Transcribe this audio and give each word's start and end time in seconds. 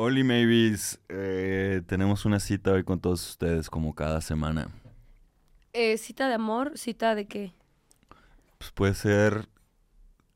Oli 0.00 0.22
Maybes, 0.22 1.00
eh, 1.08 1.82
tenemos 1.88 2.24
una 2.24 2.38
cita 2.38 2.70
hoy 2.70 2.84
con 2.84 3.00
todos 3.00 3.30
ustedes 3.30 3.68
como 3.68 3.96
cada 3.96 4.20
semana. 4.20 4.68
Eh, 5.72 5.98
¿Cita 5.98 6.28
de 6.28 6.34
amor? 6.34 6.78
¿Cita 6.78 7.16
de 7.16 7.26
qué? 7.26 7.52
Pues 8.58 8.70
puede 8.70 8.94
ser 8.94 9.48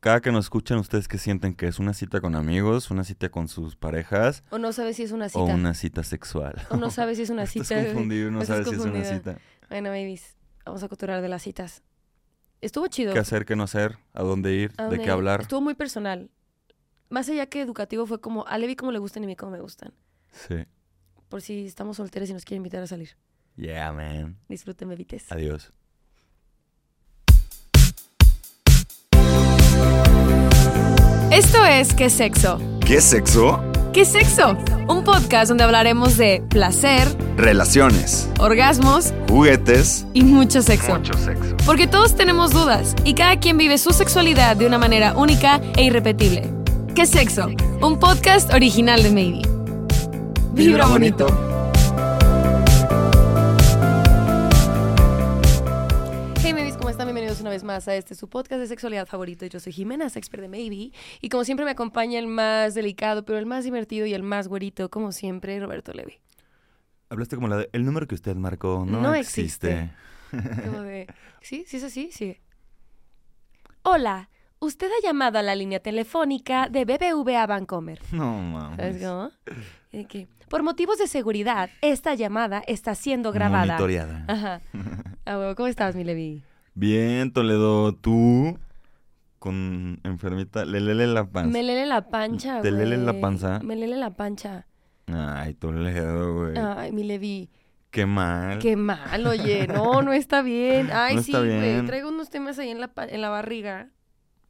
cada 0.01 0.19
que 0.19 0.33
nos 0.33 0.43
escuchan 0.47 0.79
ustedes 0.79 1.07
que 1.07 1.17
sienten 1.17 1.55
que 1.55 1.67
es 1.67 1.79
una 1.79 1.93
cita 1.93 2.19
con 2.19 2.35
amigos, 2.35 2.91
una 2.91 3.05
cita 3.05 3.29
con 3.29 3.47
sus 3.47 3.77
parejas 3.77 4.43
O 4.49 4.57
no 4.57 4.73
sabes 4.73 4.97
si 4.97 5.03
es 5.03 5.13
una 5.13 5.29
cita. 5.29 5.39
o 5.39 5.45
una 5.45 5.73
cita 5.73 6.03
sexual. 6.03 6.55
O 6.69 6.75
no 6.75 6.89
sabes 6.91 7.15
si 7.15 7.23
es 7.23 7.29
una 7.29 7.45
cita. 7.45 7.63
Estás 7.79 7.85
confundido, 7.93 8.31
no 8.31 8.43
sabes 8.43 8.67
si 8.67 8.75
es 8.75 8.81
una 8.81 9.05
cita. 9.05 9.37
Bueno, 9.69 9.91
babies, 9.91 10.35
vamos 10.65 10.83
a 10.83 10.89
culturar 10.89 11.21
de 11.21 11.29
las 11.29 11.41
citas. 11.41 11.83
Estuvo 12.59 12.87
chido. 12.87 13.13
¿Qué 13.13 13.19
hacer, 13.19 13.45
qué 13.45 13.55
no 13.55 13.63
hacer? 13.63 13.97
¿A 14.13 14.23
dónde 14.23 14.55
ir? 14.55 14.73
¿A 14.77 14.89
¿De 14.89 14.97
qué 14.97 15.05
ir? 15.05 15.11
hablar? 15.11 15.39
Estuvo 15.39 15.61
muy 15.61 15.73
personal. 15.73 16.29
Más 17.13 17.29
allá 17.29 17.45
que 17.45 17.61
educativo 17.61 18.07
fue 18.07 18.19
como, 18.19 18.43
a 18.47 18.57
Levi 18.57 18.75
cómo 18.75 18.91
le 18.91 18.97
gustan 18.97 19.21
y 19.21 19.25
a 19.25 19.27
mí 19.27 19.35
cómo 19.35 19.51
me 19.51 19.61
gustan. 19.61 19.93
Sí. 20.31 20.65
Por 21.29 21.43
si 21.43 21.67
estamos 21.67 21.97
solteros 21.97 22.27
y 22.31 22.33
nos 22.33 22.43
quieren 22.43 22.61
invitar 22.61 22.81
a 22.81 22.87
salir. 22.87 23.09
Yeah, 23.55 23.91
man. 23.91 24.39
Disfruten, 24.49 24.89
bebites. 24.89 25.31
Adiós. 25.31 25.71
Esto 31.29 31.63
es 31.65 31.93
¿Qué 31.93 32.09
sexo? 32.09 32.59
¿Qué 32.83 32.99
sexo? 32.99 33.63
¿Qué 33.93 34.05
sexo? 34.05 34.57
Un 34.89 35.03
podcast 35.03 35.49
donde 35.49 35.65
hablaremos 35.65 36.17
de 36.17 36.43
placer, 36.49 37.07
Relaciones, 37.37 38.27
orgasmos 38.39 39.13
juguetes, 39.29 40.07
y 40.15 40.23
mucho 40.23 40.63
sexo. 40.63 40.99
sexo. 41.17 41.57
Porque 41.63 41.85
todos 41.85 42.15
tenemos 42.15 42.53
dudas 42.53 42.95
y 43.03 43.13
cada 43.13 43.39
quien 43.39 43.59
vive 43.59 43.77
su 43.77 43.91
sexualidad 43.91 44.57
de 44.57 44.65
una 44.65 44.79
manera 44.79 45.15
única 45.15 45.61
e 45.77 45.83
irrepetible. 45.83 46.62
¿Qué 46.95 47.05
sexo? 47.05 47.47
Un 47.81 47.99
podcast 47.99 48.53
original 48.53 49.01
de 49.01 49.11
Maybe. 49.11 49.41
Vibra 50.53 50.85
bonito. 50.85 51.25
Hey 56.41 56.53
Maybes, 56.53 56.77
¿cómo 56.77 56.89
están? 56.89 57.07
Bienvenidos 57.07 57.41
una 57.41 57.49
vez 57.49 57.63
más 57.63 57.87
a 57.87 57.95
este 57.95 58.15
su 58.15 58.29
podcast 58.29 58.59
de 58.61 58.67
sexualidad 58.67 59.07
favorito. 59.07 59.45
Yo 59.45 59.59
soy 59.59 59.73
Jimena, 59.73 60.05
expert 60.07 60.41
de 60.41 60.49
Maybe. 60.49 60.91
Y 61.21 61.29
como 61.29 61.43
siempre 61.43 61.65
me 61.65 61.71
acompaña 61.71 62.19
el 62.19 62.27
más 62.27 62.73
delicado, 62.75 63.25
pero 63.25 63.39
el 63.39 63.45
más 63.45 63.63
divertido 63.63 64.05
y 64.05 64.13
el 64.13 64.23
más 64.23 64.47
güerito, 64.47 64.89
como 64.89 65.11
siempre, 65.11 65.59
Roberto 65.59 65.93
Levi. 65.93 66.19
Hablaste 67.09 67.35
como 67.35 67.47
la 67.47 67.57
de, 67.57 67.69
el 67.73 67.85
número 67.85 68.07
que 68.07 68.15
usted 68.15 68.35
marcó 68.35 68.85
no, 68.87 69.01
No 69.01 69.15
existe. 69.15 69.89
existe. 70.31 70.65
Como 70.65 70.81
de, 70.81 71.07
¿sí? 71.41 71.63
¿Sí 71.67 71.77
es 71.77 71.83
así? 71.83 72.09
Sí. 72.11 72.37
Hola, 73.83 74.29
usted 74.63 74.87
ha 74.87 75.05
llamado 75.05 75.39
a 75.39 75.41
la 75.43 75.55
línea 75.55 75.79
telefónica 75.79 76.67
de 76.69 76.85
BBVA 76.85 77.45
Bancomer. 77.47 77.99
No, 78.11 78.37
mames. 78.39 78.77
¿Sabes 78.77 79.03
cómo? 79.03 79.31
Por 80.49 80.63
motivos 80.63 80.97
de 80.97 81.07
seguridad, 81.07 81.69
esta 81.81 82.13
llamada 82.15 82.63
está 82.67 82.95
siendo 82.95 83.31
grabada. 83.31 83.65
Monitoreada. 83.65 84.25
Ajá. 84.27 84.61
Ah, 85.25 85.53
¿Cómo 85.55 85.67
estás, 85.67 85.95
mi 85.95 86.03
Levi? 86.03 86.43
Bien, 86.73 87.31
Toledo, 87.31 87.95
tú 87.95 88.59
con 89.39 90.01
enfermita, 90.03 90.65
le 90.65 90.81
lele 90.81 91.07
la 91.07 91.23
panza. 91.25 91.49
Me 91.49 91.63
lele 91.63 91.85
la 91.85 92.09
pancha, 92.09 92.61
¿Te 92.61 92.71
güey. 92.71 92.83
lele 92.85 92.97
la 92.97 93.21
panza? 93.21 93.59
Me 93.63 93.77
lele 93.77 93.95
la 93.95 94.09
pancha. 94.09 94.67
Ay, 95.07 95.53
Toledo, 95.53 96.33
güey. 96.35 96.57
Ay, 96.57 96.91
mi 96.91 97.03
Levi. 97.03 97.49
Qué 97.89 98.05
mal. 98.05 98.59
Qué 98.59 98.75
mal, 98.75 99.25
oye. 99.27 99.65
No, 99.67 100.01
no 100.01 100.11
está 100.11 100.41
bien. 100.41 100.89
Ay, 100.93 101.15
No 101.15 101.23
sí, 101.23 101.31
está 101.31 101.39
güey. 101.45 101.85
Traigo 101.85 102.09
unos 102.09 102.29
temas 102.29 102.59
ahí 102.59 102.69
en 102.69 102.81
la, 102.81 102.89
pa- 102.89 103.05
en 103.05 103.21
la 103.21 103.29
barriga. 103.29 103.89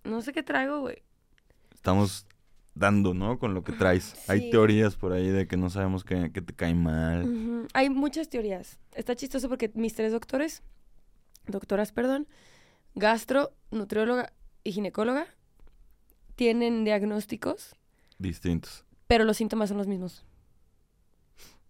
No 0.04 0.22
sé 0.22 0.34
qué 0.34 0.44
traigo, 0.44 0.82
güey. 0.82 1.04
Estamos 1.74 2.26
dando, 2.76 3.14
¿no? 3.14 3.40
Con 3.40 3.54
lo 3.54 3.64
que 3.64 3.72
traes. 3.74 4.04
Sí. 4.04 4.32
Hay 4.32 4.50
teorías 4.50 4.96
por 4.96 5.14
ahí 5.14 5.28
de 5.30 5.48
que 5.48 5.58
no 5.58 5.70
sabemos 5.70 6.04
que, 6.04 6.32
que 6.32 6.42
te 6.42 6.54
cae 6.54 6.74
mal. 6.74 7.68
Hay 7.74 7.90
muchas 7.90 8.30
teorías. 8.30 8.80
Está 8.94 9.16
chistoso 9.16 9.50
porque 9.50 9.72
mis 9.76 9.94
tres 9.96 10.12
doctores, 10.12 10.64
doctoras, 11.48 11.92
perdón, 11.92 12.28
gastro, 12.96 13.54
nutrióloga 13.72 14.34
y 14.64 14.72
ginecóloga, 14.72 15.28
tienen 16.36 16.84
diagnósticos, 16.84 17.76
Distintos. 18.18 18.86
pero 19.08 19.24
los 19.24 19.38
síntomas 19.38 19.70
son 19.70 19.78
los 19.78 19.88
mismos. 19.88 20.26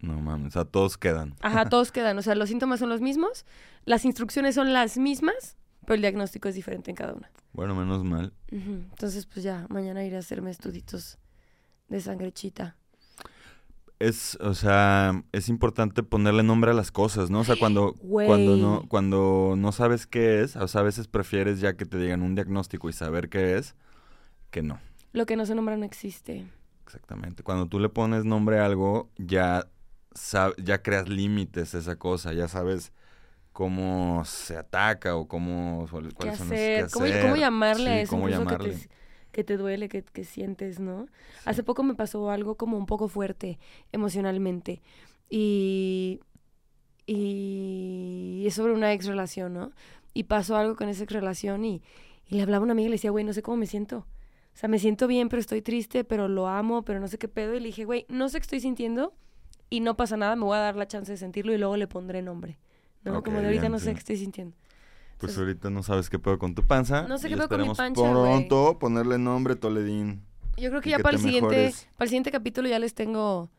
No 0.00 0.20
mames, 0.20 0.48
o 0.48 0.50
sea, 0.50 0.64
todos 0.64 0.98
quedan. 0.98 1.34
Ajá, 1.40 1.64
todos 1.68 1.92
quedan. 1.92 2.18
O 2.18 2.22
sea, 2.22 2.34
los 2.34 2.48
síntomas 2.48 2.80
son 2.80 2.88
los 2.88 3.00
mismos, 3.00 3.44
las 3.84 4.04
instrucciones 4.04 4.54
son 4.54 4.72
las 4.72 4.96
mismas, 4.98 5.56
pero 5.84 5.94
el 5.94 6.00
diagnóstico 6.00 6.48
es 6.48 6.54
diferente 6.54 6.90
en 6.90 6.96
cada 6.96 7.14
una. 7.14 7.30
Bueno, 7.52 7.74
menos 7.74 8.04
mal. 8.04 8.32
Entonces, 8.50 9.26
pues 9.26 9.42
ya, 9.44 9.66
mañana 9.68 10.04
iré 10.04 10.16
a 10.16 10.20
hacerme 10.20 10.50
estuditos 10.50 11.18
de 11.88 12.00
sangrechita. 12.00 12.76
Es, 14.00 14.36
o 14.40 14.54
sea, 14.54 15.22
es 15.32 15.48
importante 15.48 16.02
ponerle 16.02 16.42
nombre 16.42 16.72
a 16.72 16.74
las 16.74 16.90
cosas, 16.90 17.30
¿no? 17.30 17.40
O 17.40 17.44
sea, 17.44 17.56
cuando, 17.56 17.94
cuando 17.94 18.56
no, 18.56 18.88
cuando 18.88 19.54
no 19.56 19.72
sabes 19.72 20.06
qué 20.06 20.42
es, 20.42 20.56
o 20.56 20.66
sea, 20.66 20.80
a 20.80 20.84
veces 20.84 21.06
prefieres 21.06 21.60
ya 21.60 21.76
que 21.76 21.86
te 21.86 21.96
digan 21.96 22.22
un 22.22 22.34
diagnóstico 22.34 22.88
y 22.88 22.92
saber 22.92 23.28
qué 23.28 23.56
es, 23.56 23.76
que 24.50 24.62
no. 24.62 24.80
Lo 25.12 25.26
que 25.26 25.36
no 25.36 25.46
se 25.46 25.54
nombra 25.54 25.76
no 25.76 25.84
existe. 25.84 26.44
Exactamente. 26.84 27.42
Cuando 27.44 27.66
tú 27.66 27.78
le 27.78 27.88
pones 27.88 28.24
nombre 28.24 28.58
a 28.58 28.66
algo, 28.66 29.10
ya, 29.16 29.68
ya 30.58 30.82
creas 30.82 31.08
límites 31.08 31.74
a 31.74 31.78
esa 31.78 31.96
cosa, 31.96 32.32
ya 32.32 32.48
sabes 32.48 32.92
cómo 33.54 34.22
se 34.26 34.56
ataca 34.58 35.16
o 35.16 35.26
cómo 35.26 35.86
cuáles 35.90 36.12
¿Qué 36.14 36.36
son 36.36 36.48
los- 36.48 36.52
hacer? 36.58 36.86
¿Cómo, 36.92 37.06
hacer. 37.06 37.22
cómo 37.22 37.36
llamarle 37.36 37.90
a 37.90 38.00
eso 38.02 38.10
cómo 38.10 38.28
llamarle. 38.28 38.70
Que, 38.72 38.76
te, 38.76 38.88
que 39.32 39.44
te 39.44 39.56
duele, 39.56 39.88
que, 39.88 40.02
que 40.02 40.24
sientes, 40.24 40.80
¿no? 40.80 41.06
Hace 41.46 41.62
poco 41.62 41.82
me 41.84 41.94
pasó 41.94 42.30
algo 42.30 42.56
como 42.56 42.76
un 42.76 42.84
poco 42.86 43.08
fuerte 43.08 43.58
emocionalmente 43.92 44.82
y, 45.30 46.20
y 47.06 48.44
es 48.46 48.54
sobre 48.54 48.72
una 48.72 48.92
ex 48.92 49.06
relación, 49.06 49.54
¿no? 49.54 49.72
Y 50.12 50.24
pasó 50.24 50.56
algo 50.56 50.76
con 50.76 50.88
esa 50.88 51.04
ex 51.04 51.12
relación 51.12 51.64
y, 51.64 51.82
y 52.28 52.36
le 52.36 52.42
hablaba 52.42 52.62
a 52.62 52.64
una 52.64 52.72
amiga 52.72 52.86
y 52.86 52.90
le 52.90 52.94
decía, 52.96 53.10
güey, 53.10 53.24
no 53.24 53.32
sé 53.32 53.42
cómo 53.42 53.56
me 53.56 53.66
siento. 53.66 53.98
O 53.98 54.56
sea, 54.56 54.68
me 54.68 54.78
siento 54.78 55.06
bien, 55.06 55.28
pero 55.28 55.40
estoy 55.40 55.62
triste, 55.62 56.04
pero 56.04 56.28
lo 56.28 56.46
amo, 56.46 56.82
pero 56.84 57.00
no 57.00 57.08
sé 57.08 57.18
qué 57.18 57.26
pedo. 57.28 57.54
Y 57.54 57.60
le 57.60 57.66
dije, 57.66 57.84
güey, 57.84 58.06
no 58.08 58.28
sé 58.28 58.38
qué 58.38 58.42
estoy 58.42 58.60
sintiendo 58.60 59.12
y 59.70 59.80
no 59.80 59.96
pasa 59.96 60.16
nada, 60.16 60.36
me 60.36 60.44
voy 60.44 60.56
a 60.56 60.60
dar 60.60 60.76
la 60.76 60.86
chance 60.86 61.10
de 61.10 61.18
sentirlo 61.18 61.52
y 61.52 61.58
luego 61.58 61.76
le 61.76 61.88
pondré 61.88 62.22
nombre. 62.22 62.58
¿No? 63.04 63.22
Como 63.22 63.38
de 63.38 63.46
ahorita 63.46 63.62
bien, 63.62 63.72
no 63.72 63.78
sí. 63.78 63.84
sé 63.86 63.92
qué 63.92 63.98
estoy 63.98 64.16
sintiendo. 64.16 64.54
Pues 65.18 65.32
Entonces- 65.32 65.38
ahorita 65.38 65.70
no 65.70 65.82
sabes 65.82 66.10
qué 66.10 66.18
pedo 66.18 66.38
con 66.38 66.54
tu 66.54 66.62
panza. 66.66 67.02
No 67.08 67.18
sé 67.18 67.28
qué 67.28 67.36
pedo 67.36 67.48
con 67.48 67.60
mi 67.60 67.68
güey. 67.68 67.76
pronto 67.76 68.78
ponerle 68.78 69.18
nombre 69.18 69.56
Toledín. 69.56 70.22
Yo 70.56 70.70
creo 70.70 70.80
que 70.80 70.90
ya 70.90 70.96
que 70.98 71.02
para 71.02 71.16
el 71.16 71.22
siguiente, 71.22 71.48
mejores. 71.56 71.88
para 71.96 72.04
el 72.06 72.08
siguiente 72.10 72.30
capítulo 72.30 72.68
ya 72.68 72.78
les 72.78 72.94
tengo, 72.94 73.50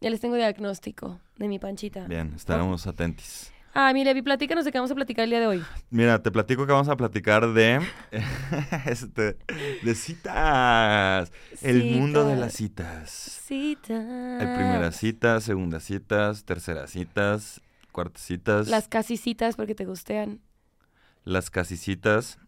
ya 0.00 0.10
les 0.10 0.20
tengo 0.20 0.36
diagnóstico 0.36 1.20
de 1.36 1.48
mi 1.48 1.58
panchita. 1.58 2.06
Bien, 2.06 2.32
estaremos 2.34 2.86
atentos. 2.86 3.50
Ah, 3.74 3.92
mi 3.92 4.02
Levi, 4.02 4.22
platícanos 4.22 4.64
de 4.64 4.72
qué 4.72 4.78
vamos 4.78 4.90
a 4.90 4.94
platicar 4.94 5.24
el 5.24 5.30
día 5.30 5.40
de 5.40 5.46
hoy. 5.46 5.62
Mira, 5.90 6.20
te 6.22 6.30
platico 6.30 6.66
que 6.66 6.72
vamos 6.72 6.88
a 6.88 6.96
platicar 6.96 7.52
de 7.52 7.80
este, 8.86 9.36
de 9.82 9.94
citas. 9.94 11.30
El 11.62 11.84
mundo 11.96 12.26
de 12.26 12.36
las 12.36 12.54
citas. 12.54 13.10
Citas. 13.44 14.00
Hay 14.40 14.46
primeras 14.56 14.96
citas, 14.96 15.44
segundas 15.44 15.84
citas, 15.84 16.44
terceras 16.44 16.90
citas, 16.90 17.60
cuartas 17.98 18.22
citas, 18.22 18.68
Las 18.68 18.86
casi 18.86 19.16
citas 19.16 19.56
porque 19.56 19.74
te 19.74 19.84
gustean. 19.84 20.40
las 21.24 21.50
casi 21.50 21.76
citas, 21.76 22.38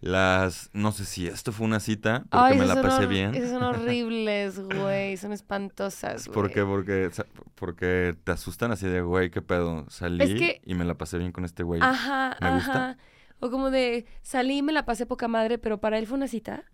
las 0.00 0.70
no 0.72 0.92
sé 0.92 1.04
si 1.04 1.26
esto 1.26 1.52
fue 1.52 1.66
una 1.66 1.80
cita 1.80 2.24
porque 2.30 2.52
Ay, 2.52 2.58
me 2.58 2.66
la 2.66 2.80
pasé 2.80 3.06
bien. 3.06 3.34
Esas 3.34 3.50
son 3.50 3.62
horribles, 3.74 4.58
güey. 4.60 5.16
Son 5.16 5.32
espantosas, 5.32 6.26
güey. 6.26 6.34
¿Por 6.34 6.50
qué? 6.52 6.62
Porque, 6.64 7.10
porque 7.54 8.16
te 8.24 8.32
asustan 8.32 8.70
así 8.72 8.86
de, 8.86 9.02
güey, 9.02 9.30
qué 9.30 9.42
pedo. 9.42 9.84
Salí 9.90 10.36
que- 10.38 10.60
y 10.64 10.74
me 10.74 10.84
la 10.84 10.94
pasé 10.96 11.18
bien 11.18 11.32
con 11.32 11.44
este 11.44 11.62
güey. 11.62 11.80
Ajá, 11.82 12.36
¿Me 12.40 12.54
gusta? 12.54 12.72
ajá. 12.90 12.96
O 13.40 13.50
como 13.50 13.70
de, 13.70 14.04
salí 14.22 14.58
y 14.58 14.62
me 14.62 14.72
la 14.72 14.84
pasé 14.84 15.06
poca 15.06 15.26
madre, 15.28 15.58
pero 15.58 15.80
para 15.80 15.98
él 15.98 16.06
fue 16.06 16.16
una 16.18 16.28
cita, 16.28 16.64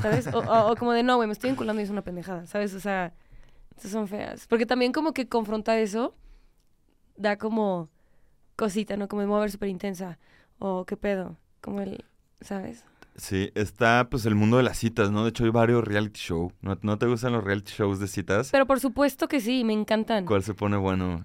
¿sabes? 0.00 0.26
O, 0.28 0.38
o- 0.38 0.72
o 0.72 0.76
como 0.76 0.92
de, 0.92 1.02
no, 1.02 1.16
güey, 1.16 1.26
me 1.28 1.32
estoy 1.34 1.50
vinculando 1.50 1.80
y 1.80 1.84
es 1.84 1.90
una 1.90 2.02
pendejada, 2.02 2.46
¿sabes? 2.46 2.72
O 2.74 2.80
sea, 2.80 3.12
son 3.78 4.08
feas. 4.08 4.46
Porque 4.48 4.64
también 4.66 4.92
como 4.92 5.12
que 5.12 5.28
confrontar 5.28 5.78
eso 5.78 6.14
da 7.16 7.36
como 7.36 7.88
cosita, 8.56 8.96
¿no? 8.96 9.08
Como 9.08 9.22
de 9.22 9.28
mover 9.28 9.50
súper 9.50 9.68
intensa. 9.68 10.18
O 10.58 10.84
qué 10.84 10.96
pedo, 10.96 11.36
como 11.60 11.80
el, 11.80 12.04
¿sabes? 12.40 12.84
Sí, 13.16 13.50
está 13.54 14.08
pues 14.10 14.26
el 14.26 14.34
mundo 14.34 14.58
de 14.58 14.62
las 14.62 14.78
citas, 14.78 15.10
¿no? 15.10 15.24
De 15.24 15.30
hecho 15.30 15.44
hay 15.44 15.50
varios 15.50 15.84
reality 15.84 16.20
show. 16.20 16.52
¿No, 16.60 16.78
no 16.82 16.98
te 16.98 17.06
gustan 17.06 17.32
los 17.32 17.44
reality 17.44 17.72
shows 17.72 17.98
de 17.98 18.08
citas? 18.08 18.50
Pero 18.50 18.66
por 18.66 18.80
supuesto 18.80 19.26
que 19.28 19.40
sí, 19.40 19.64
me 19.64 19.72
encantan. 19.72 20.26
¿Cuál 20.26 20.42
se 20.42 20.54
pone 20.54 20.76
bueno? 20.76 21.24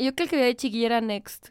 Yo 0.00 0.14
creo 0.14 0.14
que 0.14 0.22
el 0.22 0.28
que 0.28 0.36
veía 0.36 0.46
de 0.46 0.56
chiquilla 0.56 0.86
era 0.86 1.00
Next. 1.00 1.48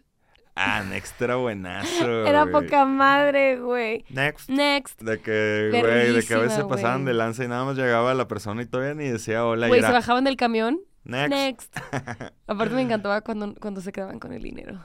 Ah, 0.55 0.83
Next 0.83 1.21
era 1.21 1.37
buenazo. 1.37 2.25
Era 2.27 2.45
poca 2.45 2.85
madre, 2.85 3.57
güey. 3.59 4.03
Next. 4.09 4.49
Next. 4.49 5.01
De 5.01 5.19
que, 5.21 5.69
güey, 5.71 6.11
de 6.13 6.23
que 6.23 6.33
a 6.33 6.39
veces 6.39 6.63
pasaban 6.65 7.05
de 7.05 7.13
lanza 7.13 7.45
y 7.45 7.47
nada 7.47 7.63
más 7.63 7.77
llegaba 7.77 8.13
la 8.13 8.27
persona 8.27 8.61
y 8.61 8.65
todavía 8.65 8.93
ni 8.93 9.07
decía 9.07 9.45
hola 9.45 9.67
y 9.67 9.69
Güey, 9.69 9.81
se 9.81 9.91
bajaban 9.91 10.25
del 10.25 10.35
camión. 10.35 10.81
Next. 11.03 11.29
Next. 11.31 11.77
Aparte 12.47 12.73
me 12.75 12.81
encantaba 12.81 13.21
cuando, 13.21 13.53
cuando 13.55 13.81
se 13.81 13.91
quedaban 13.91 14.19
con 14.19 14.33
el 14.33 14.41
dinero. 14.41 14.83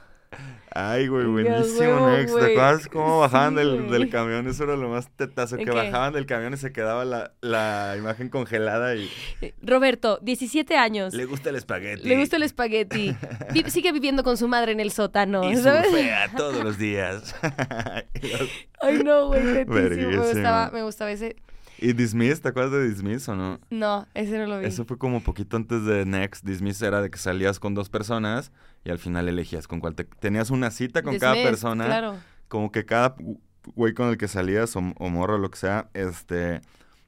Ay, 0.71 1.07
güey, 1.07 1.25
buenísimo, 1.25 1.79
huevo, 1.79 2.09
Next. 2.11 2.35
¿Te 2.37 2.51
acuerdas 2.51 2.87
cómo 2.89 3.19
bajaban 3.21 3.51
Sí, 3.51 3.59
del, 3.59 3.89
del 3.89 4.09
camión? 4.09 4.45
Eso 4.47 4.65
era 4.65 4.75
lo 4.75 4.89
más 4.89 5.09
tetazo, 5.15 5.55
¿En 5.55 5.59
que 5.65 5.71
qué? 5.71 5.75
bajaban 5.75 6.11
del 6.13 6.25
camión 6.25 6.53
y 6.53 6.57
se 6.57 6.73
quedaba 6.73 7.05
la, 7.05 7.31
la 7.41 7.95
imagen 7.97 8.27
congelada 8.29 8.93
y 8.95 9.09
Eh, 9.41 9.55
Roberto, 9.63 10.19
17 10.21 10.75
años. 10.75 11.13
le 11.13 11.25
gusta 11.25 11.49
el 11.49 11.55
espagueti. 11.55 12.07
Le 12.07 12.19
gusta 12.19 12.35
el 12.35 12.43
espagueti. 12.43 13.15
Vi- 13.53 13.63
sigue 13.71 13.91
viviendo 13.93 14.23
con 14.23 14.35
su 14.37 14.47
madre 14.49 14.73
en 14.73 14.81
el 14.81 14.91
sótano, 14.91 15.49
y 15.49 15.55
¿sabes? 15.55 15.87
surfea 15.87 16.29
todos 16.35 16.61
los 16.61 16.77
días. 16.77 17.33
Ay, 18.81 19.01
no, 19.03 19.27
güey. 19.27 19.65
Me 19.65 20.17
gustaba, 20.17 20.69
me 20.71 20.83
gustaba 20.83 21.09
ese. 21.11 21.37
¿Y 21.79 21.93
Dismiss? 21.93 22.41
¿Te 22.41 22.49
acuerdas 22.49 22.71
de 22.73 22.89
Dismiss 22.89 23.27
o 23.29 23.35
no? 23.35 23.59
No, 23.69 24.07
ese 24.13 24.37
no 24.39 24.47
lo 24.47 24.59
vi. 24.59 24.65
Eso 24.65 24.85
fue 24.85 24.97
como 24.97 25.21
poquito 25.21 25.57
antes 25.57 25.83
de 25.85 26.05
Next. 26.05 26.43
Dismiss 26.45 26.81
era 26.81 27.01
de 27.01 27.09
que 27.09 27.17
salías 27.17 27.59
con 27.59 27.73
dos 27.75 27.89
personas 27.89 28.51
y 28.83 28.89
al 28.89 28.99
final 28.99 29.27
elegías 29.29 29.67
con 29.67 29.79
cuál 29.79 29.93
te... 29.95 30.03
Tenías 30.05 30.49
una 30.49 30.71
cita 30.71 31.03
con 31.03 31.17
cada 31.19 31.35
persona. 31.35 31.85
Claro. 31.85 32.15
Como 32.47 32.71
que 32.71 32.85
cada 32.85 33.15
güey 33.75 33.93
con 33.93 34.09
el 34.09 34.17
que 34.17 34.27
salías 34.27 34.75
o, 34.75 34.79
o 34.79 35.09
morro 35.09 35.35
o 35.35 35.37
lo 35.37 35.49
que 35.51 35.57
sea, 35.57 35.89
este... 35.93 36.61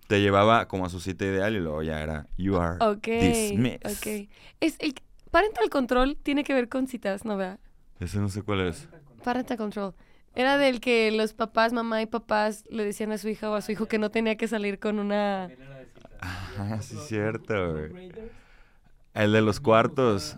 Te 0.08 0.22
llevaba 0.22 0.68
como 0.68 0.88
a 0.88 0.90
su 0.90 1.00
cita 1.00 1.24
ideal 1.26 1.56
y 1.56 1.60
luego 1.60 1.84
ya 1.84 2.02
era 2.02 2.26
You 2.36 2.58
are 2.58 2.78
Ok. 2.84 3.08
dismissed. 3.08 3.86
Ok. 3.86 4.28
Es 4.60 4.76
el 4.80 4.96
parental 5.30 5.70
control 5.70 6.18
tiene 6.18 6.44
que 6.44 6.56
ver 6.56 6.68
con 6.68 6.88
citas, 6.88 7.26
¿no 7.26 7.38
vea? 7.38 7.60
Ese 8.00 8.18
no 8.18 8.28
sé 8.30 8.42
cuál 8.42 8.62
es. 8.62 8.88
Parental 9.24 9.58
control. 9.58 9.94
Era 10.40 10.58
del 10.58 10.80
que 10.80 11.12
los 11.12 11.34
papás, 11.34 11.74
mamá 11.74 12.02
y 12.02 12.06
papás 12.06 12.64
le 12.70 12.86
decían 12.86 13.12
a 13.12 13.18
su 13.18 13.28
hija 13.28 13.50
o 13.50 13.56
a 13.56 13.62
su 13.62 13.74
hijo 13.74 13.88
que 13.88 14.00
no 14.00 14.10
tenía 14.10 14.38
que 14.38 14.48
salir 14.48 14.80
con 14.80 14.98
una... 14.98 15.50
Ah, 16.22 16.78
sí 16.82 16.96
es 16.96 17.08
cierto, 17.10 17.74
güey. 17.74 18.10
El 19.14 19.34
de 19.34 19.42
los 19.42 19.60
cuartos. 19.60 20.38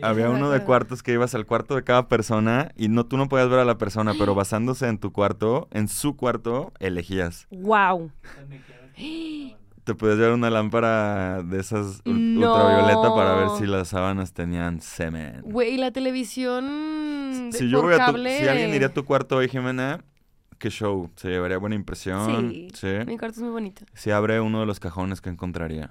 Había 0.00 0.30
uno 0.30 0.48
de 0.48 0.64
cuartos 0.64 1.02
que 1.02 1.12
ibas 1.12 1.34
al 1.34 1.44
cuarto 1.44 1.74
de 1.74 1.84
cada 1.84 2.08
persona 2.08 2.72
y 2.74 2.88
no 2.88 3.04
tú 3.04 3.18
no 3.18 3.28
podías 3.28 3.50
ver 3.50 3.58
a 3.58 3.66
la 3.66 3.76
persona, 3.76 4.14
pero 4.18 4.34
basándose 4.34 4.88
en 4.88 4.96
tu 4.96 5.12
cuarto, 5.12 5.68
en 5.70 5.86
su 5.86 6.16
cuarto, 6.16 6.72
elegías. 6.78 7.46
¡Wow! 7.50 8.12
Te 9.84 9.94
podías 9.94 10.16
llevar 10.16 10.32
una 10.32 10.48
lámpara 10.48 11.42
de 11.42 11.60
esas 11.60 12.00
No. 12.06 12.12
ultravioleta 12.54 13.14
para 13.14 13.34
ver 13.34 13.48
si 13.58 13.66
las 13.66 13.88
sábanas 13.88 14.32
tenían 14.32 14.80
semen. 14.80 15.42
Güey, 15.42 15.76
la 15.76 15.90
televisión 15.90 17.50
Si 17.52 17.68
yo 17.68 17.82
voy 17.82 17.94
a 17.94 18.06
tu- 18.06 18.16
si 18.16 18.48
alguien 18.48 18.70
iría 18.74 18.86
a 18.88 18.92
tu 18.94 19.04
cuarto 19.04 19.36
hoy, 19.36 19.48
Jimena, 19.48 20.02
qué 20.58 20.70
show, 20.70 21.10
se 21.16 21.28
llevaría 21.28 21.58
buena 21.58 21.76
impresión. 21.76 22.50
Sí, 22.50 22.68
Sí. 22.74 22.86
mi 23.06 23.18
cuarto 23.18 23.36
es 23.36 23.42
muy 23.42 23.50
bonito. 23.50 23.84
Si 23.92 24.10
abre 24.10 24.40
uno 24.40 24.60
de 24.60 24.66
los 24.66 24.80
cajones 24.80 25.20
que 25.20 25.28
encontraría. 25.28 25.88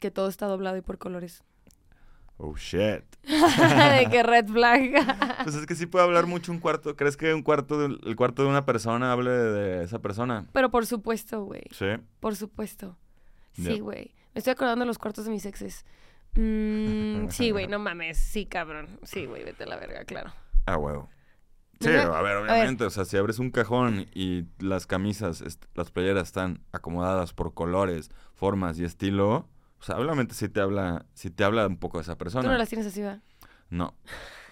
Que 0.00 0.10
todo 0.10 0.28
está 0.28 0.46
doblado 0.46 0.76
y 0.76 0.80
por 0.80 0.98
colores. 0.98 1.44
Oh 2.44 2.56
shit. 2.56 3.04
de 3.22 4.08
que 4.10 4.22
red 4.24 4.48
flag. 4.48 4.90
Pues 5.44 5.54
es 5.54 5.64
que 5.64 5.76
sí 5.76 5.86
puede 5.86 6.04
hablar 6.04 6.26
mucho 6.26 6.50
un 6.50 6.58
cuarto. 6.58 6.96
¿Crees 6.96 7.16
que 7.16 7.32
un 7.32 7.42
cuarto 7.42 7.78
de, 7.78 7.96
el 8.04 8.16
cuarto 8.16 8.42
de 8.42 8.48
una 8.48 8.66
persona 8.66 9.12
hable 9.12 9.30
de 9.30 9.84
esa 9.84 10.00
persona? 10.00 10.48
Pero 10.52 10.70
por 10.70 10.84
supuesto, 10.84 11.44
güey. 11.44 11.62
Sí. 11.70 11.86
Por 12.18 12.34
supuesto. 12.34 12.98
Sí, 13.52 13.78
güey. 13.78 14.14
Me 14.34 14.40
estoy 14.40 14.52
acordando 14.52 14.82
de 14.82 14.86
los 14.86 14.98
cuartos 14.98 15.24
de 15.24 15.30
mis 15.30 15.46
exes. 15.46 15.84
Mm, 16.34 17.28
sí, 17.28 17.52
güey, 17.52 17.68
no 17.68 17.78
mames. 17.78 18.18
Sí, 18.18 18.46
cabrón. 18.46 18.98
Sí, 19.04 19.26
güey, 19.26 19.44
vete 19.44 19.62
a 19.62 19.66
la 19.66 19.76
verga, 19.76 20.04
claro. 20.04 20.32
Ah, 20.66 20.78
huevo. 20.78 21.08
Sí, 21.80 21.90
a 21.90 21.92
ver, 21.92 22.10
a 22.10 22.22
ver. 22.22 22.36
obviamente. 22.38 22.84
O 22.84 22.90
sea, 22.90 23.04
si 23.04 23.16
abres 23.16 23.38
un 23.38 23.50
cajón 23.50 24.06
y 24.14 24.46
las 24.58 24.86
camisas, 24.88 25.44
las 25.74 25.90
playeras 25.92 26.28
están 26.28 26.64
acomodadas 26.72 27.34
por 27.34 27.54
colores, 27.54 28.10
formas 28.34 28.80
y 28.80 28.84
estilo, 28.84 29.48
o 29.82 29.84
sea, 29.84 29.98
obviamente 29.98 30.32
sí 30.32 30.48
te 30.48 30.60
habla, 30.60 31.04
sí 31.12 31.28
te 31.30 31.42
habla 31.42 31.66
un 31.66 31.76
poco 31.76 31.98
de 31.98 32.02
esa 32.02 32.12
Tú 32.14 32.18
persona. 32.18 32.48
no 32.48 32.56
las 32.56 32.68
tienes 32.68 32.86
así, 32.86 33.00
¿verdad? 33.02 33.20
No. 33.68 33.94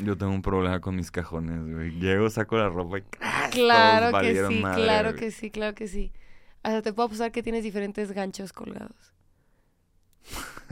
Yo 0.00 0.18
tengo 0.18 0.32
un 0.32 0.42
problema 0.42 0.80
con 0.80 0.96
mis 0.96 1.12
cajones, 1.12 1.72
güey. 1.72 1.92
Llego, 2.00 2.28
saco 2.30 2.56
la 2.56 2.68
ropa 2.68 2.98
y 2.98 3.02
¡crash! 3.02 3.52
Claro 3.52 4.10
Todos 4.10 4.22
que 4.22 4.46
sí, 4.48 4.54
madre, 4.60 4.82
claro 4.82 5.08
güey. 5.10 5.20
que 5.20 5.30
sí, 5.30 5.50
claro 5.52 5.74
que 5.76 5.86
sí. 5.86 6.12
Hasta 6.64 6.82
te 6.82 6.92
puedo 6.92 7.06
apostar 7.06 7.30
que 7.30 7.44
tienes 7.44 7.62
diferentes 7.62 8.10
ganchos 8.10 8.52
colgados. 8.52 9.12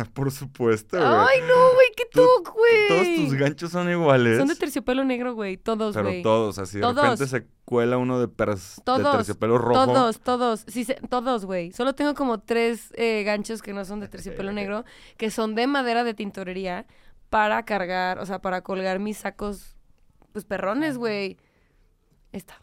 Por 0.14 0.30
supuesto, 0.30 0.96
güey. 0.96 1.08
Ay, 1.08 1.40
no, 1.46 1.74
güey, 1.74 1.86
qué 1.96 2.04
toc, 2.12 2.52
güey. 2.54 2.88
Todos 2.88 3.06
tus 3.16 3.34
ganchos 3.38 3.70
son 3.72 3.90
iguales. 3.90 4.38
Son 4.38 4.48
de 4.48 4.56
terciopelo 4.56 5.04
negro, 5.04 5.34
güey. 5.34 5.56
Todos, 5.56 5.94
Pero 5.94 6.08
güey. 6.08 6.22
todos, 6.22 6.58
así 6.58 6.76
de 6.76 6.82
Todos. 6.82 6.96
repente 7.02 7.26
se 7.26 7.46
cuela 7.64 7.98
uno 7.98 8.18
de, 8.20 8.28
pers- 8.28 8.82
de 8.84 9.10
terciopelo 9.10 9.58
rojo. 9.58 9.84
Todos, 9.86 10.20
todos. 10.20 10.64
Sí, 10.68 10.84
se- 10.84 10.94
todos, 11.08 11.44
güey. 11.44 11.72
Solo 11.72 11.94
tengo 11.94 12.14
como 12.14 12.40
tres 12.40 12.92
eh, 12.96 13.22
ganchos 13.24 13.60
que 13.62 13.72
no 13.72 13.84
son 13.84 14.00
de 14.00 14.08
terciopelo 14.08 14.52
negro, 14.52 14.84
que 15.16 15.30
son 15.30 15.54
de 15.54 15.66
madera 15.66 16.04
de 16.04 16.14
tintorería 16.14 16.86
para 17.28 17.64
cargar, 17.64 18.18
o 18.20 18.26
sea, 18.26 18.40
para 18.40 18.62
colgar 18.62 18.98
mis 19.00 19.18
sacos, 19.18 19.76
pues 20.32 20.44
perrones, 20.44 20.96
güey. 20.96 21.36
Está. 22.32 22.56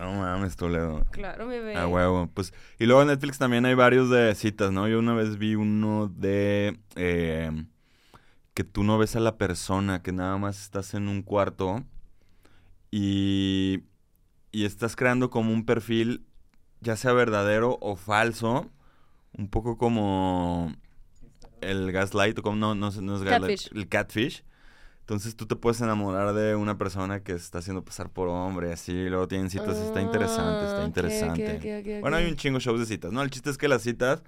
No 0.00 0.14
mames, 0.14 0.56
Toledo. 0.56 1.04
Claro, 1.10 1.46
ve. 1.46 1.76
A 1.76 1.86
huevo. 1.86 2.30
Pues, 2.32 2.54
y 2.78 2.86
luego 2.86 3.02
en 3.02 3.08
Netflix 3.08 3.36
también 3.36 3.66
hay 3.66 3.74
varios 3.74 4.08
de 4.08 4.34
citas, 4.34 4.72
¿no? 4.72 4.88
Yo 4.88 4.98
una 4.98 5.12
vez 5.12 5.36
vi 5.36 5.56
uno 5.56 6.08
de 6.08 6.80
eh, 6.96 7.66
que 8.54 8.64
tú 8.64 8.82
no 8.82 8.96
ves 8.96 9.14
a 9.14 9.20
la 9.20 9.36
persona, 9.36 10.02
que 10.02 10.12
nada 10.12 10.38
más 10.38 10.58
estás 10.62 10.94
en 10.94 11.06
un 11.06 11.20
cuarto 11.20 11.84
y, 12.90 13.80
y 14.52 14.64
estás 14.64 14.96
creando 14.96 15.28
como 15.28 15.52
un 15.52 15.66
perfil, 15.66 16.24
ya 16.80 16.96
sea 16.96 17.12
verdadero 17.12 17.76
o 17.82 17.94
falso, 17.94 18.70
un 19.36 19.50
poco 19.50 19.76
como 19.76 20.74
el 21.60 21.92
gaslight, 21.92 22.38
o 22.38 22.42
como 22.42 22.56
no, 22.56 22.74
no, 22.74 22.90
no 22.90 23.16
es 23.16 23.22
gaslight, 23.22 23.60
Catfish. 23.60 23.76
el 23.76 23.88
catfish. 23.88 24.44
Entonces 25.10 25.34
tú 25.34 25.44
te 25.44 25.56
puedes 25.56 25.80
enamorar 25.80 26.32
de 26.34 26.54
una 26.54 26.78
persona 26.78 27.18
que 27.18 27.32
se 27.32 27.38
está 27.44 27.58
haciendo 27.58 27.84
pasar 27.84 28.10
por 28.10 28.28
hombre, 28.28 28.72
así, 28.72 28.92
y 28.92 29.08
luego 29.08 29.26
tienen 29.26 29.50
citas, 29.50 29.76
está 29.76 30.00
interesante, 30.00 30.66
Ah, 30.66 30.68
está 30.68 30.84
interesante. 30.84 31.56
ok, 31.56 31.96
ok, 31.96 32.00
Bueno, 32.00 32.16
hay 32.16 32.26
un 32.30 32.36
chingo 32.36 32.60
shows 32.60 32.78
de 32.78 32.86
citas, 32.86 33.10
¿no? 33.12 33.20
El 33.20 33.28
chiste 33.28 33.50
es 33.50 33.58
que 33.58 33.66
las 33.66 33.82
citas, 33.82 34.22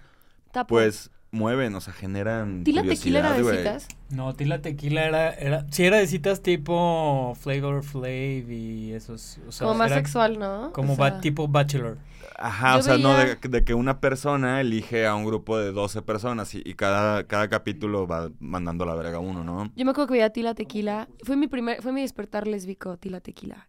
Tapo. 0.51 0.67
pues, 0.75 1.13
mueven, 1.33 1.75
o 1.75 1.81
sea, 1.81 1.93
generan 1.95 2.63
¿Tila 2.63 2.83
tequila 2.83 3.19
era 3.21 3.33
de 3.33 3.57
citas? 3.57 3.89
No, 4.11 4.35
Tila 4.35 4.61
Tequila 4.61 5.05
era, 5.07 5.31
era, 5.33 5.67
sí 5.71 5.85
era 5.85 5.97
de 5.97 6.07
citas 6.07 6.43
tipo 6.43 7.35
Flavor 7.41 7.83
Flav 7.83 8.51
y 8.51 8.93
esos, 8.93 9.39
o 9.49 9.51
sea, 9.53 9.67
Como 9.67 9.79
más 9.79 9.91
era 9.91 10.01
sexual, 10.01 10.39
¿no? 10.39 10.73
Como 10.73 10.93
O 10.93 10.97
ba- 10.97 11.09
sea, 11.11 11.21
tipo 11.21 11.49
Bachelor. 11.49 11.97
Ajá, 12.39 12.75
Yo 12.75 12.79
o 12.81 12.83
sea, 12.83 12.99
no, 12.99 13.17
de, 13.17 13.37
de 13.37 13.65
que 13.65 13.73
una 13.73 13.99
persona 14.01 14.61
elige 14.61 15.07
a 15.07 15.15
un 15.15 15.25
grupo 15.25 15.59
de 15.59 15.73
12 15.73 16.03
personas 16.03 16.55
y, 16.55 16.63
y 16.65 16.75
cada, 16.75 17.25
cada 17.27 17.49
capítulo 17.49 18.07
va 18.07 18.31
mandando 18.39 18.85
la 18.85 18.95
verga 18.95 19.17
a 19.17 19.21
uno, 19.21 19.43
¿no? 19.43 19.73
Yo 19.75 19.85
me 19.87 19.93
acuerdo 19.93 20.09
que 20.09 20.13
veía 20.15 20.31
Tila 20.31 20.55
Tequila. 20.55 21.09
Fue 21.25 21.37
mi 21.37 21.47
primer, 21.47 21.81
fue 21.83 21.93
mi 21.93 22.03
despertar 22.03 22.47
lésbico, 22.47 22.99
Tila 22.99 23.21
Tequila. 23.21 23.69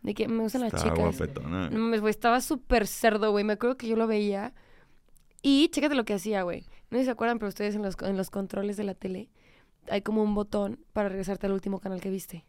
De 0.00 0.14
que 0.14 0.28
me 0.28 0.42
gustan 0.42 0.62
las 0.62 0.72
chicas. 0.82 0.98
guapetona. 0.98 1.68
No 1.70 1.78
mames, 1.78 2.00
güey, 2.00 2.10
estaba 2.10 2.40
súper 2.40 2.86
cerdo, 2.86 3.30
güey. 3.32 3.44
Me 3.44 3.52
acuerdo 3.54 3.76
que 3.76 3.86
yo 3.86 3.96
lo 3.96 4.06
veía. 4.06 4.52
Y 5.42 5.68
chécate 5.68 5.94
lo 5.94 6.04
que 6.04 6.14
hacía, 6.14 6.42
güey. 6.42 6.64
No 6.92 6.98
sé 6.98 7.02
si 7.02 7.04
se 7.06 7.10
acuerdan, 7.10 7.38
pero 7.38 7.48
ustedes 7.48 7.74
en 7.74 7.82
los, 7.82 7.96
en 8.02 8.16
los 8.16 8.30
controles 8.30 8.76
de 8.76 8.84
la 8.84 8.94
tele 8.94 9.28
hay 9.90 10.02
como 10.02 10.22
un 10.22 10.34
botón 10.34 10.78
para 10.92 11.08
regresarte 11.08 11.46
al 11.46 11.52
último 11.52 11.80
canal 11.80 12.00
que 12.00 12.10
viste. 12.10 12.44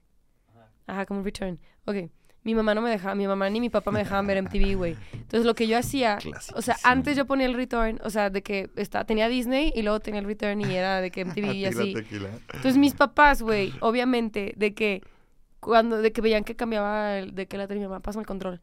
Ajá, 0.85 1.05
como 1.05 1.21
un 1.21 1.25
return. 1.25 1.59
Ok. 1.85 1.95
Mi 2.43 2.53
mamá 2.53 2.75
no 2.75 2.81
me 2.81 2.89
dejaba, 2.89 3.15
mi 3.15 3.25
mamá 3.25 3.49
ni 3.49 3.61
mi 3.61 3.69
papá 3.69 3.89
me 3.91 3.99
dejaban 3.99 4.27
ver 4.27 4.35
MTV, 4.43 4.75
güey. 4.75 4.97
Entonces 5.13 5.45
lo 5.45 5.55
que 5.55 5.65
yo 5.65 5.77
hacía, 5.77 6.19
o 6.55 6.61
sea, 6.61 6.75
antes 6.83 7.15
yo 7.15 7.25
ponía 7.25 7.45
el 7.45 7.53
return, 7.53 8.01
o 8.03 8.09
sea, 8.09 8.29
de 8.29 8.43
que 8.43 8.69
está, 8.75 9.05
tenía 9.05 9.29
Disney 9.29 9.71
y 9.73 9.81
luego 9.81 10.01
tenía 10.01 10.19
el 10.19 10.25
return 10.25 10.59
y 10.59 10.75
era 10.75 10.99
de 10.99 11.09
que 11.09 11.23
MTV 11.23 11.53
y 11.53 11.65
así. 11.67 11.93
tequila. 11.93 12.27
Entonces 12.47 12.75
mis 12.77 12.95
papás, 12.95 13.41
güey, 13.41 13.71
obviamente, 13.79 14.53
de 14.57 14.73
que 14.73 15.01
cuando, 15.61 16.01
de 16.01 16.11
que 16.11 16.19
veían 16.19 16.43
que 16.43 16.57
cambiaba, 16.57 17.17
el- 17.17 17.33
de 17.33 17.47
que 17.47 17.57
la 17.57 17.65
tenía 17.67 17.83
mi 17.83 17.87
mamá, 17.87 18.01
pásame 18.01 18.23
el 18.23 18.27
control. 18.27 18.59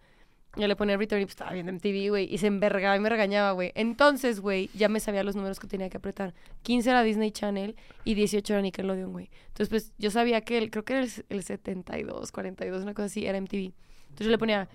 Ya 0.56 0.66
le 0.66 0.74
ponía 0.74 0.96
return 0.96 1.22
y 1.22 1.26
pues 1.26 1.32
estaba 1.34 1.52
viendo 1.52 1.70
MTV, 1.72 2.08
güey, 2.10 2.32
y 2.32 2.38
se 2.38 2.48
envergaba 2.48 2.96
y 2.96 3.00
me 3.00 3.08
regañaba, 3.08 3.52
güey. 3.52 3.70
Entonces, 3.76 4.40
güey, 4.40 4.68
ya 4.74 4.88
me 4.88 4.98
sabía 4.98 5.22
los 5.22 5.36
números 5.36 5.60
que 5.60 5.68
tenía 5.68 5.88
que 5.88 5.98
apretar. 5.98 6.34
15 6.62 6.90
era 6.90 7.02
Disney 7.04 7.30
Channel 7.30 7.76
y 8.04 8.14
18 8.14 8.54
era 8.54 8.62
Nickelodeon, 8.62 9.12
güey. 9.12 9.30
Entonces, 9.46 9.68
pues 9.68 9.92
yo 9.98 10.10
sabía 10.10 10.40
que 10.40 10.58
el, 10.58 10.70
creo 10.72 10.84
que 10.84 10.94
era 10.94 11.02
el, 11.04 11.10
el 11.28 11.42
72, 11.44 12.32
42, 12.32 12.82
una 12.82 12.94
cosa 12.94 13.06
así, 13.06 13.26
era 13.26 13.38
MTV. 13.40 13.72
Entonces 14.08 14.24
yo 14.26 14.30
le 14.30 14.38
ponía, 14.38 14.68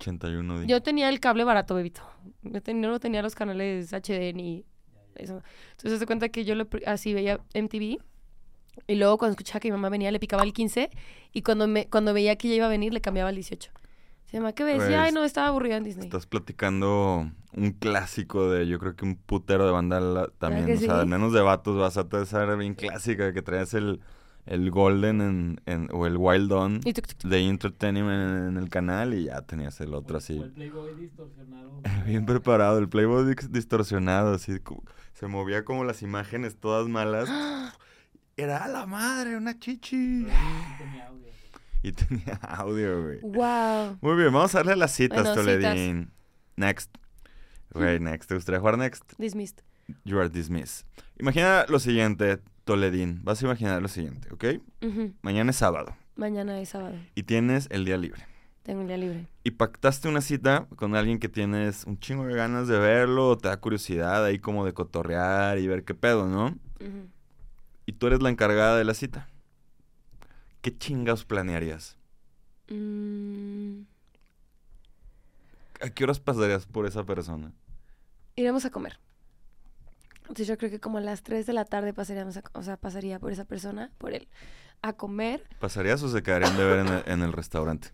81 0.00 0.64
yo 0.66 0.82
tenía 0.82 1.08
el 1.08 1.18
cable 1.18 1.42
barato, 1.42 1.74
bebito. 1.74 2.02
Yo, 2.42 2.62
ten- 2.62 2.80
yo 2.80 2.88
no 2.88 3.00
tenía 3.00 3.20
los 3.20 3.34
canales 3.34 3.92
HD 3.92 4.32
ni 4.34 4.64
eso. 5.16 5.42
Entonces 5.72 5.98
se 5.98 6.06
cuenta 6.06 6.28
que 6.28 6.44
yo 6.44 6.54
pr- 6.54 6.84
así 6.86 7.12
veía 7.12 7.40
MTV 7.54 7.98
y 8.86 8.94
luego 8.94 9.18
cuando 9.18 9.32
escuchaba 9.32 9.58
que 9.58 9.68
mi 9.68 9.72
mamá 9.72 9.88
venía 9.88 10.12
le 10.12 10.20
picaba 10.20 10.44
el 10.44 10.52
15 10.52 10.90
y 11.32 11.42
cuando 11.42 11.66
me 11.66 11.88
cuando 11.88 12.14
veía 12.14 12.36
que 12.36 12.46
ella 12.46 12.56
iba 12.58 12.66
a 12.66 12.68
venir 12.68 12.92
le 12.94 13.00
cambiaba 13.00 13.30
el 13.30 13.34
18. 13.34 13.72
Se 14.30 14.36
llama, 14.36 14.52
¿qué 14.52 14.62
ves? 14.64 14.74
Y, 14.76 14.78
Pues, 14.78 14.90
Ay, 14.94 15.12
no, 15.12 15.24
estaba 15.24 15.46
aburrida 15.48 15.78
en 15.78 15.84
Disney. 15.84 16.04
Estás 16.06 16.26
platicando 16.26 17.30
un 17.54 17.70
clásico 17.72 18.50
de, 18.50 18.68
yo 18.68 18.78
creo 18.78 18.94
que 18.94 19.06
un 19.06 19.16
putero 19.16 19.64
de 19.64 19.72
banda 19.72 20.00
la- 20.00 20.28
también. 20.38 20.66
que 20.66 20.74
o 20.74 20.78
sea, 20.78 20.94
sí? 20.94 21.00
al 21.00 21.06
menos 21.06 21.32
de 21.32 21.40
vatos 21.40 21.78
vas 21.78 21.96
a 21.96 22.06
esa 22.22 22.44
bien 22.56 22.74
clásica 22.74 23.32
que 23.32 23.40
traes 23.40 23.72
el, 23.72 24.00
el 24.44 24.70
Golden 24.70 25.22
en, 25.22 25.60
en- 25.64 25.88
o 25.94 26.06
el 26.06 26.18
Wild 26.18 26.52
On 26.52 26.76
Y 26.84 26.92
tuc, 26.92 27.06
tuc, 27.06 27.16
tuc. 27.20 27.30
de 27.30 27.38
Entertainment 27.48 28.50
en, 28.50 28.56
el 28.62 28.68
canal 28.68 29.14
y 29.14 29.24
ya 29.24 29.40
tenías 29.42 29.80
el 29.80 29.94
otro 29.94 30.18
así. 30.18 30.38
Playboy 30.54 30.94
distorsionado. 30.96 31.80
Bien 32.06 32.26
preparado, 32.26 32.78
el 32.78 32.88
Playboy 32.90 33.24
dis- 33.34 33.48
distorsionado, 33.48 34.34
así. 34.34 34.58
se 35.14 35.26
movía 35.26 35.64
como 35.64 35.84
las 35.84 36.02
imágenes 36.02 36.56
todas 36.56 36.86
malas. 36.86 37.30
era 38.36 38.58
a 38.64 38.68
la 38.68 38.84
madre, 38.84 39.38
una 39.38 39.58
chichi. 39.58 40.26
Y 41.82 41.92
tenía 41.92 42.34
audio, 42.42 43.02
güey. 43.04 43.20
Wow. 43.20 43.98
Muy 44.00 44.16
bien, 44.16 44.32
vamos 44.32 44.54
a 44.54 44.58
darle 44.58 44.72
a 44.72 44.76
las 44.76 44.92
citas, 44.92 45.20
Bueno, 45.20 45.34
Toledín. 45.34 46.10
Next. 46.56 46.92
Güey, 47.72 48.00
next. 48.00 48.28
¿Te 48.28 48.34
gustaría 48.34 48.58
jugar 48.58 48.78
next? 48.78 49.12
Dismissed. 49.18 49.60
You 50.04 50.18
are 50.18 50.28
dismissed. 50.28 50.86
Imagina 51.18 51.64
lo 51.68 51.78
siguiente, 51.78 52.40
Toledín. 52.64 53.20
Vas 53.22 53.42
a 53.42 53.46
imaginar 53.46 53.80
lo 53.80 53.88
siguiente, 53.88 54.28
¿ok? 54.32 54.44
Mañana 55.22 55.50
es 55.50 55.56
sábado 55.56 55.96
Mañana 56.16 56.60
es 56.60 56.70
sábado. 56.70 56.96
y 57.14 57.22
tienes 57.22 57.68
el 57.70 57.84
día 57.84 57.96
libre. 57.96 58.26
Tengo 58.64 58.80
un 58.82 58.86
día 58.88 58.96
libre. 58.98 59.26
Y 59.44 59.52
pactaste 59.52 60.08
una 60.08 60.20
cita 60.20 60.66
con 60.76 60.94
alguien 60.94 61.18
que 61.18 61.28
tienes 61.30 61.84
un 61.84 61.98
chingo 61.98 62.26
de 62.26 62.34
ganas 62.34 62.68
de 62.68 62.78
verlo, 62.78 63.28
o 63.30 63.38
te 63.38 63.48
da 63.48 63.56
curiosidad 63.58 64.24
ahí 64.24 64.38
como 64.40 64.66
de 64.66 64.74
cotorrear 64.74 65.58
y 65.58 65.66
ver 65.68 65.84
qué 65.84 65.94
pedo, 65.94 66.26
¿no? 66.26 66.54
Y 67.86 67.92
tú 67.92 68.08
eres 68.08 68.20
la 68.20 68.28
encargada 68.28 68.76
de 68.76 68.84
la 68.84 68.92
cita. 68.94 69.28
¿Qué 70.60 70.76
chingados 70.76 71.24
planearías? 71.24 71.96
Mm, 72.68 73.82
¿A 75.80 75.90
qué 75.90 76.04
horas 76.04 76.20
pasarías 76.20 76.66
por 76.66 76.86
esa 76.86 77.04
persona? 77.04 77.52
iremos 78.36 78.64
a 78.64 78.70
comer. 78.70 78.98
Entonces 80.22 80.46
yo 80.46 80.56
creo 80.58 80.70
que 80.70 80.78
como 80.78 80.98
a 80.98 81.00
las 81.00 81.22
3 81.24 81.44
de 81.46 81.52
la 81.52 81.64
tarde 81.64 81.92
pasaríamos 81.92 82.36
a, 82.36 82.42
o 82.52 82.62
sea, 82.62 82.76
pasaría 82.76 83.18
por 83.18 83.32
esa 83.32 83.44
persona, 83.46 83.90
por 83.98 84.12
él, 84.12 84.28
a 84.82 84.92
comer. 84.92 85.42
¿Pasarías 85.58 86.00
o 86.04 86.08
se 86.08 86.22
quedarían 86.22 86.56
de 86.56 86.64
ver 86.64 86.78
en 86.80 86.88
el, 86.88 87.02
en 87.06 87.22
el 87.22 87.32
restaurante? 87.32 87.88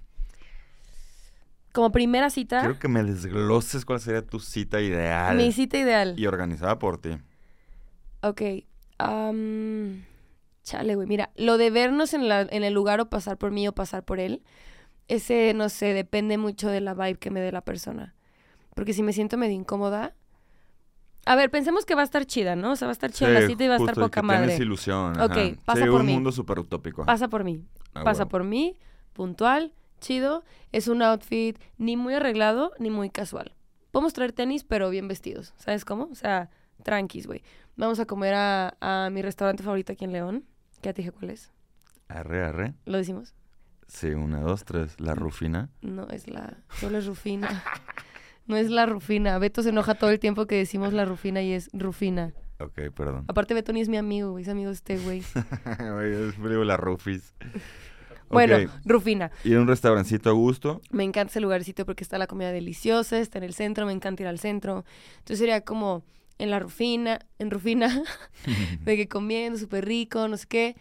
Como 1.72 1.92
primera 1.92 2.28
cita, 2.28 2.60
Quiero 2.60 2.78
que 2.78 2.88
me 2.88 3.02
desgloses 3.02 3.84
cuál 3.86 4.00
sería 4.00 4.20
tu 4.22 4.38
cita 4.38 4.80
ideal 4.80 5.36
mi 5.36 5.50
cita 5.50 5.78
ideal. 5.78 6.14
y 6.18 6.26
organizada 6.26 6.78
por 6.78 6.98
ti. 7.00 7.16
Ok. 8.22 8.42
Chale, 10.64 10.96
güey. 10.96 11.06
Mira, 11.06 11.30
lo 11.36 11.56
de 11.58 11.70
vernos 11.70 12.14
en, 12.14 12.28
la, 12.28 12.42
en 12.42 12.64
el 12.64 12.74
lugar 12.74 13.00
o 13.00 13.08
pasar 13.08 13.38
por 13.38 13.50
mí 13.52 13.68
o 13.68 13.72
pasar 13.72 14.04
por 14.04 14.18
él, 14.18 14.42
ese, 15.08 15.52
no 15.54 15.68
sé, 15.68 15.94
depende 15.94 16.38
mucho 16.38 16.68
de 16.68 16.80
la 16.80 16.94
vibe 16.94 17.16
que 17.18 17.30
me 17.30 17.40
dé 17.40 17.52
la 17.52 17.60
persona. 17.60 18.14
Porque 18.74 18.92
si 18.92 19.02
me 19.02 19.12
siento 19.12 19.36
medio 19.36 19.54
incómoda. 19.54 20.14
A 21.26 21.36
ver, 21.36 21.50
pensemos 21.50 21.86
que 21.86 21.94
va 21.94 22.02
a 22.02 22.04
estar 22.04 22.26
chida, 22.26 22.54
¿no? 22.56 22.72
O 22.72 22.76
sea, 22.76 22.86
va 22.86 22.90
a 22.90 22.92
estar 22.92 23.10
chida 23.10 23.30
la 23.30 23.40
Sí, 23.42 23.46
cita 23.48 23.64
y 23.64 23.68
va 23.68 23.74
a 23.74 23.78
estar 23.78 23.94
poca 23.94 24.20
que 24.20 24.26
madre. 24.26 24.46
Tienes 24.46 24.60
ilusión. 24.60 25.18
Ok, 25.20 25.30
ajá. 25.36 25.50
pasa 25.64 25.84
sí, 25.84 25.90
por 25.90 26.00
un 26.00 26.06
mí. 26.06 26.12
mundo 26.12 26.32
súper 26.32 26.58
utópico. 26.58 27.04
Pasa 27.06 27.28
por 27.28 27.44
mí. 27.44 27.64
Ah, 27.94 28.04
pasa 28.04 28.26
por 28.26 28.44
mí, 28.44 28.76
puntual, 29.14 29.72
chido. 30.00 30.44
Es 30.72 30.88
un 30.88 31.00
outfit 31.02 31.58
ni 31.78 31.96
muy 31.96 32.14
arreglado 32.14 32.72
ni 32.78 32.90
muy 32.90 33.08
casual. 33.08 33.54
Podemos 33.90 34.12
traer 34.12 34.32
tenis, 34.32 34.64
pero 34.64 34.90
bien 34.90 35.08
vestidos. 35.08 35.54
¿Sabes 35.56 35.84
cómo? 35.84 36.08
O 36.10 36.14
sea, 36.14 36.50
tranquis, 36.82 37.26
güey. 37.26 37.42
Vamos 37.76 38.00
a 38.00 38.06
comer 38.06 38.34
a, 38.34 38.76
a 38.80 39.08
mi 39.10 39.22
restaurante 39.22 39.62
favorito 39.62 39.92
aquí 39.92 40.04
en 40.04 40.12
León. 40.12 40.44
Ya 40.84 40.92
te 40.92 41.00
dije 41.00 41.12
cuál 41.12 41.30
es. 41.30 41.50
Arre, 42.08 42.44
arre. 42.44 42.74
¿Lo 42.84 42.98
decimos? 42.98 43.34
Sí, 43.88 44.08
una, 44.08 44.40
dos, 44.40 44.66
tres. 44.66 45.00
La 45.00 45.14
Rufina. 45.14 45.70
No, 45.80 46.10
es 46.10 46.28
la... 46.28 46.58
Solo 46.78 46.98
es 46.98 47.06
Rufina. 47.06 47.64
No 48.46 48.58
es 48.58 48.68
la 48.68 48.84
Rufina. 48.84 49.38
Beto 49.38 49.62
se 49.62 49.70
enoja 49.70 49.94
todo 49.94 50.10
el 50.10 50.18
tiempo 50.18 50.44
que 50.46 50.54
decimos 50.56 50.92
la 50.92 51.06
Rufina 51.06 51.40
y 51.40 51.54
es 51.54 51.70
Rufina. 51.72 52.34
Ok, 52.60 52.78
perdón. 52.94 53.24
Aparte, 53.26 53.54
Beto 53.54 53.72
ni 53.72 53.80
es 53.80 53.88
mi 53.88 53.96
amigo, 53.96 54.32
güey. 54.32 54.42
Es 54.42 54.50
amigo 54.50 54.68
de 54.68 54.74
este 54.74 54.98
güey. 54.98 55.20
Es 56.02 56.36
digo, 56.36 56.62
la 56.64 56.76
Rufis. 56.76 57.34
Bueno, 58.28 58.56
Rufina. 58.84 59.30
Ir 59.44 59.56
a 59.56 59.60
un 59.60 59.66
restaurancito 59.66 60.28
a 60.28 60.32
gusto. 60.32 60.82
Me 60.90 61.04
encanta 61.04 61.30
ese 61.30 61.40
lugarcito 61.40 61.86
porque 61.86 62.04
está 62.04 62.18
la 62.18 62.26
comida 62.26 62.50
deliciosa, 62.50 63.18
está 63.18 63.38
en 63.38 63.44
el 63.44 63.54
centro, 63.54 63.86
me 63.86 63.92
encanta 63.92 64.24
ir 64.24 64.28
al 64.28 64.40
centro. 64.40 64.84
Entonces 65.18 65.38
sería 65.38 65.60
como 65.62 66.04
en 66.38 66.50
la 66.50 66.58
Rufina, 66.58 67.20
en 67.38 67.50
Rufina, 67.50 68.02
de 68.84 68.96
que 68.96 69.08
comiendo 69.08 69.58
súper 69.58 69.84
rico, 69.84 70.26
no 70.28 70.36
sé 70.36 70.46
qué. 70.46 70.76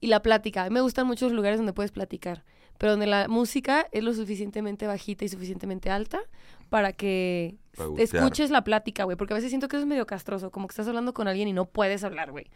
Y 0.00 0.08
la 0.08 0.22
plática. 0.22 0.64
A 0.64 0.68
mí 0.68 0.74
me 0.74 0.80
gustan 0.80 1.06
muchos 1.06 1.32
lugares 1.32 1.58
donde 1.58 1.72
puedes 1.72 1.92
platicar, 1.92 2.44
pero 2.78 2.92
donde 2.92 3.06
la 3.06 3.28
música 3.28 3.86
es 3.92 4.04
lo 4.04 4.12
suficientemente 4.12 4.86
bajita 4.86 5.24
y 5.24 5.28
suficientemente 5.28 5.90
alta 5.90 6.20
para 6.68 6.92
que 6.92 7.56
Para 7.76 7.90
escuches 7.98 8.50
la 8.50 8.62
plática, 8.64 9.04
güey. 9.04 9.16
Porque 9.16 9.34
a 9.34 9.36
veces 9.36 9.50
siento 9.50 9.68
que 9.68 9.76
eso 9.76 9.82
es 9.82 9.88
medio 9.88 10.06
castroso, 10.06 10.50
como 10.50 10.68
que 10.68 10.72
estás 10.72 10.88
hablando 10.88 11.14
con 11.14 11.28
alguien 11.28 11.48
y 11.48 11.52
no 11.52 11.64
puedes 11.66 12.04
hablar, 12.04 12.30
güey. 12.30 12.46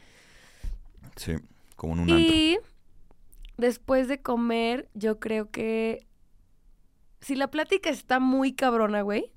Sí, 1.16 1.34
como 1.76 1.94
en 1.94 2.00
un 2.00 2.10
antro. 2.10 2.26
Y 2.26 2.58
después 3.56 4.08
de 4.08 4.20
comer, 4.20 4.88
yo 4.94 5.18
creo 5.18 5.50
que 5.50 6.06
si 7.20 7.36
la 7.36 7.50
plática 7.50 7.90
está 7.90 8.18
muy 8.18 8.52
cabrona, 8.52 9.02
güey, 9.02 9.30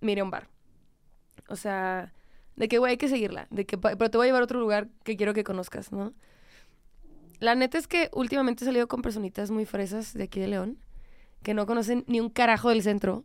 mire 0.00 0.22
un 0.22 0.30
bar. 0.30 0.48
O 1.48 1.56
sea, 1.56 2.12
de 2.56 2.68
que, 2.68 2.78
güey, 2.78 2.92
hay 2.92 2.96
que 2.96 3.08
seguirla. 3.08 3.46
De 3.50 3.64
que, 3.66 3.78
pero 3.78 4.10
te 4.10 4.16
voy 4.16 4.26
a 4.26 4.28
llevar 4.28 4.42
a 4.42 4.44
otro 4.44 4.60
lugar 4.60 4.88
que 5.04 5.16
quiero 5.16 5.34
que 5.34 5.44
conozcas, 5.44 5.92
¿no? 5.92 6.12
La 7.38 7.54
neta 7.54 7.78
es 7.78 7.86
que 7.86 8.10
últimamente 8.12 8.64
he 8.64 8.66
salido 8.66 8.86
con 8.86 9.00
personitas 9.00 9.50
muy 9.50 9.64
fresas 9.64 10.12
de 10.12 10.24
aquí 10.24 10.40
de 10.40 10.48
León 10.48 10.78
que 11.42 11.54
no 11.54 11.66
conocen 11.66 12.04
ni 12.06 12.20
un 12.20 12.28
carajo 12.28 12.68
del 12.68 12.82
centro. 12.82 13.24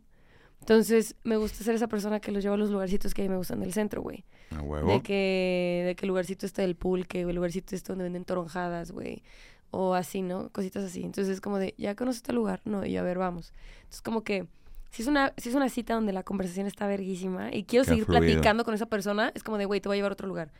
Entonces, 0.60 1.16
me 1.22 1.36
gusta 1.36 1.62
ser 1.62 1.74
esa 1.74 1.86
persona 1.86 2.18
que 2.18 2.32
los 2.32 2.42
lleva 2.42 2.54
a 2.54 2.58
los 2.58 2.70
lugarcitos 2.70 3.12
que 3.12 3.22
a 3.22 3.24
mí 3.24 3.28
me 3.28 3.36
gustan 3.36 3.60
del 3.60 3.72
centro, 3.72 4.00
güey. 4.00 4.24
A 4.50 4.62
huevo. 4.62 4.88
De 4.88 5.02
que, 5.02 5.82
de 5.86 5.94
que 5.94 6.06
el 6.06 6.08
lugarcito 6.08 6.46
está 6.46 6.62
del 6.62 6.76
pulque, 6.76 7.26
o 7.26 7.28
el 7.28 7.36
lugarcito 7.36 7.74
está 7.74 7.92
donde 7.92 8.04
venden 8.04 8.24
toronjadas, 8.24 8.90
güey. 8.90 9.22
O 9.70 9.94
así, 9.94 10.22
¿no? 10.22 10.48
Cositas 10.50 10.84
así. 10.84 11.04
Entonces 11.04 11.34
es 11.34 11.40
como 11.40 11.58
de, 11.58 11.74
¿ya 11.76 11.94
conoces 11.94 12.18
este 12.18 12.32
lugar? 12.32 12.62
No, 12.64 12.86
y 12.86 12.92
yo, 12.92 13.00
a 13.00 13.04
ver, 13.04 13.18
vamos. 13.18 13.52
Entonces 13.78 14.02
como 14.02 14.24
que, 14.24 14.46
si 14.90 15.02
es 15.02 15.08
una, 15.08 15.32
si 15.36 15.48
es 15.48 15.54
una 15.54 15.68
cita 15.68 15.94
donde 15.94 16.12
la 16.12 16.22
conversación 16.22 16.66
está 16.66 16.86
verguísima 16.86 17.54
y 17.54 17.64
quiero 17.64 17.84
Qué 17.84 17.90
seguir 17.90 18.04
fluido. 18.04 18.22
platicando 18.22 18.64
con 18.64 18.74
esa 18.74 18.86
persona, 18.86 19.32
es 19.34 19.42
como 19.42 19.58
de, 19.58 19.64
güey, 19.66 19.80
te 19.80 19.88
voy 19.88 19.96
a 19.96 19.98
llevar 19.98 20.12
a 20.12 20.14
otro 20.14 20.28
lugar. 20.28 20.52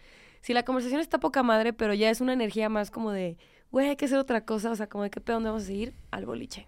Si 0.42 0.52
la 0.52 0.64
conversación 0.64 1.00
está 1.00 1.18
poca 1.18 1.42
madre, 1.42 1.72
pero 1.72 1.94
ya 1.94 2.10
es 2.10 2.20
una 2.20 2.32
energía 2.32 2.68
más 2.68 2.90
como 2.90 3.10
de, 3.12 3.36
güey, 3.70 3.88
hay 3.88 3.96
que 3.96 4.04
hacer 4.04 4.18
otra 4.18 4.44
cosa, 4.44 4.70
o 4.70 4.76
sea, 4.76 4.88
como 4.88 5.04
de 5.04 5.10
qué 5.10 5.20
pedo, 5.20 5.36
¿dónde 5.36 5.50
vamos 5.50 5.64
a 5.64 5.66
seguir? 5.66 5.94
Al 6.10 6.26
boliche. 6.26 6.66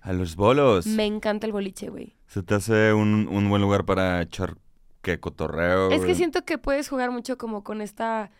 A 0.00 0.12
los 0.12 0.36
bolos. 0.36 0.86
Me 0.86 1.06
encanta 1.06 1.46
el 1.46 1.52
boliche, 1.52 1.88
güey. 1.88 2.14
Se 2.26 2.42
te 2.42 2.54
hace 2.54 2.92
un, 2.92 3.26
un 3.26 3.48
buen 3.48 3.62
lugar 3.62 3.86
para 3.86 4.20
echar 4.20 4.56
que 5.00 5.18
cotorreo. 5.18 5.90
Es 5.90 6.00
que 6.00 6.06
güey? 6.06 6.14
siento 6.14 6.44
que 6.44 6.58
puedes 6.58 6.88
jugar 6.88 7.10
mucho 7.10 7.38
como 7.38 7.64
con 7.64 7.80
esta 7.80 8.30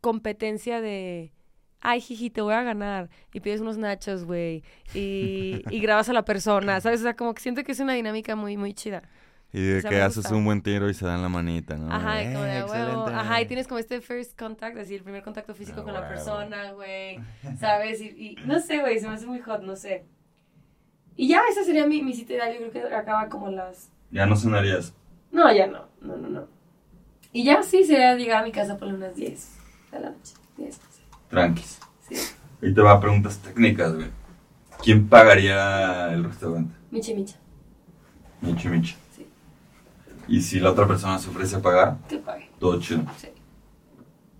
competencia 0.00 0.80
de, 0.80 1.32
ay, 1.82 2.00
jiji, 2.00 2.30
te 2.30 2.40
voy 2.40 2.54
a 2.54 2.62
ganar. 2.62 3.10
Y 3.34 3.40
pides 3.40 3.60
unos 3.60 3.76
nachos, 3.76 4.24
güey. 4.24 4.62
Y, 4.94 5.62
y 5.70 5.80
grabas 5.80 6.08
a 6.08 6.12
la 6.14 6.24
persona, 6.24 6.80
¿sabes? 6.80 7.00
O 7.00 7.02
sea, 7.02 7.14
como 7.14 7.34
que 7.34 7.42
siento 7.42 7.62
que 7.64 7.72
es 7.72 7.80
una 7.80 7.92
dinámica 7.94 8.34
muy, 8.36 8.56
muy 8.56 8.72
chida. 8.72 9.02
Y 9.54 9.60
de 9.60 9.78
o 9.78 9.80
sea, 9.82 9.90
que 9.90 10.00
haces 10.00 10.16
gusta. 10.22 10.34
un 10.34 10.46
buen 10.46 10.62
tiro 10.62 10.88
y 10.88 10.94
se 10.94 11.04
dan 11.04 11.20
la 11.20 11.28
manita, 11.28 11.76
¿no? 11.76 11.92
Ajá, 11.92 12.22
y 12.22 12.26
Eh, 12.28 12.32
como 12.32 12.44
de, 12.44 12.58
"A 12.58 12.66
huevo". 12.66 12.84
excelente. 12.86 13.14
Ajá, 13.20 13.42
y 13.42 13.46
tienes 13.46 13.68
como 13.68 13.78
este 13.80 14.00
first 14.00 14.38
contact, 14.38 14.78
así, 14.78 14.94
el 14.94 15.02
primer 15.02 15.22
contacto 15.22 15.54
físico 15.54 15.84
con 15.84 15.92
la 15.92 16.08
persona, 16.08 16.72
güey. 16.72 17.18
¿Sabes? 17.60 18.00
Y, 18.00 18.06
y 18.08 18.36
no 18.46 18.58
sé, 18.60 18.78
güey, 18.80 18.98
se 18.98 19.06
me 19.08 19.14
hace 19.14 19.26
muy 19.26 19.40
hot, 19.40 19.60
no 19.62 19.76
sé. 19.76 20.06
Y 21.16 21.28
ya, 21.28 21.42
esa 21.50 21.64
sería 21.64 21.86
mi, 21.86 22.00
mi 22.02 22.14
cita 22.14 22.32
ideal. 22.32 22.54
Yo 22.58 22.70
creo 22.70 22.88
que 22.88 22.94
acaba 22.94 23.28
como 23.28 23.50
las 23.50 23.90
Ya 24.10 24.24
no 24.24 24.36
sonarías. 24.36 24.94
No, 25.30 25.52
ya 25.52 25.66
no. 25.66 25.86
No, 26.00 26.16
no, 26.16 26.28
no. 26.30 26.48
Y 27.32 27.44
ya 27.44 27.62
sí 27.62 27.84
sería 27.84 28.14
llegar 28.14 28.42
a 28.42 28.46
mi 28.46 28.52
casa 28.52 28.78
por 28.78 28.88
unas 28.88 29.14
10 29.16 29.50
de 29.90 30.00
la 30.00 30.10
noche. 30.10 30.32
10, 30.56 30.80
Tranquis. 31.32 31.80
sí. 32.08 32.14
Y 32.62 32.72
te 32.72 32.80
va 32.80 32.92
a 32.92 33.00
preguntas 33.00 33.38
técnicas, 33.38 33.92
güey. 33.94 34.06
¿Quién 34.84 35.08
pagaría 35.08 36.12
el 36.12 36.22
restaurante? 36.24 36.72
Micha, 36.92 37.12
micha. 37.14 37.36
Michi 38.40 38.68
Michi. 38.68 38.94
Sí. 39.16 39.26
Y 40.28 40.40
si 40.42 40.60
la 40.60 40.70
otra 40.70 40.86
persona 40.86 41.18
se 41.18 41.28
ofrece 41.30 41.56
a 41.56 41.60
pagar, 41.62 41.96
Que 42.08 42.18
pague. 42.18 42.50
todo 42.60 42.78
chido. 42.80 43.02
Sí. 43.16 43.28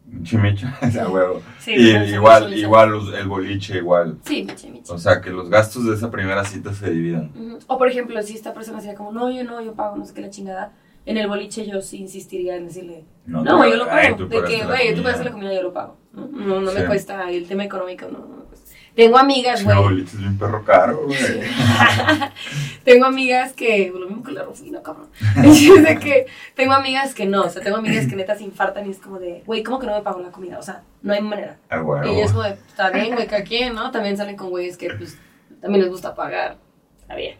Michi 0.07 0.37
Michi. 0.37 0.67
o 0.67 0.91
sea, 0.91 1.09
huevo. 1.09 1.41
Sí, 1.61 1.73
y 1.75 1.93
no, 1.95 2.05
sí, 2.05 2.13
igual, 2.15 2.49
sí, 2.49 2.55
sí. 2.55 2.61
igual 2.61 2.91
los- 2.91 3.15
el 3.15 3.27
boliche, 3.29 3.79
igual. 3.79 4.19
Sí, 4.25 4.45
micha, 4.45 4.69
micha. 4.69 4.93
O 4.93 4.99
sea, 4.99 5.21
que 5.21 5.31
los 5.31 5.49
gastos 5.49 5.87
de 5.87 5.95
esa 5.95 6.11
primera 6.11 6.45
cita 6.45 6.73
se 6.75 6.91
dividan. 6.91 7.33
O 7.67 7.79
por 7.79 7.89
ejemplo, 7.89 8.21
si 8.23 8.35
esta 8.35 8.53
persona 8.53 8.81
sería 8.81 8.97
como, 8.97 9.11
no, 9.13 9.31
yo 9.31 9.43
no, 9.45 9.63
yo 9.63 9.75
pago, 9.75 9.97
no 9.97 10.05
sé 10.05 10.13
qué 10.15 10.21
la 10.21 10.31
chingada. 10.31 10.73
En 11.07 11.17
el 11.17 11.27
boliche 11.27 11.67
yo 11.67 11.81
sí 11.81 11.99
insistiría 11.99 12.57
en 12.57 12.67
decirle, 12.67 13.05
No, 13.27 13.45
yo 13.45 13.77
lo 13.77 13.91
ay, 13.91 14.13
pago. 14.13 14.17
tú 14.19 14.29
de 14.29 14.45
que, 14.45 14.65
güey, 14.65 14.95
tú 14.95 15.03
puedes 15.03 15.15
hacer 15.15 15.27
la 15.27 15.33
comida, 15.33 15.53
yo 15.55 15.63
lo 15.63 15.73
pago. 15.73 15.97
No, 16.15 16.61
no, 16.61 16.71
Sí. 16.71 16.79
me 16.79 16.87
cuesta 16.87 17.31
el 17.31 17.47
tema 17.49 17.65
económico, 17.65 18.07
no, 18.11 18.19
no 18.19 18.27
me 18.37 18.45
cuesta. 18.45 18.71
Tengo 18.95 19.17
amigas, 19.17 19.65
güey. 19.65 20.03
es 20.03 20.19
bien 20.19 20.37
perro 20.39 20.63
caro, 20.65 21.07
güey. 21.07 21.17
tengo 22.85 23.07
amigas 23.07 23.53
que, 23.55 23.91
lo 23.95 24.07
mismo 24.07 24.23
que 24.23 24.33
la 24.33 24.43
Rufina, 24.43 24.83
cabrón. 24.83 25.09
Es 25.45 25.83
de 25.83 25.99
que 25.99 26.27
tengo 26.55 26.73
amigas 26.75 27.15
que 27.15 27.25
no, 27.27 27.43
o 27.45 27.49
sea, 27.49 27.63
tengo 27.63 27.79
amigas 27.79 28.07
que 28.07 28.17
neta 28.17 28.37
se 28.37 28.45
infartan 28.45 28.87
y 28.87 28.91
es 28.91 28.99
como 28.99 29.19
de, 29.19 29.43
güey, 29.47 29.63
¿cómo 29.63 29.79
que 29.79 29.87
no 29.87 29.95
me 29.95 30.03
pago 30.03 30.21
la 30.21 30.31
comida? 30.31 30.59
O 30.59 30.63
sea, 30.63 30.83
no 31.03 31.13
hay 31.15 31.23
manera. 31.23 31.57
A 31.71 31.81
huevo. 31.83 32.13
Y 32.13 32.21
es 32.21 32.31
como 32.33 32.43
de, 32.45 32.51
está 32.69 32.91
bien, 32.91 33.15
güey, 33.15 33.27
cada 33.27 33.45
quien, 33.45 33.75
¿no? 33.75 33.91
También 33.91 34.17
salen 34.17 34.37
con 34.37 34.51
güeyes 34.51 34.77
que, 34.77 34.91
pues, 34.91 35.17
también 35.63 35.83
les 35.83 35.91
gusta 35.91 36.15
pagar. 36.15 36.59
Está 37.01 37.15
bien, 37.15 37.37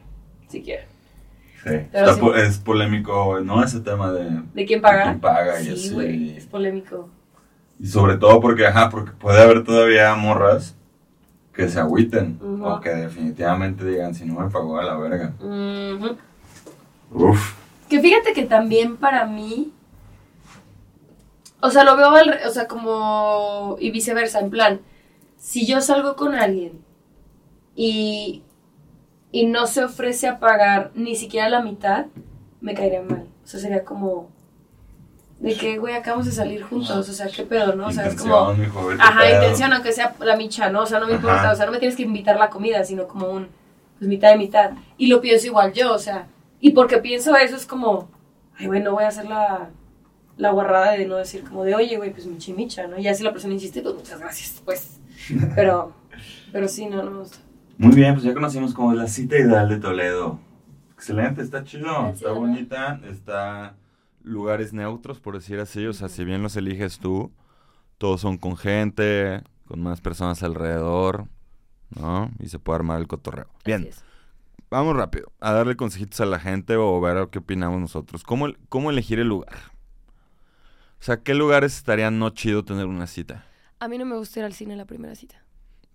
si 0.49 0.63
quieren. 0.63 0.87
Sí. 1.65 1.71
Pero 1.93 2.07
Está 2.07 2.15
sí. 2.15 2.21
po- 2.21 2.35
es 2.35 2.59
polémico, 2.59 3.41
¿no? 3.41 3.63
Ese 3.63 3.81
tema 3.81 4.11
de... 4.13 4.41
¿De 4.55 4.65
quién 4.67 4.81
paga? 4.81 4.99
de 5.01 5.05
quién 5.11 5.21
paga 5.21 5.61
y 5.61 5.65
Sí, 5.65 5.73
así. 5.73 6.35
es 6.39 6.47
polémico. 6.47 7.11
Y 7.83 7.89
sobre 7.89 8.17
todo 8.17 8.41
porque, 8.41 8.65
ajá, 8.65 8.91
porque 8.91 9.11
puede 9.11 9.43
haber 9.43 9.65
todavía 9.65 10.15
morras 10.15 10.77
que 11.53 11.69
se 11.69 11.81
agüiten. 11.81 12.39
Ujú. 12.41 12.65
O 12.65 12.81
que 12.81 12.91
definitivamente 12.91 13.85
digan, 13.85 14.15
si 14.15 14.25
no 14.25 14.39
me 14.39 14.49
pagó 14.49 14.79
a 14.79 14.85
la 14.85 14.97
verga. 14.97 15.33
Uf. 17.11 17.55
Que 17.89 18.01
fíjate 18.01 18.35
que 18.35 18.45
también 18.45 18.97
para 18.97 19.27
mí, 19.27 19.73
O 21.61 21.71
sea, 21.71 21.83
lo 21.83 21.97
veo 21.97 22.11
al 22.11 22.39
o 22.47 22.51
sea, 22.51 22.69
como 22.69 23.77
y 23.81 23.91
viceversa, 23.91 24.39
en 24.39 24.51
plan, 24.51 24.81
si 25.37 25.67
yo 25.67 25.81
salgo 25.81 26.15
con 26.15 26.37
alguien 26.37 26.81
y 27.75 28.43
y 29.33 29.47
no 29.47 29.67
se 29.67 29.83
ofrece 29.83 30.29
a 30.29 30.39
pagar 30.39 30.93
ni 30.95 31.17
siquiera 31.17 31.49
la 31.49 31.63
mitad, 31.63 32.07
me 32.61 32.75
caería 32.75 33.03
mal. 33.03 33.27
O 33.45 33.47
sea, 33.47 33.59
sería 33.59 33.85
como 33.85 34.29
de 35.43 35.55
que, 35.57 35.77
güey, 35.79 35.95
acabamos 35.95 36.27
de 36.27 36.33
salir 36.33 36.63
juntos, 36.63 37.09
o 37.09 37.13
sea, 37.13 37.27
qué 37.27 37.43
pedo, 37.43 37.75
¿no? 37.75 37.89
O 37.89 37.93
sea, 37.93 38.07
es 38.07 38.15
como 38.15 38.55
vete 38.55 39.03
Ajá, 39.03 39.21
pedo. 39.23 39.35
intención, 39.35 39.73
aunque 39.73 39.93
sea 39.93 40.15
la 40.21 40.37
micha, 40.37 40.71
¿no? 40.71 40.83
O 40.83 40.87
sea, 40.87 41.01
no 41.01 41.07
me 41.09 41.15
importa, 41.15 41.41
Ajá. 41.41 41.53
o 41.53 41.57
sea, 41.57 41.67
no 41.67 41.73
me 41.73 41.79
tienes 41.79 41.97
que 41.97 42.05
invitar 42.05 42.37
la 42.37 42.49
comida, 42.49 42.85
sino 42.85 43.09
como 43.09 43.29
un, 43.29 43.49
pues 43.99 44.09
mitad 44.09 44.31
de 44.31 44.39
mitad. 44.39 44.71
Y 44.97 45.09
lo 45.09 45.21
pienso 45.21 45.49
igual 45.49 45.73
yo, 45.73 45.93
o 45.93 45.99
sea, 45.99 46.29
y 46.61 46.71
porque 46.71 46.99
pienso 46.99 47.37
eso 47.37 47.57
es 47.57 47.67
como, 47.67 48.09
ay, 48.57 48.69
güey, 48.69 48.81
no 48.83 48.93
voy 48.93 49.03
a 49.03 49.09
hacer 49.09 49.25
la, 49.25 49.71
la 50.37 50.51
guarrada 50.53 50.93
de 50.93 51.07
no 51.07 51.17
decir 51.17 51.43
como 51.43 51.65
de, 51.65 51.75
oye, 51.75 51.97
güey, 51.97 52.13
pues 52.13 52.25
micha 52.27 52.53
y 52.53 52.55
micha, 52.55 52.87
¿no? 52.87 52.97
Y 52.99 53.03
ya 53.03 53.13
si 53.15 53.25
la 53.25 53.33
persona 53.33 53.53
insiste, 53.55 53.83
pues 53.83 53.97
muchas 53.97 54.21
gracias, 54.21 54.63
pues. 54.65 55.01
Pero, 55.57 55.93
pero 56.53 56.69
sí, 56.69 56.87
no, 56.87 57.03
no 57.03 57.11
me 57.11 57.19
gusta. 57.19 57.39
Muy 57.79 57.95
bien, 57.95 58.13
pues 58.15 58.25
ya 58.25 58.35
conocimos 58.35 58.75
como 58.75 58.93
la 58.93 59.07
cita 59.09 59.37
ideal 59.37 59.69
de 59.69 59.79
Toledo. 59.79 60.39
Excelente, 60.95 61.43
está 61.43 61.65
chido, 61.65 61.87
Está 61.87 62.09
está 62.11 62.19
chido, 62.19 62.35
¿no? 62.35 62.41
bonita, 62.41 63.01
está 63.09 63.75
lugares 64.23 64.73
neutros, 64.73 65.21
por 65.21 65.35
decir 65.35 65.61
así, 65.61 65.87
o 65.87 65.93
sea, 65.93 66.09
si 66.09 66.25
bien 66.25 66.43
los 66.43 66.57
eliges 66.57 66.99
tú, 66.99 67.33
todos 67.99 68.21
son 68.21 68.39
con 68.39 68.57
gente, 68.57 69.43
con 69.67 69.83
más 69.83 70.01
personas 70.01 70.43
alrededor, 70.43 71.29
¿no? 71.91 72.31
Y 72.39 72.49
se 72.49 72.59
puede 72.59 72.77
armar 72.77 73.01
el 73.01 73.07
cotorreo. 73.07 73.49
Bien, 73.65 73.89
vamos 74.71 74.97
rápido, 74.97 75.33
a 75.41 75.53
darle 75.53 75.77
consejitos 75.77 76.21
a 76.21 76.27
la 76.27 76.39
gente 76.39 76.77
o 76.77 77.01
ver 77.01 77.29
qué 77.31 77.39
opinamos 77.39 77.81
nosotros. 77.81 78.23
¿Cómo, 78.23 78.49
cómo 78.69 78.91
elegir 78.91 79.19
el 79.19 79.29
lugar? 79.29 79.57
O 81.01 81.05
sea, 81.05 81.19
¿qué 81.19 81.35
lugares 81.35 81.77
estarían 81.77 82.19
no 82.19 82.31
chido 82.31 82.65
tener 82.65 82.87
una 82.87 83.07
cita? 83.07 83.45
A 83.81 83.89
mí 83.89 83.99
no 83.99 84.05
me 84.05 84.17
gusta 84.17 84.39
ir 84.39 84.45
al 84.45 84.53
cine 84.53 84.77
la 84.77 84.85
primera 84.85 85.15
cita. 85.17 85.42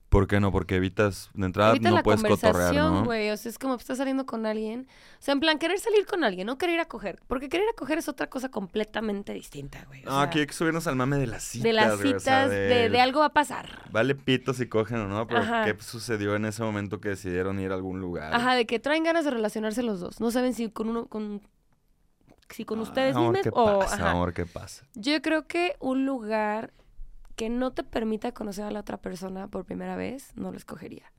¿Por 0.10 0.26
qué 0.26 0.40
no? 0.40 0.54
Porque 0.54 0.76
evitas, 0.78 1.30
de 1.34 1.46
entrada 1.46 1.76
no 1.76 1.92
la 1.92 2.02
puedes 2.02 2.22
cotorrear, 2.24 2.52
conversación, 2.70 2.94
¿no? 2.94 3.04
güey. 3.04 3.30
O 3.30 3.36
sea, 3.36 3.50
es 3.50 3.60
como 3.60 3.76
estás 3.76 3.98
saliendo 3.98 4.26
con 4.26 4.46
alguien. 4.46 4.88
O 5.20 5.22
sea, 5.22 5.34
en 5.34 5.42
plan, 5.42 5.60
querer 5.60 5.80
salir 5.80 6.06
con 6.06 6.24
alguien, 6.24 6.48
no 6.48 6.58
querer 6.58 6.76
ir 6.76 6.80
a 6.80 6.86
coger. 6.86 7.20
Porque 7.28 7.50
querer 7.50 7.66
ir 7.66 7.72
a 7.72 7.76
coger 7.76 7.98
es 7.98 8.08
otra 8.08 8.30
cosa 8.30 8.48
completamente 8.50 9.34
distinta, 9.34 9.84
güey. 9.88 10.04
No, 10.04 10.12
sea, 10.12 10.22
aquí 10.22 10.40
hay 10.40 10.48
que 10.48 10.54
subirnos 10.54 10.88
al 10.88 10.96
mame 10.96 11.18
de 11.18 11.28
las 11.28 11.44
citas. 11.44 11.64
de 11.64 11.74
las 11.74 11.98
güey, 12.02 12.14
citas, 12.20 12.50
de, 12.50 12.90
de 12.90 13.02
algo 13.02 13.20
va 13.20 13.26
a 13.26 13.34
pasar. 13.34 13.84
Vale 13.92 14.16
pito 14.16 14.54
si 14.54 14.68
cogen 14.68 14.98
o 15.00 15.08
no, 15.10 15.28
pero 15.28 15.42
Ajá. 15.42 15.66
¿qué 15.66 15.76
sucedió 15.84 16.36
en 16.38 16.46
ese 16.46 16.64
momento 16.64 17.02
que 17.02 17.10
decidieron 17.10 17.60
ir 17.60 17.72
a 17.72 17.76
algún 17.76 18.00
lugar? 18.00 18.34
Ajá, 18.34 18.56
de 18.56 18.66
que 18.66 18.80
traen 18.80 19.04
ganas 19.04 19.26
de 19.26 19.32
relacionarse 19.32 19.84
los 19.84 20.00
dos. 20.00 20.22
No 20.22 20.32
saben 20.32 20.54
si 20.54 20.70
con 20.72 20.88
uno, 20.88 21.08
con, 21.08 21.42
si 22.50 22.64
con 22.64 22.80
ustedes 22.80 23.14
Ah, 23.14 23.20
amor, 23.20 23.34
mismos 23.36 23.44
¿qué 23.54 23.60
o... 23.60 23.80
pasa, 23.80 23.96
ajá. 23.96 24.12
amor? 24.12 24.34
¿Qué 24.34 24.46
pasa? 24.46 24.86
Yo 24.96 25.22
creo 25.22 25.48
que 25.48 25.76
un 25.82 26.06
lugar 26.06 26.72
que 27.38 27.50
no 27.50 27.72
te 27.72 27.84
permita 27.84 28.34
conocer 28.34 28.66
a 28.66 28.72
la 28.72 28.82
otra 28.82 28.98
persona 28.98 29.48
por 29.48 29.64
primera 29.64 29.96
vez, 29.96 30.32
no 30.36 30.52
lo 30.52 30.58
escogería. 30.58 31.14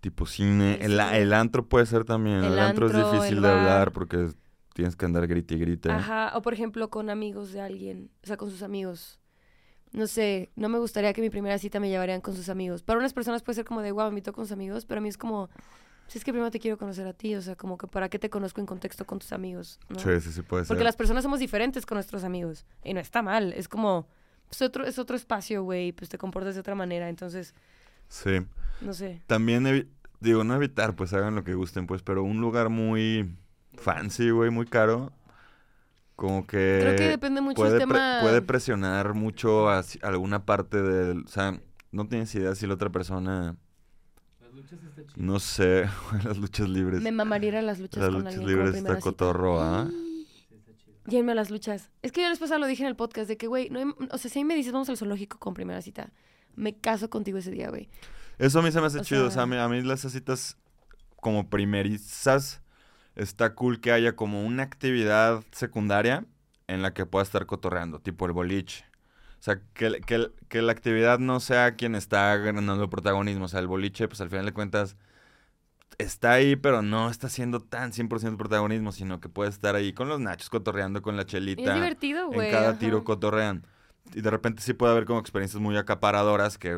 Tipo 0.00 0.26
cine. 0.26 0.78
El, 0.80 0.98
el 0.98 1.32
antro 1.34 1.68
puede 1.68 1.86
ser 1.86 2.04
también. 2.04 2.38
El, 2.38 2.54
El 2.54 2.58
antro, 2.58 2.86
antro, 2.86 3.00
es 3.00 3.12
difícil 3.12 3.42
de 3.42 3.48
hablar 3.48 3.92
porque 3.92 4.30
tienes 4.72 4.96
que 4.96 5.04
andar 5.04 5.26
grite 5.26 5.54
y 5.54 5.58
grite. 5.58 5.90
Ajá, 5.90 6.32
o 6.34 6.42
por 6.42 6.54
ejemplo 6.54 6.88
con 6.88 7.10
amigos 7.10 7.52
de 7.52 7.60
alguien, 7.60 8.10
o 8.22 8.26
sea, 8.26 8.38
con 8.38 8.50
sus 8.50 8.62
amigos. 8.62 9.20
No 9.92 10.06
sé, 10.06 10.50
no 10.56 10.68
me 10.68 10.78
gustaría 10.78 11.12
que 11.12 11.20
mi 11.20 11.30
primera 11.30 11.58
cita 11.58 11.78
me 11.78 11.88
llevarían 11.88 12.22
con 12.22 12.34
sus 12.34 12.48
amigos. 12.48 12.82
Para 12.82 12.98
unas 12.98 13.12
personas 13.12 13.42
puede 13.42 13.56
ser 13.56 13.64
como 13.66 13.82
de, 13.82 13.92
wow, 13.92 14.04
me 14.04 14.08
invitó 14.08 14.32
con 14.32 14.44
sus 14.44 14.52
amigos, 14.52 14.86
pero 14.86 14.98
a 14.98 15.02
mí 15.02 15.08
es 15.08 15.18
como, 15.18 15.50
si 16.08 16.18
es 16.18 16.24
que 16.24 16.32
primero 16.32 16.50
te 16.50 16.58
quiero 16.58 16.78
conocer 16.78 17.06
a 17.06 17.12
ti, 17.12 17.36
o 17.36 17.42
sea, 17.42 17.54
como 17.54 17.78
que 17.78 17.86
para 17.86 18.08
qué 18.08 18.18
te 18.18 18.30
conozco 18.30 18.60
en 18.60 18.66
contexto 18.66 19.04
con 19.04 19.18
tus 19.18 19.32
amigos, 19.32 19.78
¿no? 19.90 20.00
Sí, 20.00 20.20
sí, 20.20 20.32
sí 20.32 20.42
puede 20.42 20.64
ser. 20.64 20.68
Porque 20.68 20.84
las 20.84 20.96
personas 20.96 21.22
somos 21.22 21.38
diferentes 21.38 21.86
con 21.86 21.96
nuestros 21.96 22.24
amigos. 22.24 22.66
Y 22.82 22.94
no 22.94 23.00
está 23.00 23.22
mal. 23.22 23.52
Es 23.52 23.68
como. 23.68 24.08
Pues 24.56 24.68
otro, 24.68 24.84
es 24.84 24.98
otro 24.98 25.16
espacio, 25.16 25.62
güey. 25.64 25.92
Pues 25.92 26.08
te 26.08 26.18
comportas 26.18 26.54
de 26.54 26.60
otra 26.60 26.74
manera. 26.74 27.08
Entonces, 27.08 27.54
Sí. 28.08 28.40
no 28.80 28.92
sé. 28.92 29.22
También, 29.26 29.88
digo, 30.20 30.44
no 30.44 30.54
evitar, 30.54 30.94
pues 30.94 31.12
hagan 31.12 31.34
lo 31.34 31.42
que 31.44 31.54
gusten, 31.54 31.86
pues, 31.86 32.02
pero 32.02 32.22
un 32.22 32.40
lugar 32.40 32.68
muy 32.68 33.34
fancy, 33.76 34.30
güey, 34.30 34.50
muy 34.50 34.66
caro. 34.66 35.12
Como 36.16 36.46
que... 36.46 36.78
Creo 36.80 36.96
que 36.96 37.08
depende 37.08 37.40
mucho 37.40 37.56
puede, 37.56 37.72
el 37.72 37.78
pre- 37.78 37.86
tema. 37.88 38.18
puede 38.22 38.40
presionar 38.42 39.14
mucho 39.14 39.68
a 39.68 39.82
alguna 40.02 40.44
parte 40.46 40.80
del... 40.80 41.24
O 41.24 41.28
sea, 41.28 41.58
no 41.90 42.06
tienes 42.06 42.32
idea 42.36 42.54
si 42.54 42.66
la 42.68 42.74
otra 42.74 42.90
persona... 42.90 43.56
No 45.16 45.40
sé, 45.40 45.86
las 46.24 46.38
luchas 46.38 46.68
libres. 46.68 47.02
Me 47.02 47.10
mamaría 47.10 47.60
las 47.62 47.80
luchas 47.80 48.02
las 48.04 48.12
con 48.12 48.24
luchas 48.24 48.38
libres 48.44 48.74
está 48.76 49.00
cotorro, 49.00 49.60
¿ah? 49.60 49.88
Llévenme 51.06 51.32
a 51.32 51.34
las 51.34 51.50
luchas. 51.50 51.90
Es 52.02 52.12
que 52.12 52.22
yo 52.22 52.28
después 52.28 52.50
lo 52.50 52.66
dije 52.66 52.82
en 52.82 52.88
el 52.88 52.96
podcast 52.96 53.28
de 53.28 53.36
que, 53.36 53.46
güey, 53.46 53.68
no 53.70 53.78
hay- 53.78 53.94
o 54.10 54.18
sea, 54.18 54.30
si 54.30 54.38
a 54.38 54.42
mí 54.42 54.44
me 54.46 54.54
dices 54.54 54.72
vamos 54.72 54.88
al 54.88 54.96
zoológico 54.96 55.38
con 55.38 55.52
primera 55.54 55.82
cita, 55.82 56.12
me 56.54 56.76
caso 56.76 57.10
contigo 57.10 57.38
ese 57.38 57.50
día, 57.50 57.68
güey. 57.68 57.88
Eso 58.38 58.58
a 58.58 58.62
mí 58.62 58.72
se 58.72 58.80
me 58.80 58.86
hace 58.86 59.00
O 59.00 59.02
chido. 59.04 59.22
O 59.26 59.30
sea, 59.30 59.34
sea- 59.34 59.42
a 59.42 59.46
mí, 59.46 59.56
a 59.56 59.68
mí 59.68 59.82
las 59.82 60.00
citas 60.00 60.56
como 61.20 61.48
primerizas 61.50 62.62
está 63.16 63.54
cool 63.54 63.80
que 63.80 63.92
haya 63.92 64.16
como 64.16 64.44
una 64.44 64.62
actividad 64.62 65.42
secundaria 65.52 66.24
en 66.66 66.82
la 66.82 66.94
que 66.94 67.06
pueda 67.06 67.22
estar 67.22 67.46
cotorreando, 67.46 68.00
tipo 68.00 68.26
el 68.26 68.32
boliche. 68.32 68.84
O 69.38 69.42
sea, 69.44 69.60
que, 69.74 70.00
que, 70.00 70.30
que 70.48 70.62
la 70.62 70.72
actividad 70.72 71.18
no 71.18 71.38
sea 71.38 71.74
quien 71.76 71.94
está 71.94 72.34
ganando 72.38 72.82
el 72.82 72.88
protagonismo. 72.88 73.44
O 73.44 73.48
sea, 73.48 73.60
el 73.60 73.66
boliche, 73.66 74.08
pues 74.08 74.20
al 74.22 74.30
final 74.30 74.46
de 74.46 74.52
cuentas, 74.52 74.96
está 75.98 76.32
ahí, 76.32 76.56
pero 76.56 76.82
no 76.82 77.10
está 77.10 77.28
siendo 77.28 77.60
tan 77.60 77.92
100% 77.92 78.36
protagonismo, 78.36 78.92
sino 78.92 79.20
que 79.20 79.28
puede 79.28 79.50
estar 79.50 79.74
ahí 79.76 79.92
con 79.92 80.08
los 80.08 80.20
nachos 80.20 80.50
cotorreando, 80.50 81.02
con 81.02 81.16
la 81.16 81.24
Y 81.56 81.66
es 81.66 81.68
chelita. 81.68 81.74
divertido, 81.74 82.28
güey. 82.28 82.48
En 82.48 82.50
cada 82.50 82.70
ajá. 82.70 82.78
tiro 82.78 83.04
cotorrean. 83.04 83.66
Y 84.14 84.20
de 84.20 84.30
repente 84.30 84.62
sí 84.62 84.74
puede 84.74 84.92
haber 84.92 85.06
como 85.06 85.18
experiencias 85.20 85.60
muy 85.62 85.76
acaparadoras 85.76 86.58
que, 86.58 86.76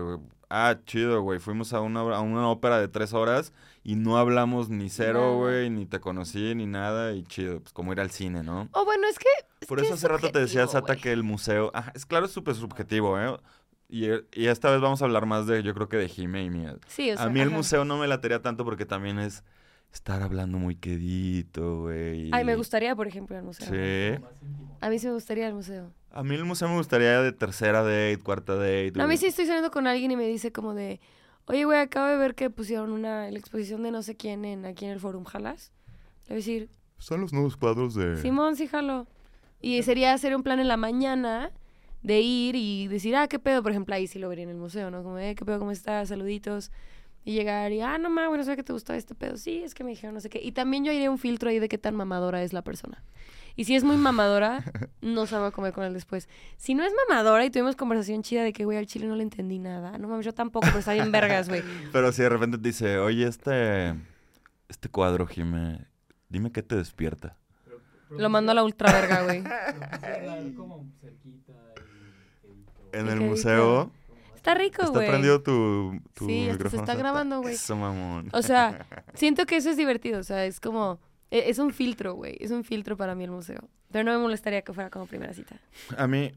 ah, 0.49 0.79
chido, 0.87 1.21
güey, 1.23 1.41
fuimos 1.41 1.73
a 1.73 1.81
una, 1.81 2.01
a 2.01 2.21
una 2.21 2.49
ópera 2.49 2.79
de 2.79 2.89
tres 2.89 3.13
horas 3.13 3.53
y 3.83 3.97
no 3.97 4.17
hablamos 4.17 4.69
ni 4.71 4.89
cero, 4.91 5.37
güey, 5.37 5.69
ni 5.71 5.87
te 5.87 6.01
conocí, 6.01 6.55
ni 6.55 6.67
nada, 6.67 7.13
y 7.15 7.25
chido, 7.25 7.61
pues 7.61 7.73
como 7.73 7.93
ir 7.93 8.01
al 8.01 8.11
cine, 8.11 8.43
¿no? 8.43 8.69
O 8.73 8.85
bueno, 8.85 9.07
es 9.09 9.19
que. 9.19 9.29
es 9.61 9.67
Por 9.67 9.79
que 9.79 9.87
eso 9.87 9.95
es 9.95 10.01
hace 10.01 10.09
rato 10.09 10.31
te 10.31 10.39
decía, 10.39 10.67
Sata, 10.69 10.97
que 10.97 11.13
el 11.13 11.25
museo, 11.25 11.71
ajá, 11.75 11.93
es 11.95 12.07
claro, 12.07 12.27
es 12.27 12.33
súper 12.33 12.55
subjetivo, 12.55 13.19
¿eh? 13.21 13.37
Y, 13.89 14.07
y 14.33 14.47
esta 14.47 14.71
vez 14.71 14.81
vamos 14.81 15.01
a 15.03 15.05
hablar 15.05 15.27
más 15.27 15.47
de, 15.47 15.63
yo 15.63 15.73
creo 15.75 15.89
que 15.89 15.97
de 15.97 16.09
Jime 16.09 16.45
y 16.45 16.51
mía. 16.51 16.77
Sí, 16.89 17.13
o 17.13 17.17
sea, 17.17 17.27
a 17.27 17.29
mí 17.29 17.41
el 17.41 17.51
museo 17.51 17.85
no 17.85 17.99
me 17.99 18.07
latería 18.07 18.43
tanto 18.43 18.65
porque 18.65 18.85
también 18.85 19.19
es 19.19 19.45
estar 19.93 20.23
hablando 20.23 20.59
muy 20.59 20.75
quedito, 20.77 21.83
güey. 21.83 22.31
Ay, 22.33 22.45
me 22.45 22.57
gustaría, 22.57 22.95
por 22.97 23.07
ejemplo, 23.07 23.37
al 23.37 23.45
museo. 23.45 23.69
Sí. 23.69 24.23
A 24.81 24.91
mí 24.91 24.99
sí 24.99 25.07
me 25.07 25.13
gustaría 25.13 25.47
al 25.47 25.55
museo. 25.55 25.93
A 26.11 26.23
mí 26.23 26.35
el 26.35 26.45
museo 26.45 26.69
me 26.69 26.77
gustaría 26.77 27.21
de 27.21 27.33
tercera 27.33 27.83
date, 27.83 28.19
cuarta 28.23 28.55
date. 28.55 28.93
No, 28.95 29.05
a 29.05 29.07
mí 29.07 29.17
sí 29.17 29.27
estoy 29.27 29.47
saliendo 29.47 29.71
con 29.71 29.87
alguien 29.87 30.11
y 30.11 30.17
me 30.17 30.27
dice 30.27 30.53
como 30.53 30.75
de, 30.75 31.01
oye, 31.47 31.65
güey, 31.65 31.79
acabo 31.79 32.09
de 32.09 32.17
ver 32.17 32.35
que 32.35 32.51
pusieron 32.51 32.91
una 32.91 33.31
la 33.31 33.39
exposición 33.39 33.83
de 33.83 33.91
no 33.91 34.03
sé 34.03 34.17
quién 34.17 34.45
en, 34.45 34.65
aquí 34.67 34.85
en 34.85 34.93
el 34.93 35.01
Forum, 35.01 35.25
¿jalas? 35.25 35.73
Le 36.25 36.31
voy 36.31 36.35
a 36.35 36.37
decir, 36.37 36.71
Son 36.99 37.21
los 37.21 37.33
nuevos 37.33 37.57
cuadros 37.57 37.95
de... 37.95 38.17
Simón, 38.17 38.57
sí, 38.57 38.67
jalo. 38.67 39.07
Y 39.61 39.83
sería 39.83 40.13
hacer 40.13 40.35
un 40.35 40.43
plan 40.43 40.59
en 40.59 40.69
la 40.69 40.77
mañana 40.77 41.53
de 42.07 42.21
ir 42.21 42.55
y 42.55 42.87
decir, 42.87 43.17
ah, 43.17 43.27
qué 43.27 43.41
pedo, 43.41 43.65
por 43.65 43.73
ejemplo, 43.73 43.93
ahí 43.93 44.07
sí 44.07 44.21
lo 44.21 44.29
vería 44.29 44.45
en 44.45 44.51
el 44.51 44.57
museo, 44.57 44.93
¿no? 44.93 45.03
Como, 45.03 45.19
eh, 45.19 45.35
qué 45.35 45.45
pedo, 45.45 45.59
¿cómo 45.59 45.73
estás? 45.73 46.09
Saluditos. 46.09 46.71
Y 47.25 47.33
llegar 47.33 47.73
y, 47.73 47.81
ah, 47.81 47.99
no 47.99 48.11
mames, 48.11 48.29
bueno, 48.29 48.45
sé 48.45 48.55
que 48.55 48.63
te 48.63 48.73
gustaba 48.73 48.97
este 48.97 49.17
pedo. 49.17 49.37
Sí, 49.37 49.65
es 49.65 49.75
que 49.75 49.83
me 49.83 49.91
dijeron 49.91 50.15
no 50.15 50.21
sé 50.21 50.29
qué. 50.29 50.41
Y 50.41 50.53
también 50.53 50.85
yo 50.85 50.93
iría 50.93 51.11
un 51.11 51.19
filtro 51.19 51.51
ahí 51.51 51.59
de 51.59 51.69
qué 51.69 51.79
tan 51.79 51.97
mamadora 51.97 52.45
es 52.45 52.53
la 52.53 52.63
persona. 52.63 53.03
Y 53.57 53.65
si 53.65 53.75
es 53.75 53.83
muy 53.83 53.97
mamadora, 53.97 54.63
no 55.01 55.27
salgo 55.27 55.47
a 55.47 55.51
comer 55.51 55.73
con 55.73 55.83
él 55.83 55.95
después. 55.95 56.29
Si 56.59 56.75
no 56.75 56.85
es 56.85 56.93
mamadora 57.09 57.45
y 57.45 57.51
tuvimos 57.51 57.75
conversación 57.75 58.23
chida 58.23 58.45
de 58.45 58.53
que, 58.53 58.65
güey, 58.65 58.79
al 58.79 58.87
chile 58.87 59.09
no 59.09 59.17
le 59.17 59.25
entendí 59.25 59.59
nada. 59.59 59.99
No 59.99 60.07
mames, 60.07 60.25
yo 60.25 60.33
tampoco, 60.33 60.69
pero 60.69 60.79
está 60.79 60.93
bien 60.93 61.11
vergas, 61.11 61.49
güey. 61.49 61.65
Pero 61.93 62.13
si 62.13 62.23
de 62.23 62.29
repente 62.29 62.59
te 62.59 62.69
dice, 62.69 62.99
oye, 62.99 63.27
este... 63.27 63.97
Este 64.69 64.89
cuadro, 64.89 65.27
Jime, 65.27 65.87
dime 66.29 66.53
qué 66.53 66.63
te 66.63 66.77
despierta. 66.77 67.37
Lo 68.11 68.29
mando 68.29 68.53
a 68.53 68.55
la 68.55 68.63
ultra 68.63 68.93
verga, 68.93 69.25
güey. 69.25 69.43
En 72.99 73.07
¿Y 73.07 73.11
el 73.11 73.21
museo 73.21 73.91
Está 74.35 74.55
rico, 74.55 74.83
está 74.83 74.93
güey. 74.93 75.09
prendido 75.09 75.43
tu, 75.43 76.01
tu 76.15 76.27
Sí, 76.27 76.45
se 76.47 76.53
micrófono. 76.53 76.83
está 76.83 76.95
grabando, 76.95 77.41
güey. 77.41 77.55
Eso, 77.55 77.75
mamón. 77.77 78.29
O 78.33 78.43
sea, 78.43 78.87
siento 79.15 79.45
que 79.47 79.57
eso 79.57 79.71
es 79.71 79.77
divertido, 79.77 80.21
o 80.21 80.23
sea, 80.23 80.45
es 80.47 80.61
como, 80.61 81.01
e- 81.33 81.51
es 81.51 81.59
un 81.59 81.73
filtro, 81.73 82.15
güey, 82.15 82.37
es 82.41 82.53
un 82.53 82.63
filtro 82.63 82.97
para 82.97 83.15
mí 83.17 83.25
el 83.25 83.31
museo. 83.33 83.69
Pero 83.91 84.05
no 84.05 84.13
me 84.13 84.19
molestaría 84.19 84.63
que 84.63 84.73
fuera 84.73 84.89
como 84.91 85.07
primera 85.07 85.33
cita. 85.33 85.57
A 85.97 86.07
mí, 86.07 86.33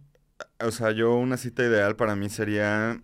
o 0.59 0.71
sea, 0.71 0.91
yo 0.91 1.15
una 1.15 1.37
cita 1.37 1.63
ideal 1.63 1.95
para 1.95 2.15
mí 2.15 2.29
sería 2.29 2.99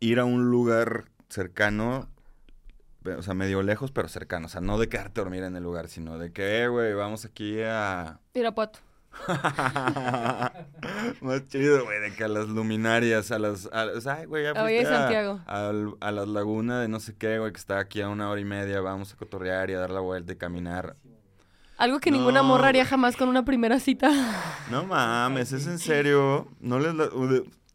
ir 0.00 0.20
a 0.20 0.24
un 0.24 0.50
lugar 0.50 1.04
cercano, 1.28 2.08
o 3.04 3.22
sea, 3.22 3.34
medio 3.34 3.62
lejos, 3.62 3.90
pero 3.92 4.08
cercano. 4.08 4.46
O 4.46 4.48
sea, 4.48 4.60
no 4.60 4.78
de 4.78 4.88
quedarte 4.88 5.20
a 5.20 5.24
dormir 5.24 5.42
en 5.42 5.56
el 5.56 5.62
lugar, 5.62 5.88
sino 5.88 6.18
de 6.18 6.32
que, 6.32 6.62
eh, 6.62 6.68
güey, 6.68 6.94
vamos 6.94 7.24
aquí 7.24 7.60
a... 7.62 8.20
Irapuato. 8.34 8.78
Más 11.20 11.46
chido, 11.48 11.84
güey, 11.84 12.00
de 12.00 12.14
que 12.14 12.24
a 12.24 12.28
las 12.28 12.48
luminarias, 12.48 13.30
a 13.30 13.38
las... 13.38 13.68
A, 13.72 13.86
o 13.96 14.00
sea, 14.00 14.14
ay, 14.14 14.26
güey, 14.26 14.44
ya 14.44 14.50
a, 14.52 14.86
Santiago. 14.86 15.40
a 15.46 16.10
las 16.12 16.28
lagunas 16.28 16.80
de 16.82 16.88
no 16.88 17.00
sé 17.00 17.14
qué, 17.16 17.38
güey, 17.38 17.52
que 17.52 17.58
está 17.58 17.78
aquí 17.78 18.00
a 18.00 18.08
una 18.08 18.30
hora 18.30 18.40
y 18.40 18.44
media, 18.44 18.80
vamos 18.80 19.12
a 19.12 19.16
cotorrear 19.16 19.70
y 19.70 19.74
a 19.74 19.80
dar 19.80 19.90
la 19.90 20.00
vuelta 20.00 20.32
y 20.32 20.36
caminar. 20.36 20.96
Algo 21.76 21.98
que 21.98 22.10
ninguna 22.10 22.42
morra 22.42 22.68
haría 22.68 22.84
jamás 22.84 23.16
con 23.16 23.28
una 23.28 23.44
primera 23.44 23.80
cita. 23.80 24.10
No 24.70 24.84
mames, 24.84 25.52
es 25.52 25.66
en 25.66 25.78
serio. 25.78 26.48
No 26.60 26.78
les 26.78 26.94
la- 26.94 27.08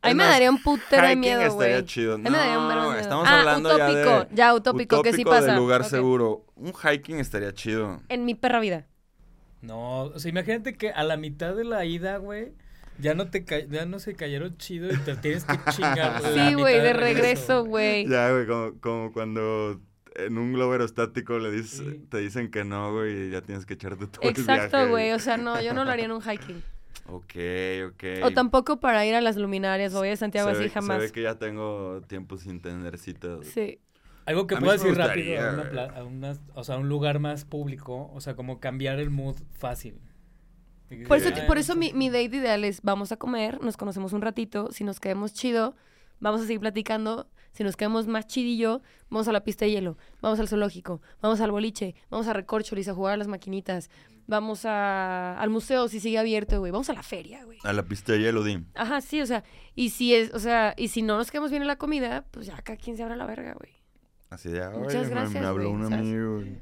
A 0.01 0.07
mí 0.09 0.13
me 0.13 0.23
daría 0.25 0.51
un 0.51 0.61
putero 0.61 1.07
de 1.07 1.15
miedo, 1.15 1.41
estaría 1.41 1.77
güey. 1.77 1.85
chido. 1.85 2.15
A 2.15 2.17
mí 2.19 2.29
me 2.29 2.37
daría 2.37 2.59
un 2.59 2.67
verbo 2.67 2.81
de 2.81 2.85
No, 2.85 2.89
miedo. 2.91 3.01
estamos 3.01 3.27
Ah, 3.27 3.39
hablando 3.39 3.75
ya 3.77 3.85
utópico, 3.89 4.09
de 4.29 4.35
ya, 4.35 4.53
utópico, 4.53 5.01
que 5.01 5.09
sí 5.13 5.21
utópico 5.21 5.29
pasa. 5.31 5.51
de 5.53 5.57
lugar 5.57 5.83
seguro. 5.85 6.45
Un 6.55 6.73
hiking 6.73 7.19
estaría 7.19 7.51
chido. 7.53 7.99
En 8.09 8.25
mi 8.25 8.35
perra 8.35 8.59
vida. 8.59 8.85
No, 9.65 10.03
o 10.03 10.19
sea, 10.19 10.29
imagínate 10.29 10.75
que 10.75 10.89
a 10.91 11.03
la 11.03 11.17
mitad 11.17 11.55
de 11.55 11.63
la 11.63 11.85
ida, 11.85 12.17
güey, 12.17 12.53
ya 12.99 13.13
no 13.15 13.29
te 13.29 13.43
ca- 13.45 13.65
ya 13.65 13.85
no 13.85 13.99
se 13.99 14.15
cayeron 14.15 14.57
chido 14.57 14.91
y 14.93 14.97
te 14.97 15.15
tienes 15.15 15.43
que 15.45 15.57
chingar. 15.71 16.21
Sí, 16.33 16.53
güey, 16.53 16.79
de 16.79 16.93
regreso, 16.93 17.65
güey. 17.65 18.07
Ya, 18.07 18.31
güey, 18.31 18.45
como, 18.47 18.79
como 18.79 19.11
cuando 19.13 19.81
en 20.15 20.37
un 20.37 20.53
globo 20.53 20.71
aerostático 20.73 21.39
le 21.39 21.51
dices, 21.51 21.79
Sí. 21.85 22.05
te 22.09 22.19
dicen 22.19 22.49
que 22.51 22.63
no, 22.63 22.93
güey, 22.93 23.27
y 23.27 23.31
ya 23.31 23.41
tienes 23.41 23.65
que 23.65 23.73
echarte 23.73 24.07
todo 24.07 24.21
el 24.21 24.29
Exacto, 24.29 24.77
viaje. 24.77 24.89
güey. 24.91 25.11
O 25.11 25.19
sea, 25.19 25.37
no, 25.37 25.61
yo 25.61 25.73
no 25.73 25.83
lo 25.83 25.91
haría 25.91 26.05
en 26.05 26.11
un 26.13 26.21
hiking. 26.21 26.61
Ok, 27.07 27.35
ok. 27.89 28.03
O 28.23 28.31
tampoco 28.31 28.79
para 28.79 29.05
ir 29.05 29.13
a 29.13 29.21
las 29.21 29.35
luminarias 29.35 29.93
o 29.93 30.03
ir 30.05 30.13
a 30.13 30.15
Santiago 30.15 30.49
se 30.49 30.55
así 30.55 30.63
ve, 30.63 30.69
jamás. 30.69 30.97
Se 31.01 31.03
ve 31.07 31.11
que 31.11 31.21
ya 31.21 31.35
tengo 31.35 32.01
tiempo 32.07 32.37
sin 32.37 32.61
tener 32.61 32.97
citas. 32.97 33.45
Sí. 33.45 33.79
Algo 34.25 34.47
que 34.47 34.55
puedas 34.57 34.83
ir 34.85 34.95
rápido 34.97 35.39
a, 35.41 35.49
una 35.53 35.57
güey. 35.61 35.69
pla- 35.71 35.93
a 35.97 36.03
una- 36.03 36.37
o 36.55 36.63
sea, 36.63 36.75
a 36.75 36.77
un 36.79 36.89
lugar 36.89 37.19
más 37.19 37.45
público, 37.45 38.09
o 38.13 38.21
sea, 38.21 38.35
como 38.35 38.59
cambiar 38.59 38.99
el 38.99 39.09
mood 39.09 39.35
fácil. 39.53 39.99
Por 41.07 41.17
eso, 41.17 41.29
dices, 41.29 41.45
por 41.45 41.57
"Ah, 41.57 41.59
eso 41.59 41.75
mi, 41.75 41.93
mi 41.93 42.09
date 42.09 42.25
ideal 42.37 42.63
es 42.63 42.81
vamos 42.83 43.11
a 43.11 43.17
comer, 43.17 43.59
nos 43.61 43.75
conocemos 43.75 44.13
un 44.13 44.21
ratito, 44.21 44.71
si 44.71 44.83
nos 44.83 44.99
quedamos 44.99 45.33
chido, 45.33 45.75
vamos 46.19 46.41
a 46.41 46.43
seguir 46.45 46.59
platicando, 46.59 47.27
si 47.53 47.63
nos 47.63 47.75
quedamos 47.75 48.05
más 48.07 48.27
chidillo, 48.27 48.81
vamos 49.09 49.27
a 49.27 49.31
la 49.31 49.43
pista 49.43 49.65
de 49.65 49.71
hielo, 49.71 49.97
vamos 50.21 50.39
al 50.39 50.47
zoológico, 50.47 51.01
vamos 51.21 51.41
al 51.41 51.49
boliche, 51.51 51.95
vamos 52.11 52.27
a 52.27 52.33
Recorcholis 52.33 52.87
a 52.87 52.93
jugar 52.93 53.13
a 53.15 53.17
las 53.17 53.27
maquinitas, 53.27 53.89
vamos 54.27 54.65
a, 54.65 55.39
al 55.39 55.49
museo 55.49 55.87
si 55.87 55.99
sigue 55.99 56.19
abierto, 56.19 56.59
güey, 56.59 56.71
vamos 56.71 56.89
a 56.91 56.93
la 56.93 57.01
feria, 57.03 57.43
güey. 57.45 57.57
A 57.63 57.73
la 57.73 57.83
pista 57.83 58.13
de 58.13 58.19
hielo, 58.19 58.43
di. 58.43 58.63
Ajá, 58.75 59.01
sí, 59.01 59.21
o 59.21 59.25
sea, 59.25 59.43
y 59.73 59.89
si 59.89 60.13
es, 60.13 60.33
o 60.35 60.39
sea, 60.39 60.75
y 60.77 60.89
si 60.89 61.01
no 61.01 61.17
nos 61.17 61.31
quedamos 61.31 61.49
bien 61.49 61.63
en 61.63 61.67
la 61.67 61.77
comida, 61.77 62.25
pues 62.29 62.45
ya 62.45 62.55
cada 62.61 62.77
quien 62.77 62.95
se 62.95 63.01
abra 63.03 63.15
la 63.15 63.25
verga, 63.25 63.53
güey. 63.53 63.71
Así 64.29 64.49
de, 64.49 64.65
"Oye, 64.67 64.77
Muchas 64.79 64.93
me- 64.93 65.01
me, 65.01 65.09
gracias, 65.09 65.45
habló 65.45 65.69
güey, 65.71 65.85
un 65.85 65.93
amigo. 65.93 66.41
y- 66.41 66.61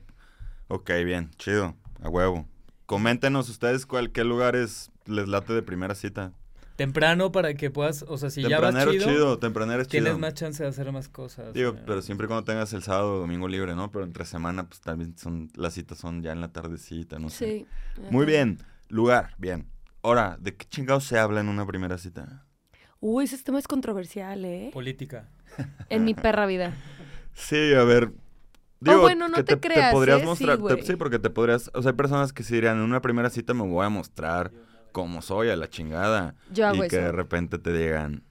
Ok, 0.67 0.89
bien, 1.06 1.30
chido, 1.38 1.76
a 2.02 2.10
huevo. 2.10 2.45
Coméntenos 2.86 3.49
ustedes 3.49 3.86
cuál, 3.86 4.12
qué 4.12 4.23
lugares 4.23 4.91
les 5.06 5.28
late 5.28 5.54
de 5.54 5.62
primera 5.63 5.95
cita. 5.95 6.34
Temprano 6.76 7.32
para 7.32 7.54
que 7.54 7.69
puedas, 7.69 8.04
o 8.08 8.17
sea, 8.17 8.32
si 8.32 8.41
ya 8.41 8.60
vas 8.60 8.73
tempranero 8.73 8.91
chido, 8.91 9.06
chido, 9.06 9.39
tempranero 9.39 9.82
es 9.84 9.88
chido. 9.88 10.04
tienes 10.06 10.19
más 10.19 10.34
chance 10.34 10.63
de 10.63 10.69
hacer 10.69 10.91
más 10.91 11.08
cosas. 11.08 11.54
Digo, 11.54 11.71
eh. 11.76 11.84
pero 11.86 12.02
siempre 12.02 12.26
cuando 12.28 12.43
tengas 12.45 12.73
el 12.73 12.82
sábado 12.82 13.15
o 13.15 13.19
domingo 13.19 13.47
libre, 13.47 13.76
¿no? 13.76 13.91
Pero 13.91 14.04
entre 14.06 14.26
semana, 14.26 14.67
pues 14.67 14.82
también 14.82 15.15
son, 15.17 15.49
las 15.56 15.76
citas 15.76 15.99
son 15.99 16.23
ya 16.23 16.32
en 16.32 16.41
la 16.41 16.52
tardecita, 16.52 17.19
no 17.19 17.30
sé. 17.30 17.67
Sí. 17.95 18.02
Muy 18.10 18.26
bien, 18.26 18.58
lugar, 18.89 19.36
bien. 19.38 19.67
Ahora, 20.02 20.38
¿de 20.41 20.56
qué 20.56 20.65
chingados 20.65 21.04
se 21.04 21.19
habla 21.19 21.41
en 21.41 21.47
una 21.47 21.65
primera 21.65 21.97
cita? 21.99 22.43
Uy, 22.99 23.26
ese 23.26 23.38
tema 23.43 23.60
es 23.60 23.67
controversial, 23.67 24.43
¿eh? 24.43 24.71
Política. 24.73 25.30
En 25.89 26.04
mi 26.06 26.15
perra 26.15 26.47
vida. 26.47 26.73
Sí, 27.34 27.74
a 27.74 27.84
ver. 27.84 28.12
Digo, 28.80 29.00
bueno, 29.02 29.28
no 29.30 29.36
que 29.36 29.43
te 29.43 29.60
creas, 29.60 29.93
podrías 29.93 30.17
¿eh? 30.17 30.22
Sí, 30.22 30.26
mostrar. 30.46 30.58
te- 30.78 30.84
sí, 30.84 30.96
porque 30.98 31.17
te 31.19 31.30
podrías. 31.30 31.72
O 31.74 31.82
sea, 31.82 31.91
hay 31.91 31.98
personas 31.98 32.34
que 32.34 32.43
sí 32.43 32.54
dirían, 32.56 32.78
en 32.78 32.84
una 32.84 33.02
primera 33.02 33.30
cita 33.30 33.54
me 33.54 33.63
voy 33.63 33.86
a 33.86 33.89
mostrar 33.89 34.52
cómo 34.91 35.22
soy 35.22 35.50
a 35.50 35.56
la 35.56 35.69
chingada. 35.69 36.36
Yo 36.52 36.67
hago 36.67 36.84
y 36.84 36.88
que 36.89 36.98
eso. 36.98 37.06
de 37.06 37.12
repente 37.13 37.60
te 37.60 37.72
digan, 37.72 38.24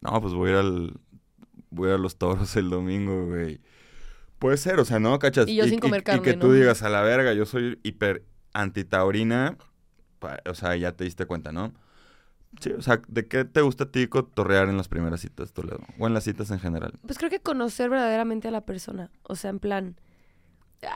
no, 0.00 0.20
pues 0.20 0.32
voy 0.34 0.50
a 0.50 0.52
ir 0.52 0.58
al. 0.58 0.94
Voy 1.70 1.90
a 1.90 1.98
los 1.98 2.16
toros 2.16 2.54
el 2.56 2.70
domingo, 2.70 3.26
güey. 3.26 3.60
Puede 4.38 4.56
ser, 4.56 4.80
o 4.80 4.84
sea, 4.84 4.98
¿no? 4.98 5.18
¿Cachas? 5.18 5.48
Y 5.48 5.56
yo 5.56 5.66
sin 5.66 5.80
comer 5.80 6.00
Y 6.00 6.04
carne, 6.04 6.22
que 6.22 6.34
tú 6.34 6.52
digas, 6.52 6.82
a 6.82 6.88
la 6.88 7.02
verga, 7.02 7.32
yo 7.34 7.44
soy 7.44 7.78
hiper 7.82 8.24
antitaurina. 8.52 9.56
O 10.48 10.54
sea, 10.54 10.76
ya 10.76 10.92
te 10.92 11.04
diste 11.04 11.26
cuenta, 11.26 11.52
¿no? 11.52 11.72
Sí, 12.58 12.70
o 12.72 12.82
sea, 12.82 13.00
¿de 13.06 13.26
qué 13.28 13.44
te 13.44 13.60
gusta 13.60 13.84
a 13.84 13.90
ti 13.92 14.06
cotorrear 14.08 14.68
en 14.68 14.76
las 14.76 14.88
primeras 14.88 15.20
citas, 15.20 15.52
Toledo? 15.52 15.80
O 15.98 16.06
en 16.06 16.14
las 16.14 16.24
citas 16.24 16.50
en 16.50 16.58
general. 16.58 16.92
Pues 17.06 17.16
creo 17.18 17.30
que 17.30 17.40
conocer 17.40 17.90
verdaderamente 17.90 18.48
a 18.48 18.50
la 18.50 18.62
persona. 18.62 19.10
O 19.22 19.36
sea, 19.36 19.50
en 19.50 19.60
plan. 19.60 19.96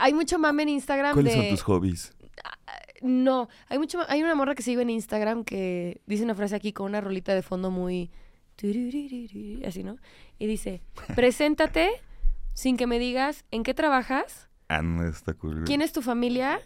Hay 0.00 0.14
mucho 0.14 0.38
mame 0.38 0.64
en 0.64 0.70
Instagram 0.70 1.12
¿Cuáles 1.14 1.34
de. 1.34 1.40
son 1.40 1.50
tus 1.50 1.62
hobbies? 1.62 2.12
No, 3.02 3.48
hay 3.68 3.78
mucho 3.78 4.00
hay 4.08 4.22
una 4.22 4.34
morra 4.34 4.54
que 4.54 4.62
sigo 4.62 4.80
en 4.80 4.88
Instagram 4.90 5.44
que 5.44 6.00
dice 6.06 6.24
una 6.24 6.34
frase 6.34 6.56
aquí 6.56 6.72
con 6.72 6.86
una 6.86 7.00
rolita 7.02 7.34
de 7.34 7.42
fondo 7.42 7.70
muy 7.70 8.10
así, 9.66 9.82
¿no? 9.84 9.96
Y 10.38 10.46
dice, 10.46 10.80
"Preséntate 11.14 11.90
sin 12.54 12.76
que 12.76 12.86
me 12.86 12.98
digas 12.98 13.44
en 13.50 13.62
qué 13.62 13.74
trabajas, 13.74 14.48
Ah, 14.68 14.80
no, 14.82 15.06
está 15.06 15.34
cool. 15.34 15.64
quién 15.64 15.82
es 15.82 15.92
tu 15.92 16.00
familia 16.02 16.60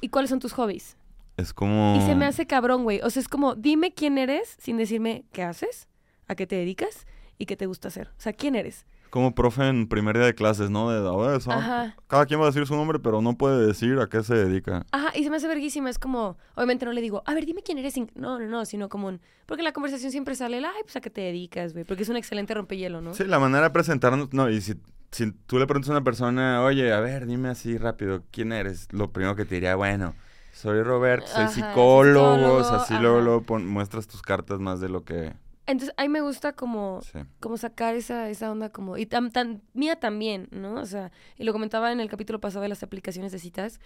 y 0.00 0.08
cuáles 0.08 0.30
son 0.30 0.38
tus 0.40 0.52
hobbies." 0.52 0.96
Es 1.36 1.52
como... 1.52 1.96
Y 1.98 2.06
se 2.06 2.14
me 2.14 2.26
hace 2.26 2.46
cabrón, 2.46 2.84
güey. 2.84 3.00
O 3.02 3.10
sea, 3.10 3.20
es 3.20 3.28
como, 3.28 3.54
dime 3.54 3.92
quién 3.92 4.18
eres 4.18 4.56
sin 4.58 4.76
decirme 4.76 5.24
qué 5.32 5.42
haces, 5.42 5.88
a 6.28 6.34
qué 6.34 6.46
te 6.46 6.56
dedicas 6.56 7.06
y 7.38 7.46
qué 7.46 7.56
te 7.56 7.66
gusta 7.66 7.88
hacer. 7.88 8.08
O 8.16 8.20
sea, 8.20 8.32
¿quién 8.32 8.54
eres? 8.54 8.86
Como 9.10 9.32
profe 9.34 9.68
en 9.68 9.88
primer 9.88 10.16
día 10.16 10.26
de 10.26 10.34
clases, 10.34 10.70
¿no? 10.70 10.90
De, 10.90 11.08
a 11.08 11.30
ver, 11.30 11.40
son- 11.40 11.52
Ajá. 11.52 11.94
Cada 12.08 12.26
quien 12.26 12.40
va 12.40 12.44
a 12.44 12.46
decir 12.48 12.66
su 12.66 12.74
nombre, 12.74 12.98
pero 12.98 13.22
no 13.22 13.36
puede 13.38 13.64
decir 13.64 13.96
a 14.00 14.08
qué 14.08 14.24
se 14.24 14.34
dedica. 14.34 14.86
Ajá, 14.90 15.16
y 15.16 15.22
se 15.22 15.30
me 15.30 15.36
hace 15.36 15.46
verguísima. 15.46 15.88
Es 15.88 16.00
como, 16.00 16.36
obviamente 16.56 16.84
no 16.84 16.92
le 16.92 17.00
digo, 17.00 17.22
a 17.24 17.32
ver, 17.34 17.46
dime 17.46 17.62
quién 17.62 17.78
eres. 17.78 17.94
sin-". 17.94 18.10
No, 18.16 18.40
no, 18.40 18.46
no, 18.48 18.64
sino 18.64 18.88
como 18.88 19.06
un. 19.08 19.20
Porque 19.46 19.60
en 19.60 19.64
la 19.66 19.72
conversación 19.72 20.10
siempre 20.10 20.34
sale 20.34 20.58
el, 20.58 20.64
ay, 20.64 20.82
pues 20.82 20.96
a 20.96 21.00
qué 21.00 21.10
te 21.10 21.20
dedicas, 21.20 21.72
güey. 21.74 21.84
Porque 21.84 22.02
es 22.02 22.08
un 22.08 22.16
excelente 22.16 22.54
rompehielo, 22.54 23.00
¿no? 23.00 23.14
Sí, 23.14 23.22
la 23.24 23.38
manera 23.38 23.62
de 23.64 23.70
presentarnos... 23.70 24.32
No, 24.32 24.50
y 24.50 24.60
si, 24.60 24.74
si 25.12 25.30
tú 25.30 25.60
le 25.60 25.66
preguntas 25.68 25.90
a 25.90 25.92
una 25.92 26.02
persona, 26.02 26.64
oye, 26.64 26.92
a 26.92 26.98
ver, 26.98 27.26
dime 27.26 27.50
así 27.50 27.78
rápido, 27.78 28.24
¿quién 28.32 28.50
eres? 28.52 28.88
Lo 28.92 29.12
primero 29.12 29.36
que 29.36 29.44
te 29.44 29.54
diría, 29.54 29.76
bueno, 29.76 30.14
soy 30.54 30.82
Roberto, 30.82 31.26
soy 31.26 31.44
Ajá, 31.44 31.52
psicólogo, 31.52 32.34
psicólogo, 32.36 32.54
o 32.60 32.64
sea, 32.64 32.76
así 32.76 32.94
luego, 32.94 33.20
luego 33.20 33.42
pon- 33.42 33.66
muestras 33.66 34.06
tus 34.06 34.22
cartas 34.22 34.58
más 34.60 34.80
de 34.80 34.88
lo 34.88 35.04
que... 35.04 35.34
Entonces, 35.66 35.94
a 35.96 36.02
mí 36.02 36.08
me 36.10 36.20
gusta 36.20 36.52
como, 36.52 37.00
Sí. 37.02 37.18
como 37.40 37.56
sacar 37.56 37.94
esa, 37.94 38.28
esa 38.28 38.50
onda 38.50 38.68
como... 38.68 38.98
Y 38.98 39.06
tan, 39.06 39.30
tan, 39.30 39.62
mía 39.72 39.96
también, 39.96 40.48
¿no? 40.50 40.74
O 40.74 40.84
sea, 40.84 41.10
y 41.38 41.44
lo 41.44 41.52
comentaba 41.52 41.90
en 41.90 42.00
el 42.00 42.08
capítulo 42.10 42.38
pasado 42.38 42.62
de 42.62 42.68
las 42.68 42.82
aplicaciones 42.82 43.32
de 43.32 43.38
citas, 43.38 43.80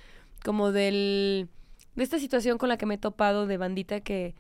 como 0.45 0.73
del... 0.73 1.49
De 1.95 2.03
esta 2.05 2.19
situación 2.19 2.59
con 2.59 2.69
la 2.69 2.77
que 2.79 2.87
me 2.87 2.95
he 2.95 2.99
topado 2.99 3.47
de 3.47 3.57
bandita 3.59 4.01
que, 4.01 4.35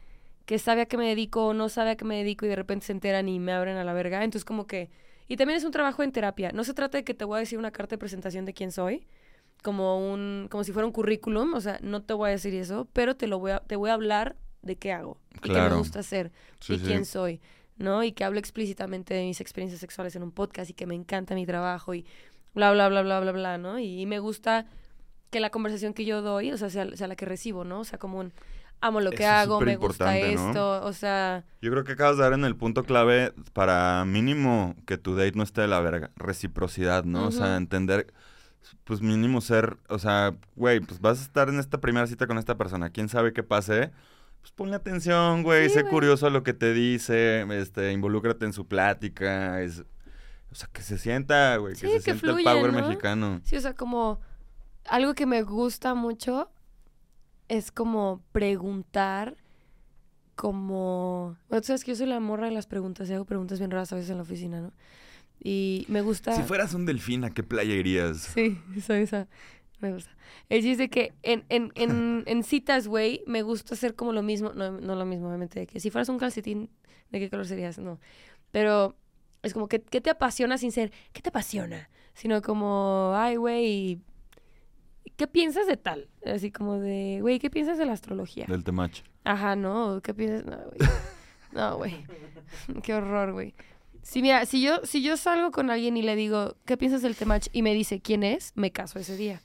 que 0.47 0.59
sabe 0.59 0.83
a 0.83 0.87
qué 0.87 0.97
me 0.97 1.07
dedico 1.09 1.47
o 1.47 1.55
no 1.55 1.69
sabe 1.69 1.91
a 1.91 1.97
qué 1.97 2.05
me 2.05 2.17
dedico 2.17 2.45
y 2.45 2.49
de 2.49 2.57
repente 2.57 2.87
se 2.87 2.93
enteran 2.93 3.29
y 3.29 3.39
me 3.39 3.53
abren 3.53 3.77
a 3.77 3.85
la 3.85 3.93
verga. 3.93 4.23
Entonces, 4.25 4.45
como 4.45 4.67
que... 4.67 4.91
Y 5.29 5.37
también 5.37 5.59
es 5.59 5.65
un 5.65 5.71
trabajo 5.73 6.03
en 6.03 6.11
terapia. 6.11 6.51
No 6.53 6.65
se 6.65 6.75
trata 6.75 6.99
de 6.99 7.05
que 7.05 7.15
te 7.15 7.25
voy 7.25 7.37
a 7.37 7.41
decir 7.41 7.59
una 7.59 7.71
carta 7.71 7.95
de 7.95 7.99
presentación 7.99 8.45
de 8.47 8.53
quién 8.55 8.73
soy, 8.73 9.07
como 9.63 10.11
un 10.13 10.49
como 10.51 10.65
si 10.65 10.73
fuera 10.73 10.87
un 10.87 10.93
currículum, 10.93 11.55
o 11.55 11.61
sea, 11.61 11.79
no 11.83 12.03
te 12.03 12.15
voy 12.15 12.29
a 12.29 12.33
decir 12.33 12.55
eso, 12.55 12.89
pero 12.93 13.17
te 13.17 13.27
lo 13.27 13.39
voy 13.39 13.53
a 13.53 13.61
te 13.61 13.77
voy 13.77 13.91
a 13.91 13.95
hablar 13.95 14.37
de 14.63 14.77
qué 14.77 14.93
hago 14.93 15.19
y 15.37 15.41
qué 15.41 15.49
me 15.49 15.55
Claro. 15.55 15.79
gusta 15.79 16.01
hacer 16.01 16.33
Sí, 16.61 16.75
y 16.75 16.79
sí. 16.79 16.85
quién 16.85 17.05
soy, 17.05 17.41
¿no? 17.77 18.03
Y 18.03 18.13
que 18.13 18.25
hablo 18.25 18.39
explícitamente 18.39 19.15
de 19.15 19.25
mis 19.25 19.41
experiencias 19.41 19.81
sexuales 19.81 20.15
en 20.17 20.23
un 20.23 20.33
podcast 20.33 20.71
y 20.71 20.75
que 20.75 20.87
me 20.87 20.95
encanta 20.95 21.35
mi 21.35 21.47
trabajo 21.47 21.95
y 21.95 22.05
bla, 22.55 22.73
bla, 22.73 22.89
bla, 22.89 23.03
bla, 23.03 23.21
bla, 23.21 23.33
bla, 23.33 23.59
¿no? 23.59 23.79
Y, 23.79 24.05
me 24.07 24.19
gusta 24.19 24.67
que 25.31 25.41
la 25.41 25.51
conversación 25.51 25.95
que 25.95 26.05
yo 26.05 26.23
doy, 26.23 26.51
o 26.53 26.57
sea, 26.57 26.71
sea, 26.71 26.97
sea 26.97 27.07
la 27.07 27.17
que 27.17 27.27
recibo, 27.27 27.65
¿no? 27.65 27.81
O 27.81 27.85
sea, 27.85 27.99
como 27.99 28.19
un 28.19 28.33
amo 28.81 29.01
lo 29.01 29.11
que 29.11 29.25
Eso 29.25 29.33
hago, 29.33 29.61
me 29.61 29.77
gusta 29.77 30.17
esto, 30.19 30.85
o 30.85 30.93
sea, 30.93 31.45
Yo 31.61 31.71
creo 31.71 31.85
que 31.85 31.93
acabas 31.93 32.17
de 32.17 32.23
dar 32.23 32.33
en 32.33 32.45
el 32.45 32.57
punto 32.57 32.85
clave 32.85 33.33
para 33.53 34.05
mínimo 34.05 34.75
que 34.87 34.97
tu 34.97 35.15
date 35.17 35.33
no 35.35 35.43
esté 35.43 35.63
de 35.63 35.69
la 35.69 35.81
verga. 35.81 36.11
Reciprocidad, 36.17 37.05
¿no? 37.05 37.27
O 37.27 37.31
sea, 37.31 37.57
entender, 37.57 38.13
pues 38.85 39.01
mínimo 39.03 39.41
ser, 39.41 39.77
o 39.89 39.99
sea, 39.99 40.35
güey, 40.57 40.81
pues 40.81 41.01
vas 41.01 41.19
a 41.21 41.23
estar 41.23 41.49
en 41.49 41.59
esta 41.59 41.81
primera 41.81 42.07
cita 42.07 42.27
con 42.27 42.39
esta 42.39 42.57
persona. 42.57 42.91
¿Quién 42.91 43.09
sabe 43.09 43.33
qué 43.33 43.43
pase? 43.43 43.91
Pues 44.41 44.53
ponle 44.53 44.77
atención, 44.77 45.43
güey, 45.43 45.69
Sí, 45.69 45.75
sé 45.75 45.83
güey. 45.83 45.93
curioso 45.93 46.27
a 46.27 46.31
lo 46.31 46.43
que 46.43 46.53
te 46.55 46.73
dice, 46.73 47.43
este, 47.61 47.93
involúcrate 47.93 48.45
en 48.47 48.53
su 48.53 48.67
plática, 48.67 49.61
es, 49.63 49.85
o 50.51 50.55
sea, 50.55 50.69
que 50.73 50.83
se 50.83 50.97
sienta, 50.99 51.57
güey, 51.57 51.75
que 51.75 51.81
se 51.81 51.87
que 51.93 52.01
sienta 52.01 52.31
el 52.31 52.45
power 52.45 52.73
¿no? 52.73 52.81
mexicano. 52.81 53.41
sí, 53.45 53.57
o 53.57 53.61
sea, 53.61 53.75
como 53.75 54.21
algo 54.87 55.15
que 55.15 55.27
me 55.27 55.43
gusta 55.43 55.95
mucho 55.95 56.51
es 57.49 57.71
como 57.73 58.23
preguntar 58.33 59.37
como... 60.37 61.37
Bueno, 61.49 61.61
tú 61.63 61.67
sabes 61.69 61.83
que 61.85 61.91
yo 61.93 61.97
soy 61.97 62.07
la 62.07 62.21
morra 62.21 62.47
de 62.47 62.53
las 62.53 62.67
preguntas 62.67 63.11
y 63.11 63.15
hago 63.15 63.25
preguntas 63.25 63.59
bien 63.59 63.71
raras 63.71 63.93
a 63.93 63.97
veces 63.97 64.11
en 64.11 64.19
la 64.19 64.23
oficina, 64.23 64.61
¿no? 64.61 64.73
Y 65.43 65.87
me 65.89 66.01
gusta... 66.01 66.35
Si 66.35 66.43
fueras 66.43 66.75
un 66.75 66.87
delfín, 66.87 67.25
¿a 67.25 67.31
qué 67.31 67.43
playa 67.43 67.75
irías? 67.75 68.19
Sí, 68.35 68.59
soy 68.85 69.03
esa. 69.03 69.29
Me 69.81 69.93
gusta. 69.93 70.11
El 70.49 70.63
chiste 70.63 70.89
que 70.89 71.15
en, 71.23 71.45
en, 71.49 71.73
en, 71.75 72.23
en 72.27 72.43
citas, 72.43 72.89
güey, 72.89 73.23
me 73.27 73.43
gusta 73.43 73.75
hacer 73.75 73.95
como 73.95 74.13
lo 74.13 74.23
mismo. 74.23 74.53
No, 74.53 74.73
no 74.73 74.95
lo 74.95 75.05
mismo, 75.05 75.29
obviamente. 75.29 75.61
de 75.61 75.67
Que 75.67 75.81
si 75.81 75.91
fueras 75.91 76.09
un 76.09 76.19
calcetín, 76.19 76.71
¿de 77.11 77.21
qué 77.21 77.31
color 77.31 77.47
serías? 77.47 77.79
No. 77.79 78.01
Pero 78.51 78.97
es 79.43 79.55
como 79.55 79.69
que, 79.69 79.81
¿qué 79.81 80.01
te 80.01 80.11
apasiona 80.11 80.59
sin 80.59 80.73
ser, 80.73 80.93
¿qué 81.13 81.23
te 81.23 81.29
apasiona? 81.29 81.91
Sino 82.15 82.43
como, 82.43 83.13
ay, 83.15 83.37
güey, 83.37 84.01
¿qué 85.17 85.27
piensas 85.29 85.67
de 85.67 85.77
tal? 85.77 86.09
Así 86.27 86.51
como 86.51 86.79
de, 86.79 87.19
güey, 87.21 87.39
¿qué 87.39 87.51
piensas 87.51 87.79
de 87.79 87.87
la 87.87 87.93
astrología? 87.93 88.47
Del 88.49 88.65
temach. 88.65 89.03
Ajá, 89.25 89.55
no, 89.55 90.01
¿qué 90.03 90.15
piensas? 90.15 90.45
No, 90.45 90.57
güey. 90.57 90.79
No, 91.51 91.79
güey. 91.79 92.05
Qué 92.83 92.93
horror, 92.93 93.33
güey. 93.33 93.55
Si 94.09 94.23
mira, 94.23 94.47
si 94.47 94.63
yo, 94.63 94.81
si 94.85 95.03
yo 95.03 95.19
salgo 95.19 95.51
con 95.51 95.69
alguien 95.69 95.99
y 95.99 96.03
le 96.03 96.17
digo, 96.17 96.57
¿qué 96.65 96.79
piensas 96.79 97.03
del 97.03 97.15
temach? 97.15 97.49
Y 97.53 97.61
me 97.61 97.75
dice 97.75 98.01
quién 98.01 98.23
es, 98.23 98.53
me 98.55 98.73
caso 98.73 98.99
ese 98.99 99.19
día. 99.19 99.43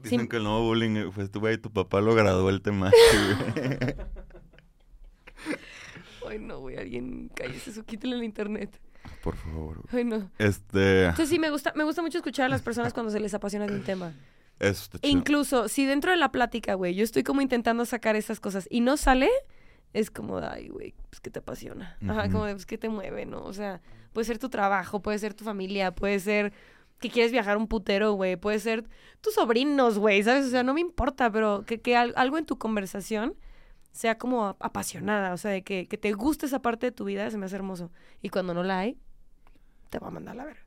Dicen 0.00 0.20
Sí. 0.20 0.28
que 0.28 0.36
el 0.36 0.44
nuevo 0.44 0.62
bullying 0.62 0.96
eh, 0.96 1.10
fue 1.10 1.26
tu 1.28 1.40
güey, 1.40 1.58
tu 1.58 1.72
papá 1.72 2.00
lo 2.00 2.14
graduó 2.14 2.50
el 2.50 2.62
tema. 2.62 2.92
güey. 6.22 6.30
Ay, 6.30 6.38
no, 6.38 6.60
güey, 6.60 6.76
alguien 6.76 7.32
cállese 7.34 7.70
eso, 7.70 7.84
quítale 7.84 8.14
el 8.14 8.22
internet. 8.22 8.78
Por 9.24 9.34
favor. 9.36 9.80
güey. 9.90 10.02
Ay, 10.02 10.04
no. 10.04 10.30
Este. 10.38 11.06
Entonces 11.06 11.28
sí, 11.28 11.40
me 11.40 11.50
gusta, 11.50 11.72
me 11.74 11.82
gusta 11.82 12.00
mucho 12.00 12.18
escuchar 12.18 12.46
a 12.46 12.50
las 12.50 12.62
personas 12.62 12.92
cuando 12.92 13.10
se 13.10 13.18
les 13.18 13.34
apasiona 13.34 13.66
de 13.66 13.74
un 13.74 13.82
tema. 13.82 14.12
Eso 14.60 14.84
está 14.84 14.98
E 15.02 15.08
incluso, 15.10 15.66
si 15.68 15.84
dentro 15.84 16.12
de 16.12 16.16
la 16.16 16.30
plática, 16.30 16.74
güey, 16.74 16.94
yo 16.94 17.02
estoy 17.02 17.24
como 17.24 17.40
intentando 17.40 17.84
sacar 17.86 18.14
esas 18.14 18.38
cosas 18.38 18.68
y 18.70 18.82
no 18.82 18.96
sale, 18.96 19.30
es 19.94 20.10
como, 20.10 20.36
ay, 20.38 20.68
güey, 20.68 20.94
pues 21.08 21.20
que 21.20 21.30
te 21.30 21.38
apasiona. 21.38 21.96
Ajá, 22.06 22.28
como 22.30 22.44
de, 22.44 22.52
pues 22.52 22.66
que 22.66 22.76
te 22.76 22.90
mueve, 22.90 23.24
¿no? 23.24 23.42
O 23.42 23.52
sea, 23.54 23.80
puede 24.12 24.26
ser 24.26 24.38
tu 24.38 24.50
trabajo, 24.50 25.00
puede 25.00 25.18
ser 25.18 25.32
tu 25.32 25.44
familia, 25.44 25.94
puede 25.94 26.20
ser 26.20 26.52
que 27.00 27.08
quieres 27.10 27.32
viajar 27.32 27.56
un 27.56 27.66
putero, 27.68 28.12
güey, 28.12 28.36
puede 28.36 28.58
ser 28.58 28.84
tus 29.22 29.34
sobrinos, 29.34 29.98
güey, 29.98 30.22
¿sabes? 30.22 30.46
O 30.46 30.50
sea, 30.50 30.62
no 30.62 30.74
me 30.74 30.80
importa, 30.80 31.30
pero 31.32 31.64
que, 31.64 31.80
que 31.80 31.96
al- 31.96 32.12
algo 32.16 32.36
en 32.38 32.44
tu 32.46 32.58
conversación 32.58 33.34
sea 33.92 34.18
como 34.18 34.46
ap- 34.46 34.62
apasionada, 34.62 35.32
o 35.32 35.36
sea, 35.36 35.50
de 35.52 35.62
que, 35.62 35.86
que 35.86 35.96
te 35.98 36.12
guste 36.12 36.46
esa 36.46 36.60
parte 36.60 36.86
de 36.86 36.92
tu 36.92 37.04
vida, 37.04 37.30
se 37.30 37.38
me 37.38 37.46
hace 37.46 37.56
hermoso. 37.56 37.90
Y 38.22 38.28
cuando 38.30 38.52
no 38.54 38.62
la 38.62 38.80
hay, 38.80 38.98
te 39.90 39.98
va 39.98 40.08
a 40.08 40.10
mandar 40.10 40.34
a 40.34 40.38
la 40.38 40.44
verga. 40.46 40.60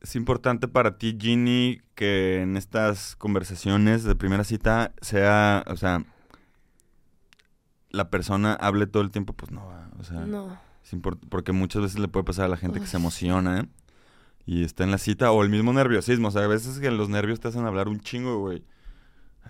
Es 0.00 0.16
importante 0.16 0.66
para 0.66 0.98
ti, 0.98 1.16
Ginny, 1.20 1.80
que 1.94 2.40
en 2.42 2.56
estas 2.56 3.14
conversaciones 3.14 4.02
de 4.02 4.16
primera 4.16 4.42
cita 4.42 4.92
sea, 5.00 5.62
o 5.68 5.76
sea, 5.76 6.04
la 7.92 8.10
persona 8.10 8.54
hable 8.54 8.86
todo 8.86 9.02
el 9.02 9.10
tiempo, 9.10 9.32
pues 9.32 9.52
no 9.52 9.66
va. 9.66 9.88
O 10.00 10.04
sea, 10.04 10.20
No. 10.26 10.58
es 10.82 10.96
porque 11.28 11.52
muchas 11.52 11.82
veces 11.82 11.98
le 12.00 12.08
puede 12.08 12.24
pasar 12.24 12.46
a 12.46 12.48
la 12.48 12.56
gente 12.56 12.80
que 12.80 12.86
se 12.86 12.96
emociona 12.96 13.68
y 14.44 14.64
está 14.64 14.82
en 14.84 14.90
la 14.90 14.98
cita, 14.98 15.30
o 15.30 15.42
el 15.42 15.48
mismo 15.50 15.72
nerviosismo. 15.72 16.28
O 16.28 16.30
sea, 16.30 16.42
a 16.44 16.46
veces 16.48 16.80
que 16.80 16.90
los 16.90 17.08
nervios 17.08 17.38
te 17.40 17.48
hacen 17.48 17.64
hablar 17.64 17.88
un 17.88 18.00
chingo, 18.00 18.38
güey. 18.40 18.64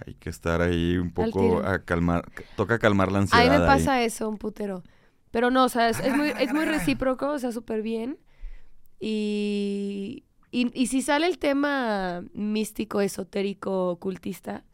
Hay 0.07 0.14
que 0.14 0.31
estar 0.31 0.61
ahí 0.62 0.96
un 0.98 1.11
poco 1.12 1.59
a 1.64 1.78
calmar, 1.81 2.31
toca 2.57 2.78
calmar 2.78 3.12
la 3.12 3.18
A 3.18 3.20
ansiedad. 3.22 3.44
mí 3.44 3.50
me 3.50 3.57
ahí. 3.57 3.66
pasa 3.66 4.02
eso, 4.02 4.28
un 4.28 4.38
putero. 4.38 4.83
Pero 5.31 5.50
no, 5.50 5.64
o 5.64 5.68
sea, 5.68 5.88
es, 5.88 5.98
es 6.00 6.14
muy, 6.16 6.28
es 6.38 6.52
muy 6.52 6.64
recíproco, 6.66 7.28
o 7.31 7.38
sea, 7.38 7.52
súper 7.52 7.83
bien. 7.83 8.18
Y, 9.00 10.24
y, 10.50 10.70
y 10.81 10.87
si 10.87 11.02
sale 11.02 11.26
el 11.26 11.38
tema 11.38 12.22
místico, 12.35 13.00
esotérico, 13.00 13.88
ocultista, 13.90 14.64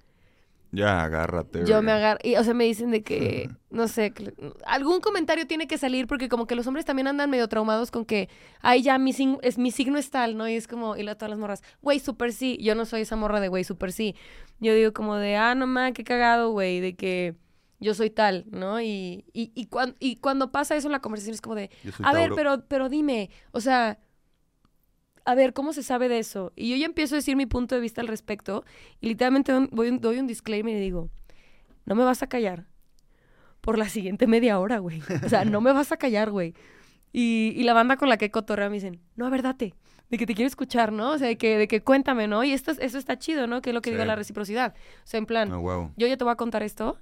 Ya, 0.71 1.03
agárrate. 1.03 1.65
yo 1.65 1.81
me 1.83 1.93
agarro. 1.93 2.19
Y, 2.23 2.37
o 2.37 2.45
sea, 2.45 2.53
me 2.55 2.65
dicen 2.65 2.91
de 2.91 3.03
que, 3.03 3.49
no 3.71 3.89
sé, 3.89 4.11
que- 4.13 4.35
algún 4.67 5.01
comentario 5.01 5.47
tiene 5.47 5.67
que 5.67 5.79
salir 5.79 6.07
porque 6.07 6.29
como 6.29 6.47
que 6.47 6.55
los 6.55 6.67
hombres 6.67 6.85
también 6.85 7.07
andan 7.09 7.31
medio 7.31 7.49
traumados 7.49 7.91
con 7.91 8.05
que, 8.05 8.29
ay, 8.61 8.83
ya, 8.83 8.99
mi, 8.99 9.13
sign- 9.13 9.39
es, 9.43 9.57
mi 9.59 9.71
signo 9.71 9.99
es 9.99 10.11
tal, 10.11 10.37
¿no? 10.37 10.49
Y 10.49 10.55
es 10.55 10.69
como, 10.69 10.97
y 10.97 11.03
la, 11.03 11.15
todas 11.15 11.31
las 11.31 11.39
morras, 11.39 11.63
güey, 11.81 11.99
súper 12.01 12.33
sí. 12.33 12.59
Yo 12.61 12.75
no 12.75 12.85
soy 12.85 13.03
esa 13.03 13.17
morra 13.17 13.41
de 13.41 13.49
güey, 13.49 13.65
súper 13.65 13.93
sí. 13.93 14.15
Yo 14.61 14.75
digo 14.75 14.93
como 14.93 15.17
de, 15.17 15.37
ah, 15.37 15.55
no 15.55 15.67
ma, 15.67 15.93
qué 15.93 16.05
cagado, 16.05 16.51
güey, 16.53 16.81
de 16.81 16.97
que 16.97 17.35
yo 17.81 17.95
soy 17.95 18.11
tal, 18.11 18.45
¿no? 18.51 18.81
Y, 18.81 19.25
y, 19.33 19.53
y, 19.55 19.67
cuan- 19.67 19.97
y 20.01 20.17
cuando 20.17 20.51
pasa 20.53 20.77
eso 20.77 20.89
en 20.89 20.93
la 20.93 21.01
conversación 21.01 21.33
es 21.35 21.41
como 21.41 21.55
de, 21.55 21.71
a 22.05 22.13
ver, 22.13 22.31
pero, 22.37 22.65
pero 22.67 22.89
dime, 22.89 23.31
o 23.53 23.61
sea, 23.61 23.99
a 25.31 25.35
ver, 25.35 25.53
¿cómo 25.53 25.73
se 25.73 25.83
sabe 25.83 26.09
de 26.09 26.19
eso? 26.19 26.53
Y 26.57 26.71
yo 26.71 26.77
ya 26.77 26.87
empiezo 26.87 27.15
a 27.15 27.19
decir 27.19 27.37
mi 27.37 27.47
punto 27.47 27.75
de 27.75 27.81
vista 27.81 28.01
al 28.01 28.09
respecto 28.09 28.65
y 29.01 29.09
literalmente 29.09 29.53
doy 29.53 29.61
un- 29.63 29.69
voy 29.73 29.89
un- 29.89 30.01
doy 30.01 30.19
un 30.19 30.27
disclaimer 30.27 30.75
y 30.77 30.81
digo, 30.81 31.11
no 31.85 31.95
me 31.95 32.05
vas 32.05 32.23
a 32.23 32.27
callar 32.29 32.67
por 33.61 33.77
la 33.79 33.89
siguiente 33.89 34.27
media 34.27 34.59
hora, 34.59 34.79
güey. 34.79 35.03
O 35.25 35.29
sea, 35.29 35.45
no 35.45 35.61
me 35.61 35.73
vas 35.73 35.93
a 35.93 35.97
callar, 35.97 36.31
güey. 36.31 36.55
Y, 37.13 37.53
y 37.57 37.63
la 37.65 37.73
banda 37.75 37.97
con 37.97 38.09
la 38.09 38.17
que 38.17 38.31
cotorrea 38.31 38.69
me 38.69 38.75
dicen, 38.77 39.01
no, 39.17 39.27
a 39.27 39.31
ver, 39.31 39.43
date, 39.43 39.75
de 40.11 40.17
que 40.19 40.27
te 40.27 40.35
quiero 40.35 40.47
escuchar, 40.47 40.93
¿no? 40.93 41.13
O 41.13 41.19
sea, 41.19 41.29
de 41.29 41.37
que, 41.37 41.59
de 41.59 41.69
que 41.69 41.81
cuéntame, 41.83 42.27
¿no? 42.29 42.45
Y 42.45 42.53
esto, 42.53 42.71
es- 42.71 42.79
eso 42.81 42.97
está 42.99 43.19
chido, 43.19 43.47
¿no? 43.47 43.61
Que 43.61 43.71
es 43.71 43.75
lo 43.75 43.81
que 43.83 43.91
digo 43.91 44.03
Sí. 44.03 44.09
la 44.09 44.17
reciprocidad. 44.17 44.75
O 44.77 45.07
sea, 45.07 45.19
en 45.19 45.27
plan, 45.27 45.51
wow. 45.51 45.93
yo 45.97 46.07
ya 46.07 46.17
te 46.17 46.25
voy 46.25 46.33
a 46.33 46.37
contar 46.37 46.63
esto, 46.63 46.97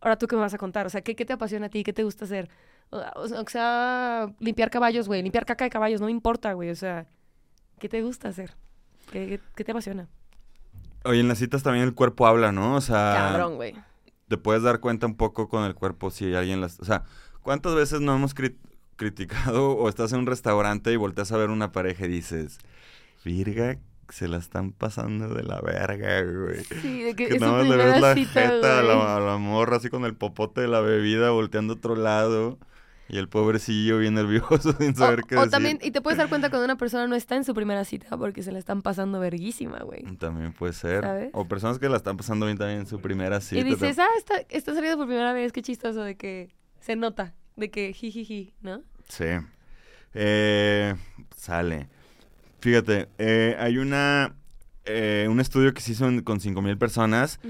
ahora 0.00 0.16
tú 0.16 0.26
qué 0.26 0.36
me 0.36 0.42
vas 0.42 0.54
a 0.54 0.58
contar. 0.58 0.86
O 0.86 0.90
sea, 0.90 1.00
¿qué, 1.02 1.14
qué 1.16 1.24
te 1.26 1.32
apasiona 1.34 1.66
a 1.66 1.68
ti? 1.70 1.82
¿Qué 1.84 1.92
te 1.92 2.04
gusta 2.04 2.24
hacer? 2.24 2.48
O 2.90 3.44
sea, 3.48 4.32
limpiar 4.38 4.70
caballos, 4.70 5.06
güey, 5.08 5.22
limpiar 5.22 5.44
caca 5.44 5.64
de 5.64 5.70
caballos, 5.70 6.00
no 6.00 6.06
me 6.06 6.12
importa, 6.12 6.52
güey. 6.54 6.70
O 6.70 6.74
sea, 6.76 7.06
¿qué 7.78 7.88
te 7.88 8.02
gusta 8.02 8.28
hacer? 8.28 8.54
¿Qué, 9.10 9.26
qué, 9.26 9.40
qué 9.56 9.64
te 9.64 9.72
apasiona? 9.72 10.08
Oye, 11.04 11.20
en 11.20 11.28
las 11.28 11.38
citas 11.38 11.62
también 11.62 11.84
el 11.84 11.94
cuerpo 11.94 12.26
habla, 12.26 12.52
¿no? 12.52 12.74
O 12.76 12.80
sea, 12.80 13.30
Cabrón, 13.30 13.56
güey. 13.56 13.74
te 14.28 14.36
puedes 14.36 14.62
dar 14.62 14.80
cuenta 14.80 15.06
un 15.06 15.14
poco 15.16 15.48
con 15.48 15.64
el 15.64 15.74
cuerpo 15.74 16.10
si 16.10 16.34
alguien 16.34 16.60
las... 16.60 16.80
O 16.80 16.84
sea, 16.84 17.04
¿cuántas 17.42 17.74
veces 17.74 18.00
no 18.00 18.14
hemos 18.14 18.34
cri- 18.34 18.56
criticado 18.96 19.70
o 19.76 19.88
estás 19.88 20.12
en 20.12 20.20
un 20.20 20.26
restaurante 20.26 20.92
y 20.92 20.96
volteas 20.96 21.32
a 21.32 21.36
ver 21.38 21.50
una 21.50 21.72
pareja 21.72 22.04
y 22.06 22.08
dices, 22.08 22.58
Virga, 23.24 23.78
se 24.08 24.28
la 24.28 24.38
están 24.38 24.72
pasando 24.72 25.28
de 25.34 25.42
la 25.44 25.60
verga, 25.60 26.22
güey? 26.22 26.64
Sí, 26.82 27.02
de 27.02 27.14
que, 27.14 27.28
Que 27.28 27.34
es 27.36 27.40
nada 27.40 27.62
su 27.62 27.68
más 27.68 27.76
le 27.76 27.84
ves 27.84 28.00
la 28.00 28.14
cita, 28.14 28.40
jeta 28.42 28.78
a 28.80 28.82
la, 28.82 29.16
a 29.16 29.20
la 29.20 29.36
morra 29.38 29.76
así 29.76 29.88
con 29.88 30.04
el 30.04 30.16
popote 30.16 30.60
de 30.62 30.68
la 30.68 30.80
bebida 30.80 31.30
volteando 31.30 31.74
a 31.74 31.76
otro 31.76 31.94
lado 31.96 32.58
y 33.08 33.16
el 33.18 33.28
pobrecillo 33.28 33.98
bien 33.98 34.14
nervioso 34.14 34.72
sin 34.78 34.94
saber 34.94 35.20
o, 35.20 35.26
qué 35.26 35.36
o 35.36 35.38
decir. 35.40 35.50
también, 35.50 35.78
y 35.82 35.90
te 35.90 36.00
puedes 36.00 36.18
dar 36.18 36.28
cuenta 36.28 36.50
cuando 36.50 36.64
una 36.66 36.76
persona 36.76 37.06
no 37.06 37.14
está 37.16 37.36
en 37.36 37.44
su 37.44 37.54
primera 37.54 37.84
cita 37.84 38.16
porque 38.16 38.42
se 38.42 38.52
la 38.52 38.58
están 38.58 38.82
pasando 38.82 39.18
verguísima, 39.20 39.78
güey. 39.80 40.02
También 40.18 40.52
puede 40.52 40.72
ser. 40.72 41.02
¿Sabes? 41.02 41.30
O 41.32 41.46
personas 41.46 41.78
que 41.78 41.88
la 41.88 41.96
están 41.96 42.16
pasando 42.16 42.46
bien 42.46 42.58
también 42.58 42.80
en 42.80 42.86
su 42.86 43.00
primera 43.00 43.40
cita. 43.40 43.60
y 43.60 43.64
dices, 43.64 43.98
ah, 43.98 44.06
está, 44.18 44.34
está 44.50 44.74
saliendo 44.74 44.98
por 44.98 45.06
primera 45.06 45.32
vez, 45.32 45.52
qué 45.52 45.62
chistoso, 45.62 46.02
de 46.02 46.16
que 46.16 46.54
se 46.80 46.96
nota, 46.96 47.34
de 47.56 47.70
que 47.70 47.92
jijiji, 47.92 48.54
¿no? 48.60 48.82
Sí. 49.08 49.24
Eh, 50.14 50.94
sale. 51.36 51.88
Fíjate, 52.60 53.08
eh, 53.18 53.56
hay 53.58 53.78
una 53.78 54.34
eh, 54.90 55.26
un 55.30 55.38
estudio 55.38 55.74
que 55.74 55.82
se 55.82 55.92
hizo 55.92 56.08
en- 56.08 56.22
con 56.22 56.40
5.000 56.40 56.78
personas 56.78 57.40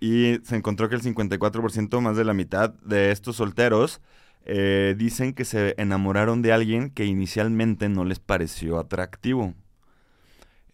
y 0.00 0.38
se 0.44 0.54
encontró 0.56 0.88
que 0.88 0.94
el 0.94 1.02
54%, 1.02 2.00
más 2.00 2.16
de 2.16 2.24
la 2.24 2.34
mitad 2.34 2.70
de 2.84 3.10
estos 3.10 3.36
solteros, 3.36 4.00
eh, 4.44 4.94
dicen 4.98 5.32
que 5.32 5.44
se 5.44 5.74
enamoraron 5.78 6.42
de 6.42 6.52
alguien 6.52 6.90
que 6.90 7.06
inicialmente 7.06 7.88
no 7.88 8.04
les 8.04 8.18
pareció 8.18 8.78
atractivo. 8.78 9.54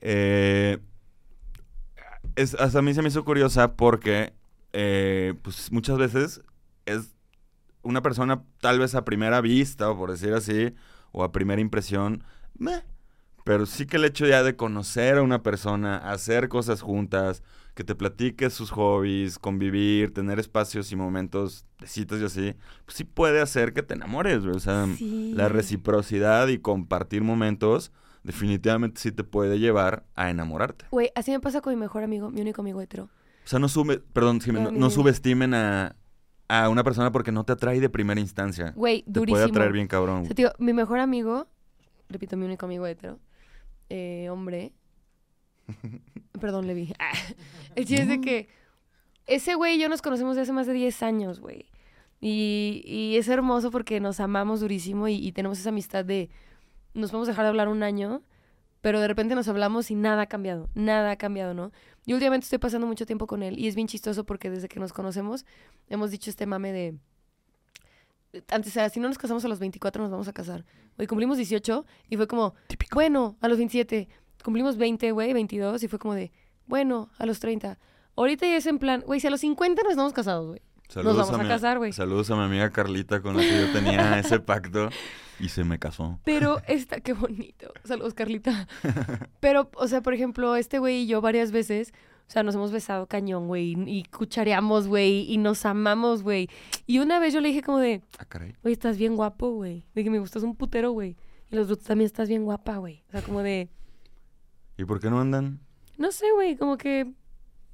Eh, 0.00 0.78
es, 2.37 2.54
hasta 2.54 2.80
a 2.80 2.83
mí 2.83 2.94
se 2.94 3.02
me 3.02 3.09
hizo 3.09 3.24
curiosa 3.24 3.76
porque 3.76 4.33
eh, 4.72 5.35
pues 5.42 5.70
muchas 5.72 5.98
veces 5.98 6.42
es 6.87 7.14
una 7.83 8.02
persona 8.02 8.42
tal 8.61 8.78
vez 8.78 8.94
a 8.94 9.04
primera 9.04 9.40
vista, 9.40 9.90
o 9.90 9.96
por 9.96 10.11
decir 10.11 10.35
así, 10.35 10.74
o 11.12 11.24
a 11.24 11.33
primera 11.33 11.61
impresión, 11.61 12.24
meh, 12.59 12.83
pero 13.44 13.66
sí 13.66 13.87
que 13.87 13.96
el 13.96 14.04
hecho 14.04 14.26
ya 14.26 14.42
de 14.42 14.56
conocer 14.56 15.18
a 15.18 15.22
una 15.22 15.42
persona, 15.42 15.96
hacer 15.96 16.48
cosas 16.48 16.83
juntas, 16.83 17.42
que 17.74 17.85
te 17.85 17.94
platique 17.94 18.50
sus 18.50 18.70
hobbies, 18.70 19.38
convivir, 19.38 20.12
tener 20.12 20.38
espacios 20.38 20.90
y 20.92 20.96
momentos 20.96 21.66
de 21.78 21.87
citas 21.87 22.20
y 22.20 22.24
así, 22.24 22.54
pues 22.85 22.96
sí 22.96 23.04
puede 23.04 23.40
hacer 23.40 23.72
que 23.72 23.83
te 23.83 23.94
enamores, 23.94 24.42
güey. 24.44 24.56
O 24.56 24.61
sea, 24.61 24.87
Sí. 24.96 25.33
la 25.35 25.48
reciprocidad 25.48 26.48
y 26.48 26.59
compartir 26.59 27.22
momentos 27.22 27.92
definitivamente 28.22 29.00
sí 29.00 29.12
te 29.12 29.24
puede 29.24 29.59
llevar 29.59 30.04
a 30.14 30.28
enamorarte. 30.30 30.85
Güey, 30.90 31.11
así 31.14 31.30
me 31.30 31.40
pasa 31.40 31.61
con 31.62 31.72
mi 31.74 31.80
mejor 31.80 32.02
amigo, 32.02 32.30
mi 32.30 32.40
único 32.42 32.61
amigo 32.61 32.80
hetero. 32.80 33.04
O 33.04 33.48
sea, 33.50 33.59
no 33.59 33.68
sube, 33.68 33.98
perdón, 34.12 34.40
No, 34.72 34.90
subestimen 34.90 35.54
a, 35.54 35.96
a 36.48 36.68
una 36.68 36.85
persona 36.85 37.11
porque 37.12 37.33
no 37.33 37.44
te 37.44 37.52
atrae 37.52 37.80
de 37.80 37.88
primera 37.88 38.20
instancia. 38.20 38.72
Güey, 38.76 39.02
Te 39.04 39.11
durísimo. 39.12 39.37
puede 39.38 39.50
atraer 39.50 39.72
bien 39.72 39.87
cabrón. 39.88 40.22
O 40.22 40.24
sea, 40.26 40.35
tío, 40.35 40.52
mi 40.59 40.72
mejor 40.74 40.98
amigo, 40.98 41.48
repito, 42.11 42.37
mi 42.37 42.44
único 42.44 42.66
amigo 42.66 42.87
hetero, 42.87 43.18
eh, 43.88 44.28
hombre. 44.30 44.72
Perdón, 46.40 46.66
Levi. 46.66 46.92
El 47.74 47.85
chiste 47.87 48.02
es 48.02 48.09
de 48.09 48.20
que 48.20 48.48
ese 49.26 49.54
güey 49.54 49.76
y 49.76 49.80
yo 49.80 49.88
nos 49.88 50.02
conocemos 50.02 50.37
de 50.37 50.42
hace 50.42 50.52
más 50.52 50.66
de 50.66 50.72
10 50.72 51.02
años, 51.02 51.40
güey. 51.40 51.66
Y, 52.20 52.83
y 52.85 53.16
es 53.16 53.28
hermoso 53.28 53.70
porque 53.70 54.00
nos 54.00 54.20
amamos 54.20 54.61
durísimo 54.61 55.09
y, 55.09 55.14
y 55.14 55.33
tenemos 55.33 55.59
esa 55.59 55.70
amistad 55.70 56.04
de. 56.04 56.30
Nos 56.92 57.11
podemos 57.11 57.28
dejar 57.28 57.44
de 57.44 57.50
hablar 57.50 57.68
un 57.68 57.83
año, 57.83 58.22
pero 58.80 59.00
de 59.00 59.09
repente 59.09 59.35
nos 59.35 59.48
hablamos 59.48 59.90
y 59.90 59.94
nada 59.94 60.22
ha 60.22 60.26
cambiado. 60.26 60.68
Nada 60.74 61.12
ha 61.12 61.16
cambiado, 61.16 61.54
¿no? 61.54 61.72
Yo 62.06 62.16
últimamente 62.16 62.44
estoy 62.44 62.59
pasando 62.59 62.87
mucho 62.87 63.06
tiempo 63.06 63.26
con 63.26 63.42
él 63.42 63.59
y 63.59 63.68
es 63.68 63.74
bien 63.74 63.87
chistoso 63.87 64.24
porque 64.24 64.50
desde 64.50 64.68
que 64.68 64.80
nos 64.80 64.92
conocemos 64.92 65.44
hemos 65.88 66.11
dicho 66.11 66.30
este 66.30 66.46
mame 66.46 66.72
de. 66.72 66.96
Antes 68.48 68.76
era, 68.76 68.88
si 68.88 69.00
no 69.00 69.09
nos 69.09 69.18
casamos 69.18 69.44
a 69.44 69.48
los 69.48 69.59
24 69.59 70.02
nos 70.02 70.11
vamos 70.11 70.28
a 70.28 70.33
casar. 70.33 70.64
Hoy 70.98 71.06
cumplimos 71.06 71.37
18 71.37 71.85
y 72.09 72.16
fue 72.16 72.26
como, 72.26 72.54
bueno, 72.92 73.37
a 73.40 73.48
los 73.48 73.59
27. 73.59 74.09
Cumplimos 74.42 74.76
20, 74.76 75.11
güey, 75.12 75.33
22 75.33 75.83
y 75.83 75.88
fue 75.88 75.98
como 75.98 76.14
de, 76.14 76.33
bueno, 76.66 77.11
a 77.18 77.26
los 77.26 77.40
30. 77.40 77.79
Ahorita 78.16 78.46
ya 78.46 78.57
es 78.57 78.66
en 78.66 78.79
plan, 78.79 79.03
güey, 79.07 79.20
si 79.20 79.26
a 79.26 79.31
los 79.31 79.40
50 79.40 79.83
nos 79.83 79.92
estamos 79.92 80.12
casados, 80.12 80.48
güey. 80.48 80.61
Saludos 80.88 81.18
vamos 81.18 81.35
a 81.35 81.42
mi- 81.42 81.48
casar, 81.48 81.79
güey. 81.79 81.92
Saludos 81.92 82.31
a 82.31 82.37
mi 82.37 82.42
amiga 82.42 82.70
Carlita 82.70 83.22
con 83.22 83.37
la 83.37 83.42
que 83.42 83.61
yo 83.61 83.72
tenía 83.72 84.18
ese 84.18 84.40
pacto 84.40 84.88
y 85.38 85.48
se 85.48 85.62
me 85.62 85.79
casó. 85.79 86.18
Pero 86.24 86.61
está, 86.66 87.00
qué 87.00 87.12
bonito. 87.12 87.72
Saludos, 87.85 88.12
Carlita. 88.14 88.66
Pero, 89.40 89.70
o 89.76 89.87
sea, 89.87 90.00
por 90.03 90.14
ejemplo, 90.14 90.57
este 90.57 90.79
güey 90.81 91.03
y 91.03 91.07
yo 91.07 91.20
varias 91.20 91.53
veces, 91.53 91.92
o 92.29 92.31
sea, 92.33 92.42
nos 92.42 92.57
hemos 92.57 92.72
besado 92.72 93.07
cañón, 93.07 93.46
güey, 93.46 93.76
y, 93.87 94.03
cuchareamos, 94.05 94.88
güey, 94.88 95.33
y 95.33 95.38
nos 95.38 95.64
amamos, 95.64 96.22
güey. 96.24 96.48
Y 96.87 96.98
una 96.98 97.18
vez 97.20 97.33
yo 97.35 97.40
le 97.40 97.48
dije 97.48 97.62
como 97.62 97.79
de, 97.79 98.03
Ah, 98.18 98.24
caray. 98.24 98.55
güey, 98.62 98.72
estás 98.72 98.98
bien 98.98 99.14
guapo, 99.16 99.50
güey. 99.53 99.87
De 99.94 100.03
que 100.03 100.11
me 100.11 100.18
gustas 100.18 100.42
un 100.42 100.57
putero, 100.57 100.90
güey. 100.90 101.16
Y 101.53 101.57
los 101.57 101.70
otros 101.70 101.87
también 101.87 102.07
estás 102.07 102.29
bien 102.29 102.44
guapa, 102.44 102.79
güey. 102.79 103.05
O 103.09 103.11
sea, 103.12 103.22
como 103.22 103.42
de, 103.42 103.68
¿Y 104.81 104.85
por 104.87 104.99
qué 105.01 105.11
no 105.11 105.21
andan? 105.21 105.61
no 105.99 106.11
sé, 106.12 106.25
güey, 106.33 106.57
como 106.57 106.79
que 106.79 107.12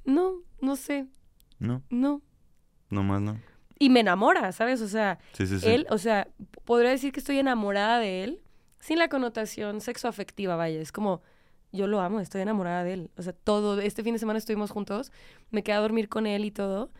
No, 0.03 0.41
no 0.61 0.75
sé, 0.75 1.07
No, 1.59 1.81
no. 1.89 2.21
nomás 2.89 3.21
no. 3.21 3.39
Y 3.79 3.89
me 3.89 4.01
enamora, 4.01 4.51
¿sabes? 4.51 4.81
O 4.81 4.87
sea, 4.87 5.19
Sí, 5.33 5.47
sí, 5.47 5.59
sí. 5.59 5.69
él, 5.69 5.87
o 5.89 5.97
sea, 5.97 6.27
podría 6.65 6.89
decir 6.89 7.11
que 7.13 7.19
estoy 7.19 7.37
enamorada 7.39 7.99
de 7.99 8.23
él 8.23 8.41
sin 8.79 8.97
la 8.99 9.07
connotación 9.07 9.79
sexoafectiva, 9.81 10.55
vaya. 10.55 10.81
Es 10.81 10.91
como, 10.91 11.21
yo 11.71 11.87
lo 11.87 12.01
amo, 12.01 12.19
estoy 12.19 12.41
enamorada 12.41 12.83
de 12.83 12.93
él. 12.93 13.11
O 13.17 13.21
sea, 13.21 13.33
todo, 13.33 13.79
este 13.79 14.03
fin 14.03 14.13
de 14.13 14.19
semana 14.19 14.39
estuvimos 14.39 14.71
juntos, 14.71 15.11
me 15.51 15.63
quedé 15.63 15.75
a 15.75 15.79
dormir 15.79 16.09
con 16.09 16.25
él 16.27 16.43
y 16.43 16.51
todo. 16.51 16.91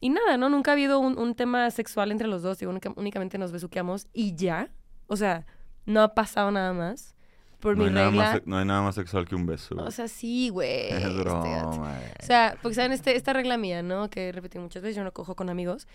Y 0.00 0.08
nada, 0.10 0.36
¿no? 0.38 0.48
Nunca 0.48 0.72
ha 0.72 0.74
habido 0.74 0.98
un, 0.98 1.16
un 1.18 1.34
tema 1.36 1.70
sexual 1.70 2.10
entre 2.10 2.26
los 2.26 2.42
dos, 2.42 2.58
digo, 2.58 2.70
única- 2.72 2.92
únicamente 2.96 3.38
nos 3.38 3.52
besuqueamos 3.52 4.08
y 4.12 4.34
ya. 4.34 4.70
O 5.06 5.16
sea, 5.16 5.46
no 5.86 6.00
ha 6.02 6.14
pasado 6.14 6.50
nada 6.50 6.72
más. 6.72 7.14
Por 7.62 7.76
no, 7.76 7.84
mi 7.84 7.88
hay 7.90 7.94
nada 7.94 8.06
regla. 8.10 8.24
más, 8.24 8.42
no 8.44 8.58
hay 8.58 8.64
nada 8.64 8.82
más 8.82 8.96
sexual 8.96 9.26
que 9.26 9.36
un 9.36 9.46
beso. 9.46 9.76
O 9.76 9.90
sea, 9.92 10.08
sí, 10.08 10.48
güey. 10.48 10.88
es 10.90 11.04
este 11.04 11.08
broma. 11.22 11.96
O 12.20 12.26
sea, 12.26 12.58
porque 12.60 12.74
saben, 12.74 12.90
este, 12.90 13.14
esta 13.14 13.32
regla 13.32 13.56
mía, 13.56 13.82
¿no? 13.84 14.10
Que 14.10 14.28
he 14.28 14.32
repetido 14.32 14.62
muchas 14.62 14.82
veces, 14.82 14.96
yo 14.96 15.04
no 15.04 15.12
cojo 15.12 15.36
con 15.36 15.48
amigos. 15.48 15.86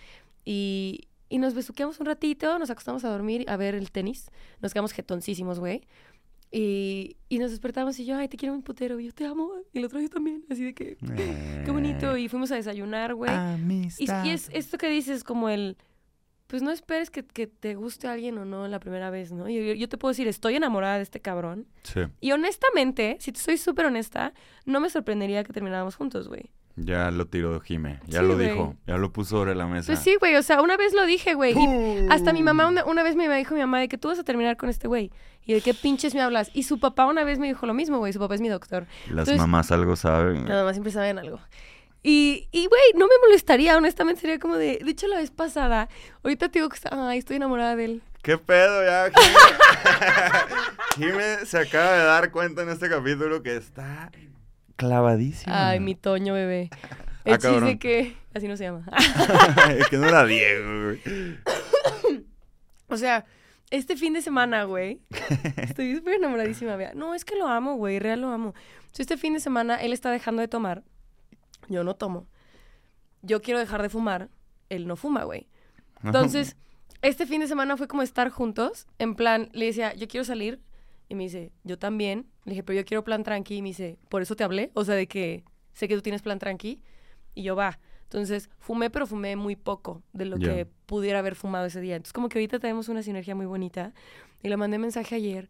Y, 0.46 1.10
y 1.28 1.40
nos 1.40 1.54
besuqueamos 1.54 2.00
un 2.00 2.06
ratito, 2.06 2.58
nos 2.58 2.70
acostamos 2.70 3.04
a 3.04 3.10
dormir, 3.10 3.44
a 3.50 3.58
ver 3.58 3.76
el 3.76 3.92
tenis. 3.92 4.32
Nos 4.62 4.74
quedamos 4.74 4.94
jetoncísimos, 4.94 5.60
güey. 5.60 5.82
Y, 6.50 7.18
y 7.28 7.40
nos 7.40 7.52
despertamos 7.52 8.00
y 8.00 8.06
yo, 8.06 8.16
ay, 8.16 8.30
te 8.30 8.38
quiero 8.38 8.56
un 8.56 8.62
putero. 8.64 9.02
Y 9.02 9.08
yo, 9.08 9.14
te 9.14 9.26
amo. 9.26 9.52
Y 9.74 9.80
el 9.80 9.86
otro 9.86 10.00
yo 10.00 10.08
también. 10.10 10.46
Así 10.50 10.64
de 10.64 10.74
que, 10.74 10.96
qué 11.66 11.70
bonito. 11.72 12.16
Eh, 12.16 12.22
Y 12.22 12.30
fuimos 12.30 12.50
a 12.54 12.56
desayunar, 12.56 13.14
güey. 13.14 13.30
Y, 14.00 14.06
y 14.24 14.30
es 14.30 14.50
esto 14.54 14.78
que 14.78 14.88
dices, 14.90 15.26
como 15.26 15.50
el, 15.50 15.76
pues 16.48 16.62
no 16.62 16.72
esperes 16.72 17.10
que, 17.10 17.26
que 17.26 17.46
te 17.48 17.76
guste 17.76 18.08
a 18.08 18.14
alguien 18.14 18.38
o 18.38 18.46
no 18.46 18.68
la 18.68 18.80
primera 18.80 19.10
vez, 19.10 19.32
¿no? 19.32 19.50
Yo, 19.50 19.74
yo- 19.74 19.90
te 19.90 19.98
puedo 19.98 20.12
decir, 20.12 20.28
estoy 20.28 20.56
enamorada 20.56 20.96
de 20.98 21.04
este 21.04 21.20
cabrón. 21.20 21.68
Sí, 21.84 22.02
Y 22.22 22.32
honestamente, 22.32 23.18
si 23.20 23.32
te 23.32 23.40
soy 23.40 23.58
súper 23.58 23.86
honesta, 23.86 24.34
no 24.66 24.80
me 24.80 24.90
sorprendería 24.90 25.44
que 25.44 25.54
termináramos 25.54 25.96
juntos, 25.96 26.28
güey. 26.28 26.50
ya 26.80 27.10
lo 27.12 27.26
tiró 27.26 27.60
Jime. 27.60 28.00
Ya 28.06 28.20
Sí, 28.22 28.28
lo 28.28 28.36
güey. 28.36 28.50
dijo. 28.52 28.76
Ya 28.86 28.98
lo 28.98 29.12
puso 29.12 29.38
sobre 29.38 29.56
la 29.56 29.66
mesa. 29.68 29.88
Pues 29.88 30.00
sí, 30.00 30.16
güey, 30.20 30.36
o 30.36 30.44
sea, 30.44 30.62
una 30.62 30.78
vez 30.78 30.94
lo 30.94 31.06
dije, 31.06 31.34
güey. 31.34 31.54
y 31.58 32.08
hasta 32.12 32.34
mi 32.34 32.44
mamá 32.44 32.68
una, 32.68 32.86
una 32.86 33.02
vez 33.04 33.16
me 33.16 33.28
dijo 33.36 33.56
mi 33.56 33.62
mamá 33.62 33.80
de 33.80 33.88
que 33.88 33.98
tú 33.98 34.08
vas 34.10 34.20
a 34.20 34.24
terminar 34.24 34.58
con 34.58 34.70
este 34.70 34.88
güey. 34.88 35.12
Y 35.46 35.54
de 35.54 35.62
qué 35.62 35.74
pinches 35.74 36.14
me 36.14 36.22
hablas. 36.22 36.52
Y 36.54 36.64
su 36.64 36.80
papá 36.80 37.06
una 37.08 37.24
vez 37.24 37.40
me 37.40 37.48
dijo 37.48 37.66
lo 37.66 37.74
mismo, 37.74 37.98
güey. 37.98 38.14
Su 38.14 38.20
papá 38.20 38.36
es 38.36 38.42
mi 38.42 38.50
doctor. 38.50 38.86
Las 39.08 39.28
Entonces- 39.28 39.38
mamás 39.38 39.72
algo 39.72 39.96
saben. 39.96 40.46
Nada 40.46 40.64
más 40.64 40.76
siempre 40.76 40.92
saben 40.92 41.18
algo. 41.18 41.40
Y, 42.04 42.48
y, 42.52 42.68
güey, 42.68 42.82
no 42.96 43.08
me 43.08 43.14
molestaría, 43.26 43.76
honestamente, 43.76 44.22
sería 44.22 44.40
como 44.40 44.56
de... 44.56 44.80
De 44.84 44.92
hecho, 44.92 45.08
la 45.08 45.18
vez 45.18 45.32
pasada, 45.32 45.90
ahorita 46.24 46.50
te 46.50 46.60
digo 46.60 46.70
que 46.70 46.78
ay, 46.92 47.18
estoy 47.20 47.36
enamorada 47.38 47.76
de 47.76 47.86
él. 47.86 48.02
¿Qué 48.22 48.38
pedo 48.38 48.84
ya? 48.84 49.12
Jime 50.96 51.38
se 51.46 51.58
acaba 51.60 51.92
de 51.94 52.04
dar 52.04 52.32
cuenta 52.32 52.62
en 52.64 52.70
este 52.70 52.90
capítulo 52.90 53.42
que 53.44 53.56
está 53.56 54.12
clavadísimo. 54.76 55.54
Ay, 55.56 55.80
mi 55.80 55.96
Toño, 55.96 56.34
bebé. 56.34 56.70
El 57.26 57.34
Ah, 57.34 57.38
chiste 57.40 57.80
que... 57.80 58.16
Así 58.34 58.48
no 58.48 58.56
se 58.56 58.66
llama. 58.66 58.86
es 59.78 59.88
que 59.90 59.98
no 59.98 60.08
era 60.08 60.26
Diego, 60.26 60.84
güey. 60.86 61.02
O 62.90 62.96
sea, 62.96 63.26
este 63.70 63.98
fin 63.98 64.14
de 64.14 64.22
semana, 64.22 64.64
güey. 64.64 65.02
Estoy 65.58 65.94
súper 65.96 66.14
enamoradísima, 66.16 66.78
vea. 66.78 66.94
No, 66.96 67.14
es 67.14 67.26
que 67.26 67.36
lo 67.36 67.48
amo, 67.50 67.76
güey. 67.76 68.00
Real 68.00 68.22
lo 68.22 68.30
amo. 68.30 68.54
So, 68.94 69.02
este 69.02 69.18
fin 69.18 69.34
de 69.34 69.42
semana 69.42 69.76
él 69.76 69.92
está 69.92 70.10
dejando 70.10 70.42
de 70.42 70.48
tomar. 70.48 70.84
Yo 71.68 71.84
no 71.84 71.96
tomo. 71.96 72.28
Yo 73.22 73.42
quiero 73.42 73.60
dejar 73.60 73.82
de 73.82 73.90
fumar. 73.90 74.30
Él 74.70 74.88
no 74.88 74.96
fuma, 74.96 75.24
güey. 75.24 75.48
Entonces, 76.04 76.56
este 77.02 77.26
fin 77.26 77.42
de 77.42 77.48
semana 77.48 77.78
fue 77.78 77.88
como 77.88 78.02
estar 78.04 78.30
juntos. 78.30 78.88
En 79.00 79.16
plan, 79.16 79.50
le 79.54 79.66
decía, 79.66 79.94
yo 79.96 80.08
quiero 80.08 80.24
salir. 80.24 80.62
Y 81.10 81.16
me 81.16 81.24
dice, 81.24 81.52
yo 81.64 81.78
también. 81.80 82.28
Le 82.46 82.52
dije, 82.52 82.64
pero 82.64 82.78
yo 82.80 82.86
quiero 82.86 83.04
plan 83.04 83.24
tranqui. 83.24 83.56
Y 83.58 83.62
me 83.62 83.70
dice, 83.70 83.98
por 84.10 84.22
eso 84.22 84.36
te 84.36 84.44
hablé. 84.44 84.72
O 84.74 84.84
sea, 84.86 84.96
de 84.96 85.08
que 85.08 85.44
sé 85.74 85.88
que 85.88 85.96
tú 85.96 86.02
tienes 86.02 86.22
plan 86.22 86.40
tranqui. 86.40 86.82
Y 87.34 87.44
yo, 87.44 87.56
va. 87.56 87.80
Entonces, 88.04 88.50
fumé, 88.60 88.90
pero 88.90 89.06
fumé 89.06 89.36
muy 89.36 89.56
poco 89.56 90.02
de 90.14 90.26
lo 90.26 90.38
que 90.56 90.66
pudiera 90.86 91.20
haber 91.20 91.36
fumado 91.36 91.66
ese 91.66 91.82
día. 91.82 91.96
Entonces, 91.98 92.14
como 92.14 92.30
que 92.30 92.40
ahorita 92.40 92.60
tenemos 92.60 92.88
una 92.88 93.04
sinergia 93.04 93.36
muy 93.36 93.46
bonita. 93.46 93.94
Y 94.42 94.48
le 94.48 94.56
mandé 94.58 94.78
mensaje 94.78 95.16
ayer, 95.16 95.50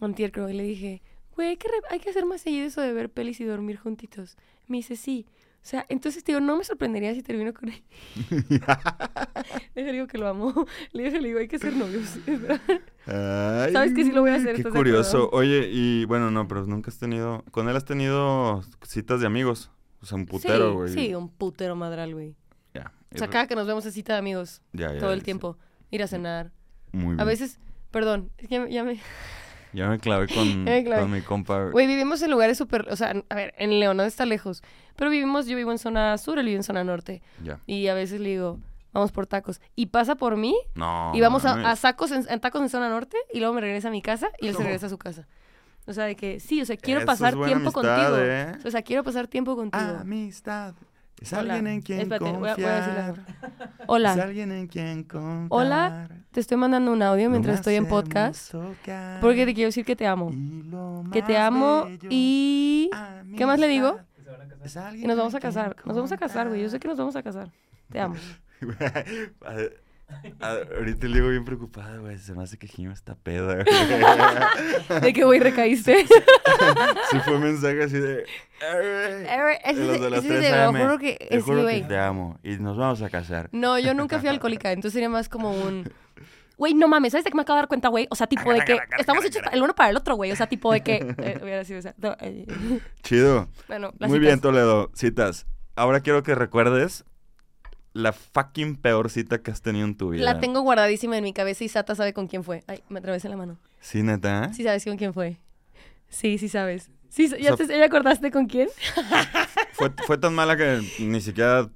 antier 0.00 0.32
creo, 0.32 0.48
y 0.48 0.54
le 0.54 0.62
dije, 0.62 1.02
güey, 1.34 1.48
hay 1.48 1.56
que, 1.56 1.68
re- 1.68 1.74
hay 1.90 1.98
que 2.00 2.08
hacer 2.10 2.24
más 2.24 2.40
seguido 2.40 2.66
eso 2.66 2.80
de 2.80 2.92
ver 2.94 3.10
pelis 3.10 3.40
y 3.40 3.44
dormir 3.44 3.76
juntitos. 3.76 4.36
Me 4.66 4.78
dice, 4.78 4.96
sí. 4.96 5.26
O 5.62 5.66
sea, 5.70 5.84
entonces, 5.90 6.24
te 6.24 6.32
digo, 6.32 6.40
no 6.44 6.56
me 6.56 6.64
sorprendería 6.64 7.14
si 7.14 7.22
termino 7.22 7.52
con 7.52 7.68
él. 7.68 7.82
Le 9.74 9.92
digo 9.92 10.06
que 10.06 10.18
lo 10.18 10.28
amo. 10.28 10.66
Le 10.92 11.04
dije, 11.04 11.20
le 11.20 11.28
digo, 11.28 11.40
hay 11.40 11.48
que 11.48 11.58
ser 11.58 11.74
novios. 11.74 12.16
Ay, 13.06 13.72
Sabes 13.72 13.92
que 13.94 14.04
sí 14.04 14.12
lo 14.12 14.22
voy 14.22 14.30
a 14.30 14.36
hacer, 14.36 14.52
Qué 14.54 14.60
¿estás 14.62 14.72
de 14.72 14.78
curioso. 14.78 15.28
Oye, 15.32 15.68
y 15.70 16.04
bueno, 16.06 16.30
no, 16.30 16.46
pero 16.48 16.66
nunca 16.66 16.90
has 16.90 16.98
tenido. 16.98 17.44
Con 17.50 17.68
él 17.68 17.76
has 17.76 17.84
tenido 17.84 18.62
citas 18.82 19.20
de 19.20 19.26
amigos. 19.26 19.70
O 20.02 20.06
sea, 20.06 20.16
un 20.16 20.26
putero, 20.26 20.70
sí, 20.70 20.74
güey. 20.76 20.88
sí, 20.94 21.14
un 21.14 21.28
putero 21.28 21.76
madral, 21.76 22.14
güey. 22.14 22.34
Ya. 22.74 22.92
O 23.14 23.18
sea, 23.18 23.28
cada 23.28 23.46
que 23.46 23.54
nos 23.54 23.66
vemos 23.66 23.84
es 23.84 23.92
cita 23.94 24.14
de 24.14 24.18
amigos. 24.18 24.62
Ya, 24.72 24.96
todo 24.98 25.12
el 25.12 25.22
tiempo. 25.22 25.58
Ir 25.90 26.02
a 26.02 26.06
cenar. 26.06 26.52
sí. 26.92 26.96
Muy 26.96 27.06
bien. 27.08 27.20
A 27.20 27.24
veces, 27.24 27.58
perdón, 27.90 28.30
es 28.38 28.48
que 28.48 28.66
ya, 28.70 28.82
me- 28.84 28.98
ya 29.72 29.88
me... 29.88 29.98
Clavé 29.98 30.26
con, 30.28 30.44
Ya 30.66 30.72
me 30.72 30.84
clavé. 30.84 31.02
con 31.02 31.10
mi 31.10 31.20
compa. 31.20 31.70
Güey, 31.70 31.86
vivimos 31.86 32.22
en 32.22 32.30
lugares 32.30 32.58
súper... 32.58 32.86
O 32.90 32.96
sea, 32.96 33.14
a 33.28 33.34
ver, 33.34 33.54
en 33.58 33.78
León 33.80 33.96
no 33.96 34.02
está 34.04 34.24
lejos. 34.26 34.62
Pero 34.96 35.10
vivimos, 35.10 35.46
yo 35.46 35.56
vivo 35.56 35.72
en 35.72 35.78
zona 35.78 36.16
sur, 36.18 36.38
él 36.38 36.46
vive 36.46 36.56
en 36.56 36.62
zona 36.62 36.84
norte. 36.84 37.22
Ya. 37.42 37.58
Y 37.66 37.88
a 37.88 37.94
veces 37.94 38.20
le 38.20 38.30
digo, 38.30 38.58
vamos 38.92 39.12
por 39.12 39.26
tacos. 39.26 39.60
Y 39.76 39.86
pasa 39.86 40.14
por 40.16 40.36
mí 40.36 40.54
No. 40.74 41.12
y 41.14 41.20
vamos 41.20 41.44
a, 41.44 41.70
a 41.70 41.76
sacos 41.76 42.10
en, 42.10 42.24
tacos 42.40 42.60
en 42.62 42.68
zona 42.68 42.88
norte 42.88 43.16
y 43.32 43.38
luego 43.38 43.54
me 43.54 43.60
regresa 43.60 43.88
a 43.88 43.90
mi 43.92 44.02
casa 44.02 44.28
y 44.40 44.48
él 44.48 44.56
se 44.56 44.62
regresa 44.62 44.86
a 44.86 44.90
su 44.90 44.98
casa. 44.98 45.26
O 45.86 45.92
sea, 45.92 46.04
de 46.04 46.14
que 46.14 46.38
sí, 46.40 46.60
o 46.60 46.66
sea, 46.66 46.76
quiero 46.76 47.00
Eso 47.00 47.06
pasar 47.06 47.32
tiempo 47.32 47.54
amistad, 47.54 47.72
contigo. 47.72 48.16
¿eh? 48.18 48.52
O 48.64 48.70
sea, 48.70 48.82
quiero 48.82 49.02
pasar 49.02 49.26
tiempo 49.28 49.56
contigo. 49.56 49.82
Amistad. 50.00 50.74
Es 51.20 51.32
Hola. 51.34 51.54
alguien 51.54 51.66
en 51.74 51.82
quien 51.82 52.00
Espérate, 52.00 52.32
voy 52.32 52.48
a- 52.48 52.54
voy 52.54 52.64
a. 52.64 53.14
Hola. 53.86 54.14
Es 54.14 54.20
alguien 54.20 54.52
en 54.52 54.66
quien 54.68 55.04
contar. 55.04 55.46
Hola, 55.50 56.08
Te 56.30 56.40
estoy 56.40 56.56
mandando 56.56 56.92
un 56.92 57.02
audio 57.02 57.28
mientras 57.28 57.56
estoy 57.56 57.74
en 57.74 57.86
podcast. 57.86 58.54
que 58.82 59.16
Porque 59.20 59.44
te 59.44 59.52
quiero 59.54 59.68
decir 59.68 59.84
que 59.84 59.96
te 59.96 60.06
amo. 60.06 60.30
Que 61.12 61.20
te 61.22 61.36
amo 61.36 61.86
y... 62.08 62.90
¿Qué 63.36 63.44
más 63.46 63.58
le 63.60 63.68
digo? 63.68 63.98
Y 64.94 65.06
nos 65.06 65.16
vamos 65.18 65.34
a 65.34 65.40
casar. 65.40 65.76
Nos 65.84 65.96
vamos 65.96 66.12
a 66.12 66.16
casar, 66.16 66.48
güey. 66.48 66.62
Yo 66.62 66.70
sé 66.70 66.80
que 66.80 66.88
nos 66.88 66.96
vamos 66.96 67.16
a 67.16 67.22
casar. 67.22 67.50
Te 67.90 68.00
amo. 68.00 68.14
A- 70.40 70.46
a- 70.46 70.76
Ahorita 70.78 71.06
le 71.06 71.14
digo 71.16 71.28
bien 71.28 71.44
preocupada, 71.44 71.96
güey. 71.98 72.18
Se 72.18 72.34
me 72.34 72.42
hace 72.42 72.58
que 72.58 72.66
Jim 72.68 72.90
está 72.90 73.14
peda, 73.14 73.62
güey. 73.64 73.66
¿De 75.00 75.12
qué 75.12 75.24
güey 75.24 75.40
recaíste? 75.40 76.04
Sí 77.10 77.18
fue 77.24 77.38
mensaje 77.38 77.82
así 77.84 77.98
de... 77.98 78.24
De 78.60 79.84
los 79.86 80.00
de 80.00 80.10
las 80.10 80.24
ese 80.24 80.28
3 80.28 80.40
te 80.40 80.50
lo 80.56 80.62
AM. 80.68 80.76
juro 80.76 80.98
que 80.98 81.26
Te 81.30 81.40
juro 81.40 81.56
que 81.58 81.62
güey. 81.62 81.88
te 81.88 81.98
amo 81.98 82.38
y 82.42 82.56
nos 82.58 82.76
vamos 82.76 83.00
a 83.02 83.08
casar. 83.10 83.48
No, 83.52 83.78
yo 83.78 83.94
nunca 83.94 84.18
fui 84.20 84.28
alcohólica, 84.28 84.72
entonces 84.72 84.92
sería 84.92 85.08
más 85.08 85.28
como 85.28 85.50
un... 85.52 85.90
Güey, 86.58 86.74
no 86.74 86.88
mames, 86.88 87.12
¿sabes 87.12 87.24
de 87.24 87.30
qué 87.30 87.36
me 87.36 87.42
acabo 87.42 87.56
de 87.56 87.62
dar 87.62 87.68
cuenta, 87.68 87.88
güey? 87.88 88.06
O 88.10 88.14
sea, 88.16 88.26
tipo 88.26 88.52
de 88.52 88.60
que 88.60 88.78
estamos 88.98 89.24
hechos 89.24 89.40
el 89.50 89.62
uno 89.62 89.74
para 89.74 89.88
el 89.88 89.96
otro, 89.96 90.16
güey. 90.16 90.30
O 90.30 90.36
sea, 90.36 90.46
tipo 90.46 90.70
de 90.72 90.82
que... 90.82 91.14
eh, 91.16 91.38
hubiera 91.42 91.64
sido, 91.64 91.80
Chido. 93.02 93.48
bueno, 93.66 93.92
Muy 93.98 94.18
bien. 94.18 94.40
Toledo. 94.40 94.90
Citas. 94.94 95.46
Ahora 95.74 96.00
quiero 96.00 96.22
que 96.22 96.34
recuerdes 96.34 97.04
la 97.92 98.12
fucking 98.12 98.76
peor 98.76 99.10
cita 99.10 99.42
que 99.42 99.50
has 99.50 99.62
tenido 99.62 99.84
en 99.86 99.96
tu 99.96 100.10
vida. 100.10 100.24
La 100.24 100.38
tengo 100.40 100.60
guardadísima 100.60 101.16
en 101.18 101.24
mi 101.24 101.32
cabeza 101.32 101.64
y 101.64 101.68
Sata 101.68 101.94
sabe 101.94 102.12
con 102.12 102.26
quién 102.28 102.44
fue. 102.44 102.62
Ay, 102.66 102.82
me 102.88 102.98
atravesé 103.00 103.28
la 103.28 103.36
mano. 103.36 103.58
Sí, 103.80 104.02
neta. 104.02 104.52
Sí 104.54 104.62
sabes 104.62 104.84
con 104.84 104.96
quién 104.96 105.12
fue. 105.12 105.38
Sí, 106.08 106.38
sí 106.38 106.48
sabes. 106.48 106.90
Sí, 107.08 107.28
¿ya, 107.40 107.52
O 107.52 107.56
sea, 107.56 107.66
te, 107.66 107.76
¿ya 107.78 107.84
acordaste 107.86 108.30
con 108.30 108.46
quién? 108.46 108.68
Fue, 109.72 109.90
fue 110.06 110.18
tan 110.18 110.34
mala 110.34 110.56
que 110.56 110.80
ni 111.00 111.20
siquiera 111.20 111.68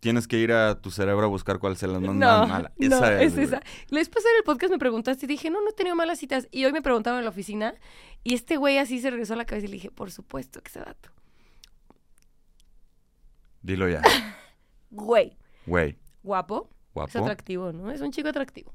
tienes 0.00 0.26
que 0.26 0.38
ir 0.38 0.50
a 0.52 0.80
tu 0.80 0.90
cerebro 0.90 1.24
a 1.24 1.28
buscar 1.28 1.58
cuál 1.60 1.74
es 1.74 1.82
la 1.82 2.00
más 2.00 2.14
No, 2.16 2.46
mala. 2.48 2.72
no, 2.78 2.96
Esa 2.96 3.22
es, 3.22 3.34
güey. 3.34 3.44
esa. 3.44 3.62
Vez 3.90 4.08
pasada 4.08 4.30
en 4.32 4.38
el 4.38 4.44
podcast 4.44 4.72
me 4.72 4.78
preguntaste 4.78 5.26
y 5.26 5.28
dije, 5.28 5.50
no, 5.50 5.60
no 5.62 5.70
he 5.70 5.72
tenido 5.74 5.94
malas 5.94 6.18
citas. 6.18 6.48
Y 6.50 6.64
hoy 6.64 6.72
me 6.72 6.82
preguntaron 6.82 7.18
en 7.18 7.24
la 7.24 7.30
oficina 7.30 7.74
y 8.24 8.34
este 8.34 8.56
güey 8.56 8.78
así 8.78 9.00
se 9.00 9.10
regresó 9.10 9.34
a 9.34 9.36
la 9.36 9.44
cabeza 9.44 9.66
y 9.66 9.70
le 9.70 9.74
dije, 9.74 9.90
por 9.92 10.10
supuesto 10.10 10.60
que 10.62 10.68
ese 10.70 10.80
dato. 10.80 11.10
Dilo 13.62 13.88
ya. 13.88 14.02
Güey, 14.90 15.38
Güey. 15.66 15.96
guapo, 16.22 16.68
es 16.70 16.94
Guapo. 16.94 17.18
atractivo, 17.18 17.72
¿no? 17.72 17.90
Es 17.90 18.00
un 18.00 18.10
chico 18.12 18.28
atractivo. 18.28 18.72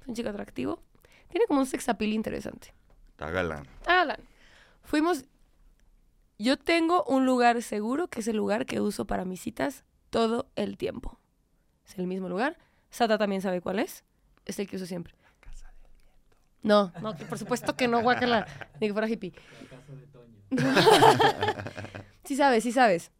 Es 0.00 0.08
un 0.08 0.14
chico 0.14 0.28
atractivo. 0.28 0.82
Tiene 1.28 1.46
como 1.46 1.60
un 1.60 1.66
sex 1.66 1.88
appeal 1.88 2.12
interesante. 2.12 2.74
Está 3.10 3.30
galán. 3.30 3.66
Alan, 3.86 4.20
fuimos... 4.82 5.24
Yo 6.38 6.58
tengo 6.58 7.04
un 7.04 7.24
lugar 7.24 7.62
seguro 7.62 8.08
que 8.08 8.20
es 8.20 8.28
el 8.28 8.36
lugar 8.36 8.66
que 8.66 8.80
uso 8.80 9.06
para 9.06 9.24
mis 9.24 9.40
citas 9.40 9.84
todo 10.10 10.50
el 10.56 10.76
tiempo. 10.76 11.18
Es 11.86 11.98
el 11.98 12.06
mismo 12.06 12.28
lugar. 12.28 12.58
Sata 12.90 13.16
también 13.16 13.42
sabe 13.42 13.60
cuál 13.60 13.78
es. 13.78 14.04
Es 14.44 14.58
el 14.58 14.68
que 14.68 14.76
uso 14.76 14.86
siempre. 14.86 15.14
No, 16.62 16.92
no, 17.00 17.16
que 17.16 17.24
por 17.24 17.38
supuesto 17.38 17.76
que 17.76 17.88
no, 17.88 18.02
guácala. 18.02 18.46
Ni 18.80 18.88
que 18.88 18.92
fuera 18.92 19.08
hippie. 19.08 19.32
sí 22.24 22.36
sabes, 22.36 22.62
sí 22.62 22.72
sabes. 22.72 23.10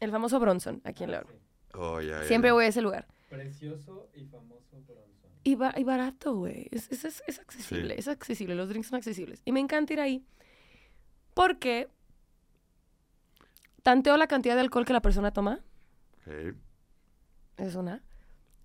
El 0.00 0.10
famoso 0.10 0.38
Bronson, 0.40 0.80
aquí 0.84 1.04
en 1.04 1.12
León. 1.12 1.26
Oh, 1.74 2.00
ya, 2.00 2.20
ya, 2.20 2.24
Siempre 2.24 2.48
ya. 2.50 2.54
voy 2.54 2.64
a 2.64 2.68
ese 2.68 2.82
lugar. 2.82 3.06
Precioso 3.28 4.08
y 4.14 4.24
famoso 4.24 4.62
bronzón. 4.72 5.30
Y, 5.44 5.54
ba- 5.56 5.74
y 5.76 5.84
barato, 5.84 6.34
güey. 6.36 6.68
Es, 6.70 6.90
es, 6.92 7.04
es- 7.04 7.22
es 7.26 7.38
accesible, 7.38 7.94
Sí. 7.94 8.00
es 8.00 8.08
accesible. 8.08 8.54
Los 8.54 8.68
drinks 8.68 8.88
son 8.88 8.96
accesibles. 8.98 9.40
Y 9.44 9.52
me 9.52 9.60
encanta 9.60 9.92
ir 9.92 10.00
ahí. 10.00 10.24
Porque 11.34 11.88
tanteo 13.82 14.16
la 14.16 14.26
cantidad 14.26 14.54
de 14.54 14.60
alcohol 14.60 14.84
que 14.84 14.92
la 14.92 15.00
persona 15.02 15.32
toma. 15.32 15.60
Ok, 16.26 16.54
Es 17.56 17.74
una. 17.74 18.02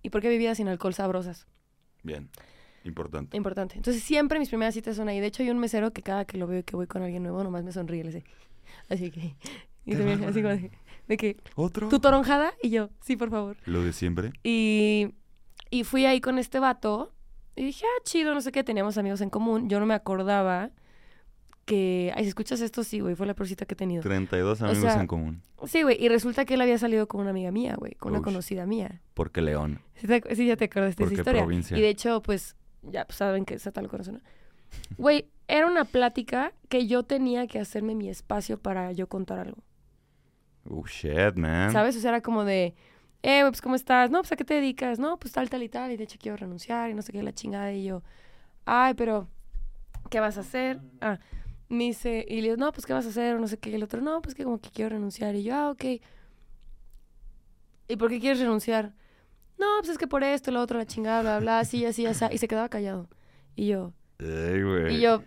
Y 0.02 0.10
por 0.10 0.20
qué 0.22 0.28
bebidas 0.28 0.56
sin 0.58 0.68
alcohol 0.68 0.94
sabrosas. 0.94 1.46
Bien. 2.02 2.28
Importante. 2.84 3.36
Importante. 3.36 3.74
Entonces, 3.76 4.02
siempre 4.02 4.38
mis 4.38 4.48
primeras 4.48 4.72
citas 4.74 4.96
son 4.96 5.08
ahí. 5.08 5.18
De 5.20 5.26
hecho, 5.26 5.42
hay 5.42 5.50
un 5.50 5.58
mesero 5.58 5.92
que 5.92 6.02
cada 6.02 6.24
que 6.24 6.38
lo 6.38 6.46
veo 6.46 6.64
que 6.64 6.76
voy 6.76 6.86
con 6.86 7.02
alguien 7.02 7.22
nuevo, 7.22 7.42
nomás 7.42 7.64
me 7.64 7.72
sonríe. 7.72 8.04
Le 8.04 8.12
dice, 8.12 8.24
así 8.88 9.10
que. 9.10 9.34
Y 9.84 9.94
me- 9.94 10.24
así 10.26 10.42
como 10.42 10.54
de, 11.08 11.16
que, 11.16 11.36
¿Otro? 11.56 11.88
¿tu 11.88 11.98
toronjada? 12.00 12.52
Y 12.62 12.70
yo, 12.70 12.90
sí, 13.00 13.16
por 13.16 13.30
favor. 13.30 13.56
Lo 13.64 13.82
de 13.82 13.92
siempre. 13.92 14.32
Y, 14.44 15.14
y 15.70 15.84
fui 15.84 16.06
ahí 16.06 16.20
con 16.20 16.38
este 16.38 16.58
vato. 16.60 17.12
Y 17.56 17.64
dije, 17.64 17.84
ah, 17.86 18.02
chido, 18.04 18.34
no 18.34 18.40
sé 18.40 18.52
qué. 18.52 18.62
Teníamos 18.62 18.98
amigos 18.98 19.20
en 19.20 19.30
común. 19.30 19.68
Yo 19.68 19.80
no 19.80 19.86
me 19.86 19.94
acordaba 19.94 20.70
que. 21.64 22.12
Ay, 22.14 22.24
si 22.24 22.28
escuchas 22.28 22.60
esto, 22.60 22.84
sí, 22.84 23.00
güey. 23.00 23.14
Fue 23.14 23.26
la 23.26 23.34
peor 23.34 23.48
cita 23.48 23.66
que 23.66 23.74
he 23.74 23.76
tenido. 23.76 24.02
32 24.02 24.62
amigos 24.62 24.78
sea, 24.92 25.00
en 25.00 25.06
común. 25.06 25.42
Sí, 25.66 25.82
güey. 25.82 25.96
Y 26.02 26.08
resulta 26.08 26.44
que 26.44 26.54
él 26.54 26.60
había 26.60 26.78
salido 26.78 27.08
con 27.08 27.20
una 27.20 27.30
amiga 27.30 27.50
mía, 27.50 27.74
güey. 27.76 27.94
Con 27.94 28.12
una 28.12 28.22
conocida 28.22 28.64
mía. 28.66 29.00
Porque 29.14 29.42
León. 29.42 29.80
Sí, 29.96 30.06
te- 30.06 30.36
sí, 30.36 30.46
ya 30.46 30.56
te 30.56 30.66
acordaste 30.66 31.02
de 31.04 31.12
esa 31.12 31.20
historia. 31.22 31.42
provincia. 31.42 31.76
Y 31.76 31.80
de 31.80 31.88
hecho, 31.88 32.22
pues, 32.22 32.54
ya 32.82 33.04
pues, 33.04 33.16
saben 33.16 33.44
que 33.44 33.54
esa 33.54 33.72
tal 33.72 33.88
corazón. 33.88 34.22
Güey, 34.96 35.26
era 35.48 35.66
una 35.66 35.84
plática 35.84 36.52
que 36.68 36.86
yo 36.86 37.02
tenía 37.02 37.46
que 37.46 37.58
hacerme 37.58 37.94
mi 37.94 38.08
espacio 38.08 38.58
para 38.58 38.92
yo 38.92 39.08
contar 39.08 39.38
algo. 39.38 39.62
Oh, 40.64 40.84
shit, 40.86 41.34
man. 41.36 41.72
¿Sabes? 41.72 41.96
O 41.96 42.00
sea, 42.00 42.10
era 42.10 42.20
como 42.20 42.44
de, 42.44 42.74
eh, 43.22 43.42
pues, 43.42 43.60
¿cómo 43.60 43.74
estás? 43.74 44.10
No, 44.10 44.20
pues, 44.20 44.32
¿a 44.32 44.36
qué 44.36 44.44
te 44.44 44.54
dedicas? 44.54 44.98
No, 44.98 45.18
pues, 45.18 45.32
tal, 45.32 45.48
tal 45.50 45.62
y 45.62 45.68
tal. 45.68 45.90
Y 45.92 45.96
de 45.96 46.04
hecho, 46.04 46.18
quiero 46.20 46.36
renunciar 46.36 46.90
y 46.90 46.94
no 46.94 47.02
sé 47.02 47.12
qué, 47.12 47.22
la 47.22 47.32
chingada. 47.32 47.72
Y 47.72 47.84
yo, 47.84 48.02
ay, 48.64 48.94
pero, 48.94 49.28
¿qué 50.10 50.20
vas 50.20 50.36
a 50.36 50.40
hacer? 50.40 50.80
Ah, 51.00 51.18
me 51.68 51.84
dice, 51.84 52.24
y 52.28 52.36
le 52.36 52.42
digo, 52.42 52.56
no, 52.56 52.72
pues, 52.72 52.86
¿qué 52.86 52.92
vas 52.92 53.06
a 53.06 53.10
hacer? 53.10 53.36
O 53.36 53.40
no 53.40 53.48
sé 53.48 53.58
qué. 53.58 53.70
Y 53.70 53.74
el 53.74 53.82
otro, 53.82 54.00
no, 54.00 54.20
pues, 54.22 54.34
que 54.34 54.44
como 54.44 54.60
que 54.60 54.70
quiero 54.70 54.90
renunciar. 54.90 55.34
Y 55.34 55.42
yo, 55.42 55.54
ah, 55.54 55.70
ok. 55.70 55.84
¿Y 57.88 57.96
por 57.96 58.10
qué 58.10 58.20
quieres 58.20 58.40
renunciar? 58.40 58.92
No, 59.58 59.66
pues, 59.80 59.90
es 59.90 59.98
que 59.98 60.06
por 60.06 60.22
esto, 60.22 60.50
lo 60.50 60.60
otro, 60.60 60.78
la 60.78 60.86
chingada, 60.86 61.22
bla, 61.22 61.38
bla, 61.40 61.58
así, 61.60 61.84
así, 61.84 62.06
así. 62.06 62.24
Y 62.30 62.38
se 62.38 62.48
quedaba 62.48 62.68
callado. 62.68 63.08
Y 63.56 63.66
yo, 63.66 63.92
güey. 64.18 64.96
y 64.96 65.00
yo, 65.00 65.22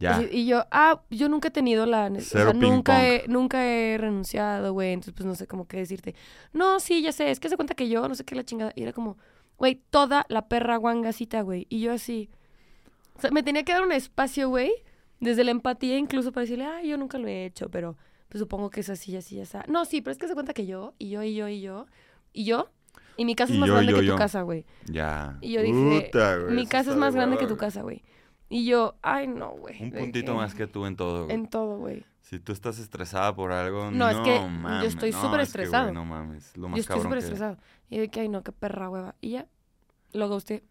Ya. 0.00 0.22
Y 0.30 0.46
yo, 0.46 0.64
ah, 0.70 1.02
yo 1.10 1.28
nunca 1.28 1.48
he 1.48 1.50
tenido 1.50 1.86
la... 1.86 2.06
O 2.06 2.20
Cero 2.20 2.50
sea, 2.50 2.52
nunca 2.54 3.06
he, 3.06 3.28
nunca 3.28 3.66
he 3.66 3.98
renunciado, 3.98 4.72
güey. 4.72 4.92
Entonces, 4.92 5.14
pues, 5.14 5.26
no 5.26 5.34
sé 5.34 5.46
cómo 5.46 5.68
qué 5.68 5.76
decirte. 5.76 6.14
No, 6.52 6.80
sí, 6.80 7.02
ya 7.02 7.12
sé. 7.12 7.30
Es 7.30 7.38
que 7.38 7.50
se 7.50 7.56
cuenta 7.56 7.74
que 7.74 7.88
yo, 7.88 8.08
no 8.08 8.14
sé 8.14 8.24
qué, 8.24 8.34
la 8.34 8.44
chingada. 8.44 8.72
Y 8.74 8.82
era 8.82 8.92
como, 8.92 9.18
güey, 9.58 9.82
toda 9.90 10.24
la 10.28 10.48
perra 10.48 10.76
guangacita, 10.76 11.42
güey. 11.42 11.66
Y 11.68 11.80
yo 11.80 11.92
así... 11.92 12.30
O 13.14 13.20
sea, 13.20 13.30
me 13.30 13.42
tenía 13.42 13.62
que 13.62 13.72
dar 13.72 13.82
un 13.82 13.92
espacio, 13.92 14.48
güey. 14.48 14.72
Desde 15.20 15.44
la 15.44 15.50
empatía 15.50 15.98
incluso 15.98 16.32
para 16.32 16.42
decirle, 16.42 16.64
ah, 16.64 16.82
yo 16.82 16.96
nunca 16.96 17.18
lo 17.18 17.28
he 17.28 17.44
hecho, 17.44 17.70
pero 17.70 17.98
pues 18.30 18.40
supongo 18.40 18.70
que 18.70 18.80
es 18.80 18.88
así, 18.88 19.14
así, 19.16 19.38
así. 19.38 19.58
No, 19.68 19.84
sí, 19.84 20.00
pero 20.00 20.12
es 20.12 20.18
que 20.18 20.26
se 20.26 20.32
cuenta 20.32 20.54
que 20.54 20.64
yo, 20.64 20.94
y 20.98 21.10
yo, 21.10 21.22
y 21.22 21.34
yo, 21.34 21.48
y 21.48 21.60
yo, 21.60 21.86
y 22.32 22.44
yo. 22.44 22.70
Y 23.18 23.26
mi 23.26 23.34
casa 23.34 23.52
es 23.52 23.58
más 23.58 23.66
yo, 23.66 23.74
grande 23.74 23.92
yo, 23.92 23.98
que 23.98 24.06
yo. 24.06 24.12
tu 24.14 24.18
casa, 24.18 24.40
güey. 24.40 24.64
Ya. 24.86 25.36
Y 25.42 25.52
yo 25.52 25.60
dije, 25.60 26.06
Puta, 26.06 26.36
güey, 26.38 26.54
Mi 26.54 26.66
casa 26.66 26.92
es 26.92 26.96
más 26.96 27.14
grande 27.14 27.36
que 27.36 27.46
tu 27.46 27.58
casa, 27.58 27.82
güey. 27.82 28.02
Y 28.52 28.66
yo, 28.66 28.96
ay, 29.00 29.28
no, 29.28 29.52
güey. 29.52 29.80
Un 29.82 29.92
puntito 29.92 30.34
más 30.34 30.54
que 30.54 30.66
tú 30.66 30.84
en 30.84 30.96
todo, 30.96 31.24
güey. 31.24 31.34
En 31.36 31.48
todo, 31.48 31.78
güey. 31.78 32.04
Si 32.20 32.38
tú 32.40 32.52
estás 32.52 32.78
estresada 32.78 33.34
por 33.34 33.52
algo, 33.52 33.90
No, 33.90 33.90
no, 33.90 34.10
es 34.10 34.16
que 34.18 34.34
yo 34.34 34.48
mames. 34.48 34.88
estoy 34.88 35.12
No, 35.12 35.22
súper 35.22 35.40
es 35.40 35.52
que, 35.52 35.62
estresado. 35.62 35.92
no 35.92 36.04
mames, 36.04 36.56
lo 36.56 36.68
más 36.68 36.76
Yo 36.76 36.80
estoy 36.82 37.00
súper 37.00 37.18
estresado. 37.18 37.56
Y 37.88 37.98
de 37.98 38.08
que, 38.08 38.20
ay, 38.20 38.28
no, 38.28 38.42
qué 38.42 38.52
perra 38.52 38.90
hueva. 38.90 39.14
Y 39.20 39.30
ya, 39.30 39.46
luego 40.12 40.36
usted. 40.36 40.62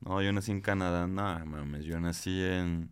No, 0.00 0.22
yo 0.22 0.32
nací 0.32 0.50
en 0.50 0.62
Canadá, 0.62 1.06
no 1.06 1.44
mames, 1.44 1.84
yo 1.84 2.00
nací 2.00 2.42
en 2.42 2.90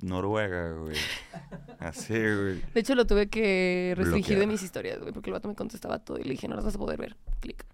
Noruega, 0.00 0.72
güey. 0.72 0.96
Así, 1.78 2.14
güey. 2.14 2.62
De 2.72 2.80
hecho, 2.80 2.94
lo 2.94 3.06
tuve 3.06 3.28
que 3.28 3.92
restringir 3.96 4.38
de 4.38 4.46
mis 4.46 4.62
historias, 4.62 4.98
güey, 5.00 5.12
porque 5.12 5.28
el 5.28 5.34
vato 5.34 5.48
me 5.48 5.54
contestaba 5.54 5.98
todo 5.98 6.18
y 6.18 6.24
le 6.24 6.30
dije, 6.30 6.48
no 6.48 6.56
las 6.56 6.64
vas 6.64 6.74
a 6.76 6.78
poder 6.78 6.98
ver. 6.98 7.16
Clic. 7.40 7.64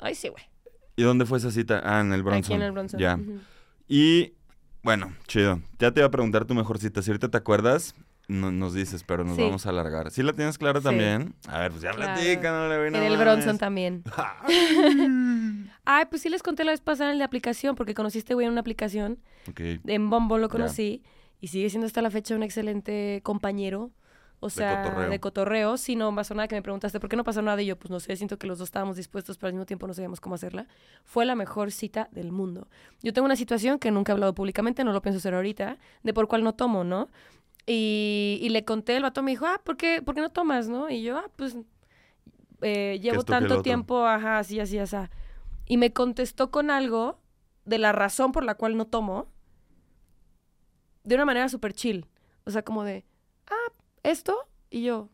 Ay, 0.00 0.16
sí, 0.16 0.28
güey. 0.28 0.42
¿Y 0.96 1.02
dónde 1.04 1.26
fue 1.26 1.38
esa 1.38 1.50
cita? 1.52 1.80
Ah, 1.84 2.00
en 2.00 2.12
el 2.12 2.22
Bronson. 2.24 2.44
Aquí 2.44 2.54
en 2.54 2.62
el 2.62 2.72
Bronson. 2.72 2.98
Ya. 3.00 3.18
Y, 3.92 4.34
bueno, 4.84 5.12
chido. 5.26 5.60
Ya 5.80 5.90
te 5.90 5.98
iba 6.00 6.06
a 6.06 6.10
preguntar 6.12 6.44
tu 6.44 6.54
mejor 6.54 6.78
cita. 6.78 7.02
Si 7.02 7.10
ahorita 7.10 7.28
te 7.28 7.36
acuerdas, 7.36 7.96
no- 8.28 8.52
nos 8.52 8.72
dices, 8.72 9.02
pero 9.02 9.24
nos 9.24 9.34
Sí. 9.34 9.42
vamos 9.42 9.66
a 9.66 9.70
alargar. 9.70 10.12
¿Sí 10.12 10.22
la 10.22 10.32
tienes 10.32 10.58
clara 10.58 10.78
Sí. 10.78 10.84
también? 10.84 11.34
A 11.48 11.58
ver, 11.58 11.72
pues 11.72 11.82
ya 11.82 11.90
Claro. 11.90 12.14
platica, 12.14 12.52
no 12.52 12.68
le 12.68 12.78
voy 12.78 12.86
En 12.86 12.94
el 12.94 13.16
Bronson 13.16 13.58
también. 13.58 14.04
Ay, 15.84 16.04
pues 16.08 16.22
sí 16.22 16.28
les 16.28 16.42
conté 16.42 16.62
la 16.64 16.70
vez 16.70 16.80
pasada 16.80 17.10
en 17.10 17.18
la 17.18 17.24
aplicación, 17.24 17.74
porque 17.74 17.94
este 18.14 18.34
güey 18.34 18.46
en 18.46 18.52
una 18.52 18.60
aplicación. 18.60 19.18
En 19.56 20.08
Bombo 20.08 20.38
lo 20.38 20.48
conocí. 20.48 21.02
Y 21.40 21.48
sigue 21.48 21.68
siendo 21.70 21.86
hasta 21.86 22.02
la 22.02 22.10
fecha 22.10 22.36
un 22.36 22.42
excelente 22.42 23.20
compañero. 23.24 23.90
O 24.42 24.46
De 24.46 24.52
sea, 24.52 24.82
cotorreo. 24.82 25.10
de 25.10 25.20
cotorreo. 25.20 25.76
Si 25.76 25.96
no 25.96 26.14
pasó 26.14 26.34
nada 26.34 26.48
que 26.48 26.54
me 26.54 26.62
preguntaste, 26.62 26.98
¿por 26.98 27.10
qué 27.10 27.16
no 27.16 27.24
pasó 27.24 27.42
nada? 27.42 27.60
Y 27.60 27.66
yo, 27.66 27.76
pues 27.76 27.90
no 27.90 28.00
sé, 28.00 28.16
siento 28.16 28.38
que 28.38 28.46
los 28.46 28.58
dos 28.58 28.68
estábamos 28.68 28.96
dispuestos, 28.96 29.36
pero 29.36 29.48
al 29.48 29.52
mismo 29.54 29.66
tiempo 29.66 29.86
no 29.86 29.92
sabíamos 29.92 30.20
cómo 30.20 30.34
hacerla. 30.34 30.66
Fue 31.04 31.26
la 31.26 31.34
mejor 31.34 31.70
cita 31.70 32.08
del 32.12 32.32
mundo. 32.32 32.66
Yo 33.02 33.12
tengo 33.12 33.26
una 33.26 33.36
situación 33.36 33.78
que 33.78 33.90
nunca 33.90 34.12
he 34.12 34.14
hablado 34.14 34.34
públicamente, 34.34 34.82
no 34.82 34.92
lo 34.92 35.02
pienso 35.02 35.18
hacer 35.18 35.34
ahorita, 35.34 35.76
de 36.02 36.14
por 36.14 36.26
cuál 36.26 36.42
no 36.42 36.54
tomo, 36.54 36.84
¿no? 36.84 37.08
Y, 37.66 38.38
y 38.42 38.48
le 38.48 38.64
conté, 38.64 38.96
el 38.96 39.02
vato 39.02 39.22
me 39.22 39.30
dijo, 39.32 39.44
ah, 39.46 39.60
¿por 39.62 39.76
qué, 39.76 40.00
¿por 40.02 40.14
qué 40.14 40.22
no 40.22 40.30
tomas, 40.30 40.68
no? 40.68 40.88
Y 40.88 41.02
yo, 41.02 41.18
ah, 41.18 41.30
pues 41.36 41.56
eh, 42.62 42.98
llevo 43.02 43.22
tanto 43.24 43.62
tiempo, 43.62 44.06
ajá, 44.06 44.38
así, 44.38 44.58
así, 44.58 44.78
así. 44.78 44.96
Y 45.66 45.76
me 45.76 45.92
contestó 45.92 46.50
con 46.50 46.70
algo 46.70 47.20
de 47.66 47.78
la 47.78 47.92
razón 47.92 48.32
por 48.32 48.44
la 48.44 48.54
cual 48.54 48.76
no 48.76 48.86
tomo, 48.86 49.28
de 51.04 51.14
una 51.14 51.24
manera 51.24 51.48
súper 51.48 51.72
chill. 51.72 52.06
O 52.44 52.50
sea, 52.50 52.62
como 52.62 52.84
de, 52.84 53.04
ah, 53.46 53.72
¿esto? 54.02 54.36
Y 54.70 54.82
yo, 54.82 55.08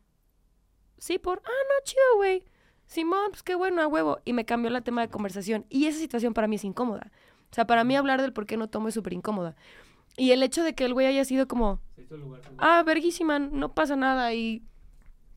sí, 0.98 1.18
por, 1.18 1.42
ah, 1.44 1.48
no, 1.48 1.84
chido, 1.84 2.16
güey. 2.16 2.44
Simón, 2.86 3.30
pues 3.30 3.42
qué 3.42 3.54
bueno, 3.54 3.82
a 3.82 3.86
huevo. 3.86 4.20
Y 4.24 4.32
me 4.32 4.44
cambió 4.44 4.74
el 4.74 4.82
tema 4.82 5.02
de 5.02 5.08
conversación. 5.08 5.66
Y 5.68 5.86
esa 5.86 5.98
situación 5.98 6.34
para 6.34 6.46
mí 6.46 6.56
es 6.56 6.64
incómoda. 6.64 7.10
O 7.50 7.54
sea, 7.54 7.66
para 7.66 7.84
mí 7.84 7.96
hablar 7.96 8.22
del 8.22 8.32
por 8.32 8.46
qué 8.46 8.56
no 8.56 8.68
tomo 8.68 8.88
es 8.88 8.94
súper 8.94 9.12
incómoda. 9.12 9.56
Y 10.16 10.30
el 10.30 10.42
hecho 10.42 10.62
de 10.62 10.74
que 10.74 10.84
el 10.84 10.94
güey 10.94 11.06
haya 11.06 11.24
sido 11.24 11.46
como, 11.46 11.80
ah, 12.58 12.82
verguísima, 12.84 13.38
no 13.38 13.74
pasa 13.74 13.96
nada. 13.96 14.32
Y 14.34 14.62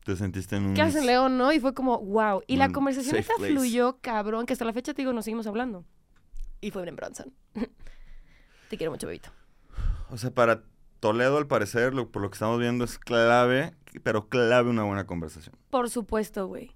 Te 0.04 0.16
sentiste 0.16 0.56
en 0.56 0.66
un... 0.66 0.74
¿qué 0.74 0.82
hacen, 0.82 1.06
León? 1.06 1.36
¿No? 1.36 1.52
Y 1.52 1.60
fue 1.60 1.74
como, 1.74 1.98
wow. 1.98 2.42
Y 2.46 2.56
la 2.56 2.70
conversación 2.70 3.22
place. 3.22 3.52
fluyó, 3.52 3.98
cabrón, 4.00 4.46
que 4.46 4.52
hasta 4.52 4.64
la 4.64 4.72
fecha 4.72 4.94
te 4.94 5.02
digo, 5.02 5.12
nos 5.12 5.24
seguimos 5.24 5.46
hablando. 5.46 5.84
Y 6.60 6.70
fue 6.70 6.82
Bren 6.82 6.96
Bronson. 6.96 7.32
te 8.68 8.76
quiero 8.76 8.90
mucho, 8.90 9.06
bebito. 9.06 9.30
O 10.10 10.18
sea, 10.18 10.30
para 10.30 10.62
Toledo, 11.00 11.38
al 11.38 11.46
parecer, 11.46 11.94
lo- 11.94 12.10
por 12.10 12.22
lo 12.22 12.30
que 12.30 12.34
estamos 12.34 12.58
viendo, 12.60 12.84
es 12.84 12.98
clave, 12.98 13.74
pero 14.02 14.28
clave 14.28 14.70
una 14.70 14.82
buena 14.84 15.06
conversación. 15.06 15.56
Por 15.70 15.88
supuesto, 15.90 16.46
güey. 16.46 16.72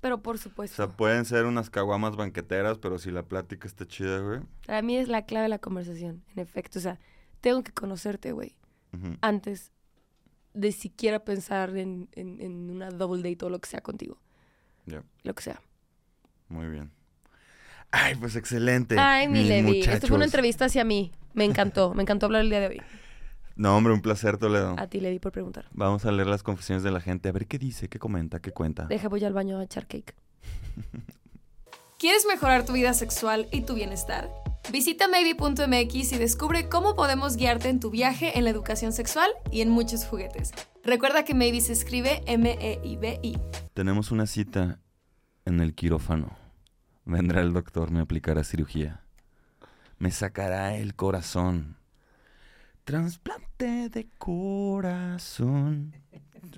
Pero 0.00 0.22
por 0.22 0.36
O 0.36 0.38
supuesto. 0.38 0.76
sea, 0.76 0.88
pueden 0.96 1.24
ser 1.24 1.46
unas 1.46 1.68
caguamas 1.70 2.14
banqueteras, 2.16 2.78
pero 2.78 2.98
si 2.98 3.10
la 3.10 3.24
plática 3.24 3.66
está 3.66 3.86
chida, 3.86 4.20
güey. 4.20 4.40
Para 4.66 4.82
mí 4.82 4.96
es 4.96 5.08
la 5.08 5.24
clave 5.26 5.44
de 5.44 5.48
la 5.48 5.58
conversación, 5.58 6.22
en 6.34 6.38
efecto. 6.42 6.78
O 6.78 6.82
sea, 6.82 7.00
tengo 7.40 7.62
que 7.62 7.72
conocerte, 7.72 8.32
güey, 8.32 8.54
antes 9.20 9.72
de 10.54 10.72
siquiera 10.72 11.24
pensar 11.24 11.76
en, 11.76 12.08
en- 12.12 12.40
en 12.40 12.70
una 12.70 12.90
double 12.90 13.22
date 13.28 13.44
o 13.44 13.50
lo 13.50 13.58
que 13.58 13.68
sea 13.68 13.80
contigo. 13.80 14.18
Ya, 14.86 15.02
Lo 15.24 15.34
que 15.34 15.42
sea. 15.42 15.60
muy 16.48 16.66
bien. 16.68 16.92
Ay, 17.90 18.14
pues 18.14 18.36
excelente. 18.36 18.96
Ay, 18.98 19.28
mi 19.28 19.42
Levi. 19.44 19.80
Esto 19.80 20.06
fue 20.06 20.16
una 20.16 20.24
entrevista 20.26 20.66
hacia 20.66 20.84
mí. 20.84 21.12
Me 21.34 21.44
encantó. 21.44 21.94
Me 21.94 22.02
encantó 22.02 22.26
hablar 22.26 22.42
el 22.42 22.50
día 22.50 22.60
de 22.60 22.66
hoy. 22.68 22.82
No, 23.56 23.74
hombre, 23.74 23.94
un 23.94 24.02
placer, 24.02 24.36
Toledo. 24.36 24.76
A 24.78 24.86
ti, 24.86 25.00
Levi, 25.00 25.18
por 25.18 25.32
preguntar. 25.32 25.66
Vamos 25.72 26.04
a 26.04 26.12
leer 26.12 26.28
las 26.28 26.42
confesiones 26.42 26.82
de 26.82 26.90
la 26.90 27.00
gente, 27.00 27.30
a 27.30 27.32
ver 27.32 27.46
qué 27.46 27.58
dice, 27.58 27.88
qué 27.88 27.98
comenta, 27.98 28.40
qué 28.40 28.52
cuenta. 28.52 28.84
Deja, 28.84 29.08
voy 29.08 29.24
al 29.24 29.32
baño 29.32 29.58
a 29.58 29.64
echar 29.64 29.86
cake. 29.86 30.14
¿Quieres 31.98 32.26
mejorar 32.28 32.66
tu 32.66 32.74
vida 32.74 32.92
sexual 32.92 33.48
y 33.50 33.62
tu 33.62 33.74
bienestar? 33.74 34.30
Visita 34.70 35.08
maybe.mx 35.08 36.12
y 36.12 36.18
descubre 36.18 36.68
cómo 36.68 36.94
podemos 36.94 37.36
guiarte 37.36 37.70
en 37.70 37.80
tu 37.80 37.90
viaje 37.90 38.36
en 38.36 38.44
la 38.44 38.50
educación 38.50 38.92
sexual 38.92 39.30
y 39.50 39.62
en 39.62 39.70
muchos 39.70 40.04
juguetes. 40.04 40.52
Recuerda 40.84 41.24
que 41.24 41.34
Maybe 41.34 41.62
se 41.62 41.72
escribe 41.72 42.22
M-E-I-B-I. 42.26 43.38
Tenemos 43.72 44.10
una 44.10 44.26
cita 44.26 44.80
en 45.46 45.60
el 45.60 45.74
quirófano. 45.74 46.36
Vendrá 47.06 47.40
el 47.40 47.54
doctor, 47.54 47.90
me 47.90 48.00
aplicará 48.00 48.44
cirugía. 48.44 49.00
Me 49.98 50.10
sacará 50.10 50.76
el 50.76 50.94
corazón. 50.94 51.76
Trasplante 52.86 53.88
de 53.88 54.06
corazón. 54.16 55.92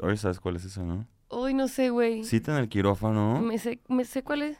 Oye, 0.02 0.18
¿sabes 0.18 0.38
cuál 0.38 0.56
es 0.56 0.64
eso, 0.66 0.84
no? 0.84 1.06
Uy, 1.30 1.54
no 1.54 1.68
sé, 1.68 1.88
güey. 1.88 2.22
Cita 2.22 2.52
en 2.52 2.58
el 2.58 2.68
quirófano. 2.68 3.40
Me 3.40 3.58
sé, 3.58 3.80
me 3.88 4.04
sé 4.04 4.22
cuál 4.22 4.42
es. 4.42 4.58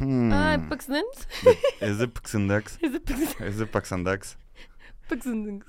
Hmm. 0.00 0.32
Ah, 0.32 0.66
Paxdance. 0.70 1.28
De- 1.44 1.58
es 1.86 1.98
de 1.98 2.08
Paxandax. 2.08 2.78
Es 2.82 2.92
de 2.94 3.00
Paxdance. 3.00 3.46
Es 3.46 3.58
de 3.58 3.66
Paxandax. 3.66 4.38
Paxdance. 5.10 5.62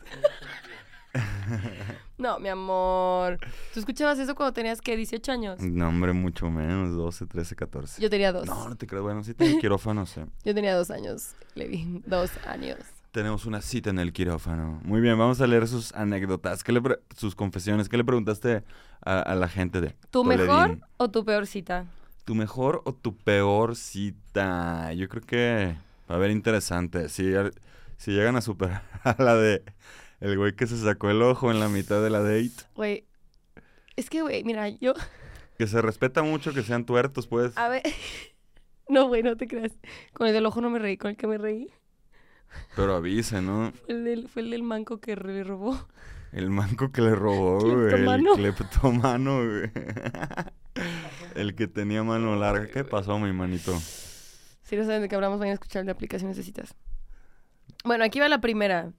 No, 2.17 2.39
mi 2.39 2.47
amor. 2.47 3.39
¿Tú 3.73 3.81
escuchabas 3.81 4.19
eso 4.19 4.35
cuando 4.35 4.53
tenías 4.53 4.79
que 4.79 4.95
18 4.95 5.31
años? 5.33 5.59
No, 5.59 5.89
hombre, 5.89 6.13
mucho 6.13 6.49
menos. 6.49 6.95
12, 6.95 7.25
13, 7.25 7.57
14. 7.57 8.01
Yo 8.01 8.09
tenía 8.09 8.31
dos. 8.31 8.45
No, 8.45 8.69
no 8.69 8.77
te 8.77 8.87
creo. 8.87 9.03
Bueno, 9.03 9.21
en 9.27 9.35
el 9.45 9.59
quirófano, 9.59 10.05
sí. 10.05 10.21
Yo 10.45 10.55
tenía 10.55 10.73
dos 10.77 10.91
años, 10.91 11.35
Levi. 11.55 12.01
Dos 12.05 12.31
años. 12.47 12.79
Tenemos 13.13 13.45
una 13.45 13.61
cita 13.61 13.91
en 13.91 13.99
el 13.99 14.11
quirófano. 14.11 14.81
Muy 14.83 14.99
bien, 14.99 15.15
vamos 15.19 15.39
a 15.39 15.45
leer 15.45 15.67
sus 15.67 15.93
anécdotas, 15.93 16.63
¿Qué 16.63 16.71
le 16.71 16.81
pre- 16.81 16.99
sus 17.15 17.35
confesiones. 17.35 17.87
¿Qué 17.87 17.95
le 17.95 18.03
preguntaste 18.03 18.63
a, 19.05 19.19
a 19.19 19.35
la 19.35 19.47
gente 19.47 19.81
de 19.81 19.89
¿Tu 20.09 20.23
Toledín? 20.23 20.47
mejor 20.47 20.79
o 20.97 21.11
tu 21.11 21.23
peor 21.23 21.45
cita? 21.45 21.85
¿Tu 22.25 22.33
mejor 22.33 22.81
o 22.85 22.93
tu 22.95 23.15
peor 23.15 23.75
cita? 23.75 24.91
Yo 24.93 25.07
creo 25.09 25.21
que 25.21 25.75
va 26.09 26.15
a 26.15 26.17
haber 26.17 26.31
interesante. 26.31 27.07
Si, 27.07 27.31
si 27.97 28.11
llegan 28.13 28.35
a 28.35 28.41
superar 28.41 28.81
a 29.03 29.21
la 29.21 29.35
de 29.35 29.61
el 30.19 30.35
güey 30.35 30.55
que 30.55 30.65
se 30.65 30.77
sacó 30.79 31.11
el 31.11 31.21
ojo 31.21 31.51
en 31.51 31.59
la 31.59 31.69
mitad 31.69 32.01
de 32.01 32.09
la 32.09 32.21
date, 32.23 32.49
Güey, 32.73 33.05
es 33.95 34.09
que, 34.09 34.23
güey, 34.23 34.43
mira, 34.43 34.69
yo... 34.69 34.93
que 35.59 35.67
se 35.67 35.83
respeta 35.83 36.23
mucho 36.23 36.51
que 36.51 36.63
sean 36.63 36.83
tuertos, 36.85 37.27
pues. 37.27 37.55
A 37.57 37.69
ver... 37.69 37.83
No, 38.89 39.07
güey, 39.07 39.23
no 39.23 39.37
te 39.37 39.47
creas. 39.47 39.71
Con 40.13 40.27
el 40.27 40.33
del 40.33 40.45
ojo 40.45 40.59
no 40.59 40.69
me 40.69 40.77
reí, 40.77 40.97
con 40.97 41.11
el 41.11 41.17
que 41.17 41.25
me 41.25 41.37
reí 41.37 41.69
Pero 42.75 42.95
avise, 42.95 43.41
¿no? 43.41 43.71
fue 43.85 43.95
el 43.95 44.03
del, 44.03 44.27
fue 44.27 44.41
el 44.41 44.51
del 44.51 44.63
manco 44.63 44.99
que 44.99 45.15
le 45.15 45.43
robó. 45.43 45.77
El 46.31 46.49
manco 46.49 46.91
que 46.91 47.01
le 47.01 47.13
robó, 47.13 47.59
güey. 47.59 47.93
El 47.93 48.05
Cleptomano. 48.35 49.37
güey. 49.37 49.71
El 51.35 51.55
que 51.55 51.67
tenía 51.67 52.03
mano 52.03 52.35
larga. 52.35 52.67
¿Qué 52.67 52.83
pasó, 52.83 53.19
mi 53.19 53.31
manito? 53.31 53.77
Si 54.63 54.75
no 54.75 54.83
saben 54.83 55.03
de 55.03 55.09
qué 55.09 55.15
hablamos, 55.15 55.39
vayan 55.39 55.51
a 55.51 55.53
escuchar 55.55 55.81
el 55.81 55.85
de 55.85 55.91
aplicaciones 55.91 56.37
de 56.37 56.43
citas. 56.43 56.75
Bueno, 57.83 58.03
aquí 58.03 58.19
va 58.19 58.29
la 58.29 58.41
primera. 58.41 58.91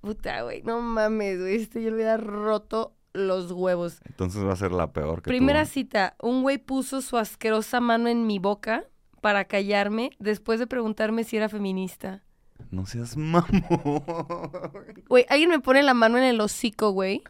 Puta, 0.00 0.42
güey, 0.42 0.62
no 0.62 0.80
mames, 0.80 1.40
güey. 1.40 1.56
Este 1.56 1.82
yo 1.82 1.90
le 1.90 1.96
hubiera 1.96 2.16
roto 2.16 2.94
los 3.12 3.50
huevos. 3.50 4.00
Entonces 4.04 4.44
va 4.44 4.52
a 4.52 4.56
ser 4.56 4.72
la 4.72 4.92
peor 4.92 5.22
que 5.22 5.28
Primera 5.28 5.64
cita, 5.64 6.14
un 6.20 6.42
güey 6.42 6.58
puso 6.58 7.02
su 7.02 7.16
asquerosa 7.16 7.80
mano 7.80 8.08
en 8.08 8.26
mi 8.26 8.38
boca 8.38 8.84
para 9.20 9.46
callarme 9.46 10.10
después 10.18 10.60
de 10.60 10.66
preguntarme 10.66 11.24
si 11.24 11.36
era 11.36 11.48
feminista. 11.48 12.22
No 12.70 12.86
seas 12.86 13.16
mamón. 13.16 13.44
Güey, 15.08 15.26
alguien 15.28 15.50
me 15.50 15.60
pone 15.60 15.82
la 15.82 15.94
mano 15.94 16.18
en 16.18 16.24
el 16.24 16.40
hocico, 16.40 16.90
güey. 16.90 17.22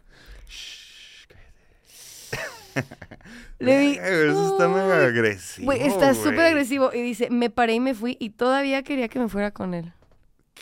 Shh, 0.49 1.27
Le 3.59 3.79
di... 3.79 3.91
Eso 3.93 4.53
está 4.53 4.67
mega 4.67 5.05
agresivo. 5.05 5.65
Güey, 5.65 5.81
está 5.81 6.13
súper 6.13 6.39
agresivo. 6.39 6.91
Y 6.93 7.01
dice, 7.01 7.29
me 7.29 7.49
paré 7.49 7.73
y 7.73 7.79
me 7.79 7.93
fui 7.93 8.17
y 8.19 8.31
todavía 8.31 8.83
quería 8.83 9.07
que 9.07 9.19
me 9.19 9.29
fuera 9.29 9.51
con 9.51 9.73
él. 9.73 9.93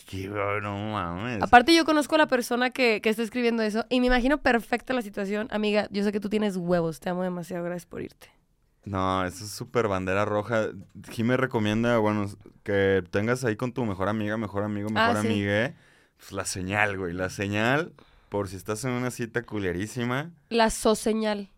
Qué 0.05 0.27
no 0.27 0.91
mames. 0.93 1.41
Aparte, 1.41 1.75
yo 1.75 1.83
conozco 1.83 2.15
a 2.15 2.19
la 2.19 2.27
persona 2.27 2.69
que, 2.69 3.01
que 3.01 3.09
está 3.09 3.23
escribiendo 3.23 3.61
eso 3.61 3.85
y 3.89 3.99
me 3.99 4.07
imagino 4.07 4.37
perfecta 4.37 4.93
la 4.93 5.01
situación. 5.01 5.47
Amiga, 5.51 5.87
yo 5.91 6.03
sé 6.03 6.11
que 6.11 6.19
tú 6.19 6.29
tienes 6.29 6.55
huevos. 6.55 6.99
Te 6.99 7.09
amo 7.09 7.23
demasiado. 7.23 7.65
Gracias 7.65 7.85
por 7.85 8.01
irte. 8.01 8.36
No, 8.89 9.25
eso 9.25 9.43
es 9.43 9.51
súper 9.51 9.87
bandera 9.87 10.23
roja. 10.25 10.69
Jimmy 11.11 11.35
recomienda, 11.35 11.97
bueno, 11.97 12.29
que 12.63 13.03
tengas 13.11 13.43
ahí 13.43 13.55
con 13.57 13.73
tu 13.73 13.85
mejor 13.85 14.07
amiga, 14.07 14.37
mejor 14.37 14.63
amigo, 14.63 14.89
mejor 14.89 15.17
Ah, 15.17 15.21
sí. 15.21 15.27
amigue, 15.27 15.75
pues 16.17 16.31
la 16.31 16.45
señal, 16.45 16.97
güey. 16.97 17.13
La 17.13 17.29
señal, 17.29 17.93
por 18.29 18.47
si 18.47 18.55
estás 18.55 18.83
en 18.85 18.91
una 18.91 19.11
cita 19.11 19.43
culerísima, 19.43 20.31
La 20.49 20.69
soseñal. 20.69 21.49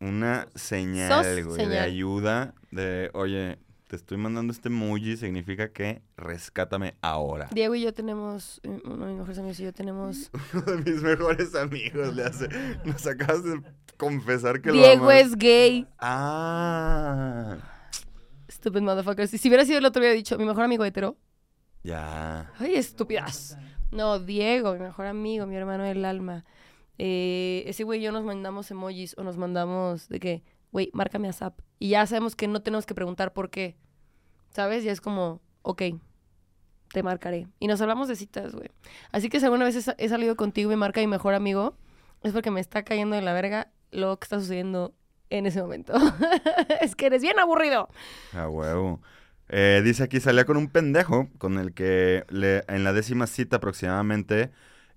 una 0.00 0.46
señal, 0.54 1.08
Sos 1.24 1.44
güey, 1.44 1.58
de 1.58 1.64
señal. 1.64 1.84
ayuda, 1.84 2.54
de, 2.70 3.10
oye, 3.14 3.58
te 3.88 3.96
estoy 3.96 4.16
mandando 4.16 4.52
este 4.52 4.68
emoji, 4.68 5.16
significa 5.16 5.72
que 5.72 6.02
rescátame 6.16 6.94
ahora. 7.02 7.48
Diego 7.52 7.74
y 7.74 7.82
yo 7.82 7.92
tenemos, 7.92 8.60
eh, 8.64 8.80
uno 8.84 9.06
de 9.06 9.12
mis 9.12 9.18
mejores 9.18 9.38
amigos 9.38 9.60
y 9.60 9.64
yo 9.64 9.72
tenemos... 9.72 10.30
Uno 10.54 10.62
de 10.62 10.92
mis 10.92 11.02
mejores 11.02 11.54
amigos 11.54 12.14
le 12.14 12.24
hace, 12.24 12.48
nos 12.84 13.06
acabas 13.06 13.44
de 13.44 13.60
confesar 13.96 14.60
que 14.62 14.70
lo 14.70 14.74
Diego 14.76 15.10
es 15.10 15.36
gay. 15.36 15.86
Ah, 15.98 17.58
Stupid 18.50 18.80
motherfuckers. 18.82 19.34
Y 19.34 19.38
si 19.38 19.48
hubiera 19.48 19.64
sido 19.64 19.78
el 19.78 19.84
otro, 19.84 20.00
hubiera 20.00 20.14
dicho, 20.14 20.38
mi 20.38 20.44
mejor 20.44 20.64
amigo 20.64 20.84
hetero. 20.84 21.16
ya. 21.82 22.50
Ay, 22.58 22.74
estúpidas. 22.76 23.58
No, 23.90 24.18
Diego, 24.18 24.72
mi 24.74 24.80
mejor 24.80 25.06
amigo, 25.06 25.46
mi 25.46 25.56
hermano 25.56 25.84
del 25.84 26.04
alma. 26.04 26.44
Eh, 26.98 27.64
ese 27.66 27.84
güey 27.84 28.00
y 28.00 28.04
yo 28.04 28.12
nos 28.12 28.24
mandamos 28.24 28.70
emojis 28.70 29.14
o 29.18 29.24
nos 29.24 29.36
mandamos 29.36 30.08
de 30.08 30.20
que, 30.20 30.42
güey, 30.72 30.90
márcame 30.94 31.28
a 31.28 31.32
Zap. 31.32 31.58
Y 31.78 31.90
ya 31.90 32.06
sabemos 32.06 32.36
que 32.36 32.48
no 32.48 32.62
tenemos 32.62 32.86
que 32.86 32.94
preguntar 32.94 33.32
por 33.32 33.50
qué. 33.50 33.76
¿Sabes? 34.50 34.84
Ya 34.84 34.92
es 34.92 35.00
como, 35.00 35.40
ok, 35.62 35.82
te 36.92 37.02
marcaré. 37.02 37.48
Y 37.58 37.66
nos 37.66 37.80
hablamos 37.80 38.08
de 38.08 38.16
citas, 38.16 38.54
güey. 38.54 38.70
Así 39.10 39.28
que 39.28 39.40
si 39.40 39.44
alguna 39.46 39.64
vez 39.64 39.74
he, 39.76 39.82
sa- 39.82 39.96
he 39.98 40.08
salido 40.08 40.36
contigo 40.36 40.70
y 40.70 40.74
me 40.74 40.78
marca 40.80 41.00
mi 41.00 41.06
mejor 41.08 41.34
amigo, 41.34 41.76
es 42.22 42.32
porque 42.32 42.50
me 42.50 42.60
está 42.60 42.84
cayendo 42.84 43.16
de 43.16 43.22
la 43.22 43.32
verga 43.32 43.72
lo 43.90 44.16
que 44.18 44.24
está 44.24 44.38
sucediendo 44.38 44.94
en 45.30 45.46
ese 45.46 45.60
momento. 45.60 45.92
es 46.80 46.94
que 46.94 47.06
eres 47.06 47.22
bien 47.22 47.38
aburrido. 47.40 47.88
A 48.32 48.48
huevo. 48.48 49.00
Eh, 49.48 49.82
dice 49.84 50.04
aquí, 50.04 50.20
salía 50.20 50.44
con 50.46 50.56
un 50.56 50.68
pendejo 50.68 51.28
con 51.38 51.58
el 51.58 51.74
que 51.74 52.24
le- 52.30 52.64
en 52.68 52.84
la 52.84 52.92
décima 52.92 53.26
cita 53.26 53.56
aproximadamente 53.56 54.52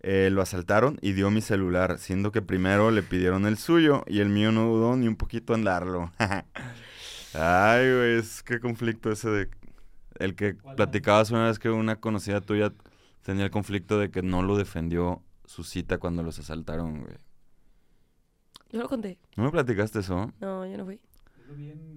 eh, 0.09 0.29
lo 0.29 0.41
asaltaron 0.41 0.97
y 1.01 1.11
dio 1.11 1.29
mi 1.31 1.41
celular, 1.41 1.99
siendo 1.99 2.31
que 2.31 2.41
primero 2.41 2.91
le 2.91 3.03
pidieron 3.03 3.45
el 3.45 3.57
suyo 3.57 4.05
y 4.07 4.21
el 4.21 4.29
mío 4.29 4.53
no 4.53 4.65
dudó 4.65 4.95
ni 4.95 5.05
un 5.05 5.17
poquito 5.17 5.53
en 5.53 5.65
darlo. 5.65 6.13
Ay, 7.33 7.93
güey, 7.93 8.17
es 8.17 8.41
qué 8.41 8.61
conflicto 8.61 9.11
ese 9.11 9.29
de... 9.29 9.49
El 10.17 10.35
que 10.35 10.55
platicabas 10.77 11.29
una 11.31 11.47
vez 11.47 11.59
que 11.59 11.69
una 11.69 11.97
conocida 11.97 12.39
tuya 12.39 12.71
tenía 13.21 13.43
el 13.43 13.51
conflicto 13.51 13.99
de 13.99 14.09
que 14.09 14.21
no 14.21 14.43
lo 14.43 14.55
defendió 14.55 15.23
su 15.43 15.65
cita 15.65 15.97
cuando 15.97 16.23
los 16.23 16.39
asaltaron, 16.39 17.01
güey. 17.01 17.17
Yo 18.71 18.83
lo 18.83 18.87
conté. 18.87 19.19
¿No 19.35 19.43
me 19.43 19.51
platicaste 19.51 19.99
eso? 19.99 20.31
No, 20.39 20.65
yo 20.65 20.77
no 20.77 20.85
fui. 20.85 21.01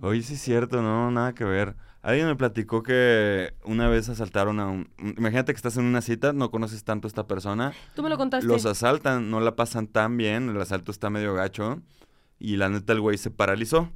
Oye, 0.03 0.23
sí 0.23 0.35
es 0.35 0.41
cierto, 0.41 0.83
no, 0.83 1.13
nada 1.13 1.33
que 1.33 1.45
ver. 1.45 1.77
Alguien 2.03 2.27
me 2.27 2.37
platicó 2.37 2.83
que 2.83 3.53
una 3.65 3.89
vez 3.89 4.09
asaltaron 4.09 4.59
a 4.59 4.69
un... 4.69 4.91
Imagínate 5.19 5.53
que 5.53 5.57
estás 5.57 5.77
en 5.77 5.85
una 5.85 6.01
cita, 6.01 6.33
no 6.33 6.51
conoces 6.51 6.83
tanto 6.83 7.07
a 7.07 7.11
esta 7.11 7.27
persona, 7.27 7.73
Tú 7.95 8.03
me 8.03 8.09
lo 8.09 8.17
contaste. 8.17 8.47
los 8.47 8.65
asaltan, 8.65 9.31
no 9.31 9.41
la 9.41 9.55
pasan 9.55 9.87
tan 9.87 10.17
bien, 10.17 10.49
el 10.49 10.61
asalto 10.61 10.91
está 10.93 11.11
medio 11.11 11.35
gacho, 11.35 11.83
y 12.39 12.57
la 12.57 12.71
neta 12.71 12.95
el 12.95 13.01
güey 13.03 13.19
se 13.19 13.31
paralizó. 13.31 13.93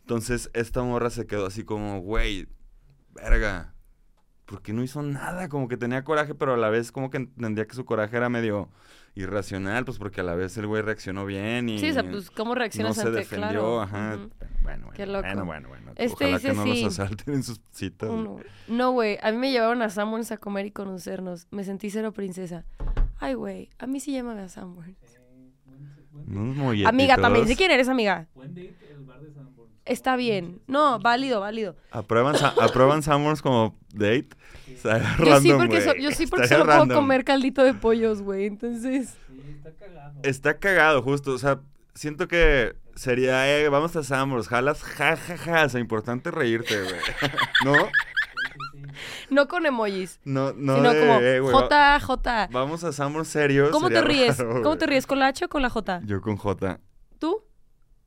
Entonces 0.00 0.50
esta 0.52 0.82
morra 0.82 1.08
se 1.08 1.26
quedó 1.26 1.46
así 1.46 1.64
como, 1.64 2.00
güey, 2.00 2.46
verga, 3.14 3.74
¿por 4.44 4.60
qué 4.60 4.74
no 4.74 4.82
hizo 4.82 5.00
nada? 5.02 5.48
Como 5.48 5.66
que 5.66 5.78
tenía 5.78 6.04
coraje, 6.04 6.34
pero 6.34 6.54
a 6.54 6.56
la 6.58 6.68
vez 6.68 6.92
como 6.92 7.08
que 7.08 7.16
entendía 7.16 7.66
que 7.66 7.74
su 7.74 7.86
coraje 7.86 8.18
era 8.18 8.28
medio 8.28 8.68
irracional, 9.16 9.84
pues 9.84 9.98
porque 9.98 10.20
a 10.20 10.24
la 10.24 10.34
vez 10.34 10.56
el 10.56 10.66
güey 10.66 10.82
reaccionó 10.82 11.24
bien 11.24 11.68
y... 11.68 11.78
Sí, 11.78 11.90
o 11.90 11.92
sea, 11.92 12.02
pues, 12.02 12.30
¿cómo 12.30 12.50
no 12.50 12.54
reaccionas 12.56 12.96
se 12.96 13.02
ante 13.02 13.18
defendió, 13.18 13.48
claro? 13.48 13.80
ajá. 13.82 14.16
Ujú. 14.16 14.30
Bueno, 14.62 14.86
bueno, 14.86 14.90
Qué 14.94 15.06
loco. 15.06 15.22
bueno, 15.22 15.44
bueno, 15.44 15.68
bueno. 15.68 15.92
Este 15.96 16.24
Ojalá 16.24 16.36
dice 16.38 16.48
que 16.48 16.54
no 16.54 16.64
sí. 16.64 16.82
los 16.82 16.98
asalten 16.98 17.34
en 17.34 17.42
sus 17.42 17.60
citas. 17.70 18.10
Uno. 18.10 18.38
No, 18.66 18.90
güey, 18.92 19.18
a 19.22 19.30
mí 19.30 19.38
me 19.38 19.52
llevaron 19.52 19.82
a 19.82 19.90
Sanborns 19.90 20.32
a 20.32 20.38
comer 20.38 20.66
y 20.66 20.70
conocernos. 20.72 21.46
Me 21.50 21.62
sentí 21.64 21.90
cero 21.90 22.12
princesa. 22.12 22.64
Ay, 23.18 23.34
güey, 23.34 23.70
a 23.78 23.86
mí 23.86 24.00
sí 24.00 24.12
llámame 24.12 24.42
a 24.42 24.48
Sanborns. 24.48 24.96
Molletitos. 26.26 26.88
Amiga, 26.88 27.16
también, 27.16 27.46
si 27.46 27.56
quién 27.56 27.70
eres, 27.70 27.88
amiga. 27.88 28.28
Buen 28.34 28.54
date 28.54 28.74
el 28.90 29.04
bar 29.04 29.20
de 29.20 29.32
Sanborns. 29.32 29.53
Está 29.84 30.16
bien. 30.16 30.60
No, 30.66 30.98
válido, 30.98 31.40
válido. 31.40 31.76
¿Aprueban, 31.90 32.36
¿aprueban 32.60 33.02
Summers 33.02 33.42
como 33.42 33.78
date? 33.92 34.28
Yo 35.24 35.40
sí 35.40 35.52
porque, 35.52 35.80
so- 35.82 35.94
yo 35.96 36.10
sí 36.10 36.26
porque 36.26 36.48
solo 36.48 36.64
puedo 36.64 36.88
comer 36.94 37.24
caldito 37.24 37.62
de 37.62 37.74
pollos, 37.74 38.22
güey. 38.22 38.46
Entonces, 38.46 39.14
Sí, 39.28 39.50
está 39.56 39.72
cagado. 39.72 40.20
Está 40.22 40.58
cagado, 40.58 41.02
justo. 41.02 41.32
O 41.32 41.38
sea, 41.38 41.60
siento 41.94 42.28
que 42.28 42.74
sería, 42.94 43.46
eh, 43.58 43.68
vamos 43.68 43.94
a 43.96 44.02
Summers, 44.02 44.48
jalas, 44.48 44.82
ja, 44.82 45.16
ja, 45.16 45.36
ja. 45.36 45.64
O 45.64 45.68
sea, 45.68 45.80
importante 45.80 46.30
reírte, 46.30 46.80
güey. 46.82 46.94
¿No? 47.64 47.74
no 49.30 49.48
con 49.48 49.66
emojis, 49.66 50.20
No, 50.24 50.52
no 50.52 50.76
sino 50.76 50.92
de, 50.92 51.00
como 51.00 51.20
eh, 51.20 51.40
güey, 51.40 51.54
va- 51.54 51.60
J, 51.62 52.00
J. 52.00 52.48
Vamos 52.52 52.84
a 52.84 52.92
Summers 52.92 53.28
serios. 53.28 53.70
¿Cómo 53.70 53.90
te 53.90 54.00
ríes? 54.00 54.38
raro, 54.38 54.62
¿Cómo 54.62 54.78
te 54.78 54.86
ríes? 54.86 55.06
¿Con 55.06 55.18
la 55.18 55.28
H 55.28 55.44
o 55.44 55.48
con 55.48 55.62
la 55.62 55.70
J? 55.70 56.00
Yo 56.04 56.20
con 56.20 56.36
J. 56.36 56.80
¿Tú? 57.18 57.42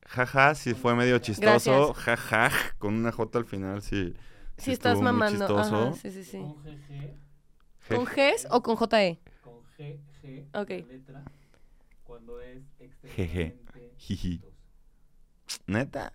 Jaja, 0.08 0.54
sí 0.54 0.74
fue 0.74 0.94
medio 0.94 1.18
chistoso. 1.18 1.92
Jaja, 1.94 2.50
con 2.78 2.94
una 2.94 3.12
J 3.12 3.38
al 3.38 3.44
final, 3.44 3.82
sí. 3.82 4.14
Sí, 4.56 4.72
estás 4.72 4.94
estuvo 4.94 5.02
muy 5.12 5.12
mamando. 5.12 5.38
chistoso. 5.46 5.76
Ajá, 5.88 5.96
sí, 5.96 6.10
sí, 6.10 6.24
sí. 6.24 6.38
Con 6.38 6.56
GG, 6.64 7.14
¿Con 7.88 8.04
Gs 8.04 8.46
o 8.50 8.62
con 8.62 8.76
JE? 8.76 9.20
con 9.42 9.62
GG, 9.76 10.46
Ok. 10.54 10.70
la 10.70 10.76
letra, 10.86 11.24
cuando 12.04 12.40
es 12.40 12.62
Jeje. 13.14 13.42
extremadamente 13.46 13.94
Jiji. 13.98 14.42
¿Neta? 15.66 16.12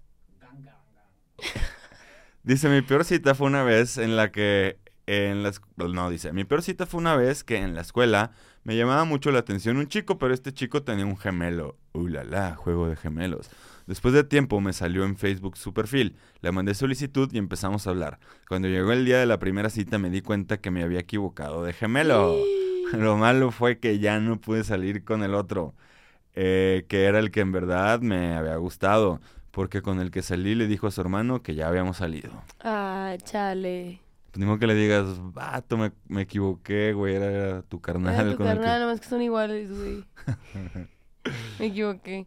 Dice, 2.44 2.68
mi 2.70 2.82
peor 2.82 3.06
cita 3.06 3.36
fue 3.36 3.48
una 3.48 3.64
vez 3.64 3.98
en 3.98 4.16
la 4.18 4.32
que 4.32 4.78
en 5.06 5.44
las 5.44 5.62
no 5.78 6.10
dice, 6.10 6.32
mi 6.34 6.44
peor 6.46 6.62
cita 6.62 6.86
fue 6.86 7.00
una 7.00 7.16
vez 7.16 7.44
que 7.44 7.58
en 7.58 7.76
la 7.76 7.82
escuela 7.82 8.32
me 8.64 8.76
llamaba 8.78 9.04
mucho 9.04 9.32
la 9.32 9.40
atención 9.40 9.78
un 9.78 9.88
chico, 9.88 10.18
pero 10.18 10.34
este 10.34 10.54
chico 10.54 10.84
tenía 10.84 11.06
un 11.06 11.18
gemelo. 11.18 11.78
Uh, 11.94 12.08
la, 12.08 12.24
la, 12.24 12.56
juego 12.56 12.88
de 12.88 12.96
gemelos. 12.96 13.50
Después 13.88 14.14
de 14.14 14.24
tiempo 14.24 14.62
me 14.62 14.74
salió 14.74 15.04
en 15.04 15.18
Facebook 15.18 15.58
su 15.58 15.74
perfil. 15.74 16.16
Le 16.42 16.52
mandé 16.52 16.74
solicitud 16.74 17.30
y 17.34 17.38
empezamos 17.38 17.86
a 17.86 17.90
hablar. 17.90 18.20
Cuando 18.48 18.70
llegó 18.70 18.92
el 18.94 19.06
día 19.06 19.20
de 19.20 19.26
la 19.26 19.40
primera 19.40 19.70
cita 19.70 19.98
me 19.98 20.10
di 20.10 20.22
cuenta 20.22 20.62
que 20.62 20.72
me 20.72 20.84
había 20.84 21.00
equivocado 21.00 21.64
de 21.64 21.74
gemelo. 21.74 22.38
Lo 22.94 23.18
malo 23.18 23.52
fue 23.52 23.80
que 23.80 24.00
ya 24.00 24.20
no 24.20 24.40
pude 24.40 24.64
salir 24.64 25.04
con 25.04 25.24
el 25.24 25.34
otro, 25.34 25.74
eh, 26.36 26.86
que 26.88 27.06
era 27.06 27.20
el 27.20 27.32
que 27.32 27.42
en 27.42 27.52
verdad 27.52 28.02
me 28.02 28.36
había 28.36 28.56
gustado, 28.58 29.20
porque 29.52 29.82
con 29.82 30.00
el 30.00 30.12
que 30.12 30.22
salí 30.22 30.54
le 30.54 30.68
dijo 30.68 30.88
a 30.88 30.92
su 30.92 31.02
hermano 31.02 31.42
que 31.42 31.56
ya 31.56 31.68
habíamos 31.68 31.98
salido. 31.98 32.32
Ah, 32.62 33.16
chale. 33.24 34.03
Pues 34.34 34.40
ni 34.40 34.48
modo 34.48 34.58
que 34.58 34.66
le 34.66 34.74
digas, 34.74 35.06
vato, 35.32 35.78
me, 35.78 35.92
me 36.08 36.24
equivoqué, 36.24 36.94
güey, 36.94 37.14
era 37.14 37.62
tu 37.62 37.80
carnal. 37.80 38.16
Era 38.16 38.32
tu 38.32 38.38
con 38.38 38.48
el 38.48 38.54
que-". 38.54 38.62
carnal, 38.62 38.82
nomás 38.82 39.00
que 39.00 39.08
son 39.08 39.22
iguales, 39.22 39.70
güey. 39.70 40.04
me 41.60 41.68
equivoqué. 41.68 42.26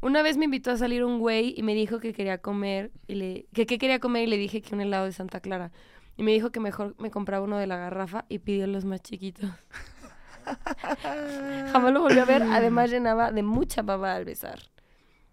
Una 0.00 0.22
vez 0.22 0.36
me 0.36 0.44
invitó 0.44 0.70
a 0.70 0.76
salir 0.76 1.04
un 1.04 1.18
güey 1.18 1.52
y 1.56 1.64
me 1.64 1.74
dijo 1.74 1.98
que 1.98 2.12
quería 2.12 2.38
comer 2.38 2.92
y 3.08 3.16
le 3.16 3.46
que 3.52 3.66
qué 3.66 3.78
quería 3.78 3.98
comer 3.98 4.22
y 4.22 4.26
le 4.28 4.36
dije 4.36 4.62
que 4.62 4.72
un 4.76 4.82
helado 4.82 5.06
de 5.06 5.12
Santa 5.12 5.40
Clara. 5.40 5.72
Y 6.16 6.22
me 6.22 6.30
dijo 6.30 6.52
que 6.52 6.60
mejor 6.60 6.94
me 7.00 7.10
compraba 7.10 7.44
uno 7.44 7.58
de 7.58 7.66
la 7.66 7.76
garrafa 7.76 8.24
y 8.28 8.38
pidió 8.38 8.68
los 8.68 8.84
más 8.84 9.02
chiquitos. 9.02 9.50
Jamás 11.72 11.92
lo 11.92 12.02
volví 12.02 12.20
a 12.20 12.24
ver, 12.24 12.44
además 12.44 12.88
llenaba 12.88 13.32
de 13.32 13.42
mucha 13.42 13.82
baba 13.82 14.14
al 14.14 14.24
besar. 14.24 14.60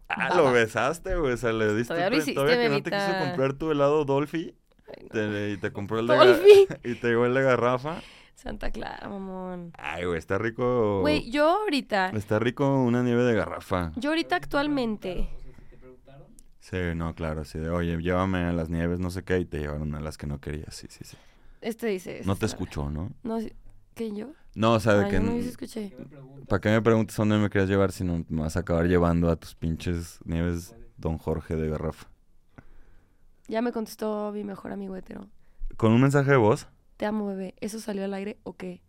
Ah, 0.07 0.29
Baba. 0.29 0.41
lo 0.41 0.51
besaste, 0.51 1.15
güey. 1.15 1.33
O 1.33 1.37
sea, 1.37 1.51
le 1.51 1.75
diste. 1.75 1.93
Todavía 1.93 2.09
lo 2.09 2.15
hiciste, 2.15 2.33
todavía 2.33 2.63
que 2.63 2.69
no 2.69 2.81
te 2.81 2.89
quiso 2.89 3.19
comprar 3.19 3.53
tu 3.53 3.69
helado 3.69 4.05
Dolphy. 4.05 4.55
Ay, 4.97 5.03
no. 5.03 5.09
te- 5.09 5.51
y 5.51 5.57
te 5.57 5.71
compró 5.71 5.99
el 5.99 6.07
de. 6.07 6.67
Y 6.83 6.95
te 6.95 7.07
llegó 7.09 7.25
el 7.25 7.33
de 7.33 7.41
garrafa. 7.43 8.01
Santa 8.35 8.71
Clara, 8.71 9.09
mamón. 9.09 9.73
Ay, 9.77 10.05
güey, 10.05 10.17
está 10.17 10.37
rico. 10.37 11.01
Güey, 11.01 11.29
yo 11.29 11.49
ahorita, 11.61 12.11
Está 12.11 12.39
rico 12.39 12.81
una 12.81 13.03
nieve 13.03 13.23
de 13.23 13.33
garrafa. 13.33 13.91
yo 13.97 14.11
ahorita 14.11 14.37
actualmente, 14.37 15.29
Sí, 16.59 16.77
no, 16.95 17.15
claro, 17.15 17.45
sí. 17.45 17.57
De, 17.57 17.69
oye, 17.69 17.97
llévame 17.97 18.39
a 18.45 18.53
las 18.53 18.69
nieves, 18.69 18.99
no 18.99 19.09
sé 19.09 19.23
qué, 19.23 19.39
y 19.39 19.45
te 19.45 19.57
llevaron 19.59 19.95
a 19.95 19.99
las 19.99 20.17
que 20.17 20.27
no 20.27 20.39
querías. 20.39 20.75
Sí, 20.75 20.85
sí, 20.89 21.03
sí. 21.03 21.17
este 21.61 21.87
dice... 21.87 22.21
No 22.25 22.35
te 22.35 22.45
escuchó, 22.45 22.89
¿no? 22.91 23.11
No, 23.23 23.39
¿qué 23.95 24.13
yo? 24.13 24.27
No, 24.53 24.73
o 24.73 24.79
sea, 24.79 24.93
de 24.93 25.05
Ay, 25.05 25.09
que. 25.11 25.17
yo 25.17 25.23
no 25.23 25.31
sí 25.41 25.47
escuché. 25.49 25.93
¿Para 26.47 26.61
qué 26.61 26.69
me 26.69 26.81
preguntas 26.81 27.17
dónde 27.17 27.37
me 27.37 27.49
querías 27.49 27.69
llevar 27.69 27.91
si 27.91 28.03
no 28.03 28.23
me 28.29 28.41
vas 28.41 28.55
a 28.55 28.59
acabar 28.59 28.85
llevando 28.87 29.29
a 29.31 29.35
tus 29.35 29.55
pinches 29.55 30.19
nieves 30.25 30.75
Don 30.97 31.17
Jorge 31.17 31.55
de 31.55 31.69
garrafa? 31.69 32.07
Ya 33.49 33.63
me 33.63 33.71
contestó 33.71 34.31
mi 34.31 34.43
mejor 34.43 34.71
amigo 34.71 34.95
hetero. 34.95 35.27
¿Con 35.75 35.91
un 35.91 36.01
mensaje 36.01 36.29
de 36.29 36.37
voz? 36.37 36.67
Te 36.97 37.07
amo, 37.07 37.25
bebé. 37.25 37.55
¿Eso 37.59 37.79
salió 37.79 38.05
al 38.05 38.13
aire 38.13 38.37
o 38.43 38.53
qué? 38.53 38.81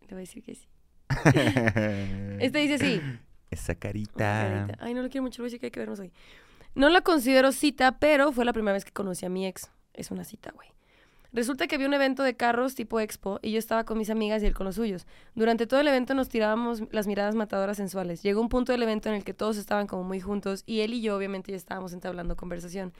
Le 0.00 0.08
voy 0.08 0.16
a 0.16 0.16
decir 0.16 0.42
que 0.42 0.56
sí. 0.56 0.68
Este 2.40 2.58
dice 2.58 2.78
sí. 2.78 3.00
Esa 3.50 3.76
carita. 3.76 4.12
carita. 4.18 4.84
Ay, 4.84 4.94
no 4.94 5.02
lo 5.02 5.08
quiero 5.08 5.22
mucho, 5.22 5.40
le 5.40 5.44
voy 5.44 5.46
a 5.46 5.50
decir 5.50 5.60
que 5.60 5.66
hay 5.66 5.70
que 5.70 5.80
vernos 5.80 6.00
hoy. 6.00 6.12
No 6.74 6.88
la 6.90 7.02
considero 7.02 7.52
cita, 7.52 7.98
pero 8.00 8.32
fue 8.32 8.44
la 8.44 8.52
primera 8.52 8.72
vez 8.72 8.84
que 8.84 8.92
conocí 8.92 9.24
a 9.24 9.28
mi 9.28 9.46
ex. 9.46 9.70
Es 9.94 10.10
una 10.10 10.24
cita, 10.24 10.50
güey. 10.50 10.68
Resulta 11.32 11.66
que 11.66 11.76
había 11.76 11.88
un 11.88 11.94
evento 11.94 12.22
de 12.22 12.36
carros 12.36 12.74
tipo 12.74 13.00
expo 13.00 13.38
y 13.40 13.52
yo 13.52 13.58
estaba 13.58 13.84
con 13.84 13.96
mis 13.96 14.10
amigas 14.10 14.42
y 14.42 14.46
él 14.46 14.54
con 14.54 14.66
los 14.66 14.74
suyos. 14.74 15.06
Durante 15.34 15.66
todo 15.66 15.80
el 15.80 15.88
evento 15.88 16.12
nos 16.12 16.28
tirábamos 16.28 16.82
las 16.90 17.06
miradas 17.06 17.34
matadoras 17.34 17.78
sensuales. 17.78 18.22
Llegó 18.22 18.42
un 18.42 18.50
punto 18.50 18.72
del 18.72 18.82
evento 18.82 19.08
en 19.08 19.14
el 19.14 19.24
que 19.24 19.32
todos 19.32 19.56
estaban 19.56 19.86
como 19.86 20.04
muy 20.04 20.20
juntos 20.20 20.62
y 20.66 20.80
él 20.80 20.92
y 20.92 21.00
yo 21.00 21.16
obviamente 21.16 21.50
ya 21.50 21.56
estábamos 21.56 21.94
entablando 21.94 22.36
conversación. 22.36 22.92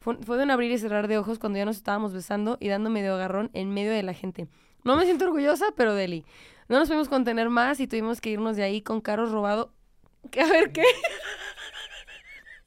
Fue, 0.00 0.16
de 0.16 0.42
un 0.42 0.50
abrir 0.50 0.70
y 0.70 0.78
cerrar 0.78 1.08
de 1.08 1.18
ojos 1.18 1.38
cuando 1.38 1.58
ya 1.58 1.64
nos 1.64 1.76
estábamos 1.76 2.12
besando 2.12 2.58
y 2.60 2.68
dando 2.68 2.90
medio 2.90 3.14
agarrón 3.14 3.50
en 3.54 3.72
medio 3.72 3.90
de 3.90 4.02
la 4.02 4.12
gente. 4.12 4.48
No 4.84 4.96
me 4.96 5.04
siento 5.04 5.24
orgullosa, 5.24 5.66
pero 5.74 5.94
Deli. 5.94 6.24
No 6.68 6.78
nos 6.78 6.88
pudimos 6.88 7.08
contener 7.08 7.48
más 7.48 7.80
y 7.80 7.86
tuvimos 7.86 8.20
que 8.20 8.30
irnos 8.30 8.56
de 8.56 8.64
ahí 8.64 8.82
con 8.82 9.00
carros 9.00 9.32
robado. 9.32 9.72
A 10.38 10.46
ver, 10.50 10.72
¿qué? 10.72 10.84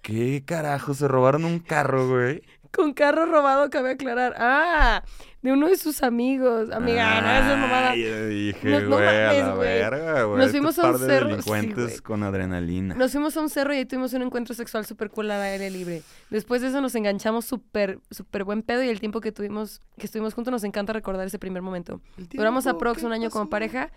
¿Qué 0.02 0.44
carajo? 0.46 0.96
Se 0.96 1.08
robaron 1.08 1.46
un 1.46 1.60
carro, 1.60 2.10
güey. 2.10 2.42
Con 2.72 2.94
carro 2.94 3.26
robado, 3.26 3.70
cabe 3.70 3.92
aclarar. 3.92 4.34
Ah, 4.38 5.04
de 5.42 5.52
uno 5.52 5.68
de 5.68 5.76
sus 5.76 6.04
amigos. 6.04 6.72
Amiga, 6.72 7.20
no 7.22 7.28
hagas 7.28 7.46
esa 7.48 7.56
mamada. 7.58 7.90
Ay, 7.92 8.04
yo 8.04 8.28
dije, 8.28 8.70
No- 8.70 8.80
no 8.82 8.96
güey, 8.98 9.08
a 9.08 9.28
mames, 9.28 9.44
la 9.46 9.54
güey. 9.56 9.68
verga, 9.68 10.24
güey. 10.24 10.38
Nos 10.38 10.46
este 10.48 10.58
fuimos 10.60 10.80
a 10.80 10.82
par 10.84 10.96
un 10.96 11.02
de 11.02 11.08
cerro- 11.08 11.26
sí, 11.26 11.32
delincuentes 11.32 11.86
güey. 11.86 11.98
con 12.00 12.24
adrenalina. 12.24 12.96
Nos 12.96 13.12
fuimos 13.12 13.36
a 13.36 13.42
un 13.42 13.50
cerro 13.50 13.74
y 13.74 13.78
ahí 13.78 13.86
tuvimos 13.86 14.14
un 14.14 14.22
encuentro 14.22 14.56
sexual 14.56 14.86
súper 14.86 15.10
cool 15.10 15.32
al 15.32 15.42
aire 15.42 15.70
libre. 15.70 16.02
Después 16.30 16.62
de 16.62 16.70
eso 16.70 16.80
nos 16.80 16.96
enganchamos 16.96 17.44
súper, 17.46 18.00
súper 18.10 18.44
buen 18.46 18.62
pedo 18.62 18.84
y 18.84 18.90
el 18.90 19.00
tiempo 19.00 19.20
que 19.20 19.32
tuvimos, 19.32 19.82
que 19.98 20.06
estuvimos 20.06 20.34
juntos 20.34 20.52
nos 20.52 20.64
encanta 20.64 20.94
recordar 20.94 21.28
ese 21.28 21.40
primer 21.40 21.62
momento. 21.62 22.00
Duramos 22.34 22.68
aprox 22.68 23.04
un 23.04 23.12
año 23.12 23.30
como 23.32 23.50
pareja 23.50 23.90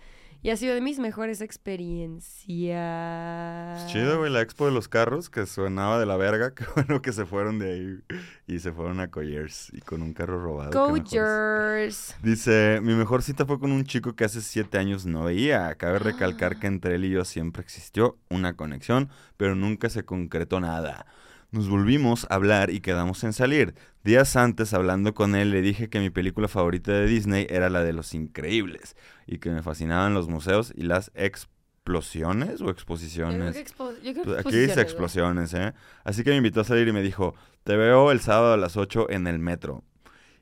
y 0.45 0.51
ha 0.51 0.57
sido 0.57 0.75
de 0.75 0.81
mis 0.81 0.99
mejores 0.99 1.41
experiencias. 1.41 3.81
Pues 3.81 3.91
Chido, 3.91 4.19
güey, 4.19 4.31
la 4.31 4.41
expo 4.41 4.67
de 4.67 4.71
los 4.71 4.87
carros 4.87 5.31
que 5.31 5.47
sonaba 5.47 5.99
de 5.99 6.05
la 6.05 6.17
verga. 6.17 6.51
Qué 6.55 6.65
bueno 6.75 7.01
que 7.01 7.13
se 7.13 7.25
fueron 7.25 7.57
de 7.57 7.73
ahí 7.73 7.97
y 8.45 8.59
se 8.59 8.71
fueron 8.71 8.99
a 8.99 9.09
Coyers 9.09 9.71
y 9.73 9.81
con 9.81 10.03
un 10.03 10.13
carro 10.13 10.39
robado. 10.39 10.69
Coachers. 10.69 12.15
Dice, 12.21 12.79
mi 12.83 12.93
mejor 12.93 13.23
cita 13.23 13.47
fue 13.47 13.59
con 13.59 13.71
un 13.71 13.85
chico 13.85 14.15
que 14.15 14.23
hace 14.23 14.39
siete 14.39 14.77
años 14.77 15.07
no 15.07 15.23
veía. 15.23 15.73
Cabe 15.73 15.97
recalcar 15.97 16.59
que 16.59 16.67
entre 16.67 16.93
él 16.93 17.05
y 17.05 17.09
yo 17.09 17.25
siempre 17.25 17.63
existió 17.63 18.19
una 18.29 18.55
conexión, 18.55 19.09
pero 19.37 19.55
nunca 19.55 19.89
se 19.89 20.05
concretó 20.05 20.59
nada. 20.59 21.07
Nos 21.51 21.69
volvimos 21.69 22.25
a 22.29 22.35
hablar 22.35 22.69
y 22.69 22.81
quedamos 22.81 23.23
en 23.23 23.31
salir. 23.33 23.75
Días 24.03 24.35
antes, 24.35 24.73
hablando 24.73 25.13
con 25.13 25.35
él, 25.35 25.51
le 25.51 25.61
dije 25.61 25.89
que 25.89 25.99
mi 25.99 26.09
película 26.09 26.47
favorita 26.47 26.91
de 26.91 27.05
Disney 27.07 27.47
era 27.49 27.69
la 27.69 27.83
de 27.83 27.93
Los 27.93 28.13
Increíbles 28.13 28.95
y 29.25 29.37
que 29.37 29.51
me 29.51 29.61
fascinaban 29.63 30.13
los 30.13 30.27
museos 30.27 30.73
y 30.75 30.83
las 30.83 31.11
explosiones 31.15 32.49
o 32.49 32.51
Yo 32.51 32.57
creo 32.57 32.69
exposiciones. 32.71 33.55
que 33.55 33.65
expo- 33.65 33.93
yo 34.01 34.11
creo 34.11 34.13
que 34.15 34.21
Pues 34.23 34.39
Aquí 34.39 34.55
dice 34.57 34.81
exposiciones, 34.81 35.53
explosiones, 35.53 35.53
¿eh? 35.53 35.73
Así 36.03 36.23
que 36.23 36.31
me 36.31 36.37
invitó 36.37 36.61
a 36.61 36.63
salir 36.65 36.87
y 36.87 36.91
me 36.91 37.01
dijo, 37.01 37.35
te 37.63 37.77
veo 37.77 38.11
el 38.11 38.19
sábado 38.19 38.53
a 38.53 38.57
las 38.57 38.75
8 38.75 39.09
en 39.09 39.27
el 39.27 39.39
metro. 39.39 39.83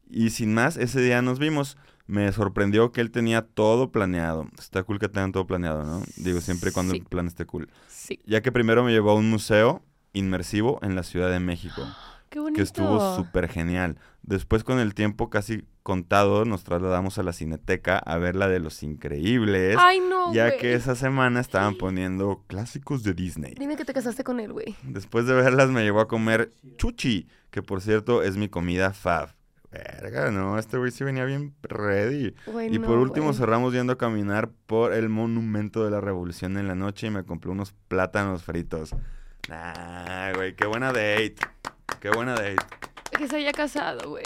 Y 0.09 0.31
sin 0.31 0.53
más, 0.53 0.77
ese 0.77 1.01
día 1.01 1.21
nos 1.21 1.37
vimos. 1.39 1.77
Me 2.05 2.29
sorprendió 2.33 2.91
que 2.91 3.01
él 3.01 3.11
tenía 3.11 3.43
todo 3.43 3.91
planeado. 3.91 4.47
Está 4.59 4.83
cool 4.83 4.99
que 4.99 5.07
tengan 5.09 5.31
todo 5.31 5.47
planeado, 5.47 5.83
¿no? 5.83 6.03
Digo, 6.17 6.41
siempre 6.41 6.69
y 6.71 6.73
cuando 6.73 6.93
Sí. 6.93 6.99
el 6.99 7.05
plan 7.05 7.27
esté 7.27 7.45
cool. 7.45 7.69
Sí. 7.87 8.19
Ya 8.25 8.41
que 8.41 8.51
primero 8.51 8.83
me 8.83 8.91
llevó 8.91 9.11
a 9.11 9.15
un 9.15 9.29
museo 9.29 9.83
inmersivo 10.13 10.79
en 10.81 10.95
la 10.95 11.03
Ciudad 11.03 11.29
de 11.29 11.39
México, 11.39 11.81
Qué 12.29 12.39
bonito. 12.39 12.57
que 12.57 12.63
estuvo 12.63 13.15
súper 13.15 13.49
genial. 13.49 13.97
Después, 14.23 14.63
con 14.63 14.79
el 14.79 14.93
tiempo 14.93 15.29
casi 15.29 15.65
contado, 15.83 16.45
nos 16.45 16.63
trasladamos 16.63 17.17
a 17.17 17.23
la 17.23 17.33
Cineteca 17.33 17.97
a 17.97 18.17
ver 18.17 18.35
la 18.35 18.47
de 18.47 18.59
Los 18.59 18.81
Increíbles, 18.83 19.75
Ay, 19.77 19.99
no, 19.99 20.33
ya 20.33 20.57
que 20.57 20.73
esa 20.73 20.95
semana 20.95 21.41
estaban 21.41 21.75
poniendo 21.77 22.41
clásicos 22.47 23.03
de 23.03 23.13
Disney. 23.13 23.53
Dime 23.59 23.75
que 23.75 23.83
te 23.85 23.93
casaste 23.93 24.23
con 24.23 24.39
él, 24.39 24.53
güey. 24.53 24.75
Después 24.83 25.25
de 25.25 25.33
verlas 25.33 25.69
me 25.69 25.83
llevó 25.83 25.99
a 25.99 26.07
comer 26.07 26.53
chuchi, 26.77 27.27
que 27.51 27.61
por 27.61 27.81
cierto 27.81 28.23
es 28.23 28.37
mi 28.37 28.47
comida 28.47 28.93
fab. 28.93 29.35
Verga, 29.73 30.29
no, 30.29 30.59
este 30.59 30.77
güey 30.77 30.91
sí 30.91 31.03
venía 31.03 31.25
bien 31.25 31.55
ready. 31.63 32.35
Y 32.69 32.79
por 32.79 32.99
último 32.99 33.33
cerramos 33.33 33.73
yendo 33.73 33.93
a 33.93 33.97
caminar 33.97 34.51
por 34.67 34.93
el 34.93 35.09
monumento 35.09 35.83
de 35.83 35.89
la 35.89 35.99
revolución 35.99 36.57
en 36.57 36.67
la 36.67 36.75
noche 36.75 37.07
y 37.07 37.09
me 37.09 37.23
compré 37.23 37.49
unos 37.49 37.73
plátanos 37.87 38.43
fritos. 38.43 38.95
Nah, 39.49 40.31
güey, 40.33 40.55
qué 40.55 40.65
buena 40.65 40.87
date. 40.87 41.35
Qué 41.99 42.09
buena 42.09 42.33
date. 42.33 42.55
Que 43.17 43.27
se 43.27 43.37
haya 43.37 43.51
casado, 43.51 44.09
güey. 44.09 44.23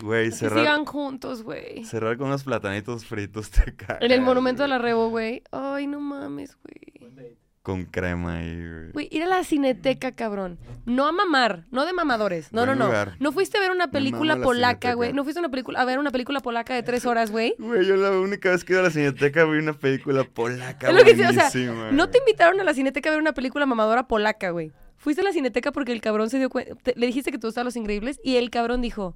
Güey, 0.00 0.30
Que 0.30 0.36
cerrar, 0.36 0.58
sigan 0.60 0.84
juntos, 0.84 1.42
güey. 1.42 1.84
cerrar 1.84 2.16
con 2.16 2.28
unos 2.28 2.44
platanitos 2.44 3.04
fritos 3.04 3.50
te 3.50 3.74
cagas. 3.74 4.00
En 4.02 4.12
el 4.12 4.20
monumento 4.20 4.62
de 4.62 4.68
la. 4.68 4.78
Rebo, 4.78 5.10
güey. 5.10 5.42
Ay, 5.50 5.86
no 5.86 6.00
mames, 6.00 6.56
güey. 6.62 7.38
Con 7.68 7.84
crema 7.84 8.36
ahí, 8.38 8.56
güey. 8.56 8.92
Güey, 8.92 9.08
ir 9.10 9.22
a 9.24 9.26
la 9.26 9.44
cineteca, 9.44 10.12
cabrón. 10.12 10.58
No 10.86 11.06
a 11.06 11.12
mamar, 11.12 11.66
no 11.70 11.84
de 11.84 11.92
mamadores. 11.92 12.50
No, 12.50 12.64
Buen 12.64 12.78
no, 12.78 12.84
no. 12.84 12.86
lugar. 12.86 13.16
No 13.20 13.30
fuiste 13.30 13.58
a 13.58 13.60
ver 13.60 13.72
una 13.72 13.90
película 13.90 14.38
polaca, 14.40 14.94
güey. 14.94 15.12
No 15.12 15.22
fuiste 15.22 15.38
a, 15.38 15.42
una 15.42 15.50
película, 15.50 15.78
a 15.78 15.84
ver 15.84 15.98
una 15.98 16.10
película 16.10 16.40
polaca 16.40 16.74
de 16.74 16.82
tres 16.82 17.04
horas, 17.04 17.30
güey. 17.30 17.54
Güey, 17.58 17.84
yo 17.86 17.96
la 17.96 18.10
única 18.12 18.50
vez 18.52 18.64
que 18.64 18.72
ido 18.72 18.80
a 18.80 18.84
la 18.84 18.90
cineteca 18.90 19.44
vi 19.44 19.58
una 19.58 19.74
película 19.74 20.24
polaca 20.24 20.88
Es 20.88 20.94
lo 20.94 21.04
que 21.04 21.12
te- 21.12 21.26
o 21.26 21.32
sea, 21.34 21.50
No 21.92 22.08
te 22.08 22.16
invitaron 22.20 22.58
a 22.58 22.64
la 22.64 22.72
cineteca 22.72 23.10
a 23.10 23.12
ver 23.12 23.20
una 23.20 23.34
película 23.34 23.66
mamadora 23.66 24.08
polaca, 24.08 24.48
güey. 24.48 24.72
Fuiste 24.96 25.20
a 25.20 25.24
la 25.24 25.32
cineteca 25.32 25.70
porque 25.70 25.92
el 25.92 26.00
cabrón 26.00 26.30
se 26.30 26.38
dio 26.38 26.48
cuenta. 26.48 26.74
te- 26.76 26.94
Le 26.96 27.04
dijiste 27.06 27.30
que 27.30 27.38
tú 27.38 27.48
estabas 27.48 27.66
Los 27.66 27.76
Increíbles 27.76 28.18
y 28.24 28.36
el 28.36 28.48
cabrón 28.48 28.80
dijo: 28.80 29.14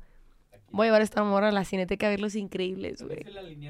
Voy 0.73 0.87
a 0.87 0.89
llevar 0.89 1.01
a 1.03 1.05
esta 1.05 1.23
morra 1.23 1.49
a 1.49 1.53
la 1.53 1.65
cineteca 1.65 2.07
a 2.07 2.11
ver 2.11 2.21
Los 2.21 2.35
Increíbles, 2.35 3.03
güey. 3.03 3.25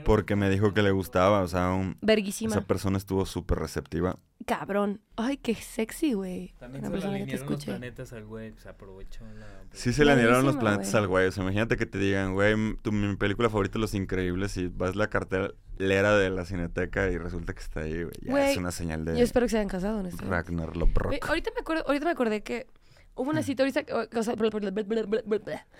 Porque 0.05 0.37
me 0.37 0.49
dijo 0.51 0.73
que 0.73 0.83
le 0.83 0.91
gustaba, 0.91 1.41
o 1.43 1.49
sea, 1.49 1.71
un- 1.73 1.97
Verguísima. 2.01 2.53
esa 2.53 2.61
persona 2.65 2.97
estuvo 2.99 3.27
súper 3.27 3.59
receptiva. 3.59 4.19
Cabrón. 4.47 5.01
Ay, 5.17 5.37
qué 5.37 5.55
sexy, 5.55 6.15
güey. 6.15 6.55
También 6.59 6.85
Una 6.85 7.01
se 7.01 7.07
le 7.09 7.15
alinearon 7.15 7.51
los 7.51 7.65
planetas 7.65 8.13
al 8.13 8.25
güey, 8.25 8.51
pues 8.53 8.67
aprovechó 8.67 9.25
la... 9.39 9.47
Sí 9.73 9.93
se 9.93 10.05
le 10.05 10.13
alinearon 10.13 10.45
los 10.45 10.57
planetas 10.57 10.91
güey. 10.91 11.03
al 11.03 11.09
güey. 11.09 11.27
O 11.29 11.33
sea, 11.33 11.43
imagínate 11.45 11.77
que 11.77 11.87
te 11.87 11.99
digan, 11.99 12.35
güey, 12.35 12.55
tu, 12.83 12.91
mi 12.93 13.15
película 13.17 13.49
favorita 13.49 13.79
es 13.79 13.81
Los 13.81 13.95
Increíbles 13.95 14.57
y 14.57 14.67
vas 14.69 14.95
a 14.95 14.99
la 14.99 15.09
cartelera 15.11 16.17
de 16.17 16.31
la 16.31 16.45
cineteca 16.45 17.09
y 17.11 17.19
resulta 17.19 17.53
que 17.55 17.61
está 17.61 17.81
ahí, 17.81 18.03
güey. 18.03 18.15
Ya 18.23 18.31
Güey, 18.31 18.51
es 18.53 18.57
una 18.57 18.73
señal 18.73 19.05
de 19.05 19.17
Yo 19.19 19.25
espero 19.25 19.47
que 19.47 19.51
se 19.51 19.59
hayan 19.59 19.69
casado, 19.69 19.99
honestamente. 20.01 20.31
Ragnar 20.35 20.77
Lodbrok. 20.77 21.15
ahorita 21.29 21.51
me 21.55 21.61
acuerdo, 21.61 21.85
ahorita 21.87 22.05
me 22.05 22.11
acordé 22.11 22.43
que 22.43 22.67
hubo 23.15 23.31
una 23.31 23.43
cita 23.43 23.63
ahorita, 23.63 23.85
o- 23.95 24.23
sea, 24.23 24.35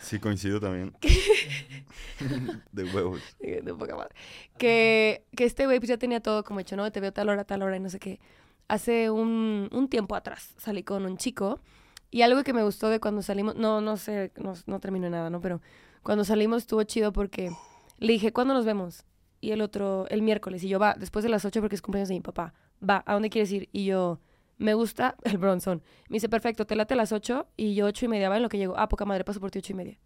Sí, 0.01 0.19
coincido 0.19 0.61
también. 0.61 0.93
de 2.73 2.85
huevos. 2.85 3.21
de 3.41 3.75
poca 3.75 3.97
madre, 3.97 4.15
que, 4.59 5.25
que 5.37 5.45
este 5.45 5.67
güey 5.67 5.79
pues 5.79 5.89
ya 5.89 5.97
tenía 5.99 6.21
todo 6.21 6.45
como 6.45 6.61
hecho, 6.61 6.77
¿no? 6.77 6.91
Te 6.91 7.01
veo 7.01 7.13
tal 7.13 7.29
hora, 7.29 7.45
tal 7.45 7.63
hora 7.63 7.77
y 7.77 7.81
no 7.81 7.89
sé 7.89 7.99
qué. 7.99 8.21
Hace 8.69 9.11
un, 9.11 9.69
un 9.73 9.89
tiempo 9.89 10.15
atrás 10.15 10.55
salí 10.57 10.83
con 10.83 11.05
un 11.05 11.17
chico 11.17 11.61
y 12.11 12.23
algo 12.23 12.43
que 12.45 12.53
me 12.53 12.63
gustó 12.63 12.89
de 12.89 13.01
cuando 13.01 13.23
salimos, 13.23 13.57
no, 13.57 13.81
no 13.81 13.97
sé, 13.97 14.33
no, 14.37 14.55
no 14.67 14.81
terminó 14.81 15.11
nada, 15.11 15.31
¿no? 15.31 15.41
Pero 15.41 15.61
cuando 16.03 16.25
salimos 16.25 16.63
estuvo 16.63 16.83
chido 16.85 17.13
porque 17.13 17.51
le 17.99 18.13
dije, 18.13 18.33
¿cuándo 18.33 18.55
nos 18.55 18.65
vemos? 18.65 19.05
Y 19.41 19.51
el 19.51 19.61
otro, 19.61 20.07
el 20.09 20.23
miércoles, 20.23 20.63
y 20.63 20.69
yo, 20.69 20.79
va, 20.79 20.95
después 20.99 21.23
de 21.25 21.29
las 21.29 21.45
8 21.45 21.61
porque 21.61 21.75
es 21.75 21.83
cumpleaños 21.83 22.09
de 22.09 22.15
mi 22.15 22.21
papá. 22.21 22.55
Va, 22.89 23.03
¿a 23.07 23.13
dónde 23.15 23.29
quieres 23.31 23.51
ir? 23.51 23.69
Y 23.73 23.85
yo, 23.87 24.21
me 24.59 24.75
gusta 24.75 25.17
el 25.25 25.39
bronzón. 25.39 25.83
Me 26.09 26.17
dice, 26.17 26.29
perfecto, 26.29 26.67
te 26.67 26.77
late 26.77 26.95
a 26.95 26.97
las 26.97 27.13
8 27.13 27.47
y 27.57 27.75
yo 27.75 27.87
8 27.87 28.07
y 28.07 28.09
media, 28.09 28.29
¿va? 28.29 28.37
En 28.37 28.43
lo 28.43 28.49
que 28.49 28.59
llego. 28.59 28.75
Ah, 28.77 28.89
poca 28.89 29.05
madre, 29.05 29.25
paso 29.25 29.41
por 29.41 29.51
ti 29.51 29.59
8 29.59 29.73
y 29.73 29.77
media. 29.77 29.99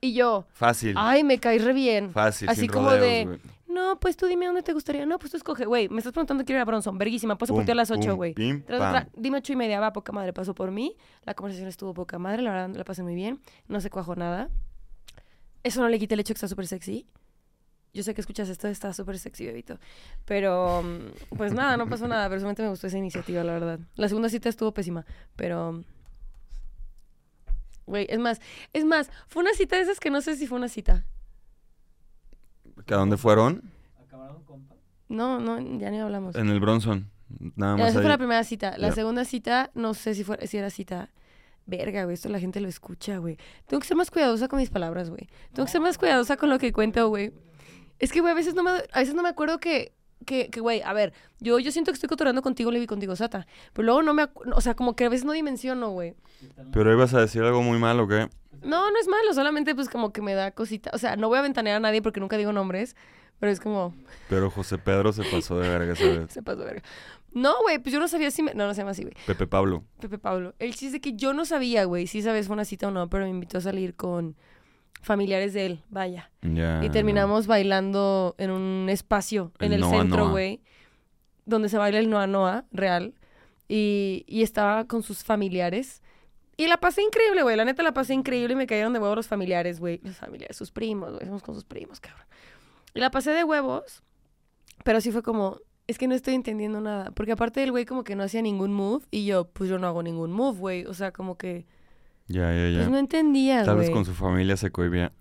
Y 0.00 0.12
yo, 0.14 0.46
Fácil. 0.52 0.94
ay, 0.96 1.24
me 1.24 1.38
caí 1.38 1.58
re 1.58 1.72
bien. 1.72 2.12
Fácil, 2.12 2.48
así 2.48 2.62
sin 2.62 2.70
como 2.70 2.90
rodeos, 2.90 3.30
de-. 3.30 3.40
No, 3.66 3.98
pues 4.00 4.16
tú 4.16 4.26
dime 4.26 4.46
dónde 4.46 4.62
te 4.62 4.72
gustaría. 4.72 5.04
No, 5.06 5.18
pues 5.18 5.30
tú 5.30 5.36
escoge, 5.36 5.64
güey. 5.64 5.88
Me 5.88 5.98
estás 5.98 6.12
preguntando 6.12 6.44
quiero 6.44 6.58
ir 6.58 6.62
a 6.62 6.64
Bronson. 6.64 6.96
Verguísima, 6.98 7.36
paso 7.36 7.54
por 7.54 7.64
ti 7.64 7.70
a 7.70 7.74
las 7.74 7.88
pum, 7.88 7.98
8, 8.00 8.16
güey. 8.16 8.34
Dime 8.34 9.38
ocho 9.38 9.52
y 9.52 9.56
media, 9.56 9.78
va, 9.78 9.92
poca 9.92 10.10
madre, 10.12 10.32
pasó 10.32 10.54
por 10.54 10.70
mí. 10.70 10.96
La 11.24 11.34
conversación 11.34 11.68
estuvo 11.68 11.94
poca 11.94 12.18
madre, 12.18 12.42
la 12.42 12.50
verdad 12.50 12.74
la 12.74 12.84
pasé 12.84 13.02
muy 13.02 13.14
bien. 13.14 13.40
No 13.66 13.80
se 13.80 13.90
cuajó 13.90 14.16
nada. 14.16 14.48
Eso 15.62 15.80
no 15.80 15.88
le 15.88 15.98
quita 15.98 16.14
el 16.14 16.20
hecho 16.20 16.32
que 16.34 16.38
está 16.38 16.48
súper 16.48 16.66
sexy. 16.66 17.06
Yo 17.94 18.02
sé 18.02 18.14
que 18.14 18.20
escuchas 18.20 18.48
esto, 18.48 18.68
está 18.68 18.92
súper 18.92 19.18
sexy, 19.18 19.46
bebito. 19.46 19.78
Pero, 20.24 20.82
mm, 20.82 21.36
pues 21.36 21.52
nada, 21.52 21.76
no 21.76 21.88
pasó 21.88 22.06
nada. 22.06 22.28
Personalmente 22.28 22.62
me 22.62 22.68
gustó 22.68 22.86
esa 22.86 22.98
iniciativa, 22.98 23.42
la 23.42 23.52
verdad. 23.52 23.80
La 23.96 24.08
segunda 24.08 24.28
cita 24.28 24.48
estuvo 24.48 24.72
pésima, 24.72 25.04
pero... 25.36 25.84
Güey, 27.86 28.06
es 28.10 28.18
más, 28.18 28.40
es 28.74 28.84
más, 28.84 29.10
fue 29.28 29.42
una 29.42 29.54
cita 29.54 29.76
de 29.76 29.82
esas 29.82 29.98
que 29.98 30.10
no 30.10 30.20
sé 30.20 30.36
si 30.36 30.46
fue 30.46 30.58
una 30.58 30.68
cita. 30.68 31.06
¿Que 32.84 32.92
¿A 32.92 32.98
dónde 32.98 33.16
fueron? 33.16 33.62
¿Acabaron 33.98 34.44
compa? 34.44 34.74
No, 35.08 35.40
no, 35.40 35.58
ya 35.78 35.90
ni 35.90 35.98
hablamos. 35.98 36.36
En 36.36 36.50
el 36.50 36.60
Bronson. 36.60 37.10
Nada 37.56 37.76
más 37.76 37.88
Esa 37.88 37.98
ahí. 37.98 38.02
fue 38.02 38.10
la 38.10 38.18
primera 38.18 38.44
cita. 38.44 38.76
La 38.76 38.92
segunda 38.92 39.24
cita, 39.24 39.70
no 39.74 39.94
sé 39.94 40.14
si, 40.14 40.22
fue, 40.22 40.46
si 40.46 40.58
era 40.58 40.68
cita. 40.70 41.10
Verga, 41.64 42.04
güey, 42.04 42.14
esto 42.14 42.28
la 42.30 42.40
gente 42.40 42.60
lo 42.60 42.68
escucha, 42.68 43.18
güey. 43.18 43.38
Tengo 43.66 43.80
que 43.80 43.86
ser 43.86 43.96
más 43.96 44.10
cuidadosa 44.10 44.48
con 44.48 44.58
mis 44.58 44.70
palabras, 44.70 45.10
güey. 45.10 45.28
Tengo 45.52 45.66
que 45.66 45.72
ser 45.72 45.80
más 45.82 45.98
cuidadosa 45.98 46.36
con 46.36 46.48
lo 46.48 46.58
que 46.58 46.72
cuento, 46.72 47.08
güey. 47.08 47.32
Es 47.98 48.12
que, 48.12 48.20
güey, 48.20 48.32
a 48.32 48.36
veces 48.36 48.54
no 48.54 48.62
me, 48.62 48.70
a 48.70 48.98
veces 49.00 49.14
no 49.14 49.22
me 49.22 49.28
acuerdo 49.28 49.58
que, 49.58 49.92
que, 50.24 50.50
que, 50.50 50.60
güey, 50.60 50.82
a 50.82 50.92
ver, 50.92 51.12
yo, 51.40 51.58
yo 51.58 51.72
siento 51.72 51.90
que 51.90 51.94
estoy 51.94 52.08
cotorreando 52.08 52.42
contigo, 52.42 52.70
Levi, 52.70 52.86
contigo, 52.86 53.16
Sata. 53.16 53.46
Pero 53.72 53.86
luego 53.86 54.02
no 54.02 54.14
me, 54.14 54.28
o 54.54 54.60
sea, 54.60 54.74
como 54.74 54.94
que 54.94 55.04
a 55.04 55.08
veces 55.08 55.24
no 55.24 55.32
dimensiono, 55.32 55.90
güey. 55.90 56.14
Pero 56.72 56.92
ibas 56.92 57.14
a 57.14 57.20
decir 57.20 57.42
algo 57.42 57.62
muy 57.62 57.78
malo, 57.78 58.06
¿qué? 58.06 58.28
No, 58.62 58.90
no 58.90 58.98
es 58.98 59.08
malo, 59.08 59.32
solamente 59.34 59.74
pues 59.74 59.88
como 59.88 60.12
que 60.12 60.22
me 60.22 60.34
da 60.34 60.50
cosita. 60.50 60.90
O 60.92 60.98
sea, 60.98 61.16
no 61.16 61.28
voy 61.28 61.38
a 61.38 61.42
ventanear 61.42 61.76
a 61.76 61.80
nadie 61.80 62.02
porque 62.02 62.20
nunca 62.20 62.36
digo 62.36 62.52
nombres, 62.52 62.96
pero 63.38 63.52
es 63.52 63.60
como, 63.60 63.94
Pero 64.28 64.50
José 64.50 64.78
Pedro 64.78 65.12
se 65.12 65.22
pasó 65.24 65.58
de 65.58 65.68
verga 65.68 65.92
esa 65.92 66.04
vez. 66.04 66.30
se 66.32 66.42
pasó 66.42 66.64
verga. 66.64 66.82
No, 67.32 67.54
güey, 67.62 67.78
pues 67.78 67.92
yo 67.92 68.00
no 68.00 68.08
sabía 68.08 68.30
si 68.30 68.42
me... 68.42 68.54
No, 68.54 68.66
no 68.66 68.74
se 68.74 68.80
llama 68.80 68.92
así, 68.92 69.02
güey. 69.02 69.14
Pepe 69.26 69.46
Pablo. 69.46 69.84
Pepe 70.00 70.18
Pablo. 70.18 70.54
El 70.58 70.74
chiste 70.74 70.96
es 70.96 71.02
que 71.02 71.12
yo 71.12 71.34
no 71.34 71.44
sabía, 71.44 71.84
güey, 71.84 72.06
si 72.06 72.22
sabes 72.22 72.46
fue 72.46 72.54
una 72.54 72.64
cita 72.64 72.88
o 72.88 72.90
no, 72.90 73.08
pero 73.08 73.24
me 73.24 73.30
invitó 73.30 73.58
a 73.58 73.60
salir 73.60 73.94
con 73.94 74.36
familiares 75.00 75.52
de 75.52 75.66
él, 75.66 75.82
vaya. 75.90 76.30
Ya. 76.42 76.84
Y 76.84 76.90
terminamos 76.90 77.46
bailando 77.46 78.34
en 78.38 78.50
un 78.50 78.88
espacio 78.88 79.52
en 79.58 79.72
El 79.72 79.74
el 79.74 79.80
Noa 79.80 79.90
centro, 79.90 80.30
güey, 80.30 80.60
donde 81.46 81.68
se 81.68 81.78
baila 81.78 81.98
el 81.98 82.10
Noa 82.10 82.26
Noa 82.26 82.64
real. 82.72 83.14
Y, 83.68 84.24
y 84.26 84.42
estaba 84.42 84.86
con 84.86 85.02
sus 85.02 85.24
familiares. 85.24 86.02
Y 86.56 86.66
la 86.66 86.78
pasé 86.78 87.02
increíble, 87.02 87.42
güey. 87.42 87.56
La 87.56 87.64
neta 87.64 87.82
la 87.82 87.92
pasé 87.92 88.14
increíble 88.14 88.54
y 88.54 88.56
me 88.56 88.66
cayeron 88.66 88.92
de 88.92 88.98
huevos 88.98 89.16
los 89.16 89.28
familiares, 89.28 89.78
güey. 89.78 90.00
Los 90.02 90.16
familiares, 90.16 90.56
sus 90.56 90.70
primos, 90.70 91.12
güey. 91.12 91.24
Somos 91.26 91.42
con 91.42 91.54
sus 91.54 91.64
primos, 91.64 92.00
cabrón. 92.00 92.26
Y 92.94 93.00
la 93.00 93.10
pasé 93.10 93.30
de 93.30 93.44
huevos. 93.44 94.02
Pero 94.84 95.00
sí 95.00 95.12
fue 95.12 95.22
como, 95.22 95.58
es 95.86 95.98
que 95.98 96.08
no 96.08 96.14
estoy 96.14 96.34
entendiendo 96.34 96.80
nada. 96.80 97.10
Porque 97.12 97.32
aparte 97.32 97.60
del 97.60 97.70
güey 97.70 97.84
como 97.84 98.02
que 98.04 98.16
no 98.16 98.24
hacía 98.24 98.42
ningún 98.42 98.72
move. 98.72 99.04
Y 99.10 99.26
yo, 99.26 99.48
pues 99.48 99.70
yo 99.70 99.78
no 99.78 99.86
hago 99.86 100.02
ningún 100.02 100.32
move, 100.32 100.58
güey. 100.58 100.86
O 100.86 100.94
sea, 100.94 101.12
como 101.12 101.36
que, 101.36 101.66
Ya, 102.28 102.52
ya, 102.52 102.68
ya. 102.68 102.78
pues 102.78 102.90
no 102.90 102.98
entendía, 102.98 103.64
Tal 103.64 103.76
vez 103.78 103.90
con 103.90 104.04
su 104.04 104.14
familia 104.14 104.56
se 104.56 104.70
cohibía. 104.70 105.12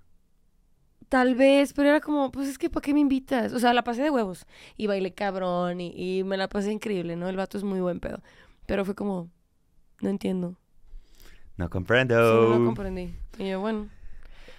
Tal 1.10 1.36
vez, 1.36 1.72
pero 1.72 1.88
era 1.88 2.02
como, 2.02 2.32
pues 2.32 2.50
es 2.50 2.58
que 2.58 2.70
¿para 2.70 2.82
qué 2.82 2.94
me 2.94 3.00
invitas? 3.00 3.54
O 3.54 3.60
sea, 3.60 3.74
la 3.74 3.84
pasé 3.84 4.04
de 4.04 4.10
huevos. 4.10 4.46
Y 4.76 4.88
bailé 4.88 5.14
cabrón 5.14 5.80
y, 5.80 5.94
y 6.20 6.24
me 6.26 6.36
la 6.36 6.50
pasé 6.50 6.72
increíble, 6.72 7.16
¿no? 7.16 7.30
El 7.30 7.38
vato 7.38 7.58
es 7.58 7.64
muy 7.64 7.80
buen 7.80 8.02
pedo. 8.02 8.22
Pero 8.66 8.84
fue 8.84 8.94
como, 8.94 9.30
no 10.02 10.10
entiendo. 10.10 10.58
No 11.56 11.66
Sí, 11.66 11.72
comprendo. 11.72 12.50
no 12.50 12.60
lo 12.60 12.66
comprendí. 12.66 13.16
Y 13.40 13.50
yo, 13.50 13.62
bueno. 13.62 13.88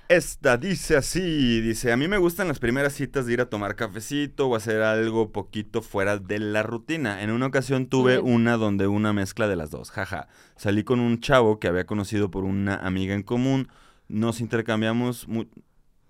Esta 0.09 0.57
dice 0.57 0.97
así, 0.97 1.61
dice, 1.61 1.93
a 1.93 1.97
mí 1.99 2.09
me 2.09 2.17
gustan 2.17 2.49
las 2.49 2.59
primeras 2.61 2.95
citas 2.95 3.27
de 3.27 3.35
ir 3.35 3.41
a 3.43 3.51
tomar 3.51 3.77
cafecito 3.77 4.49
o 4.49 4.57
hacer 4.57 4.81
algo 4.81 5.33
poquito 5.33 5.83
fuera 5.83 6.17
de 6.17 6.39
la 6.39 6.63
rutina. 6.63 7.23
En 7.23 7.31
una 7.31 7.45
ocasión 7.45 7.89
tuve 7.89 8.19
una 8.19 8.57
donde 8.57 8.87
una 8.87 9.13
mezcla 9.13 9.49
de 9.49 9.57
las 9.57 9.71
dos, 9.71 9.91
jaja. 9.91 10.29
Salí 10.57 10.83
con 10.83 11.01
un 11.01 11.21
chavo 11.21 11.59
que 11.59 11.69
había 11.69 11.85
conocido 11.85 12.31
por 12.31 12.45
una 12.45 12.77
amiga 12.77 13.15
en 13.15 13.23
común, 13.23 13.69
nos 14.09 14.41
intercambiamos 14.41 15.29
mu- 15.29 15.45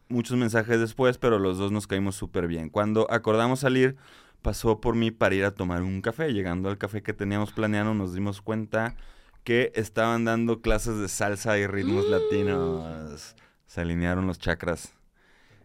muchos 0.09 0.37
mensajes 0.37 0.79
después, 0.79 1.19
pero 1.19 1.41
los 1.41 1.59
dos 1.59 1.73
nos 1.73 1.89
caímos 1.89 2.15
súper 2.15 2.47
bien. 2.47 2.69
Cuando 2.71 3.11
acordamos 3.11 3.59
salir, 3.61 3.97
pasó 4.43 4.81
por 4.81 4.95
mí 4.95 5.11
para 5.11 5.35
ir 5.35 5.45
a 5.45 5.51
tomar 5.57 5.83
un 5.83 6.03
café. 6.03 6.33
Llegando 6.33 6.69
al 6.69 6.79
café 6.79 7.03
que 7.03 7.15
teníamos 7.15 7.51
planeado, 7.51 7.95
nos 7.95 8.15
dimos 8.15 8.43
cuenta 8.43 8.95
que 9.43 9.73
estaban 9.75 10.25
dando 10.25 10.61
clases 10.61 10.99
de 10.99 11.09
salsa 11.09 11.59
y 11.59 11.67
ritmos 11.67 12.07
Mm. 12.07 12.11
latinos. 12.13 13.35
Se 13.69 13.83
alinearon 13.83 14.27
los 14.27 14.41
chakras. 14.41 14.95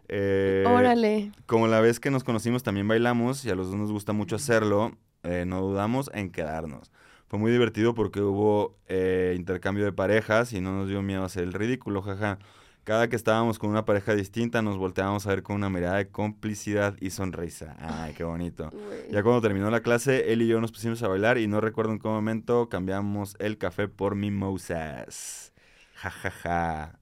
Eh, 0.09 0.65
Órale. 0.67 1.31
Como 1.47 1.67
la 1.67 1.79
vez 1.79 1.99
que 1.99 2.11
nos 2.11 2.23
conocimos 2.23 2.61
también 2.61 2.87
bailamos 2.87 3.43
y 3.45 3.49
a 3.49 3.55
los 3.55 3.67
dos 3.67 3.77
nos 3.77 3.91
gusta 3.91 4.13
mucho 4.13 4.35
hacerlo, 4.35 4.95
eh, 5.23 5.45
no 5.47 5.61
dudamos 5.61 6.11
en 6.13 6.29
quedarnos. 6.29 6.91
Fue 7.27 7.39
muy 7.39 7.51
divertido 7.51 7.95
porque 7.95 8.21
hubo 8.21 8.77
eh, 8.87 9.33
intercambio 9.35 9.85
de 9.85 9.93
parejas 9.93 10.53
y 10.53 10.61
no 10.61 10.73
nos 10.73 10.89
dio 10.89 11.01
miedo 11.01 11.23
hacer 11.23 11.43
el 11.43 11.53
ridículo, 11.53 12.01
jaja. 12.01 12.37
Cada 12.83 13.07
que 13.07 13.15
estábamos 13.15 13.57
con 13.57 13.69
una 13.69 13.85
pareja 13.85 14.13
distinta 14.13 14.61
nos 14.61 14.77
volteábamos 14.77 15.25
a 15.25 15.29
ver 15.29 15.41
con 15.41 15.55
una 15.55 15.69
mirada 15.69 15.95
de 15.95 16.09
complicidad 16.09 16.95
y 16.99 17.11
sonrisa. 17.11 17.77
Ay, 17.79 18.13
qué 18.13 18.25
bonito. 18.25 18.69
Ya 19.09 19.23
cuando 19.23 19.41
terminó 19.41 19.71
la 19.71 19.79
clase, 19.79 20.33
él 20.33 20.41
y 20.41 20.47
yo 20.47 20.59
nos 20.59 20.73
pusimos 20.73 21.01
a 21.01 21.07
bailar 21.07 21.37
y 21.37 21.47
no 21.47 21.61
recuerdo 21.61 21.93
en 21.93 21.99
qué 21.99 22.09
momento 22.09 22.67
cambiamos 22.67 23.37
el 23.39 23.57
café 23.57 23.87
por 23.87 24.15
mimosas. 24.15 25.53
Ja, 25.95 26.09
ja, 26.09 26.29
ja. 26.29 26.99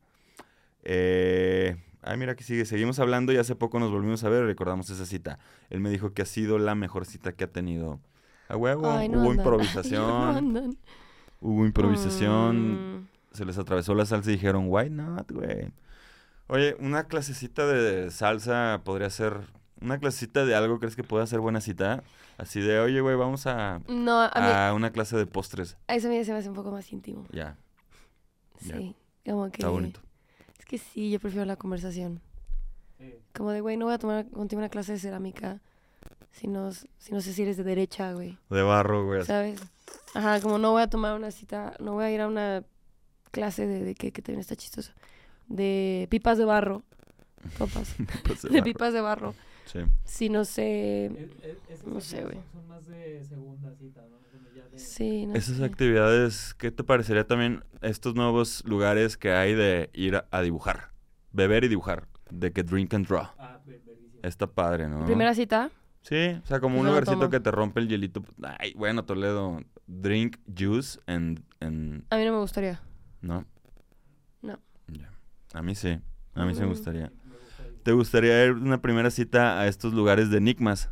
Eh, 0.83 1.75
ay, 2.01 2.17
mira 2.17 2.35
que 2.35 2.43
sigue. 2.43 2.65
Seguimos 2.65 2.99
hablando 2.99 3.31
y 3.33 3.37
hace 3.37 3.55
poco 3.55 3.79
nos 3.79 3.91
volvimos 3.91 4.23
a 4.23 4.29
ver 4.29 4.43
y 4.43 4.47
recordamos 4.47 4.89
esa 4.89 5.05
cita. 5.05 5.39
Él 5.69 5.79
me 5.79 5.89
dijo 5.89 6.13
que 6.13 6.21
ha 6.21 6.25
sido 6.25 6.59
la 6.59 6.75
mejor 6.75 7.05
cita 7.05 7.33
que 7.33 7.43
ha 7.43 7.51
tenido. 7.51 7.99
A 8.47 8.57
huevo, 8.57 8.91
Ay, 8.91 9.07
no 9.09 9.21
hubo 9.21 9.33
improvisación. 9.33 10.53
No. 10.53 10.69
Hubo 11.39 11.65
improvisación. 11.65 12.97
Mm. 13.01 13.07
Se 13.31 13.45
les 13.45 13.57
atravesó 13.57 13.95
la 13.95 14.05
salsa 14.05 14.29
y 14.29 14.33
dijeron, 14.33 14.65
why 14.67 14.89
not, 14.89 15.31
güey. 15.31 15.71
Oye, 16.47 16.75
una 16.79 17.05
clasecita 17.05 17.65
de 17.65 18.11
salsa 18.11 18.81
podría 18.83 19.09
ser. 19.09 19.39
Una 19.79 19.97
clasecita 19.97 20.45
de 20.45 20.53
algo, 20.53 20.77
¿crees 20.79 20.95
que 20.95 21.03
pueda 21.03 21.25
ser 21.25 21.39
buena 21.39 21.59
cita? 21.61 22.03
Así 22.37 22.59
de, 22.61 22.79
oye, 22.79 23.01
güey, 23.01 23.15
vamos 23.15 23.47
a, 23.47 23.81
No, 23.87 24.21
a 24.21 24.31
mí, 24.35 24.47
a 24.53 24.73
una 24.75 24.91
clase 24.91 25.17
de 25.17 25.25
postres. 25.25 25.75
a 25.87 25.95
eso 25.95 26.07
a 26.07 26.11
mí 26.11 26.23
se 26.23 26.31
me 26.33 26.37
hace 26.37 26.49
un 26.49 26.55
poco 26.55 26.69
más 26.71 26.91
íntimo. 26.91 27.25
Ya, 27.31 27.57
Ya. 28.59 28.77
Sí, 28.77 28.95
como 29.25 29.49
que... 29.49 29.57
está 29.57 29.69
bonito. 29.69 29.99
Que 30.71 30.77
sí, 30.77 31.11
yo 31.11 31.19
prefiero 31.19 31.43
la 31.43 31.57
conversación. 31.57 32.21
Como 33.33 33.51
de, 33.51 33.59
güey, 33.59 33.75
no 33.75 33.87
voy 33.87 33.93
a 33.93 33.97
tomar 33.97 34.25
contigo 34.29 34.59
una 34.61 34.69
clase 34.69 34.93
de 34.93 34.99
cerámica 34.99 35.59
si 36.31 36.47
no, 36.47 36.71
si 36.71 37.11
no 37.11 37.19
sé 37.19 37.33
si 37.33 37.41
eres 37.41 37.57
de 37.57 37.65
derecha, 37.65 38.13
güey. 38.13 38.37
De 38.49 38.61
barro, 38.61 39.05
güey. 39.05 39.25
¿Sabes? 39.25 39.59
Ajá, 40.13 40.39
como 40.39 40.59
no 40.59 40.71
voy 40.71 40.81
a 40.81 40.89
tomar 40.89 41.13
una 41.13 41.29
cita, 41.31 41.73
no 41.81 41.95
voy 41.95 42.05
a 42.05 42.11
ir 42.11 42.21
a 42.21 42.27
una 42.29 42.63
clase 43.31 43.67
de, 43.67 43.83
de 43.83 43.95
que, 43.95 44.13
que 44.13 44.21
también 44.21 44.39
está 44.39 44.55
chistoso. 44.55 44.93
De 45.49 46.07
pipas 46.09 46.37
de 46.37 46.45
barro. 46.45 46.83
Papas. 47.59 47.93
Pues 48.25 48.43
de 48.43 48.47
de 48.47 48.55
barro. 48.61 48.63
pipas 48.63 48.93
de 48.93 49.01
barro. 49.01 49.35
Sí. 49.71 49.79
Si 50.03 50.29
no 50.29 50.43
sé. 50.45 51.05
esas 51.69 51.85
no 51.87 52.01
sé, 52.01 52.17
actividades 52.17 52.23
güey. 52.23 52.43
Son, 52.51 52.61
son 52.61 52.67
más 52.67 52.87
de 52.87 53.23
segunda 53.23 53.73
cita, 53.75 54.01
¿no? 54.09 54.17
Como 54.31 54.49
ya 54.55 54.67
de- 54.67 54.77
Sí, 54.79 55.25
no 55.27 55.35
Esas 55.35 55.57
sé. 55.57 55.63
actividades, 55.65 56.53
¿qué 56.55 56.71
te 56.71 56.83
parecería 56.83 57.25
también 57.25 57.63
estos 57.81 58.15
nuevos 58.15 58.63
lugares 58.65 59.15
que 59.17 59.31
hay 59.31 59.53
de 59.53 59.89
ir 59.93 60.15
a, 60.17 60.25
a 60.31 60.41
dibujar? 60.41 60.91
Beber 61.31 61.63
y 61.63 61.67
dibujar. 61.69 62.07
De 62.29 62.51
que 62.51 62.63
drink 62.63 62.93
and 62.93 63.07
draw. 63.07 63.27
Ah. 63.37 63.59
Está 64.23 64.45
padre, 64.47 64.87
¿no? 64.87 65.05
Primera 65.05 65.33
cita. 65.33 65.71
Sí, 66.01 66.39
o 66.43 66.45
sea, 66.47 66.59
como 66.59 66.77
un 66.79 66.83
no 66.85 66.89
lugarcito 66.89 67.29
que 67.29 67.39
te 67.39 67.51
rompe 67.51 67.79
el 67.79 67.87
hielito. 67.87 68.23
Ay, 68.59 68.73
bueno, 68.73 69.05
Toledo. 69.05 69.61
Drink, 69.87 70.37
juice 70.57 70.99
and... 71.07 71.43
and 71.59 72.03
A 72.09 72.17
mí 72.17 72.25
no 72.25 72.31
me 72.33 72.39
gustaría. 72.39 72.81
¿No? 73.21 73.45
No. 74.41 74.57
A 75.53 75.61
mí 75.61 75.75
sí. 75.75 75.99
A 76.33 76.45
mí 76.45 76.53
sí 76.53 76.61
me 76.61 76.67
Mm. 76.67 76.69
gustaría. 76.69 77.11
¿Te 77.83 77.91
gustaría 77.93 78.45
ir 78.45 78.51
una 78.51 78.81
primera 78.81 79.09
cita 79.09 79.59
a 79.59 79.67
estos 79.67 79.93
lugares 79.93 80.29
de 80.29 80.37
enigmas? 80.37 80.89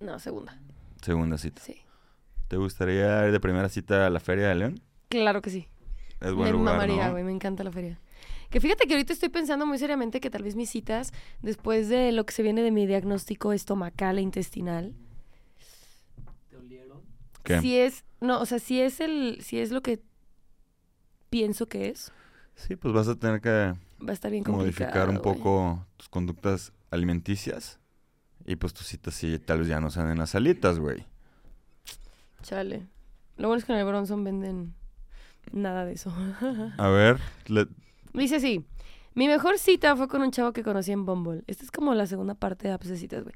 No, 0.00 0.18
segunda. 0.18 0.58
Segunda 1.02 1.36
cita. 1.38 1.60
Sí. 1.62 1.76
¿Te 2.48 2.56
gustaría 2.56 3.26
ir 3.26 3.32
de 3.32 3.40
primera 3.40 3.68
cita 3.68 4.06
a 4.06 4.10
la 4.10 4.20
Feria 4.20 4.48
de 4.48 4.54
León? 4.54 4.80
Claro 5.08 5.42
que 5.42 5.50
sí. 5.50 5.68
Es 6.20 6.32
buen 6.32 6.46
me 6.50 6.52
lugar, 6.52 6.74
mamaría, 6.74 7.06
¿no? 7.06 7.12
güey. 7.12 7.24
Me 7.24 7.32
encanta 7.32 7.62
la 7.64 7.70
feria. 7.70 8.00
Que 8.50 8.60
fíjate 8.60 8.86
que 8.86 8.94
ahorita 8.94 9.12
estoy 9.12 9.28
pensando 9.28 9.66
muy 9.66 9.78
seriamente 9.78 10.20
que 10.20 10.30
tal 10.30 10.42
vez 10.42 10.54
mis 10.56 10.70
citas, 10.70 11.12
después 11.42 11.88
de 11.88 12.12
lo 12.12 12.24
que 12.24 12.32
se 12.32 12.42
viene 12.42 12.62
de 12.62 12.70
mi 12.70 12.86
diagnóstico 12.86 13.52
estomacal 13.52 14.18
e 14.18 14.22
intestinal, 14.22 14.94
¿Te 16.48 16.56
olieron? 16.56 17.02
¿Qué? 17.42 17.60
si 17.60 17.76
es, 17.76 18.04
no, 18.20 18.40
o 18.40 18.46
sea, 18.46 18.58
si 18.60 18.80
es 18.80 19.00
el, 19.00 19.38
si 19.42 19.58
es 19.58 19.70
lo 19.72 19.82
que 19.82 20.00
pienso 21.30 21.66
que 21.66 21.88
es, 21.88 22.12
Sí, 22.56 22.76
pues 22.76 22.94
vas 22.94 23.08
a 23.08 23.16
tener 23.16 23.40
que 23.40 23.50
va 23.50 24.10
a 24.10 24.12
estar 24.12 24.30
bien 24.30 24.44
complicado. 24.44 24.86
modificar 24.86 25.08
un 25.10 25.18
poco 25.20 25.86
tus 25.96 26.08
conductas 26.08 26.72
alimenticias. 26.90 27.78
Y 28.46 28.56
pues 28.56 28.74
tus 28.74 28.86
citas 28.86 29.14
sí 29.14 29.38
tal 29.38 29.60
vez 29.60 29.68
ya 29.68 29.80
no 29.80 29.90
sean 29.90 30.10
en 30.10 30.18
las 30.18 30.30
salitas, 30.30 30.78
güey. 30.78 31.04
Chale. 32.42 32.86
Lo 33.36 33.48
bueno 33.48 33.58
es 33.58 33.64
que 33.64 33.72
en 33.72 33.78
el 33.78 33.84
Bronson 33.86 34.22
venden 34.22 34.74
nada 35.52 35.84
de 35.84 35.94
eso. 35.94 36.12
A 36.78 36.88
ver, 36.88 37.18
le- 37.46 37.68
Dice 38.12 38.36
así. 38.36 38.64
Mi 39.14 39.28
mejor 39.28 39.58
cita 39.58 39.94
fue 39.96 40.08
con 40.08 40.22
un 40.22 40.30
chavo 40.32 40.52
que 40.52 40.62
conocí 40.64 40.90
en 40.92 41.06
Bumble. 41.06 41.42
Esta 41.46 41.64
es 41.64 41.70
como 41.70 41.94
la 41.94 42.06
segunda 42.06 42.34
parte 42.34 42.66
de 42.68 42.74
apps 42.74 42.88
de 42.88 42.96
citas, 42.96 43.22
güey. 43.22 43.34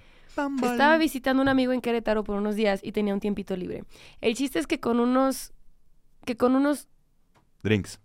Estaba 0.63 0.99
visitando 0.99 1.41
a 1.41 1.45
un 1.45 1.49
amigo 1.49 1.73
en 1.73 1.81
Querétaro 1.81 2.23
por 2.25 2.37
unos 2.37 2.55
días 2.57 2.81
y 2.83 2.93
tenía 2.93 3.15
un 3.15 3.21
tiempito 3.21 3.57
libre. 3.57 3.85
El 4.21 4.35
chiste 4.37 4.59
es 4.59 4.67
que 4.67 4.79
con 4.81 5.01
unos... 5.01 5.53
Que 6.25 6.37
con 6.37 6.55
unos... 6.57 6.87
Drinks. 7.63 8.01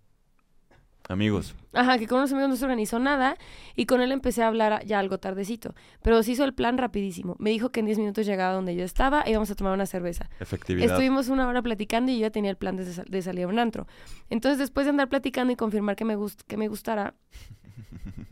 Amigos. 1.09 1.53
Ajá, 1.73 1.97
que 1.97 2.07
con 2.07 2.19
unos 2.19 2.31
amigos 2.31 2.49
no 2.49 2.55
se 2.55 2.63
organizó 2.63 2.97
nada 2.97 3.35
y 3.75 3.85
con 3.87 3.99
él 4.01 4.11
empecé 4.13 4.41
a 4.41 4.47
hablar 4.47 4.85
ya 4.85 4.99
algo 4.99 5.17
tardecito. 5.17 5.75
Pero 6.01 6.23
se 6.23 6.31
hizo 6.31 6.43
el 6.45 6.53
plan 6.53 6.77
rapidísimo. 6.77 7.35
Me 7.39 7.49
dijo 7.49 7.71
que 7.71 7.81
en 7.81 7.87
10 7.87 7.97
minutos 7.99 8.25
llegaba 8.25 8.53
donde 8.53 8.73
yo 8.75 8.85
estaba 8.85 9.21
e 9.21 9.31
íbamos 9.31 9.51
a 9.51 9.55
tomar 9.55 9.73
una 9.73 9.85
cerveza. 9.85 10.29
Efectividad. 10.39 10.91
Estuvimos 10.91 11.27
una 11.27 11.47
hora 11.47 11.61
platicando 11.61 12.11
y 12.11 12.15
yo 12.15 12.21
ya 12.21 12.29
tenía 12.31 12.51
el 12.51 12.57
plan 12.57 12.77
de, 12.77 12.85
sal- 12.85 13.05
de 13.09 13.21
salir 13.21 13.43
a 13.43 13.47
un 13.47 13.59
antro. 13.59 13.85
Entonces, 14.29 14.59
después 14.59 14.85
de 14.85 14.91
andar 14.91 15.09
platicando 15.09 15.51
y 15.51 15.55
confirmar 15.57 15.95
que 15.97 16.05
me, 16.05 16.15
gust 16.15 16.41
que 16.47 16.57
me 16.57 16.67
gustara... 16.67 17.13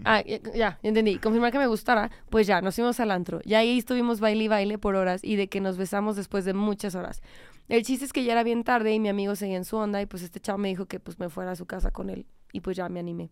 Ah, 0.04 0.24
ya, 0.26 0.40
ya, 0.40 0.52
ya 0.56 0.80
entendí. 0.82 1.18
Confirmar 1.20 1.52
que 1.52 1.60
me 1.60 1.68
gustara, 1.68 2.10
pues 2.32 2.48
ya, 2.48 2.60
nos 2.62 2.74
fuimos 2.74 3.00
al 3.00 3.12
antro. 3.12 3.40
Y 3.44 3.54
ahí 3.54 3.78
estuvimos 3.78 4.20
baile 4.20 4.46
y 4.46 4.48
baile 4.48 4.78
por 4.80 4.96
horas 4.96 5.24
y 5.24 5.36
de 5.36 5.48
que 5.48 5.62
nos 5.62 5.78
besamos 5.78 6.16
después 6.16 6.44
de 6.44 6.54
muchas 6.56 6.96
horas. 6.96 7.22
El 7.70 7.84
chiste 7.84 8.06
es 8.06 8.12
que 8.12 8.24
ya 8.24 8.32
era 8.32 8.42
bien 8.44 8.64
tarde 8.64 8.94
y 8.94 9.00
mi 9.00 9.10
amigo 9.10 9.36
seguía 9.36 9.58
en 9.58 9.64
su 9.66 9.78
onda 9.78 10.02
y 10.02 10.08
pues 10.08 10.24
este 10.24 10.40
chavo 10.40 10.58
me 10.58 10.70
dijo 10.70 10.88
que 10.88 11.00
pues 11.00 11.20
me 11.20 11.30
fuera 11.30 11.52
a 11.52 11.56
su 11.56 11.68
casa 11.68 11.92
con 11.92 12.10
él. 12.10 12.26
Y 12.54 12.62
pues 12.62 12.78
ya 12.78 12.90
me 12.90 13.00
animé. 13.00 13.30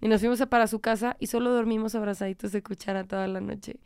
Y 0.00 0.08
nos 0.08 0.20
fuimos 0.20 0.40
a 0.40 0.46
para 0.46 0.66
su 0.66 0.80
casa 0.80 1.16
y 1.20 1.26
solo 1.26 1.50
dormimos 1.52 1.94
abrazaditos 1.94 2.52
de 2.52 2.62
cuchara 2.62 3.04
toda 3.04 3.26
la 3.26 3.40
noche. 3.40 3.76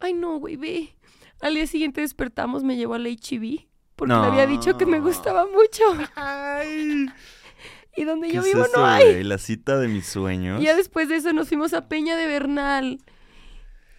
Ay, 0.00 0.14
no, 0.14 0.38
güey, 0.38 0.56
ve. 0.56 0.94
Al 1.40 1.54
día 1.54 1.66
siguiente 1.66 2.00
despertamos, 2.02 2.62
me 2.62 2.76
llevó 2.76 2.94
al 2.94 3.06
HIV 3.06 3.66
porque 3.96 4.14
le 4.14 4.20
había 4.20 4.46
dicho 4.46 4.76
que 4.78 4.86
me 4.86 4.98
No. 4.98 5.04
gustaba 5.04 5.46
mucho. 5.46 5.84
Ay, 6.16 7.06
Y 7.96 8.04
donde 8.04 8.28
¿qué 8.28 8.34
yo 8.34 8.40
es 8.40 8.46
vivo 8.46 8.64
eso, 8.64 8.78
no 8.78 8.86
hay. 8.86 9.22
La 9.22 9.36
cita 9.38 9.78
de 9.78 9.86
mis 9.88 10.06
sueños. 10.06 10.60
Y 10.60 10.64
ya 10.64 10.74
después 10.74 11.08
de 11.10 11.16
eso 11.16 11.32
nos 11.34 11.48
fuimos 11.48 11.74
a 11.74 11.88
Peña 11.88 12.16
de 12.16 12.26
Bernal. 12.26 12.98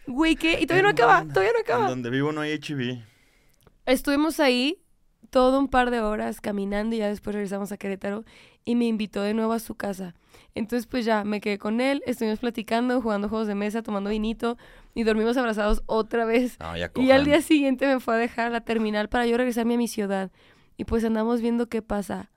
Güey, 0.07 0.36
¿qué? 0.36 0.59
Y 0.59 0.66
todavía 0.66 0.84
no 0.84 0.89
¿En 0.89 0.95
acaba, 0.95 1.22
todavía 1.32 1.51
no 1.53 1.59
En 1.59 1.64
acaba. 1.64 1.89
donde 1.89 2.09
vivo 2.09 2.32
no 2.32 2.41
hay 2.41 2.53
HIV. 2.53 3.03
Estuvimos 3.86 4.39
ahí 4.39 4.80
todo 5.34 5.58
un 5.58 5.68
par 5.68 5.90
de 5.90 6.00
horas 6.00 6.42
caminando 6.42 6.96
y 6.96 7.00
ya 7.00 7.08
después 7.08 7.34
regresamos 7.34 7.72
a 7.72 7.78
Querétaro 7.78 8.24
y 8.66 8.76
me 8.76 8.86
invitó 8.86 9.24
de 9.24 9.34
nuevo 9.34 9.54
a 9.54 9.58
su 9.58 9.74
casa. 9.74 10.14
Entonces 10.54 10.86
pues 10.86 11.06
ya 11.06 11.24
me 11.24 11.42
quedé 11.42 11.58
con 11.58 11.82
él, 11.82 12.04
estuvimos 12.06 12.38
platicando, 12.38 13.02
jugando 13.02 13.30
juegos 13.30 13.48
de 13.48 13.56
mesa, 13.56 13.82
tomando 13.82 14.12
vinito 14.12 14.60
y 14.94 15.02
dormimos 15.02 15.36
abrazados 15.36 15.82
otra 15.88 16.26
vez. 16.26 16.60
No, 16.60 16.78
ya 16.78 16.92
Y 16.98 17.10
al 17.10 17.26
día 17.26 17.42
siguiente 17.42 17.88
me 17.88 18.00
fue 18.00 18.14
a 18.14 18.18
dejar 18.18 18.52
la 18.52 18.62
terminal 18.62 19.10
para 19.10 19.26
yo 19.26 19.36
regresarme 19.36 19.74
a 19.74 19.78
mi 19.78 19.88
ciudad. 19.88 20.30
Y 20.78 20.86
pues 20.86 21.04
andamos 21.04 21.42
viendo 21.42 21.68
qué 21.68 21.82
pasa. 21.82 22.30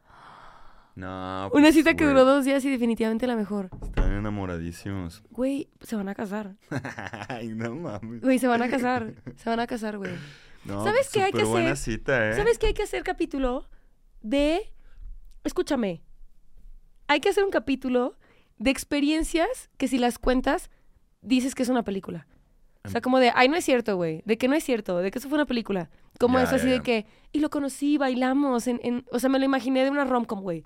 No, 0.95 1.51
Una 1.53 1.65
pues, 1.65 1.75
cita 1.75 1.93
que 1.93 2.07
duró 2.07 2.25
dos 2.25 2.47
días 2.47 2.65
y 2.65 2.71
definitivamente 2.71 3.27
la 3.27 3.37
mejor. 3.37 3.69
Están 3.83 4.13
enamoradísimos. 4.13 5.23
Güey, 5.29 5.69
se 5.83 5.97
van 5.97 6.09
a 6.09 6.15
casar. 6.15 6.55
Ay, 7.29 7.49
no 7.49 7.75
mames. 7.75 8.23
Güey, 8.23 8.39
se 8.39 8.47
van 8.47 8.63
a 8.63 8.71
casar. 8.71 9.13
Se 9.37 9.51
van 9.51 9.61
a 9.61 9.67
casar, 9.67 9.99
güey. 9.99 10.13
No, 10.67 10.85
¿Sabes 10.85 11.11
qué 11.13 11.23
hay 11.23 11.33
que 11.33 11.39
superbuena 11.41 11.73
hacer? 11.73 11.95
cita, 11.95 12.31
¿eh? 12.31 12.35
¿Sabes 12.35 12.59
qué 12.59 12.67
hay 12.69 12.75
que 12.75 12.83
hacer 12.83 13.03
capítulo? 13.03 13.69
De. 14.23 14.73
Escúchame. 15.45 16.03
Hay 17.09 17.21
que 17.21 17.29
hacer 17.29 17.45
un 17.45 17.51
capítulo 17.51 18.17
de 18.59 18.71
experiencias 18.71 19.71
que 19.77 19.87
si 19.89 19.99
las 19.99 20.19
cuentas, 20.19 20.71
dices 21.23 21.55
que 21.55 21.63
es 21.63 21.69
una 21.69 21.85
película. 21.85 22.27
O 22.85 22.89
Em. 22.89 22.93
sea, 22.93 23.01
como 23.01 23.19
de, 23.19 23.31
ay, 23.35 23.49
no 23.49 23.57
es 23.57 23.65
cierto, 23.65 23.97
güey. 23.97 24.23
De 24.27 24.39
que 24.39 24.49
no 24.49 24.55
es 24.55 24.65
cierto, 24.65 24.99
de 24.99 25.11
que 25.11 25.19
eso 25.19 25.29
fue 25.29 25.37
una 25.39 25.47
película. 25.47 25.91
Como 26.19 26.39
Ya, 26.39 26.45
eso, 26.45 26.57
así 26.57 26.67
ya, 26.67 26.73
de 26.75 26.83
que, 26.83 27.07
y 27.33 27.41
lo 27.41 27.51
conocí, 27.51 27.99
bailamos, 27.99 28.67
en, 28.67 28.81
en- 28.83 29.05
o 29.13 29.19
sea, 29.19 29.29
me 29.29 29.39
lo 29.39 29.45
imaginé 29.45 29.85
de 29.85 29.91
una 29.91 30.05
rom-com, 30.05 30.41
güey. 30.41 30.65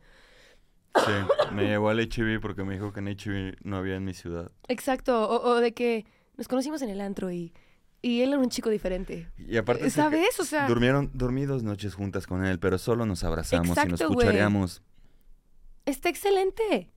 Sí, 0.97 1.13
me 1.55 1.65
llevó 1.67 1.89
al 1.91 2.01
HIV 2.01 2.41
porque 2.41 2.65
me 2.65 2.75
dijo 2.75 2.93
que 2.93 3.01
en 3.01 3.09
HIV 3.09 3.57
no 3.63 3.77
había 3.77 3.97
en 3.97 4.05
mi 4.05 4.13
ciudad. 4.15 4.51
Exacto, 4.69 5.29
o, 5.29 5.51
o 5.51 5.61
de 5.61 5.73
que 5.73 6.05
nos 6.37 6.49
conocimos 6.49 6.83
en 6.83 6.91
el 6.91 7.01
antro 7.01 7.31
y, 7.31 7.53
y 8.03 8.23
él 8.23 8.31
era 8.31 8.39
un 8.39 8.49
chico 8.49 8.71
diferente. 8.71 9.29
Y 9.37 9.57
aparte 9.57 9.91
¿Sabes? 9.91 10.39
O 10.41 10.45
sea, 10.45 10.67
durmieron, 10.67 11.11
dormí 11.15 11.45
dos 11.45 11.63
noches 11.63 11.95
juntas 11.95 12.27
con 12.27 12.45
él, 12.45 12.59
pero 12.59 12.79
solo 12.79 13.07
nos 13.07 13.25
abrazamos 13.25 13.77
y 13.77 13.89
nos 13.89 14.03
cuchareamos. 14.03 14.83
está 15.85 16.09
excelente. 16.09 16.91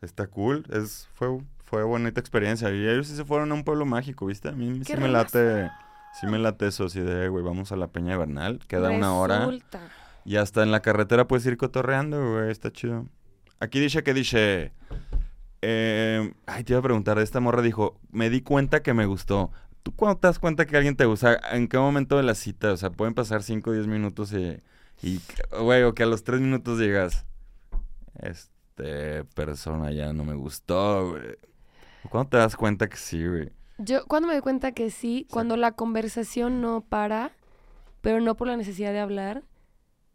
Está 0.00 0.26
cool, 0.28 0.64
es, 0.72 1.08
fue, 1.14 1.28
fue 1.64 1.82
bonita 1.84 2.20
experiencia. 2.20 2.70
Y 2.70 2.88
ellos 2.88 3.08
sí 3.08 3.16
se 3.16 3.24
fueron 3.24 3.50
a 3.52 3.54
un 3.54 3.64
pueblo 3.64 3.84
mágico, 3.84 4.26
¿viste? 4.26 4.48
A 4.48 4.52
mí 4.52 4.82
sí 4.84 4.96
me 4.96 5.08
late, 5.08 5.70
sí 6.18 6.26
me 6.26 6.38
late 6.38 6.68
eso, 6.68 6.84
así 6.86 7.00
de, 7.00 7.28
güey, 7.28 7.44
vamos 7.44 7.70
a 7.72 7.76
la 7.76 7.88
Peña 7.88 8.12
de 8.12 8.18
Bernal, 8.18 8.60
queda 8.66 8.90
una 8.90 9.14
hora. 9.14 9.48
Y 10.24 10.36
hasta 10.36 10.62
en 10.62 10.70
la 10.70 10.80
carretera 10.80 11.26
puedes 11.26 11.44
ir 11.46 11.56
cotorreando, 11.56 12.34
güey, 12.34 12.50
está 12.50 12.70
chido. 12.70 13.06
Aquí 13.58 13.78
dice 13.80 14.02
que 14.02 14.14
dice... 14.14 14.72
eh, 15.60 16.32
ay, 16.46 16.64
te 16.64 16.72
iba 16.72 16.80
a 16.80 16.82
preguntar, 16.82 17.18
esta 17.18 17.40
morra 17.40 17.60
dijo, 17.62 17.98
me 18.10 18.30
di 18.30 18.40
cuenta 18.40 18.82
que 18.82 18.94
me 18.94 19.06
gustó. 19.06 19.50
¿Tú 19.82 19.92
cuándo 19.94 20.18
te 20.18 20.26
das 20.26 20.38
cuenta 20.38 20.66
que 20.66 20.76
alguien 20.76 20.96
te 20.96 21.06
gusta? 21.06 21.40
¿En 21.52 21.68
qué 21.68 21.78
momento 21.78 22.16
de 22.16 22.22
la 22.22 22.34
cita? 22.34 22.72
O 22.72 22.76
sea, 22.76 22.90
pueden 22.90 23.14
pasar 23.14 23.42
5 23.42 23.70
o 23.70 23.72
10 23.72 23.86
minutos 23.86 24.32
y, 24.32 24.58
y, 25.02 25.20
güey, 25.60 25.82
o 25.84 25.94
que 25.94 26.02
a 26.02 26.06
los 26.06 26.22
3 26.24 26.40
minutos 26.40 26.78
llegas, 26.78 27.24
este 28.20 29.24
persona 29.34 29.90
ya 29.92 30.12
no 30.12 30.24
me 30.24 30.34
gustó, 30.34 31.10
güey. 31.10 31.38
¿Cuándo 32.10 32.30
te 32.30 32.36
das 32.38 32.56
cuenta 32.56 32.88
que 32.88 32.96
sí, 32.96 33.26
güey? 33.26 33.50
Yo, 33.78 34.04
cuando 34.06 34.28
me 34.28 34.34
doy 34.34 34.42
cuenta 34.42 34.72
que 34.72 34.90
sí, 34.90 35.26
cuando 35.30 35.56
la 35.56 35.72
conversación 35.72 36.60
no 36.60 36.82
para, 36.82 37.32
pero 38.02 38.20
no 38.20 38.36
por 38.36 38.48
la 38.48 38.56
necesidad 38.56 38.92
de 38.92 39.00
hablar, 39.00 39.42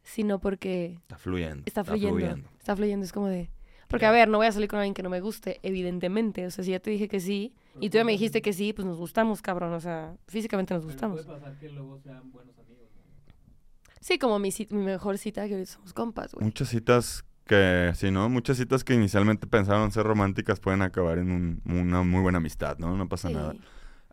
sino 0.04 0.40
porque 0.40 1.00
Está 1.02 1.18
fluyendo. 1.18 1.64
está 1.66 1.84
fluyendo. 1.84 2.48
Está 2.60 2.76
fluyendo, 2.76 3.06
es 3.06 3.12
como 3.12 3.28
de... 3.28 3.50
Porque, 3.88 4.06
a 4.06 4.12
ver, 4.12 4.28
no 4.28 4.38
voy 4.40 4.48
a 4.48 4.52
salir 4.52 4.68
con 4.68 4.80
alguien 4.80 4.94
que 4.94 5.04
no 5.04 5.10
me 5.10 5.22
guste, 5.22 5.60
evidentemente. 5.64 6.46
O 6.46 6.52
sea, 6.52 6.64
si 6.64 6.72
ya 6.72 6.80
te 6.80 6.90
dije 6.90 7.08
que 7.08 7.20
sí, 7.20 7.54
y 7.80 7.90
tú 7.90 7.98
ya 7.98 8.04
me 8.04 8.12
dijiste 8.14 8.42
que 8.42 8.52
sí, 8.54 8.74
pues 8.74 8.86
nos 8.86 8.98
gustamos, 8.98 9.42
cabrón. 9.42 9.74
O 9.74 9.80
sea, 9.80 10.16
físicamente 10.28 10.74
nos 10.74 10.86
gustamos. 10.86 11.24
Puede 11.24 11.40
pasar 11.40 11.58
que 11.60 11.70
luego 11.70 12.00
sean 12.00 12.32
buenos 12.32 12.58
amigos. 12.58 12.90
¿no? 12.96 13.34
Sí, 14.02 14.18
como 14.18 14.40
mi, 14.40 14.50
mejor 14.72 15.18
cita, 15.18 15.48
que 15.48 15.54
ahorita 15.54 15.72
somos 15.74 15.94
compas, 15.94 16.34
güey. 16.34 16.46
Muchas 16.46 16.70
citas 16.70 17.26
que, 17.46 17.92
sí, 17.96 18.10
¿no? 18.12 18.28
Muchas 18.30 18.58
citas 18.58 18.84
que 18.84 18.94
inicialmente 18.96 19.46
pensaron 19.48 19.92
ser 19.92 20.04
románticas 20.04 20.60
pueden 20.60 20.82
acabar 20.82 21.18
en 21.20 21.32
un- 21.32 21.62
una 21.66 22.02
muy 22.04 22.22
buena 22.22 22.40
amistad, 22.40 22.78
¿no? 22.80 22.98
No 22.98 23.08
pasa 23.08 23.28
Sí. 23.30 23.34
nada. 23.36 23.54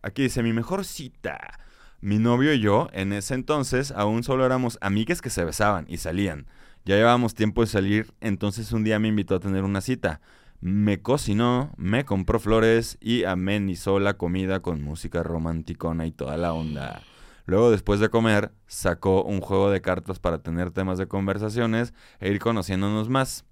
Aquí 0.01 0.21
dice, 0.23 0.43
mi 0.43 0.53
mejor 0.53 0.85
cita. 0.85 1.59
Mi 2.01 2.19
novio 2.19 2.53
y 2.53 2.59
yo, 2.59 2.89
en 2.91 3.13
ese 3.13 3.33
entonces, 3.33 3.91
aún 3.91 4.23
solo 4.23 4.45
éramos 4.45 4.77
amigas 4.81 5.21
que 5.21 5.29
se 5.29 5.45
besaban 5.45 5.85
y 5.87 5.97
salían. 5.97 6.45
Ya 6.85 6.95
llevábamos 6.95 7.33
tiempo 7.33 7.61
de 7.61 7.67
salir, 7.67 8.13
entonces 8.19 8.71
un 8.73 8.83
día 8.83 8.99
me 8.99 9.07
invitó 9.07 9.35
a 9.35 9.39
tener 9.39 9.63
una 9.63 9.81
cita. 9.81 10.19
Me 10.59 11.01
cocinó, 11.01 11.71
me 11.77 12.05
compró 12.05 12.39
flores 12.39 12.97
y 13.01 13.23
amenizó 13.23 13.99
la 13.99 14.15
comida 14.15 14.61
con 14.61 14.81
música 14.81 15.23
romanticona 15.23 16.05
y 16.05 16.11
toda 16.11 16.37
la 16.37 16.53
onda. 16.53 17.01
Luego, 17.45 17.71
después 17.71 17.99
de 17.99 18.09
comer, 18.09 18.51
sacó 18.67 19.23
un 19.23 19.41
juego 19.41 19.69
de 19.69 19.81
cartas 19.81 20.19
para 20.19 20.39
tener 20.41 20.71
temas 20.71 20.97
de 20.97 21.07
conversaciones 21.07 21.93
e 22.19 22.29
ir 22.31 22.39
conociéndonos 22.39 23.09
más. 23.09 23.45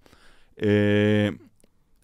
Eh, 0.58 1.38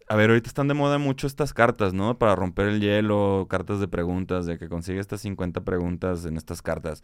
a 0.10 0.16
ver, 0.16 0.30
ahorita 0.30 0.48
están 0.48 0.68
de 0.68 0.74
moda 0.74 0.98
mucho 0.98 1.28
estas 1.28 1.54
cartas, 1.54 1.94
¿no? 1.94 2.18
Para 2.18 2.36
romper 2.36 2.68
el 2.68 2.82
hielo, 2.82 3.48
cartas 3.50 3.80
de 3.80 3.88
preguntas, 3.88 4.46
de 4.46 4.58
que 4.58 4.70
consigue 4.70 5.00
estas 5.00 5.22
50 5.22 5.62
preguntas 5.62 6.26
en 6.26 6.38
estas 6.38 6.62
cartas. 6.62 7.04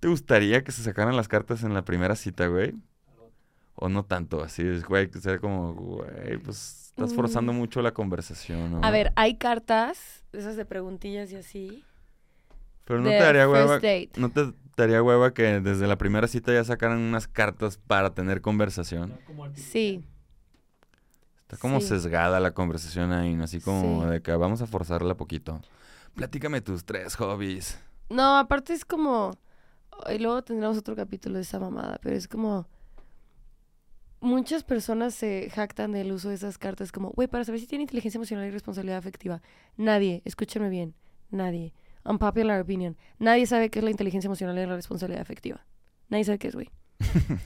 ¿Te 0.00 0.08
gustaría 0.08 0.62
que 0.64 0.72
se 0.72 0.82
sacaran 0.82 1.16
las 1.16 1.28
cartas 1.28 1.64
en 1.64 1.74
la 1.74 1.84
primera 1.84 2.16
cita, 2.16 2.46
güey? 2.46 2.74
O 3.76 3.88
no 3.88 4.04
tanto, 4.04 4.42
así 4.42 4.62
es, 4.62 4.84
güey, 4.84 5.10
que 5.10 5.18
sea 5.20 5.38
como, 5.38 5.74
güey, 5.74 6.38
pues 6.38 6.86
estás 6.90 7.12
forzando 7.12 7.52
Mm. 7.52 7.56
mucho 7.56 7.82
la 7.82 7.92
conversación, 7.92 8.70
¿no? 8.72 8.80
A 8.84 8.90
ver, 8.90 9.12
hay 9.16 9.36
cartas, 9.36 10.24
esas 10.32 10.56
de 10.56 10.64
preguntillas 10.64 11.32
y 11.32 11.36
así. 11.36 11.84
Pero 12.84 13.00
no 13.00 13.08
te 13.08 13.16
daría 13.18 13.48
hueva, 13.48 13.74
date. 13.74 14.10
no 14.16 14.30
te 14.30 14.52
daría 14.76 15.02
hueva 15.02 15.32
que 15.34 15.60
desde 15.60 15.86
la 15.86 15.96
primera 15.98 16.28
cita 16.28 16.52
ya 16.52 16.62
sacaran 16.62 16.98
unas 16.98 17.26
cartas 17.26 17.78
para 17.78 18.14
tener 18.14 18.40
conversación. 18.42 19.18
Sí. 19.54 20.04
Está 21.42 21.56
como 21.56 21.80
Sí. 21.80 21.88
sesgada 21.88 22.40
la 22.40 22.52
conversación 22.52 23.12
ahí, 23.12 23.34
así 23.42 23.60
como 23.60 24.04
Sí. 24.04 24.10
de 24.10 24.22
que 24.22 24.32
vamos 24.36 24.62
a 24.62 24.66
forzarla 24.66 25.16
poquito. 25.16 25.60
Platícame 26.14 26.60
tus 26.60 26.84
tres 26.84 27.16
hobbies. 27.16 27.78
No, 28.08 28.36
aparte 28.38 28.72
es 28.72 28.84
como. 28.84 29.32
Y 30.12 30.18
luego 30.18 30.42
tendremos 30.42 30.76
otro 30.78 30.94
capítulo 30.94 31.36
de 31.36 31.42
esa 31.42 31.58
mamada, 31.58 31.98
pero 32.02 32.14
es 32.16 32.28
como. 32.28 32.68
Muchas 34.24 34.64
personas 34.64 35.14
se 35.14 35.50
jactan 35.50 35.92
del 35.92 36.10
uso 36.10 36.30
de 36.30 36.36
esas 36.36 36.56
cartas 36.56 36.92
como, 36.92 37.10
güey, 37.10 37.28
para 37.28 37.44
saber 37.44 37.60
si 37.60 37.66
tiene 37.66 37.82
inteligencia 37.82 38.16
emocional 38.16 38.46
y 38.46 38.50
responsabilidad 38.50 38.96
afectiva. 38.96 39.42
Nadie, 39.76 40.22
escúchenme 40.24 40.70
bien, 40.70 40.94
nadie. 41.30 41.74
Unpopular 42.06 42.58
opinion. 42.58 42.96
Nadie 43.18 43.46
sabe 43.46 43.68
qué 43.68 43.80
es 43.80 43.84
la 43.84 43.90
inteligencia 43.90 44.28
emocional 44.28 44.56
y 44.56 44.64
la 44.64 44.76
responsabilidad 44.76 45.20
afectiva. 45.20 45.66
Nadie 46.08 46.24
sabe 46.24 46.38
qué 46.38 46.48
es, 46.48 46.54
güey. 46.54 46.70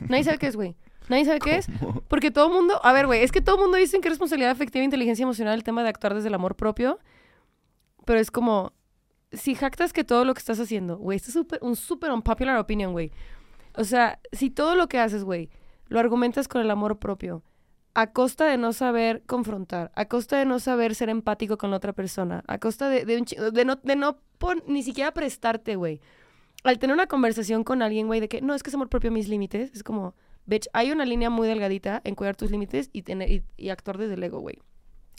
Nadie 0.08 0.22
sabe 0.22 0.38
qué 0.38 0.46
es, 0.46 0.54
güey. 0.54 0.76
Nadie 1.08 1.24
sabe 1.24 1.40
qué 1.40 1.56
es. 1.56 1.66
Porque 2.06 2.30
todo 2.30 2.46
el 2.46 2.52
mundo, 2.52 2.80
a 2.84 2.92
ver, 2.92 3.06
güey, 3.06 3.24
es 3.24 3.32
que 3.32 3.40
todo 3.40 3.56
el 3.56 3.62
mundo 3.62 3.76
dice 3.76 3.98
que 4.00 4.08
responsabilidad 4.08 4.52
afectiva 4.52 4.82
e 4.82 4.84
inteligencia 4.84 5.24
emocional 5.24 5.54
el 5.54 5.64
tema 5.64 5.82
de 5.82 5.88
actuar 5.88 6.14
desde 6.14 6.28
el 6.28 6.34
amor 6.34 6.54
propio, 6.54 7.00
pero 8.04 8.20
es 8.20 8.30
como, 8.30 8.72
si 9.32 9.56
jactas 9.56 9.92
que 9.92 10.04
todo 10.04 10.24
lo 10.24 10.32
que 10.32 10.38
estás 10.38 10.60
haciendo, 10.60 10.96
güey, 10.96 11.16
esto 11.16 11.30
es 11.30 11.60
un 11.60 11.74
súper 11.74 12.12
unpopular 12.12 12.56
opinion, 12.56 12.92
güey. 12.92 13.10
O 13.74 13.82
sea, 13.82 14.20
si 14.30 14.50
todo 14.50 14.76
lo 14.76 14.88
que 14.88 15.00
haces, 15.00 15.24
güey, 15.24 15.50
lo 15.89 15.99
argumentas 15.99 16.49
con 16.49 16.61
el 16.61 16.70
amor 16.70 16.99
propio, 16.99 17.43
a 17.95 18.12
costa 18.12 18.47
de 18.47 18.57
no 18.57 18.72
saber 18.72 19.22
confrontar, 19.26 19.91
a 19.95 20.05
costa 20.07 20.39
de 20.39 20.45
no 20.45 20.59
saber 20.61 20.95
ser 20.95 21.09
empático 21.09 21.59
con 21.59 21.70
la 21.70 21.78
otra 21.78 21.93
persona, 21.93 22.45
a 22.47 22.59
costa 22.59 22.89
de, 22.89 23.05
de, 23.05 23.24
de 23.53 23.64
no, 23.64 23.76
de 23.76 23.97
no 23.97 24.18
ni 24.66 24.82
siquiera 24.82 25.12
prestarte, 25.12 25.76
güey. 25.76 26.01
Al 26.64 26.78
tener 26.78 26.95
una 26.95 27.07
conversación 27.07 27.64
con 27.64 27.82
alguien, 27.82 28.07
güey, 28.07 28.20
de 28.20 28.28
que 28.28 28.41
no, 28.41 28.55
es 28.55 28.62
que 28.62 28.70
es 28.70 28.74
amor 28.74 28.89
propio 28.89 29.11
mis 29.11 29.28
límites, 29.28 29.72
es 29.74 29.82
como, 29.82 30.14
bitch, 30.47 30.68
hay 30.72 30.91
una 30.93 31.05
línea 31.05 31.30
muy 31.30 31.49
delgadita 31.49 32.01
en 32.05 32.14
cuidar 32.14 32.36
tus 32.36 32.51
límites 32.51 32.91
y, 32.93 33.03
tener, 33.03 33.30
y, 33.30 33.43
y 33.57 33.70
actuar 33.70 33.99
desde 33.99 34.14
el 34.14 34.22
ego, 34.22 34.41
güey. 34.41 34.59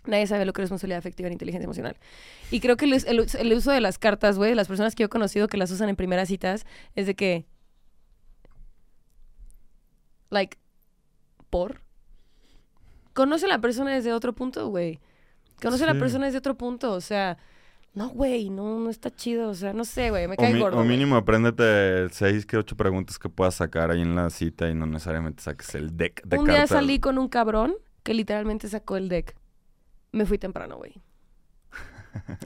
Nadie 0.06 0.28
sabe 0.28 0.46
lo 0.46 0.54
que 0.54 0.62
es 0.62 0.64
responsabilidad 0.64 1.00
afectiva 1.00 1.28
en 1.28 1.34
inteligencia 1.34 1.66
emocional. 1.66 1.98
Y 2.52 2.62
creo 2.62 2.78
que 2.78 2.86
el, 2.86 2.94
el 2.94 3.20
us- 3.20 3.36
el 3.36 3.52
uso 3.54 3.72
de 3.72 3.82
las 3.82 3.98
cartas, 4.00 4.38
güey, 4.38 4.56
las 4.56 4.68
personas 4.70 4.96
que 4.96 5.02
yo 5.04 5.08
he 5.08 5.10
conocido 5.10 5.50
que 5.50 5.58
las 5.58 5.72
usan 5.72 5.90
en 5.90 5.98
primeras 5.98 6.30
citas, 6.30 6.66
es 6.96 7.06
de 7.06 7.16
que. 7.16 7.46
Like, 10.30 10.58
¿por? 11.50 11.82
Conoce 13.14 13.46
a 13.46 13.50
la 13.50 13.60
persona 13.60 13.92
desde 13.94 14.14
otro 14.14 14.34
punto, 14.34 14.68
güey. 14.70 15.00
Conoce 15.62 15.84
a 15.84 15.88
la 15.94 16.00
persona 16.00 16.26
desde 16.28 16.38
otro 16.38 16.56
punto, 16.56 16.94
o 16.94 17.02
sea. 17.02 17.38
No, 17.96 18.10
güey, 18.10 18.52
no, 18.52 18.80
no 18.80 18.90
está 18.92 19.10
chido, 19.10 19.50
o 19.50 19.56
sea, 19.56 19.74
no 19.74 19.84
sé, 19.84 20.12
güey, 20.12 20.28
me 20.28 20.36
O, 20.36 20.38
cae 20.38 20.54
mi- 20.54 20.60
gordo. 20.60 20.78
o 20.80 20.84
mínimo 20.84 21.16
apréndete 21.16 22.08
seis 22.12 22.46
que 22.46 22.56
ocho 22.56 22.78
preguntas 22.78 23.18
que 23.18 23.30
puedas 23.30 23.56
sacar 23.56 23.90
ahí 23.90 24.02
en 24.02 24.16
la 24.16 24.30
cita 24.30 24.70
y 24.70 24.76
no 24.76 24.86
necesariamente 24.86 25.42
saques 25.42 25.74
el 25.74 25.98
deck 25.98 26.24
de 26.24 26.38
Un 26.38 26.46
día 26.46 26.68
salí 26.68 27.00
con 27.00 27.18
un 27.18 27.28
cabrón 27.28 27.74
que 28.04 28.14
literalmente 28.14 28.68
sacó 28.70 28.96
el 28.96 29.10
deck. 29.10 29.36
Me 30.12 30.26
fui 30.28 30.38
temprano, 30.38 30.78
güey. 30.78 31.02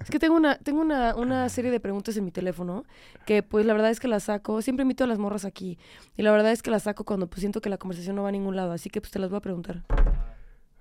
Es 0.02 0.10
que 0.10 0.20
tengo 0.20 0.36
una, 0.36 0.58
tengo 0.58 0.82
una, 0.82 1.16
una 1.16 1.50
serie 1.50 1.72
de 1.72 1.80
preguntas 1.80 2.18
en 2.18 2.26
mi 2.26 2.32
teléfono 2.32 2.84
que 3.26 3.44
pues 3.44 3.66
la 3.66 3.74
verdad 3.74 3.92
es 3.92 4.00
que 4.00 4.08
las 4.08 4.24
saco, 4.24 4.62
siempre 4.62 4.84
invito 4.84 5.04
a 5.04 5.08
las 5.08 5.20
morras 5.20 5.46
aquí 5.46 5.78
y 6.18 6.22
la 6.24 6.32
verdad 6.32 6.52
es 6.52 6.62
que 6.62 6.72
las 6.72 6.84
saco 6.84 7.04
cuando 7.04 7.28
pues 7.28 7.40
siento 7.40 7.62
que 7.62 7.70
la 7.70 7.78
conversación 7.78 8.16
no 8.16 8.24
va 8.24 8.30
a 8.30 8.32
ningún 8.32 8.56
lado, 8.56 8.72
así 8.72 8.90
que 8.90 9.02
pues 9.02 9.12
te 9.12 9.20
las 9.20 9.30
voy 9.30 9.38
a 9.38 9.42
preguntar. 9.42 9.84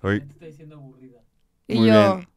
Oye, 0.02 0.20
Te 0.20 0.32
está 0.32 0.46
diciendo 0.46 0.76
aburrida. 0.76 1.20
Y 1.68 1.78
Muy 1.78 1.88
yo, 1.88 2.16
bien. 2.16 2.28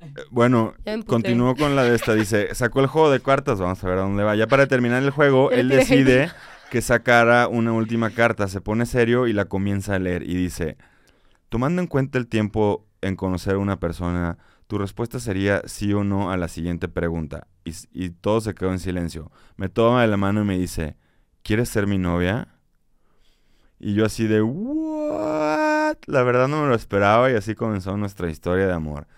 eh, 0.16 0.22
bueno, 0.30 0.74
continúo 1.06 1.54
con 1.54 1.76
la 1.76 1.84
de 1.84 1.94
esta. 1.94 2.14
Dice, 2.14 2.54
sacó 2.54 2.80
el 2.80 2.86
juego 2.86 3.10
de 3.10 3.20
cartas, 3.20 3.60
vamos 3.60 3.82
a 3.82 3.88
ver 3.88 3.98
a 3.98 4.02
dónde 4.02 4.24
va. 4.24 4.34
Ya 4.34 4.46
para 4.46 4.66
terminar 4.66 5.02
el 5.02 5.10
juego, 5.10 5.50
él 5.50 5.68
decide 5.68 6.30
que 6.70 6.82
sacara 6.82 7.48
una 7.48 7.72
última 7.72 8.10
carta, 8.10 8.48
se 8.48 8.60
pone 8.60 8.86
serio 8.86 9.26
y 9.26 9.32
la 9.32 9.44
comienza 9.44 9.96
a 9.96 9.98
leer 9.98 10.22
y 10.22 10.34
dice, 10.34 10.76
tomando 11.48 11.82
en 11.82 11.88
cuenta 11.88 12.18
el 12.18 12.28
tiempo 12.28 12.86
en 13.02 13.16
conocer 13.16 13.54
a 13.54 13.58
una 13.58 13.78
persona, 13.78 14.38
tu 14.70 14.78
respuesta 14.78 15.18
sería 15.18 15.62
sí 15.66 15.92
o 15.92 16.04
no 16.04 16.30
a 16.30 16.36
la 16.36 16.46
siguiente 16.46 16.86
pregunta. 16.86 17.48
Y, 17.64 17.72
y 17.92 18.10
todo 18.10 18.40
se 18.40 18.54
quedó 18.54 18.70
en 18.70 18.78
silencio. 18.78 19.32
Me 19.56 19.68
toma 19.68 20.02
de 20.02 20.06
la 20.06 20.16
mano 20.16 20.42
y 20.42 20.44
me 20.44 20.56
dice, 20.56 20.96
¿quieres 21.42 21.68
ser 21.68 21.88
mi 21.88 21.98
novia? 21.98 22.46
Y 23.80 23.94
yo 23.94 24.04
así 24.06 24.28
de, 24.28 24.42
¿what? 24.42 25.96
La 26.06 26.22
verdad 26.22 26.46
no 26.46 26.62
me 26.62 26.68
lo 26.68 26.76
esperaba 26.76 27.32
y 27.32 27.34
así 27.34 27.56
comenzó 27.56 27.96
nuestra 27.96 28.30
historia 28.30 28.68
de 28.68 28.72
amor. 28.72 29.08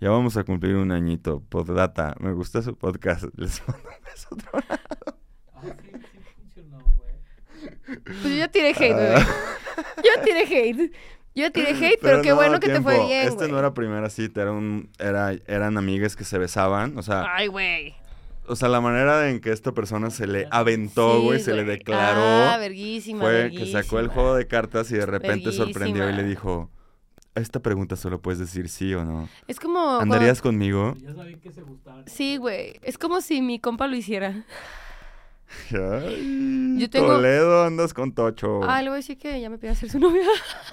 Ya 0.00 0.08
vamos 0.08 0.38
a 0.38 0.44
cumplir 0.44 0.76
un 0.76 0.92
añito. 0.92 1.40
Postdata, 1.48 2.14
me 2.18 2.32
gusta 2.32 2.62
su 2.62 2.74
podcast. 2.74 3.24
Les 3.36 3.60
mando 3.68 3.88
un 3.88 4.04
beso. 4.04 4.28
otro 4.32 4.50
lado. 4.66 5.18
Ah, 5.52 5.60
sí, 5.82 5.90
sí 5.92 6.18
funcionó, 6.36 6.78
güey. 6.96 7.98
pues 8.02 8.22
yo 8.22 8.30
ya 8.30 8.48
tiré 8.48 8.70
hate, 8.70 8.92
Ah. 8.94 9.12
güey. 9.12 9.26
Yo 9.96 10.22
tiré 10.24 10.40
hate. 10.46 10.92
Yo 11.34 11.50
tiré 11.50 11.70
hate, 11.70 11.98
pero, 12.00 12.20
qué 12.22 12.30
no, 12.30 12.36
bueno 12.36 12.60
que 12.60 12.68
te 12.68 12.80
fue 12.82 13.06
bien, 13.06 13.26
Este 13.28 13.48
no 13.48 13.58
era 13.58 13.72
primera 13.72 14.10
cita, 14.10 14.42
era 14.42 14.52
un, 14.52 14.90
era, 14.98 15.32
eran 15.46 15.78
amigas 15.78 16.14
que 16.16 16.24
se 16.24 16.36
besaban. 16.38 16.98
O 16.98 17.02
sea, 17.02 17.24
Ay, 17.34 17.46
güey. 17.46 17.94
o 18.46 18.54
sea, 18.54 18.68
la 18.68 18.80
manera 18.82 19.30
en 19.30 19.40
que 19.40 19.50
esta 19.50 19.72
persona 19.72 20.10
se 20.10 20.26
le 20.26 20.46
aventó, 20.50 21.16
Sí, 21.18 21.24
güey, 21.24 21.40
se 21.40 21.54
le 21.54 21.64
declaró. 21.64 22.20
Ah, 22.22 22.56
verguísima, 22.58 23.20
fue 23.22 23.50
que 23.50 23.66
sacó 23.72 23.98
el 23.98 24.08
juego 24.08 24.34
de 24.34 24.46
cartas 24.46 24.90
y 24.90 24.94
de 24.96 25.06
repente 25.06 25.52
sorprendió 25.52 26.08
y 26.10 26.12
le 26.12 26.24
dijo, 26.24 26.68
a 27.34 27.40
esta 27.40 27.60
pregunta 27.60 27.96
solo 27.96 28.20
puedes 28.20 28.38
decir 28.38 28.68
sí 28.68 28.92
o 28.92 29.02
no. 29.04 29.26
Es 29.48 29.58
como... 29.58 29.80
cuando- 29.80 30.02
¿Andarías 30.16 30.42
conmigo? 30.42 30.94
Ya 30.98 31.14
sabía 31.14 31.38
que 31.40 31.50
se 31.50 31.62
gustaban. 31.62 32.04
Sí, 32.06 32.36
güey. 32.36 32.74
Es 32.82 32.98
como 32.98 33.22
si 33.22 33.40
mi 33.40 33.58
compa 33.58 33.86
lo 33.86 33.96
hiciera. 33.96 34.44
Ay, 35.72 36.76
Yo 36.78 36.90
tengo- 36.90 37.06
Toledo, 37.08 37.64
andas 37.64 37.94
con 37.94 38.12
Tocho. 38.14 38.60
Ah, 38.64 38.82
le 38.82 38.88
voy 38.88 38.96
a 38.96 38.98
decir 38.98 39.18
que 39.18 39.40
ya 39.40 39.50
me 39.50 39.58
pide 39.58 39.70
hacer 39.70 39.90
su 39.90 39.98
novia. 40.00 40.26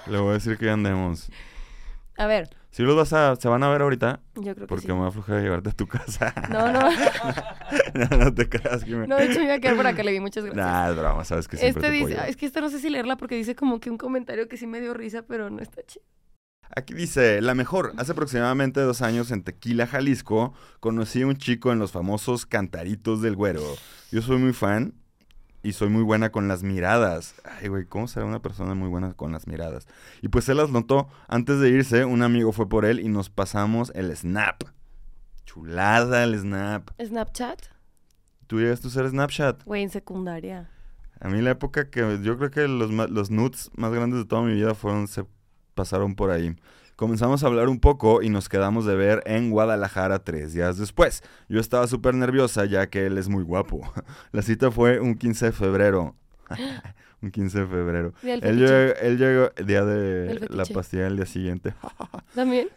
Le 0.06 0.18
voy 0.18 0.30
a 0.30 0.34
decir 0.34 0.56
que 0.58 0.68
andemos. 0.70 1.30
A 2.16 2.26
ver, 2.26 2.50
Si 2.70 2.82
los 2.82 2.94
vas 2.94 3.12
a, 3.14 3.34
se 3.36 3.48
van 3.48 3.62
a 3.62 3.70
ver 3.70 3.80
ahorita, 3.82 4.20
yo 4.34 4.42
creo 4.42 4.54
que 4.54 4.66
porque 4.66 4.86
sí. 4.86 4.92
me 4.92 4.98
va 4.98 5.06
a 5.06 5.08
aflojar 5.08 5.40
llevarte 5.42 5.70
a 5.70 5.72
tu 5.72 5.86
casa. 5.86 6.34
No, 6.50 6.70
no. 6.70 6.80
no, 7.94 8.16
no 8.18 8.34
te 8.34 8.48
creas 8.48 8.84
que 8.84 8.94
me... 8.94 9.06
No, 9.06 9.16
de 9.16 9.24
hecho 9.26 9.38
me 9.38 9.46
iba 9.46 9.54
a 9.54 9.58
quedar 9.58 9.74
por 9.76 9.86
acá, 9.86 10.02
le 10.02 10.12
vi 10.12 10.20
muchas 10.20 10.44
gracias. 10.44 10.64
Nah, 10.64 10.90
es 10.90 10.96
broma, 10.96 11.24
sabes 11.24 11.48
que 11.48 11.56
siempre 11.56 11.80
este 11.86 11.98
te 11.98 12.06
dice, 12.06 12.28
es 12.28 12.36
que 12.36 12.46
esta 12.46 12.60
no 12.60 12.68
sé 12.68 12.78
si 12.78 12.90
leerla 12.90 13.16
porque 13.16 13.34
dice 13.36 13.54
como 13.56 13.80
que 13.80 13.90
un 13.90 13.96
comentario 13.98 14.48
que 14.48 14.56
sí 14.58 14.66
me 14.66 14.80
dio 14.80 14.92
risa, 14.94 15.22
pero 15.22 15.48
no 15.50 15.60
está 15.60 15.82
chido. 15.84 16.04
Aquí 16.74 16.94
dice, 16.94 17.40
la 17.40 17.54
mejor. 17.54 17.92
Hace 17.96 18.12
aproximadamente 18.12 18.80
dos 18.80 19.02
años 19.02 19.30
en 19.32 19.42
Tequila, 19.42 19.86
Jalisco, 19.86 20.54
conocí 20.78 21.22
a 21.22 21.26
un 21.26 21.36
chico 21.36 21.72
en 21.72 21.78
los 21.80 21.90
famosos 21.92 22.46
cantaritos 22.46 23.22
del 23.22 23.34
güero. 23.34 23.62
Yo 24.12 24.22
soy 24.22 24.38
muy 24.38 24.52
fan 24.52 24.94
y 25.62 25.72
soy 25.72 25.88
muy 25.88 26.02
buena 26.02 26.30
con 26.30 26.46
las 26.46 26.62
miradas. 26.62 27.34
Ay, 27.44 27.68
güey, 27.68 27.86
¿cómo 27.86 28.06
será 28.06 28.24
una 28.24 28.40
persona 28.40 28.74
muy 28.74 28.88
buena 28.88 29.14
con 29.14 29.32
las 29.32 29.46
miradas? 29.48 29.88
Y 30.22 30.28
pues 30.28 30.48
él 30.48 30.58
las 30.58 30.70
notó. 30.70 31.08
Antes 31.26 31.58
de 31.58 31.70
irse, 31.70 32.04
un 32.04 32.22
amigo 32.22 32.52
fue 32.52 32.68
por 32.68 32.84
él 32.84 33.00
y 33.00 33.08
nos 33.08 33.30
pasamos 33.30 33.90
el 33.96 34.16
snap. 34.16 34.62
Chulada 35.44 36.22
el 36.22 36.38
snap. 36.38 36.90
Snapchat, 37.04 37.62
¿Tú 38.46 38.60
llegaste 38.60 38.86
a 38.86 38.90
usar 38.90 39.08
Snapchat? 39.08 39.64
güey, 39.64 39.82
en 39.82 39.90
secundaria. 39.90 40.70
A 41.20 41.28
mí 41.28 41.40
la 41.42 41.50
época 41.50 41.90
que 41.90 42.20
yo 42.22 42.38
creo 42.38 42.50
que 42.50 42.66
los, 42.68 42.90
los 43.10 43.30
nudes 43.30 43.70
más 43.76 43.92
grandes 43.92 44.20
de 44.20 44.24
toda 44.24 44.42
mi 44.42 44.54
vida 44.54 44.74
fueron, 44.74 45.06
pasaron 45.80 46.14
por 46.14 46.30
ahí. 46.30 46.54
Comenzamos 46.94 47.42
a 47.42 47.46
hablar 47.46 47.70
un 47.70 47.80
poco 47.80 48.20
y 48.20 48.28
nos 48.28 48.50
quedamos 48.50 48.84
de 48.84 48.94
ver 48.94 49.22
en 49.24 49.48
Guadalajara 49.48 50.22
tres 50.22 50.52
días 50.52 50.76
después. 50.76 51.22
Yo 51.48 51.58
estaba 51.58 51.86
súper 51.86 52.14
nerviosa 52.14 52.66
ya 52.66 52.90
que 52.90 53.06
él 53.06 53.16
es 53.16 53.30
muy 53.30 53.42
guapo. 53.42 53.80
La 54.32 54.42
cita 54.42 54.70
fue 54.70 55.00
un 55.00 55.14
15 55.14 55.46
de 55.46 55.52
febrero. 55.52 56.14
un 57.22 57.30
15 57.30 57.60
de 57.60 57.66
febrero. 57.66 58.12
Él 58.22 58.58
llegó, 58.58 58.94
él 59.00 59.16
llegó 59.16 59.48
día 59.64 59.86
de 59.86 60.48
la 60.50 60.66
pastilla 60.66 61.06
el 61.06 61.16
día 61.16 61.24
siguiente. 61.24 61.72
¿También? 62.34 62.68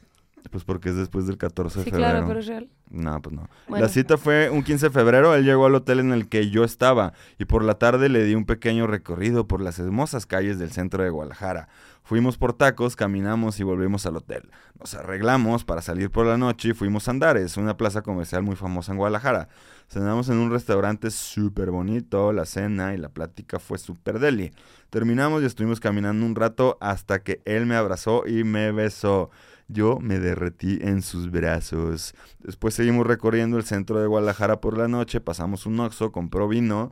Pues 0.51 0.63
porque 0.63 0.89
es 0.89 0.95
después 0.95 1.25
del 1.27 1.37
14 1.37 1.79
de 1.79 1.85
Sí, 1.85 1.91
febrero. 1.91 2.11
claro, 2.11 2.27
pero 2.27 2.39
es 2.39 2.47
real. 2.47 2.69
No, 2.89 3.21
pues 3.21 3.35
no. 3.35 3.49
Bueno. 3.67 3.83
La 3.85 3.89
cita 3.91 4.17
fue 4.17 4.49
un 4.49 4.63
15 4.63 4.87
de 4.87 4.91
febrero. 4.91 5.33
Él 5.35 5.45
llegó 5.45 5.65
al 5.65 5.75
hotel 5.75 5.99
en 5.99 6.11
el 6.11 6.27
que 6.29 6.49
yo 6.49 6.63
estaba 6.63 7.13
y 7.39 7.45
por 7.45 7.63
la 7.63 7.75
tarde 7.79 8.07
le 8.09 8.23
di 8.23 8.35
un 8.35 8.45
pequeño 8.45 8.85
recorrido 8.87 9.47
por 9.47 9.61
las 9.61 9.79
hermosas 9.79 10.25
calles 10.25 10.59
del 10.59 10.71
centro 10.71 11.03
de 11.03 11.09
Guadalajara. 11.09 11.69
Fuimos 12.03 12.37
por 12.37 12.53
tacos, 12.53 12.95
caminamos 12.97 13.59
y 13.59 13.63
volvimos 13.63 14.05
al 14.05 14.17
hotel. 14.17 14.51
Nos 14.79 14.93
arreglamos 14.93 15.63
para 15.63 15.81
salir 15.81 16.11
por 16.11 16.25
la 16.25 16.37
noche 16.37 16.69
y 16.69 16.73
fuimos 16.73 17.07
a 17.07 17.11
Andares, 17.11 17.55
una 17.57 17.77
plaza 17.77 18.01
comercial 18.01 18.43
muy 18.43 18.57
famosa 18.57 18.91
en 18.91 18.97
Guadalajara. 18.97 19.47
Cenamos 19.87 20.27
en 20.29 20.37
un 20.37 20.51
restaurante 20.51 21.09
súper 21.11 21.71
bonito, 21.71 22.33
la 22.33 22.45
cena 22.45 22.93
y 22.93 22.97
la 22.97 23.09
plática 23.09 23.57
fue 23.57 23.77
súper 23.77 24.19
deli. 24.19 24.51
Terminamos 24.89 25.41
y 25.43 25.45
estuvimos 25.45 25.79
caminando 25.79 26.25
un 26.25 26.35
rato 26.35 26.77
hasta 26.81 27.19
que 27.23 27.41
él 27.45 27.65
me 27.65 27.75
abrazó 27.75 28.27
y 28.27 28.43
me 28.43 28.71
besó. 28.71 29.29
Yo 29.67 29.99
me 29.99 30.19
derretí 30.19 30.79
en 30.81 31.01
sus 31.01 31.31
brazos. 31.31 32.13
Después 32.39 32.73
seguimos 32.73 33.07
recorriendo 33.07 33.57
el 33.57 33.63
centro 33.63 33.99
de 33.99 34.07
Guadalajara 34.07 34.61
por 34.61 34.77
la 34.77 34.87
noche, 34.87 35.21
pasamos 35.21 35.65
un 35.65 35.79
Oxxo, 35.79 36.11
compró 36.11 36.47
vino. 36.47 36.91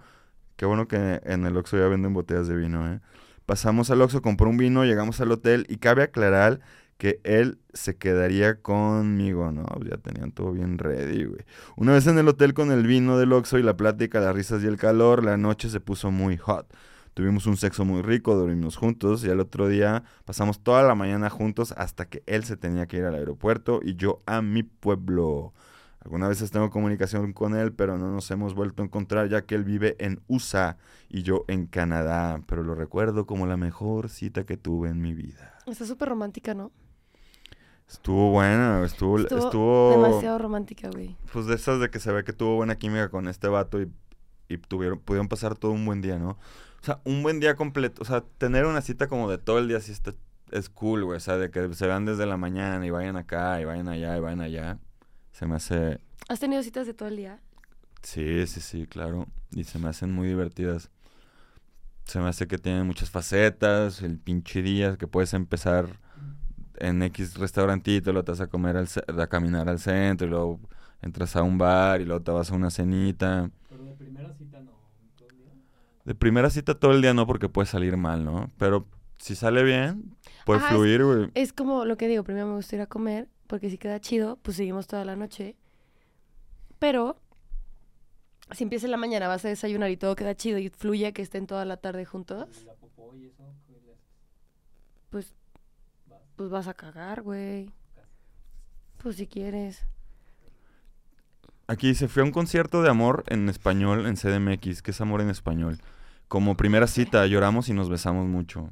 Qué 0.56 0.66
bueno 0.66 0.88
que 0.88 1.22
en 1.24 1.46
el 1.46 1.58
Oxxo 1.58 1.78
ya 1.78 1.88
venden 1.88 2.14
botellas 2.14 2.48
de 2.48 2.56
vino, 2.56 2.92
¿eh? 2.92 3.00
Pasamos 3.46 3.90
al 3.90 4.02
Oxxo, 4.02 4.22
compró 4.22 4.50
un 4.50 4.58
vino, 4.58 4.86
llegamos 4.86 5.20
al 5.20 5.32
hotel 5.32 5.66
y 5.68 5.78
cabe 5.78 6.04
aclarar 6.04 6.62
que 6.98 7.20
él 7.24 7.58
se 7.74 7.98
quedaría 7.98 8.62
conmigo, 8.62 9.52
¿no? 9.52 9.66
Ya 9.84 9.98
tenían 9.98 10.32
todo 10.32 10.52
bien 10.52 10.78
ready, 10.78 11.26
güey. 11.26 11.42
Una 11.76 11.94
vez 11.94 12.06
en 12.06 12.20
el 12.20 12.28
hotel 12.28 12.54
con 12.54 12.72
el 12.72 12.86
vino 12.86 13.18
del 13.18 13.34
Oxxo 13.34 13.58
y 13.58 13.64
la 13.64 13.76
plática, 13.76 14.20
las 14.20 14.36
risas 14.36 14.64
y 14.64 14.68
el 14.68 14.78
calor, 14.78 15.26
la 15.26 15.36
noche 15.36 15.70
se 15.70 15.80
puso 15.80 16.12
muy 16.12 16.38
hot. 16.38 16.72
Tuvimos 17.14 17.46
un 17.46 17.58
sexo 17.58 17.84
muy 17.84 18.02
rico, 18.02 18.36
dormimos 18.36 18.78
juntos 18.78 19.24
y 19.26 19.30
al 19.30 19.42
otro 19.42 19.68
día 19.68 20.04
pasamos 20.26 20.62
toda 20.62 20.82
la 20.84 20.96
mañana 20.96 21.30
juntos 21.30 21.74
hasta 21.76 22.06
que 22.06 22.24
él 22.26 22.46
se 22.46 22.56
tenía 22.56 22.88
que 22.88 22.98
ir 22.98 23.04
al 23.04 23.16
aeropuerto 23.16 23.82
y 23.84 23.96
yo 23.96 24.22
a 24.26 24.42
mi 24.42 24.64
pueblo. 24.64 25.54
Algunas 26.04 26.30
veces 26.30 26.50
tengo 26.52 26.70
comunicación 26.72 27.34
con 27.34 27.54
él, 27.56 27.74
pero 27.74 27.98
no 27.98 28.10
nos 28.12 28.32
hemos 28.32 28.56
vuelto 28.56 28.82
a 28.82 28.86
encontrar 28.86 29.30
ya 29.30 29.42
que 29.46 29.56
él 29.56 29.64
vive 29.64 29.98
en 30.00 30.22
USA 30.28 30.78
y 31.10 31.22
yo 31.22 31.44
en 31.48 31.68
Canadá, 31.68 32.42
pero 32.48 32.64
lo 32.64 32.76
recuerdo 32.76 33.26
como 33.28 33.46
la 33.46 33.58
mejor 33.58 34.10
cita 34.10 34.46
que 34.46 34.58
tuve 34.58 34.90
en 34.90 35.02
mi 35.02 35.14
vida. 35.14 35.58
Está 35.68 35.86
súper 35.86 36.10
romántica, 36.10 36.54
¿no? 36.56 36.72
Estuvo 37.88 38.32
buena, 38.32 38.84
estuvo, 38.86 39.20
Estuvo 39.20 39.40
estuvo, 39.40 39.92
Demasiado 39.92 40.38
romántica, 40.40 40.90
güey. 40.90 41.18
pues 41.34 41.46
de 41.46 41.56
esas 41.56 41.80
de 41.82 41.90
que 41.90 42.00
se 42.00 42.12
ve 42.14 42.24
que 42.24 42.32
tuvo 42.32 42.56
buena 42.56 42.78
química 42.78 43.10
con 43.10 43.28
este 43.28 43.50
vato 43.50 43.82
y, 43.82 43.92
y 44.48 44.58
tuvieron, 44.58 44.98
pudieron 44.98 45.28
pasar 45.28 45.56
todo 45.56 45.72
un 45.74 45.86
buen 45.86 46.02
día, 46.02 46.18
¿no? 46.18 46.38
O 46.82 46.86
sea, 46.86 47.02
un 47.06 47.22
buen 47.24 47.40
día 47.40 47.56
completo, 47.56 48.02
o 48.02 48.06
sea, 48.06 48.22
tener 48.38 48.66
una 48.66 48.82
cita 48.82 49.08
como 49.08 49.30
de 49.30 49.38
todo 49.38 49.60
el 49.60 49.68
día 49.68 49.80
sí 49.80 49.92
está, 49.92 50.14
es 50.52 50.70
cool, 50.70 51.06
güey, 51.06 51.18
o 51.18 51.20
sea, 51.20 51.38
de 51.38 51.52
que 51.52 51.74
se 51.74 51.88
vean 51.88 52.06
desde 52.06 52.26
la 52.26 52.38
mañana 52.38 52.86
y 52.86 52.90
vayan 52.90 53.18
acá 53.18 53.62
y 53.62 53.66
vayan 53.66 53.88
allá 53.88 54.18
y 54.18 54.20
vayan 54.20 54.42
allá, 54.42 54.80
se 55.32 55.46
me 55.46 55.56
hace, 55.56 56.00
¿Has 56.28 56.40
tenido 56.40 56.64
citas 56.64 56.88
de 56.88 56.94
todo 56.94 57.10
el 57.10 57.18
día? 57.18 57.40
sí, 58.02 58.48
sí, 58.48 58.62
sí, 58.62 58.88
claro, 58.88 59.28
y 59.52 59.64
se 59.64 59.78
me 59.80 59.90
hacen 59.90 60.12
muy 60.12 60.28
divertidas. 60.28 60.90
Se 62.06 62.20
me 62.20 62.28
hace 62.28 62.48
que 62.48 62.58
tienen 62.58 62.88
muchas 62.88 63.10
facetas, 63.10 64.02
el 64.02 64.18
pinche 64.18 64.62
día 64.62 64.98
que 64.98 65.08
puedes 65.08 65.34
empezar 65.34 66.00
en 66.78 67.02
X 67.04 67.36
restaurantito, 67.38 68.12
luego 68.12 68.26
te 68.26 68.32
vas 68.32 68.42
a 68.42 68.48
comer, 68.48 68.76
al, 68.76 68.88
a 69.20 69.28
caminar 69.28 69.70
al 69.70 69.80
centro, 69.80 70.28
y 70.28 70.30
luego 70.30 70.60
entras 71.02 71.36
a 71.36 71.44
un 71.44 71.58
bar, 71.58 72.02
y 72.02 72.06
luego 72.06 72.24
te 72.24 72.32
vas 72.32 72.52
a 72.52 72.56
una 72.56 72.72
cenita. 72.72 73.50
Pero 73.70 73.84
de 73.86 73.94
primera 73.94 74.34
cita 74.34 74.60
no. 74.62 74.72
todo 75.16 75.30
el 75.30 75.38
día. 75.38 75.52
De 76.06 76.16
primera 76.16 76.50
cita 76.50 76.80
todo 76.80 76.92
el 76.92 77.02
día 77.02 77.14
no, 77.14 77.28
porque 77.28 77.50
puede 77.50 77.68
salir 77.68 77.96
mal, 77.98 78.24
¿no? 78.26 78.50
Pero 78.58 78.88
si 79.18 79.36
sale 79.36 79.64
bien, 79.64 80.16
puede 80.46 80.60
Ajá, 80.60 80.70
fluir, 80.70 81.04
güey. 81.04 81.32
Es 81.36 81.54
como 81.54 81.86
lo 81.86 81.96
que 81.98 82.08
digo, 82.08 82.24
primero 82.24 82.48
me 82.48 82.56
gusta 82.56 82.76
ir 82.76 82.82
a 82.82 82.88
comer, 82.88 83.28
porque 83.48 83.70
si 83.70 83.78
queda 83.78 84.00
chido, 84.00 84.38
pues 84.42 84.58
seguimos 84.58 84.88
toda 84.88 85.06
la 85.06 85.16
noche. 85.16 85.56
Pero 86.80 87.18
si 88.52 88.64
empieza 88.64 88.88
en 88.88 88.92
la 88.92 88.98
mañana, 88.98 89.28
vas 89.28 89.46
a 89.46 89.50
desayunar 89.50 89.92
y 89.92 89.98
todo 89.98 90.16
queda 90.16 90.36
chido 90.36 90.58
y 90.58 90.70
fluye 90.70 91.14
que 91.14 91.22
estén 91.22 91.46
toda 91.48 91.66
la 91.66 91.78
tarde 91.78 92.06
juntos, 92.06 92.48
Y 92.62 92.66
la 92.66 92.74
popó 92.74 93.16
y 93.16 93.26
eso. 93.28 93.44
pues, 95.10 95.36
pues 96.36 96.50
vas 96.50 96.68
a 96.68 96.74
cagar, 96.74 97.22
güey. 97.22 97.72
Pues 98.98 99.16
si 99.18 99.28
quieres. 99.28 99.86
Aquí 101.72 101.88
dice, 101.88 102.08
fui 102.08 102.22
a 102.22 102.26
un 102.26 102.32
concierto 102.32 102.82
de 102.82 102.90
amor 102.90 103.24
en 103.28 103.48
español 103.48 104.06
en 104.06 104.16
CDMX, 104.16 104.82
que 104.82 104.92
es 104.92 105.00
amor 105.02 105.22
en 105.22 105.30
español. 105.30 105.78
Como 106.28 106.58
primera 106.58 106.86
cita, 106.88 107.26
lloramos 107.28 107.70
y 107.70 107.74
nos 107.74 107.90
besamos 107.90 108.28
mucho. 108.28 108.70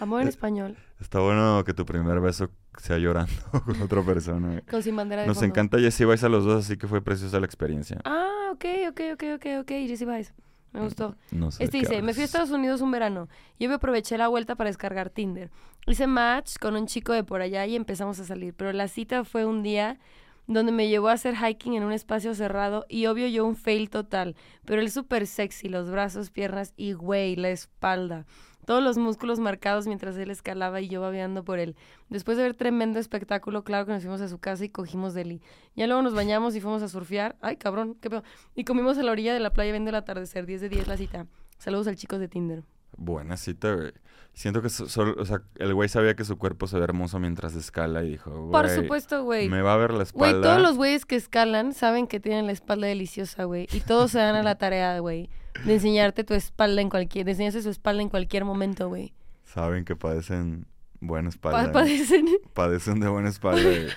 Amor 0.00 0.22
en 0.22 0.26
Eh, 0.26 0.30
español, 0.30 0.76
Está 1.00 1.20
bueno 1.20 1.62
que 1.64 1.72
tu 1.74 1.84
primer 1.86 2.20
beso 2.20 2.50
sea 2.78 2.98
llorando 2.98 3.32
con 3.64 3.80
otra 3.82 4.02
persona. 4.02 4.60
con 4.70 4.82
sin 4.82 4.96
bandera 4.96 5.22
de 5.22 5.28
Nos 5.28 5.36
fondo. 5.36 5.46
encanta 5.48 5.78
Jessie 5.78 6.04
Vice 6.06 6.26
a 6.26 6.28
los 6.28 6.44
dos, 6.44 6.64
así 6.64 6.76
que 6.76 6.88
fue 6.88 7.00
preciosa 7.00 7.38
la 7.38 7.46
experiencia. 7.46 7.98
Ah, 8.04 8.50
ok, 8.52 8.64
ok, 8.90 9.00
ok, 9.14 9.22
ok, 9.36 9.46
ok, 9.60 9.68
Jesse 9.86 10.04
Vice. 10.06 10.32
Me 10.72 10.80
gustó. 10.80 11.14
No 11.30 11.50
sé. 11.50 11.64
Este 11.64 11.78
dice, 11.78 12.00
me 12.02 12.14
fui 12.14 12.22
a. 12.22 12.24
Estados 12.24 12.50
Unidos 12.50 12.80
un 12.80 12.90
verano. 12.90 13.28
Yo 13.60 13.68
me 13.68 13.74
aproveché 13.74 14.16
la 14.16 14.28
vuelta 14.28 14.56
para 14.56 14.68
descargar 14.70 15.10
Tinder. 15.10 15.50
Hice 15.86 16.06
match 16.06 16.56
con 16.58 16.74
un 16.76 16.86
chico 16.86 17.12
de 17.12 17.22
por 17.24 17.40
allá 17.42 17.66
y 17.66 17.76
empezamos 17.76 18.18
a 18.20 18.24
salir. 18.24 18.54
Pero 18.54 18.72
la 18.72 18.88
cita 18.88 19.24
fue 19.24 19.44
un 19.44 19.62
día 19.62 19.98
donde 20.46 20.72
me 20.72 20.88
llevó 20.88 21.08
a 21.08 21.12
hacer 21.12 21.34
hiking 21.36 21.74
en 21.74 21.84
un 21.84 21.92
espacio 21.92 22.34
cerrado 22.34 22.84
y 22.88 23.06
obvio 23.06 23.26
yo 23.28 23.46
un 23.46 23.56
fail 23.56 23.90
total. 23.90 24.36
Pero 24.64 24.80
él 24.80 24.90
súper 24.90 25.26
sexy, 25.26 25.68
los 25.68 25.90
brazos, 25.90 26.30
piernas 26.30 26.74
y 26.76 26.92
güey, 26.92 27.36
la 27.36 27.50
espalda. 27.50 28.26
Todos 28.64 28.82
los 28.82 28.96
músculos 28.96 29.40
marcados 29.40 29.88
mientras 29.88 30.16
él 30.16 30.30
escalaba 30.30 30.80
y 30.80 30.88
yo 30.88 31.00
babeando 31.00 31.44
por 31.44 31.58
él. 31.58 31.74
Después 32.10 32.36
de 32.36 32.44
ver 32.44 32.54
tremendo 32.54 33.00
espectáculo, 33.00 33.64
claro 33.64 33.86
que 33.86 33.92
nos 33.92 34.02
fuimos 34.02 34.20
a 34.20 34.28
su 34.28 34.38
casa 34.38 34.64
y 34.64 34.68
cogimos 34.68 35.14
deli. 35.14 35.42
Ya 35.74 35.88
luego 35.88 36.02
nos 36.02 36.14
bañamos 36.14 36.54
y 36.54 36.60
fuimos 36.60 36.80
a 36.82 36.88
surfear. 36.88 37.36
Ay, 37.40 37.56
cabrón, 37.56 37.96
qué 38.00 38.08
pedo. 38.08 38.22
Y 38.54 38.62
comimos 38.62 38.98
a 38.98 39.02
la 39.02 39.10
orilla 39.10 39.34
de 39.34 39.40
la 39.40 39.52
playa 39.52 39.72
viendo 39.72 39.90
el 39.90 39.96
atardecer. 39.96 40.46
10 40.46 40.60
de 40.60 40.68
10 40.68 40.86
la 40.86 40.96
cita. 40.96 41.26
Saludos 41.58 41.88
al 41.88 41.96
chicos 41.96 42.20
de 42.20 42.28
Tinder. 42.28 42.62
Buena 42.96 43.36
cita, 43.36 43.74
güey. 43.74 43.92
Siento 44.34 44.62
que 44.62 44.70
so- 44.70 44.88
solo, 44.88 45.14
o 45.20 45.24
sea, 45.26 45.42
el 45.56 45.74
güey 45.74 45.88
sabía 45.90 46.16
que 46.16 46.24
su 46.24 46.38
cuerpo 46.38 46.66
se 46.66 46.78
ve 46.78 46.84
hermoso 46.84 47.18
mientras 47.18 47.54
escala 47.54 48.02
y 48.02 48.12
dijo, 48.12 48.30
Por 48.50 48.64
"Güey, 48.66 48.76
supuesto, 48.76 49.24
güey. 49.24 49.48
Me 49.50 49.60
va 49.60 49.74
a 49.74 49.76
ver 49.76 49.92
la 49.92 50.04
espalda. 50.04 50.30
Güey, 50.30 50.42
todos 50.42 50.62
los 50.62 50.76
güeyes 50.78 51.04
que 51.04 51.16
escalan 51.16 51.74
saben 51.74 52.06
que 52.06 52.18
tienen 52.18 52.46
la 52.46 52.52
espalda 52.52 52.86
deliciosa, 52.86 53.44
güey. 53.44 53.68
Y 53.72 53.80
todos 53.80 54.10
se 54.12 54.18
dan 54.18 54.34
a 54.34 54.42
la 54.42 54.54
tarea, 54.56 54.98
güey, 55.00 55.28
de 55.66 55.74
enseñarte 55.74 56.24
tu 56.24 56.32
espalda 56.34 56.80
en 56.80 56.88
cualquier... 56.88 57.26
De 57.26 57.32
enseñarse 57.32 57.60
su 57.62 57.68
espalda 57.68 58.00
en 58.02 58.08
cualquier 58.08 58.44
momento, 58.46 58.88
güey. 58.88 59.12
Saben 59.44 59.84
que 59.84 59.96
padecen 59.96 60.66
buena 61.00 61.28
Pa- 61.28 61.34
espalda. 61.34 61.62
güey. 61.62 61.72
padecen, 61.98 62.26
Padecen 62.54 63.00
de 63.00 63.08
buena 63.08 63.28
espalda. 63.28 63.62
güey. 63.62 63.88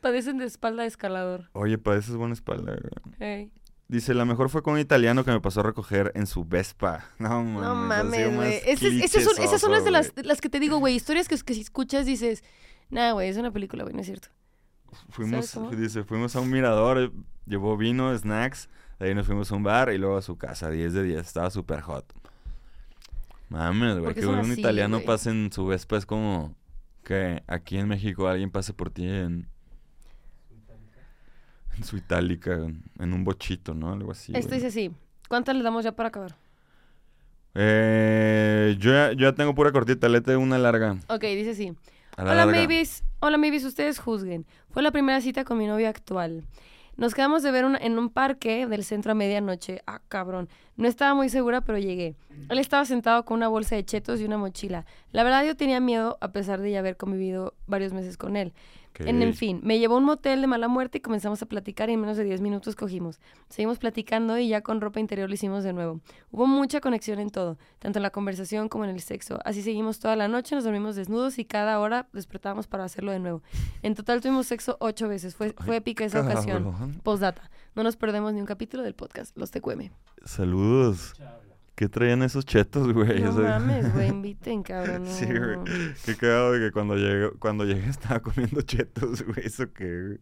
padecen 0.00 0.38
de 0.38 0.46
espalda 0.46 0.82
de 0.82 0.88
escalador. 0.88 1.50
Oye, 1.52 1.76
padeces 1.76 2.16
buena 2.16 2.32
espalda. 2.34 2.76
güey. 2.76 3.30
Ey. 3.30 3.52
Dice, 3.88 4.12
la 4.12 4.26
mejor 4.26 4.50
fue 4.50 4.62
con 4.62 4.74
un 4.74 4.80
italiano 4.80 5.24
que 5.24 5.30
me 5.30 5.40
pasó 5.40 5.60
a 5.60 5.62
recoger 5.62 6.12
en 6.14 6.26
su 6.26 6.44
Vespa. 6.44 7.06
No 7.18 7.42
mames. 7.42 7.62
No 7.62 7.74
mames, 7.74 8.34
güey. 8.34 8.60
Esas, 8.66 9.24
son, 9.24 9.42
esas 9.42 9.60
son 9.60 9.72
las 9.72 9.84
de 9.84 9.90
las, 9.90 10.40
que 10.40 10.50
te 10.50 10.60
digo, 10.60 10.78
güey. 10.78 10.94
Historias 10.94 11.26
que, 11.26 11.36
que 11.38 11.54
si 11.54 11.62
escuchas 11.62 12.04
dices, 12.04 12.44
nah, 12.90 13.12
güey, 13.12 13.30
es 13.30 13.38
una 13.38 13.50
película, 13.50 13.84
güey, 13.84 13.94
no 13.94 14.02
es 14.02 14.06
cierto. 14.06 14.28
Fuimos, 15.10 15.58
dice, 15.76 16.04
fuimos 16.04 16.36
a 16.36 16.40
un 16.40 16.50
mirador, 16.50 17.12
llevó 17.46 17.76
vino, 17.76 18.16
snacks, 18.16 18.68
de 18.98 19.08
ahí 19.08 19.14
nos 19.14 19.26
fuimos 19.26 19.50
a 19.52 19.54
un 19.54 19.62
bar 19.62 19.92
y 19.92 19.98
luego 19.98 20.16
a 20.16 20.22
su 20.22 20.36
casa, 20.36 20.70
10 20.70 20.92
de 20.92 21.02
10, 21.02 21.20
estaba 21.20 21.50
súper 21.50 21.80
hot. 21.80 22.04
Mames, 23.48 23.98
güey, 23.98 24.14
que 24.14 24.26
un 24.26 24.38
así, 24.38 24.60
italiano 24.60 25.00
pase 25.00 25.30
en 25.30 25.50
su 25.52 25.66
Vespa 25.66 25.96
es 25.96 26.06
como 26.06 26.54
que 27.04 27.42
aquí 27.46 27.78
en 27.78 27.88
México 27.88 28.28
alguien 28.28 28.50
pase 28.50 28.74
por 28.74 28.90
ti 28.90 29.06
en, 29.06 29.48
en 31.76 31.84
su 31.84 31.96
itálica, 31.96 32.52
en 32.54 33.12
un 33.12 33.24
bochito, 33.24 33.74
¿no? 33.74 33.92
Algo 33.92 34.12
así. 34.12 34.32
Esto 34.34 34.54
dice 34.54 34.68
así. 34.68 34.90
¿Cuántas 35.28 35.54
le 35.56 35.62
damos 35.62 35.84
ya 35.84 35.92
para 35.92 36.08
acabar? 36.08 36.36
Eh, 37.54 38.76
yo, 38.78 38.92
ya, 38.92 39.12
yo 39.12 39.30
ya 39.30 39.32
tengo 39.34 39.54
pura 39.54 39.72
cortita, 39.72 40.08
lete 40.08 40.36
una 40.36 40.58
larga. 40.58 40.96
Ok, 41.08 41.22
dice 41.22 41.50
así. 41.50 41.72
La 42.16 42.24
Hola, 42.24 42.34
larga. 42.46 42.60
babies. 42.60 43.04
Hola, 43.20 43.36
babies. 43.36 43.64
Ustedes 43.64 43.98
juzguen. 43.98 44.46
Fue 44.70 44.82
la 44.82 44.90
primera 44.90 45.20
cita 45.20 45.44
con 45.44 45.58
mi 45.58 45.66
novio 45.66 45.88
actual. 45.88 46.44
Nos 46.96 47.14
quedamos 47.14 47.44
de 47.44 47.52
ver 47.52 47.64
una- 47.64 47.78
en 47.78 47.96
un 47.96 48.10
parque 48.10 48.66
del 48.66 48.84
centro 48.84 49.12
a 49.12 49.14
medianoche. 49.14 49.82
Ah, 49.86 50.00
cabrón. 50.08 50.48
No 50.76 50.88
estaba 50.88 51.14
muy 51.14 51.28
segura, 51.28 51.60
pero 51.60 51.78
llegué. 51.78 52.16
Él 52.48 52.58
estaba 52.58 52.84
sentado 52.84 53.24
con 53.24 53.36
una 53.36 53.46
bolsa 53.48 53.76
de 53.76 53.84
chetos 53.84 54.20
y 54.20 54.24
una 54.24 54.36
mochila. 54.36 54.84
La 55.12 55.22
verdad, 55.22 55.44
yo 55.44 55.56
tenía 55.56 55.78
miedo, 55.80 56.18
a 56.20 56.32
pesar 56.32 56.60
de 56.60 56.72
ya 56.72 56.80
haber 56.80 56.96
convivido 56.96 57.54
varios 57.66 57.92
meses 57.92 58.16
con 58.16 58.36
él. 58.36 58.52
En, 59.00 59.34
fin, 59.34 59.60
me 59.62 59.78
llevó 59.78 59.94
a 59.94 59.98
un 59.98 60.04
motel 60.04 60.40
de 60.40 60.46
mala 60.46 60.68
muerte 60.68 60.98
y 60.98 61.00
comenzamos 61.00 61.42
a 61.42 61.46
platicar 61.46 61.90
y 61.90 61.92
en 61.92 62.00
menos 62.00 62.16
de 62.16 62.24
10 62.24 62.40
minutos 62.40 62.74
cogimos. 62.74 63.20
Seguimos 63.48 63.78
platicando 63.78 64.38
y 64.38 64.48
ya 64.48 64.62
con 64.62 64.80
ropa 64.80 65.00
interior 65.00 65.28
lo 65.28 65.34
hicimos 65.34 65.64
de 65.64 65.72
nuevo. 65.72 66.00
Hubo 66.30 66.46
mucha 66.46 66.80
conexión 66.80 67.18
en 67.18 67.30
todo, 67.30 67.58
tanto 67.78 67.98
en 67.98 68.02
la 68.02 68.10
conversación 68.10 68.68
como 68.68 68.84
en 68.84 68.90
el 68.90 69.00
sexo. 69.00 69.38
Así 69.44 69.62
seguimos 69.62 69.98
toda 70.00 70.16
la 70.16 70.28
noche, 70.28 70.54
nos 70.54 70.64
dormimos 70.64 70.96
desnudos 70.96 71.38
y 71.38 71.44
cada 71.44 71.78
hora 71.78 72.08
despertábamos 72.12 72.66
para 72.66 72.84
hacerlo 72.84 73.12
de 73.12 73.20
nuevo. 73.20 73.42
En 73.82 73.94
total 73.94 74.20
tuvimos 74.20 74.46
sexo 74.46 74.76
ocho 74.80 75.08
veces. 75.08 75.34
Fue, 75.34 75.54
fue 75.58 75.76
épica 75.76 76.04
esa 76.04 76.20
ocasión. 76.20 77.00
Postdata. 77.02 77.50
No 77.74 77.82
nos 77.82 77.96
perdemos 77.96 78.32
ni 78.32 78.40
un 78.40 78.46
capítulo 78.46 78.82
del 78.82 78.94
podcast. 78.94 79.36
Los 79.36 79.50
tecueme. 79.50 79.92
Saludos. 80.24 81.14
¿Qué 81.78 81.88
traían 81.88 82.24
esos 82.24 82.44
chetos, 82.44 82.92
güey? 82.92 83.20
No 83.20 83.30
mames, 83.34 83.94
güey. 83.94 84.08
Inviten, 84.08 84.64
cabrón. 84.64 85.06
Sí, 85.06 85.26
güey. 85.26 85.58
Qué 86.04 86.16
cagado 86.16 86.50
de 86.50 86.58
que 86.66 86.72
cuando 86.72 86.96
llegué, 86.96 87.30
cuando 87.38 87.64
llegué 87.64 87.86
estaba 87.88 88.18
comiendo 88.18 88.62
chetos, 88.62 89.22
güey. 89.22 89.46
Eso 89.46 89.72
que. 89.72 90.18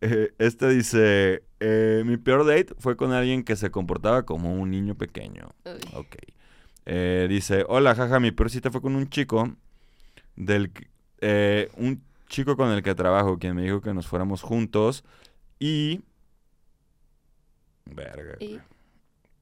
Eh, 0.00 0.32
este 0.38 0.70
dice: 0.70 1.42
eh, 1.60 2.02
Mi 2.06 2.16
peor 2.16 2.46
date 2.46 2.72
fue 2.78 2.96
con 2.96 3.12
alguien 3.12 3.44
que 3.44 3.56
se 3.56 3.70
comportaba 3.70 4.24
como 4.24 4.54
un 4.54 4.70
niño 4.70 4.94
pequeño. 4.94 5.50
Uy. 5.66 5.80
Ok. 5.92 6.16
Eh, 6.86 7.26
dice: 7.28 7.66
Hola, 7.68 7.94
jaja, 7.94 8.18
mi 8.18 8.30
peor 8.30 8.48
cita 8.48 8.70
fue 8.70 8.80
con 8.80 8.96
un 8.96 9.06
chico. 9.10 9.54
Del. 10.36 10.72
eh, 11.20 11.68
un 11.76 12.02
chico 12.30 12.56
con 12.56 12.70
el 12.70 12.82
que 12.82 12.94
trabajo, 12.94 13.38
quien 13.38 13.54
me 13.54 13.64
dijo 13.64 13.82
que 13.82 13.92
nos 13.92 14.06
fuéramos 14.06 14.40
juntos. 14.40 15.04
Y. 15.58 16.00
Verga. 17.84 18.36
Y- 18.40 18.58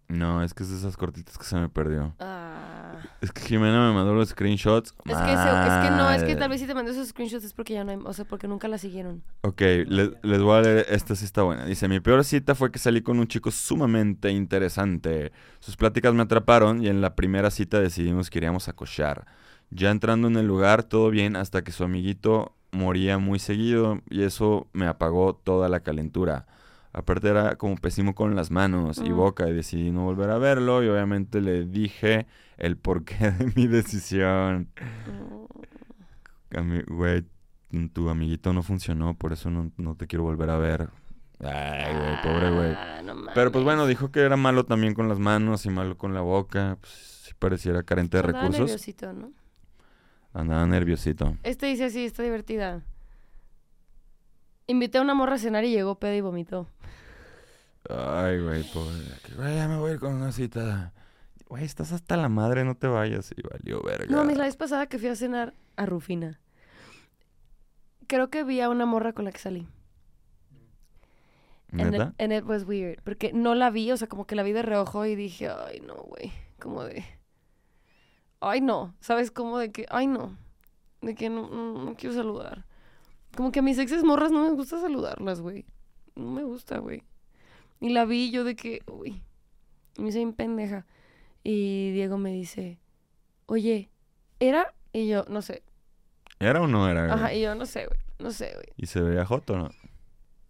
No, 0.09 0.43
es 0.43 0.55
que 0.55 0.63
es 0.63 0.71
de 0.71 0.77
esas 0.79 0.97
cortitas 0.97 1.37
que 1.37 1.45
se 1.45 1.57
me 1.57 1.69
perdió. 1.69 2.15
ah. 2.19 2.95
Es 3.21 3.31
que 3.31 3.43
Jimena 3.43 3.89
me 3.89 3.95
mandó 3.95 4.15
los 4.15 4.31
screenshots. 4.31 4.95
Es 5.05 5.17
que, 5.19 5.37
se- 5.37 5.67
es 5.69 5.85
que 5.85 5.91
no, 5.91 6.11
es 6.11 6.23
que 6.25 6.35
tal 6.37 6.49
vez 6.49 6.61
si 6.61 6.67
te 6.67 6.75
mandó 6.75 6.91
esos 6.93 7.09
screenshots 7.09 7.45
es 7.45 7.53
porque 7.53 7.75
ya 7.75 7.85
no 7.85 7.91
hay, 7.93 7.99
o 8.03 8.13
sea, 8.15 8.25
porque 8.25 8.49
nunca 8.49 8.69
la 8.69 8.79
siguieron. 8.79 9.23
Ok, 9.43 9.61
le- 9.61 10.15
les 10.23 10.41
voy 10.43 10.57
a 10.59 10.63
leer, 10.63 10.87
esta 10.89 11.15
sí 11.15 11.25
está 11.27 11.43
buena. 11.43 11.65
Dice, 11.67 11.89
mi 11.89 12.01
peor 12.01 12.25
cita 12.25 12.55
fue 12.55 12.71
que 12.73 12.79
salí 12.79 13.03
con 13.03 13.19
un 13.19 13.27
chico 13.29 13.51
sumamente 13.51 14.31
interesante. 14.31 15.33
Sus 15.61 15.77
pláticas 15.77 16.15
me 16.15 16.23
atraparon 16.23 16.83
y 16.83 16.89
en 16.89 17.01
la 17.01 17.15
primera 17.15 17.51
cita 17.51 17.79
decidimos 17.81 18.31
que 18.31 18.39
iríamos 18.39 18.69
a 18.69 18.73
cochar. 18.73 19.27
Ya 19.71 19.91
entrando 19.91 20.29
en 20.29 20.37
el 20.37 20.47
lugar, 20.47 20.85
todo 20.85 21.11
bien, 21.11 21.37
hasta 21.37 21.63
que 21.63 21.73
su 21.73 21.85
amiguito 21.85 22.55
moría 22.73 23.19
muy 23.19 23.39
seguido 23.39 24.01
y 24.09 24.23
eso 24.23 24.69
me 24.73 24.87
apagó 24.87 25.35
toda 25.35 25.69
la 25.69 25.81
calentura. 25.81 26.47
Aparte 26.99 27.29
era 27.29 27.55
como 27.55 27.77
pésimo 27.77 28.13
con 28.17 28.35
las 28.35 28.51
manos 28.51 28.99
y 28.99 29.11
Mm. 29.11 29.17
boca 29.17 29.49
y 29.49 29.53
decidí 29.53 29.93
no 29.93 30.03
volver 30.03 30.31
a 30.31 30.39
verlo 30.39 30.83
y 30.83 30.89
obviamente 30.89 31.41
le 31.41 31.65
dije 31.65 32.27
el 32.57 32.77
porqué 32.77 33.15
de 33.31 33.53
mi 33.55 33.69
decisión. 33.69 34.69
Güey, 36.89 37.25
tu 37.93 38.09
amiguito 38.09 38.53
no 38.53 38.65
funcionó, 38.65 39.15
por 39.15 39.33
eso 39.33 39.49
no, 39.49 39.71
no 39.77 39.95
te 39.95 40.09
quiero 40.09 40.25
volver 40.25 40.51
a 40.51 40.57
ver. 40.57 40.89
Ay, 41.41 41.95
güey, 41.97 42.23
pobre 42.23 42.51
güey. 42.51 42.73
Ah, 42.77 43.01
no 43.05 43.15
Pero 43.33 43.53
pues 43.53 43.63
bueno, 43.63 43.87
dijo 43.87 44.11
que 44.11 44.21
era 44.21 44.37
malo 44.37 44.65
también 44.65 44.95
con 44.95 45.09
las 45.09 45.21
manos 45.21 45.67
y 45.67 45.71
malo 45.71 45.97
con 45.97 46.15
la 46.15 46.21
boca. 46.21 46.79
Pues 46.81 46.93
sí 47.27 47.33
pareciera 47.39 47.85
carente 47.85 48.17
de 48.17 48.25
Andaba 48.25 48.41
recursos. 48.43 48.61
nerviosito, 48.67 49.13
¿no? 49.13 49.31
Andaba 50.33 50.67
nerviosito. 50.67 51.37
Este 51.45 51.67
dice 51.67 51.85
así, 51.85 52.05
está 52.05 52.25
divertida. 52.25 52.83
Invité 54.67 54.99
a 54.99 55.03
una 55.03 55.15
morra 55.15 55.37
a 55.37 55.39
cenar 55.39 55.65
y 55.65 55.71
llegó 55.71 55.95
peda 56.01 56.17
y 56.17 56.21
vomitó. 56.21 56.67
Ay, 57.89 58.41
güey, 58.41 58.63
pobre. 58.65 58.97
Güey, 59.37 59.57
ya 59.57 59.69
me 59.69 59.77
voy 59.79 59.91
a 59.91 59.95
ir 59.95 60.01
con 60.01 60.15
una 60.15 60.33
cita. 60.33 60.93
Güey, 61.49 61.65
estás 61.65 61.93
hasta 61.93 62.17
la 62.17 62.29
madre, 62.29 62.65
no 62.65 62.75
te 62.75 62.87
vayas. 62.87 63.33
Y 63.37 63.43
valió 63.43 63.83
verga. 63.83 64.15
No, 64.15 64.25
mis 64.25 64.37
la 64.37 64.45
vez 64.45 64.57
pasada 64.57 64.87
que 64.87 64.99
fui 64.99 65.09
a 65.09 65.17
cenar 65.17 65.55
a 65.77 65.87
Rufina. 65.87 66.41
Creo 68.07 68.29
que 68.31 68.45
vi 68.45 68.61
a 68.61 68.69
una 68.69 68.87
morra 68.87 69.13
con 69.13 69.25
la 69.25 69.33
que 69.33 69.39
salí. 69.39 69.69
And 71.73 71.81
it, 71.81 71.91
¿Neta? 71.91 72.15
and 72.19 72.33
it 72.33 72.45
was 72.45 72.65
weird. 72.65 73.03
Porque 73.03 73.33
no 73.33 73.55
la 73.55 73.71
vi, 73.71 73.91
o 73.93 73.97
sea, 73.97 74.09
como 74.09 74.27
que 74.27 74.35
la 74.35 74.43
vi 74.43 74.53
de 74.53 74.63
reojo 74.63 75.05
y 75.05 75.15
dije, 75.15 75.49
ay, 75.49 75.81
no, 75.81 75.95
güey. 75.95 76.33
Como 76.59 76.83
de. 76.85 77.05
ay 78.41 78.61
no, 78.61 78.95
¿sabes 79.01 79.31
cómo? 79.31 79.59
De 79.59 79.71
que, 79.71 79.87
ay 79.91 80.07
no, 80.07 80.37
de 81.03 81.15
que 81.15 81.31
no, 81.31 81.49
no, 81.49 81.85
no 81.85 81.95
quiero 81.95 82.15
saludar. 82.15 82.65
Como 83.37 83.53
que 83.53 83.61
a 83.61 83.63
mis 83.63 83.79
exes 83.79 84.03
morras 84.03 84.33
no 84.33 84.43
me 84.43 84.51
gusta 84.51 84.81
saludarlas, 84.81 85.41
güey. 85.41 85.67
No 86.17 86.31
me 86.33 86.43
gusta, 86.43 86.79
güey. 86.79 87.03
Y 87.81 87.91
la 87.91 88.05
vi 88.05 88.31
yo 88.31 88.45
de 88.45 88.57
que, 88.57 88.83
uy, 88.87 89.23
me 89.99 90.09
hice 90.09 90.19
bien 90.19 90.33
pendeja. 90.33 90.87
Y 91.45 91.93
Diego 91.93 92.19
me 92.19 92.33
dice, 92.33 92.79
oye, 93.47 93.91
¿era? 94.41 94.75
Y 94.93 95.09
yo, 95.09 95.25
no 95.29 95.43
sé. 95.43 95.63
¿Era 96.41 96.61
o 96.61 96.67
no 96.67 96.89
era? 96.89 97.03
güey? 97.07 97.13
Ajá, 97.13 97.35
y 97.35 97.43
yo, 97.43 97.55
no 97.55 97.67
sé, 97.67 97.87
güey. 97.87 97.99
No 98.19 98.31
sé, 98.33 98.53
güey. 98.55 98.67
¿Y 98.77 98.87
se 98.87 99.01
veía 99.01 99.25
joto 99.25 99.55
o 99.55 99.59
no? 99.59 99.71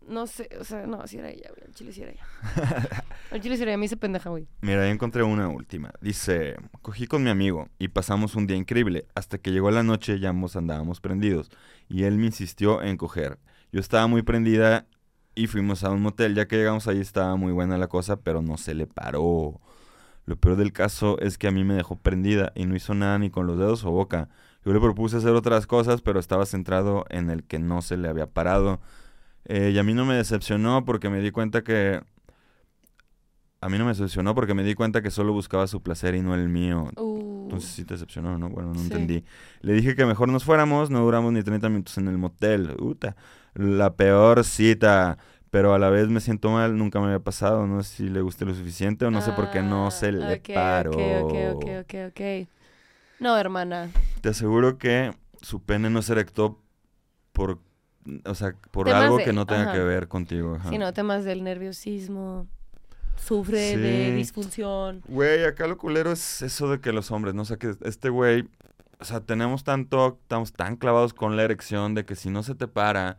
No 0.07 0.27
sé, 0.27 0.49
o 0.59 0.65
sea, 0.65 0.87
no, 0.87 1.07
si 1.07 1.19
era 1.19 1.29
ella, 1.29 1.51
güey. 1.51 1.67
Al 1.67 1.75
chile 1.75 1.93
sí 1.93 2.03
era 2.03 2.13
ella. 2.13 3.05
Al 3.31 3.41
chile 3.43 3.57
sí 3.57 3.63
era 3.63 3.73
ella, 3.73 3.79
me 3.79 3.85
hice 3.85 3.99
pendeja, 3.99 4.31
güey. 4.31 4.49
Mira, 4.63 4.87
ya 4.87 4.91
encontré 4.91 5.23
una 5.23 5.49
última. 5.49 5.93
Dice, 6.01 6.57
cogí 6.81 7.07
con 7.07 7.23
mi 7.23 7.29
amigo 7.29 7.69
y 7.79 7.89
pasamos 7.89 8.35
un 8.35 8.47
día 8.47 8.57
increíble. 8.57 9.07
Hasta 9.15 9.37
que 9.37 9.51
llegó 9.51 9.71
la 9.71 9.83
noche 9.83 10.19
ya 10.19 10.31
ambos 10.31 10.57
andábamos 10.57 11.01
prendidos. 11.03 11.51
Y 11.89 12.05
él 12.05 12.17
me 12.17 12.27
insistió 12.27 12.83
en 12.83 12.97
coger. 12.97 13.39
Yo 13.71 13.81
estaba 13.81 14.07
muy 14.07 14.23
prendida 14.23 14.87
y 15.43 15.47
fuimos 15.47 15.85
a 15.85 15.91
un 15.91 16.03
motel. 16.03 16.35
Ya 16.35 16.47
que 16.49 16.57
llegamos 16.57 16.87
ahí 16.89 16.99
estaba 17.01 17.37
muy 17.37 17.53
buena 17.53 17.79
la 17.79 17.87
cosa, 17.89 18.21
pero 18.21 18.43
no 18.43 18.57
se 18.57 18.75
le 18.75 18.87
paró. 18.87 19.61
Lo 20.27 20.37
peor 20.37 20.57
del 20.57 20.73
caso 20.73 21.19
es 21.21 21.39
que 21.39 21.49
a 21.49 21.51
mí 21.51 21.65
me 21.65 21.75
dejó 21.75 21.97
prendida 21.97 22.53
y 22.55 22.67
no 22.67 22.77
hizo 22.77 22.93
nada 22.95 23.19
ni 23.19 23.31
con 23.31 23.47
los 23.47 23.59
dedos 23.59 23.85
o 23.85 23.91
boca. 23.91 24.29
Yo 24.65 24.73
le 24.75 24.81
propuse 24.81 25.17
hacer 25.17 25.31
otras 25.31 25.67
cosas, 25.67 26.03
pero 26.03 26.21
estaba 26.21 26.45
centrado 26.45 27.05
en 27.09 27.31
el 27.31 27.45
que 27.45 27.59
no 27.59 27.81
se 27.81 27.97
le 27.97 28.09
había 28.09 28.27
parado. 28.27 28.81
Eh, 29.47 29.71
y 29.75 29.79
a 29.79 29.83
mí 29.83 29.95
no 29.95 30.05
me 30.05 30.15
decepcionó 30.15 30.85
porque 30.85 31.09
me 31.09 31.21
di 31.21 31.31
cuenta 31.31 31.63
que... 31.63 32.03
A 33.61 33.69
mí 33.69 33.77
no 33.77 33.85
me 33.85 33.91
decepcionó 33.91 34.35
porque 34.37 34.55
me 34.55 34.63
di 34.63 34.75
cuenta 34.75 35.03
que 35.03 35.11
solo 35.11 35.33
buscaba 35.33 35.67
su 35.67 35.83
placer 35.83 36.15
y 36.15 36.21
no 36.21 36.35
el 36.35 36.49
mío. 36.49 36.91
Uh, 36.97 37.43
Entonces 37.45 37.71
sí 37.71 37.85
te 37.85 37.95
decepcionó, 37.95 38.39
¿no? 38.39 38.51
Bueno, 38.51 38.69
no 38.73 38.79
Sí. 38.79 38.85
entendí. 38.85 39.25
Le 39.63 39.73
dije 39.73 39.97
que 39.97 40.07
mejor 40.07 40.29
nos 40.29 40.45
fuéramos, 40.45 40.91
no 40.91 41.01
duramos 41.01 41.33
ni 41.33 41.43
30 41.43 41.69
minutos 41.69 41.99
en 41.99 42.07
el 42.07 42.19
motel. 42.19 42.77
Uta, 42.79 43.17
la 43.59 43.95
peor 43.95 44.45
cita. 44.45 45.19
Pero 45.51 45.73
a 45.73 45.79
la 45.79 45.89
vez 45.89 46.09
me 46.09 46.21
siento 46.21 46.51
mal, 46.51 46.77
nunca 46.77 47.01
me 47.01 47.07
había 47.07 47.21
pasado. 47.21 47.67
No 47.67 47.83
sé 47.83 47.97
si 47.97 48.09
le 48.11 48.21
guste 48.21 48.45
lo 48.45 48.55
suficiente 48.55 49.05
o 49.07 49.11
no 49.11 49.21
sé 49.23 49.33
por 49.33 49.51
qué 49.51 49.63
no 49.63 49.91
se 49.91 50.13
le 50.13 50.25
Ah, 50.25 50.37
ok, 50.39 50.55
paró. 50.55 50.91
Ok, 50.91 50.99
ok, 51.23 51.35
ok, 51.55 51.65
ok, 51.81 51.95
ok. 52.11 52.49
No, 53.21 53.37
hermana. 53.37 53.91
Te 54.21 54.29
aseguro 54.29 54.77
que 54.79 55.11
su 55.41 55.63
pene 55.63 55.89
no 55.89 56.03
se 56.03 56.13
erectó 56.13 56.61
por, 57.33 57.59
o 58.27 58.35
sea, 58.35 58.55
por 58.71 58.87
Temas 58.89 59.03
algo 59.05 59.17
de- 59.17 59.25
que 59.25 59.33
no 59.33 59.47
tenga 59.47 59.63
ajá. 59.63 59.73
que 59.73 59.79
ver 59.81 60.07
contigo. 60.09 60.57
ajá. 60.57 60.71
No, 60.77 60.93
temas 60.93 61.25
del 61.25 61.43
nerviosismo. 61.43 62.47
Sufre 63.17 63.77
de 63.77 64.13
disfunción. 64.15 65.03
Güey, 65.09 65.45
acá 65.45 65.67
lo 65.67 65.77
culero 65.79 66.13
es 66.13 66.43
eso 66.43 66.71
de 66.71 66.81
que 66.81 66.93
los 66.93 67.11
hombres, 67.11 67.35
¿no? 67.35 67.43
O 67.43 67.45
sea, 67.47 67.57
que 67.57 67.75
este 67.85 68.11
güey, 68.11 68.49
o 69.01 69.05
sea, 69.05 69.21
tenemos 69.21 69.65
tanto, 69.65 70.19
estamos 70.23 70.53
tan 70.53 70.77
clavados 70.77 71.15
con 71.15 71.37
la 71.37 71.43
erección 71.43 71.95
de 71.95 72.05
que 72.05 72.15
si 72.15 72.31
no 72.31 72.43
se 72.45 72.55
te 72.55 72.69
para 72.69 73.19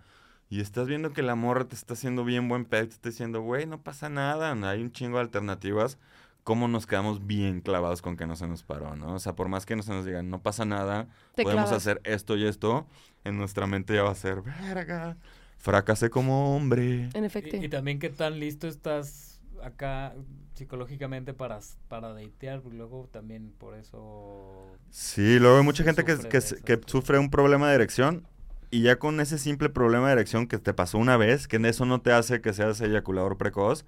y 0.49 0.61
estás 0.61 0.87
viendo 0.87 1.13
que 1.13 1.21
la 1.21 1.35
morra 1.35 1.65
te 1.65 1.75
está 1.75 1.93
haciendo 1.93 2.25
bien 2.25 2.49
buen 2.49 2.65
pedo, 2.65 2.87
te 2.87 2.93
está 2.93 3.09
diciendo, 3.09 3.41
güey, 3.41 3.67
no 3.67 3.81
pasa 3.81 4.09
nada, 4.09 4.55
no 4.55 4.67
hay 4.67 4.81
un 4.81 4.91
chingo 4.91 5.17
de 5.17 5.23
alternativas, 5.23 5.99
¿cómo 6.43 6.67
nos 6.67 6.87
quedamos 6.87 7.27
bien 7.27 7.61
clavados 7.61 8.01
con 8.01 8.17
que 8.17 8.25
no 8.25 8.35
se 8.35 8.47
nos 8.47 8.63
paró, 8.63 8.95
¿no? 8.95 9.13
O 9.13 9.19
sea, 9.19 9.35
por 9.35 9.47
más 9.47 9.65
que 9.67 9.75
no 9.75 9.83
se 9.83 9.91
nos 9.91 10.05
digan, 10.05 10.29
no 10.29 10.41
pasa 10.41 10.65
nada, 10.65 11.07
Te 11.35 11.43
podemos 11.43 11.65
clavas. 11.65 11.83
hacer 11.87 12.01
esto 12.03 12.35
y 12.35 12.45
esto, 12.47 12.87
en 13.23 13.37
nuestra 13.37 13.67
mente 13.67 13.93
ya 13.93 14.03
va 14.03 14.11
a 14.11 14.15
ser, 14.15 14.41
verga, 14.41 15.17
fracasé 15.57 16.09
como 16.09 16.55
hombre. 16.55 17.09
En 17.13 17.25
efecto. 17.25 17.55
Y, 17.55 17.65
y 17.65 17.69
también 17.69 17.99
qué 17.99 18.09
tan 18.09 18.39
listo 18.39 18.67
estás 18.67 19.39
acá 19.63 20.15
psicológicamente 20.55 21.33
para, 21.33 21.59
para 21.87 22.13
datear, 22.13 22.61
porque 22.61 22.77
luego 22.77 23.07
también 23.11 23.53
por 23.57 23.75
eso... 23.75 24.65
Sí, 24.89 25.37
luego 25.37 25.57
hay 25.57 25.63
mucha 25.63 25.83
gente 25.83 26.03
que, 26.03 26.17
que, 26.17 26.39
que 26.65 26.81
sufre 26.87 27.19
un 27.19 27.29
problema 27.29 27.69
de 27.69 27.75
erección 27.75 28.25
y 28.71 28.81
ya 28.83 28.97
con 28.99 29.19
ese 29.19 29.37
simple 29.37 29.69
problema 29.69 30.07
de 30.07 30.13
erección 30.13 30.47
que 30.47 30.57
te 30.59 30.73
pasó 30.73 30.97
una 30.97 31.17
vez, 31.17 31.47
que 31.47 31.57
eso 31.57 31.85
no 31.85 32.01
te 32.01 32.11
hace 32.11 32.41
que 32.41 32.53
seas 32.53 32.81
eyaculador 32.81 33.37
precoz, 33.37 33.85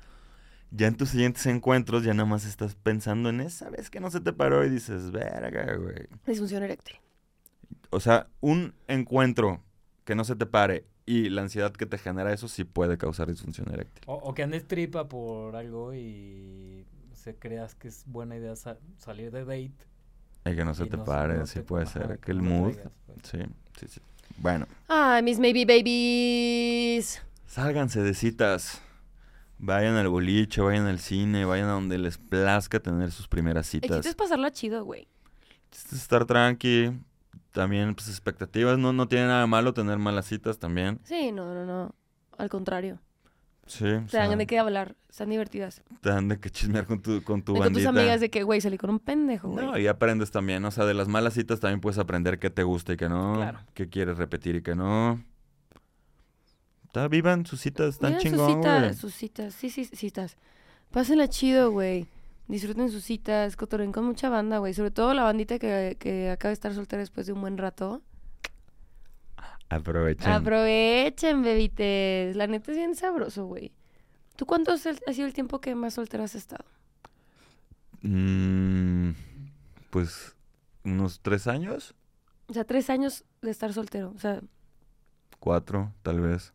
ya 0.71 0.87
en 0.87 0.95
tus 0.95 1.09
siguientes 1.09 1.45
encuentros 1.47 2.03
ya 2.03 2.13
nada 2.13 2.27
más 2.29 2.45
estás 2.45 2.75
pensando 2.75 3.29
en 3.29 3.41
esa 3.41 3.69
vez 3.69 3.89
que 3.89 3.99
no 3.99 4.11
se 4.11 4.21
te 4.21 4.33
paró 4.33 4.65
y 4.65 4.69
dices, 4.69 5.11
verga, 5.11 5.75
güey. 5.75 6.07
Disfunción 6.25 6.63
eréctil. 6.63 6.95
O 7.89 7.99
sea, 7.99 8.27
un 8.39 8.73
encuentro 8.87 9.61
que 10.05 10.15
no 10.15 10.23
se 10.23 10.35
te 10.35 10.45
pare 10.45 10.85
y 11.05 11.29
la 11.29 11.41
ansiedad 11.41 11.73
que 11.73 11.85
te 11.85 11.97
genera 11.97 12.31
eso 12.33 12.47
sí 12.47 12.63
puede 12.63 12.97
causar 12.97 13.27
disfunción 13.27 13.69
eréctil. 13.71 14.03
O, 14.07 14.15
o 14.15 14.33
que 14.33 14.43
andes 14.43 14.67
tripa 14.67 15.07
por 15.07 15.55
algo 15.55 15.93
y 15.93 16.85
se 17.13 17.35
creas 17.35 17.75
que 17.75 17.89
es 17.89 18.03
buena 18.07 18.37
idea 18.37 18.55
sa- 18.55 18.77
salir 18.97 19.31
de 19.31 19.41
date. 19.45 19.73
Y 20.45 20.55
que 20.55 20.65
no 20.65 20.73
se 20.73 20.85
y 20.85 20.89
te 20.89 20.97
no 20.97 21.05
pare, 21.05 21.37
no 21.37 21.45
sí 21.45 21.59
te- 21.59 21.63
puede 21.65 21.83
ajá, 21.85 22.07
ser. 22.07 22.19
que 22.19 22.31
el 22.31 22.41
mood, 22.41 22.71
traigas, 22.73 22.93
pues. 23.05 23.19
sí, 23.23 23.37
sí, 23.79 23.87
sí. 23.87 24.01
Bueno. 24.41 24.65
Ay, 24.87 25.21
mis 25.21 25.37
maybe 25.39 25.65
babies. 25.65 27.21
Sálganse 27.45 28.01
de 28.01 28.15
citas. 28.15 28.81
Vayan 29.59 29.95
al 29.95 30.07
boliche, 30.09 30.61
vayan 30.61 30.87
al 30.87 30.99
cine, 30.99 31.45
vayan 31.45 31.69
a 31.69 31.73
donde 31.73 31.99
les 31.99 32.17
plazca 32.17 32.79
tener 32.79 33.11
sus 33.11 33.27
primeras 33.27 33.71
El 33.75 33.81
citas. 33.81 33.97
chiste 33.97 34.09
es 34.09 34.15
pasarla 34.15 34.51
chido, 34.51 34.83
güey. 34.83 35.07
Es 35.71 35.93
Estar 35.93 36.25
tranqui. 36.25 36.91
También, 37.51 37.93
pues, 37.93 38.07
expectativas. 38.07 38.79
No, 38.79 38.93
no 38.93 39.07
tiene 39.07 39.27
nada 39.27 39.45
malo 39.45 39.73
tener 39.73 39.99
malas 39.99 40.25
citas 40.25 40.57
también. 40.57 40.99
Sí, 41.03 41.31
no, 41.31 41.53
no, 41.53 41.65
no. 41.65 41.93
Al 42.37 42.49
contrario. 42.49 42.97
Sí. 43.67 43.85
o 43.85 43.87
Te 44.05 44.17
dan 44.17 44.27
sea, 44.29 44.35
de 44.35 44.47
qué 44.47 44.59
hablar. 44.59 44.95
Están 45.09 45.29
divertidas. 45.29 45.81
te 46.01 46.09
dan 46.09 46.27
de 46.27 46.39
que 46.39 46.49
chismear 46.49 46.85
con 46.85 47.01
tu, 47.01 47.23
con 47.23 47.41
tu 47.43 47.55
Y 47.55 47.59
con 47.59 47.73
tus 47.73 47.83
bandita. 47.83 47.89
amigas 47.89 48.19
de 48.21 48.29
que, 48.29 48.43
güey, 48.43 48.59
salí 48.61 48.77
con 48.77 48.89
un 48.89 48.99
pendejo, 48.99 49.49
güey. 49.49 49.65
No, 49.65 49.77
y 49.77 49.87
aprendes 49.87 50.31
también. 50.31 50.63
O 50.65 50.71
sea, 50.71 50.85
de 50.85 50.93
las 50.93 51.07
malas 51.07 51.33
citas 51.35 51.59
también 51.59 51.79
puedes 51.81 51.97
aprender 51.99 52.39
qué 52.39 52.49
te 52.49 52.63
gusta 52.63 52.93
y 52.93 52.97
qué 52.97 53.07
no. 53.09 53.35
Claro. 53.35 53.59
Qué 53.73 53.87
quieres 53.89 54.17
repetir 54.17 54.55
y 54.55 54.61
qué 54.61 54.75
no. 54.75 55.23
Está, 56.85 57.07
vivan 57.07 57.45
sus 57.45 57.61
citas, 57.61 57.95
están 57.95 58.15
Miren 58.17 58.33
chingón, 58.33 58.47
sus 58.49 58.55
citas, 58.55 58.97
sus 58.97 59.13
citas. 59.13 59.53
Sí, 59.53 59.69
sí, 59.69 59.85
citas. 59.85 60.37
Pásenla 60.91 61.29
chido, 61.29 61.71
güey. 61.71 62.07
Disfruten 62.47 62.89
sus 62.91 63.03
citas, 63.05 63.55
cotorren 63.55 63.93
con 63.93 64.03
mucha 64.03 64.27
banda, 64.27 64.57
güey. 64.57 64.73
Sobre 64.73 64.91
todo 64.91 65.13
la 65.13 65.23
bandita 65.23 65.57
que, 65.57 65.95
que 65.99 66.29
acaba 66.29 66.49
de 66.49 66.53
estar 66.55 66.73
soltera 66.73 66.99
después 66.99 67.25
de 67.27 67.33
un 67.33 67.39
buen 67.39 67.57
rato. 67.57 68.01
Aprovechen. 69.71 70.29
Aprovechen, 70.29 71.41
bebites. 71.43 72.35
La 72.35 72.45
neta 72.45 72.71
es 72.71 72.77
bien 72.77 72.93
sabroso, 72.93 73.45
güey. 73.45 73.71
¿Tú 74.35 74.45
cuánto 74.45 74.71
ha 74.73 74.77
sido 74.77 75.27
el 75.27 75.33
tiempo 75.33 75.61
que 75.61 75.75
más 75.75 75.93
soltera 75.93 76.25
has 76.25 76.35
estado? 76.35 76.65
Mm, 78.01 79.11
pues, 79.89 80.35
unos 80.83 81.21
tres 81.21 81.47
años. 81.47 81.95
O 82.47 82.53
sea, 82.53 82.65
tres 82.65 82.89
años 82.89 83.23
de 83.41 83.51
estar 83.51 83.71
soltero. 83.71 84.11
O 84.13 84.19
sea, 84.19 84.41
Cuatro, 85.39 85.93
tal 86.03 86.19
vez. 86.19 86.53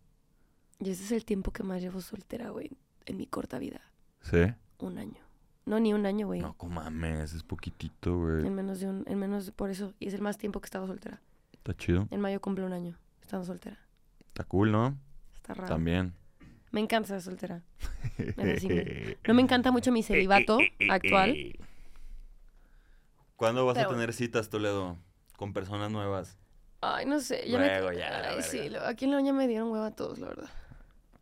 y 0.79 0.91
ese 0.91 1.05
es 1.05 1.13
el 1.13 1.25
tiempo 1.25 1.53
que 1.53 1.63
más 1.63 1.81
llevo 1.81 2.03
soltera, 2.03 2.51
güey. 2.51 2.71
En 3.07 3.17
mi 3.17 3.27
corta 3.27 3.59
vida. 3.59 3.81
¿Sí? 4.21 4.43
Un 4.79 4.99
año. 4.99 5.23
No, 5.65 5.81
ni 5.81 5.95
un 5.95 6.05
año, 6.05 6.27
güey. 6.27 6.41
No, 6.41 6.55
como 6.55 6.83
mames, 6.83 7.33
es 7.33 7.43
poquitito, 7.43 8.19
güey. 8.19 8.47
En 8.47 8.55
menos 8.55 8.81
de 8.81 8.89
un, 8.89 9.05
en 9.07 9.19
menos 9.19 9.51
por 9.53 9.71
eso. 9.71 9.95
Y 9.99 10.09
es 10.09 10.15
el 10.15 10.21
más 10.21 10.37
tiempo 10.37 10.61
que 10.61 10.67
he 10.67 10.69
estado 10.69 10.87
soltera. 10.87 11.23
Está 11.53 11.75
chido. 11.75 12.09
En 12.11 12.21
mayo 12.21 12.41
cumple 12.41 12.65
un 12.65 12.73
año 12.75 12.99
estando 13.27 13.45
soltera. 13.45 13.77
Está 14.29 14.45
cool, 14.45 14.73
¿no? 14.73 14.97
Está 15.37 15.55
raro. 15.55 15.69
También. 15.69 16.15
Me 16.71 16.81
encanta 16.81 17.07
estar 17.17 17.21
soltera. 17.23 17.63
Me. 18.37 19.17
No 19.27 19.35
me 19.35 19.43
encanta 19.43 19.71
mucho 19.71 19.93
mi 19.93 20.03
celibato 20.03 20.59
actual. 20.91 21.57
¿Cuándo 23.37 23.67
vas 23.67 23.79
a 23.79 23.89
tener 23.89 24.13
citas, 24.13 24.49
Toledo? 24.49 24.97
Con 25.37 25.53
personas 25.53 25.91
nuevas. 25.91 26.39
Ay, 26.81 27.05
no 27.07 27.21
sé. 27.21 27.49
Ya 27.49 27.59
me- 27.59 27.67
Luego, 27.81 27.93
ya, 27.93 28.31
Ay, 28.31 28.43
sí. 28.43 28.69
lo- 28.71 28.85
Aquí 28.87 29.05
en 29.05 29.11
la 29.11 29.19
uña 29.19 29.33
me 29.33 29.47
dieron 29.49 29.69
hueva 29.71 29.89
a 29.89 29.95
todos, 29.95 30.19
la 30.19 30.29
verdad. 30.29 30.51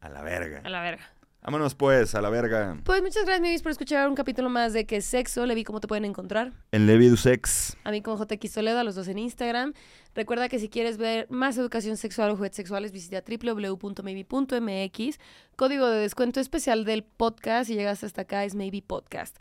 A 0.00 0.08
la 0.08 0.22
verga. 0.22 0.60
A 0.64 0.68
la 0.68 0.82
verga. 0.82 1.04
Vámonos 1.44 1.74
pues, 1.74 2.14
a 2.14 2.22
la 2.22 2.30
verga. 2.30 2.78
Pues 2.84 3.02
muchas 3.02 3.26
gracias, 3.26 3.42
Mivis, 3.42 3.60
por 3.60 3.70
escuchar 3.70 4.08
un 4.08 4.14
capítulo 4.14 4.48
más 4.48 4.72
de 4.72 4.86
¿Qué 4.86 4.96
es 4.96 5.04
sexo? 5.04 5.44
Le 5.44 5.54
vi 5.54 5.62
cómo 5.62 5.78
te 5.78 5.86
pueden 5.86 6.06
encontrar. 6.06 6.54
En 6.72 6.86
Levidusex. 6.86 7.76
A 7.84 7.90
mí 7.90 8.00
como 8.00 8.16
JX 8.16 8.50
Toledo, 8.50 8.78
a 8.78 8.84
los 8.84 8.94
dos 8.94 9.08
en 9.08 9.18
Instagram. 9.18 9.74
Recuerda 10.14 10.48
que 10.48 10.58
si 10.58 10.70
quieres 10.70 10.96
ver 10.96 11.26
más 11.28 11.58
educación 11.58 11.98
sexual 11.98 12.30
o 12.30 12.36
juguetes 12.36 12.56
sexuales, 12.56 12.92
visita 12.92 13.22
www.maybe.mx. 13.28 15.18
Código 15.56 15.86
de 15.86 15.98
descuento 15.98 16.40
especial 16.40 16.86
del 16.86 17.04
podcast. 17.04 17.66
Si 17.66 17.74
llegas 17.74 18.02
hasta 18.04 18.22
acá 18.22 18.42
es 18.44 18.54
Maybe 18.54 18.80
Podcast. 18.80 19.36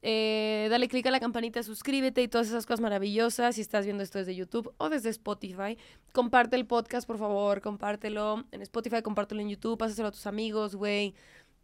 Eh, 0.00 0.68
dale 0.70 0.86
click 0.86 1.06
a 1.06 1.10
la 1.10 1.18
campanita, 1.18 1.60
suscríbete 1.64 2.22
y 2.22 2.28
todas 2.28 2.46
esas 2.46 2.66
cosas 2.66 2.80
maravillosas. 2.80 3.56
Si 3.56 3.60
estás 3.60 3.84
viendo 3.84 4.04
esto 4.04 4.18
desde 4.18 4.34
YouTube 4.34 4.72
o 4.78 4.88
desde 4.88 5.10
Spotify, 5.10 5.76
comparte 6.12 6.56
el 6.56 6.66
podcast, 6.66 7.06
por 7.06 7.18
favor. 7.18 7.60
Compártelo 7.60 8.44
en 8.52 8.62
Spotify, 8.62 9.02
compártelo 9.02 9.40
en 9.40 9.48
YouTube, 9.48 9.76
pásaselo 9.76 10.08
a 10.08 10.12
tus 10.12 10.26
amigos, 10.26 10.76
güey. 10.76 11.14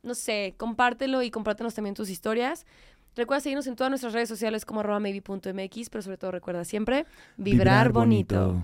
No 0.04 0.14
sé, 0.14 0.54
compártelo 0.56 1.22
y 1.22 1.30
compártenos 1.30 1.74
también 1.74 1.94
tus 1.94 2.10
historias. 2.10 2.66
Recuerda 3.16 3.40
seguirnos 3.40 3.66
en 3.66 3.76
todas 3.76 3.90
nuestras 3.90 4.12
redes 4.12 4.28
sociales 4.28 4.64
como 4.64 4.80
arroba 4.80 5.00
maybe.mx, 5.00 5.90
pero 5.90 6.02
sobre 6.02 6.18
todo 6.18 6.30
recuerda 6.30 6.64
siempre 6.64 7.06
vibrar, 7.36 7.90
bonito. 7.90 8.62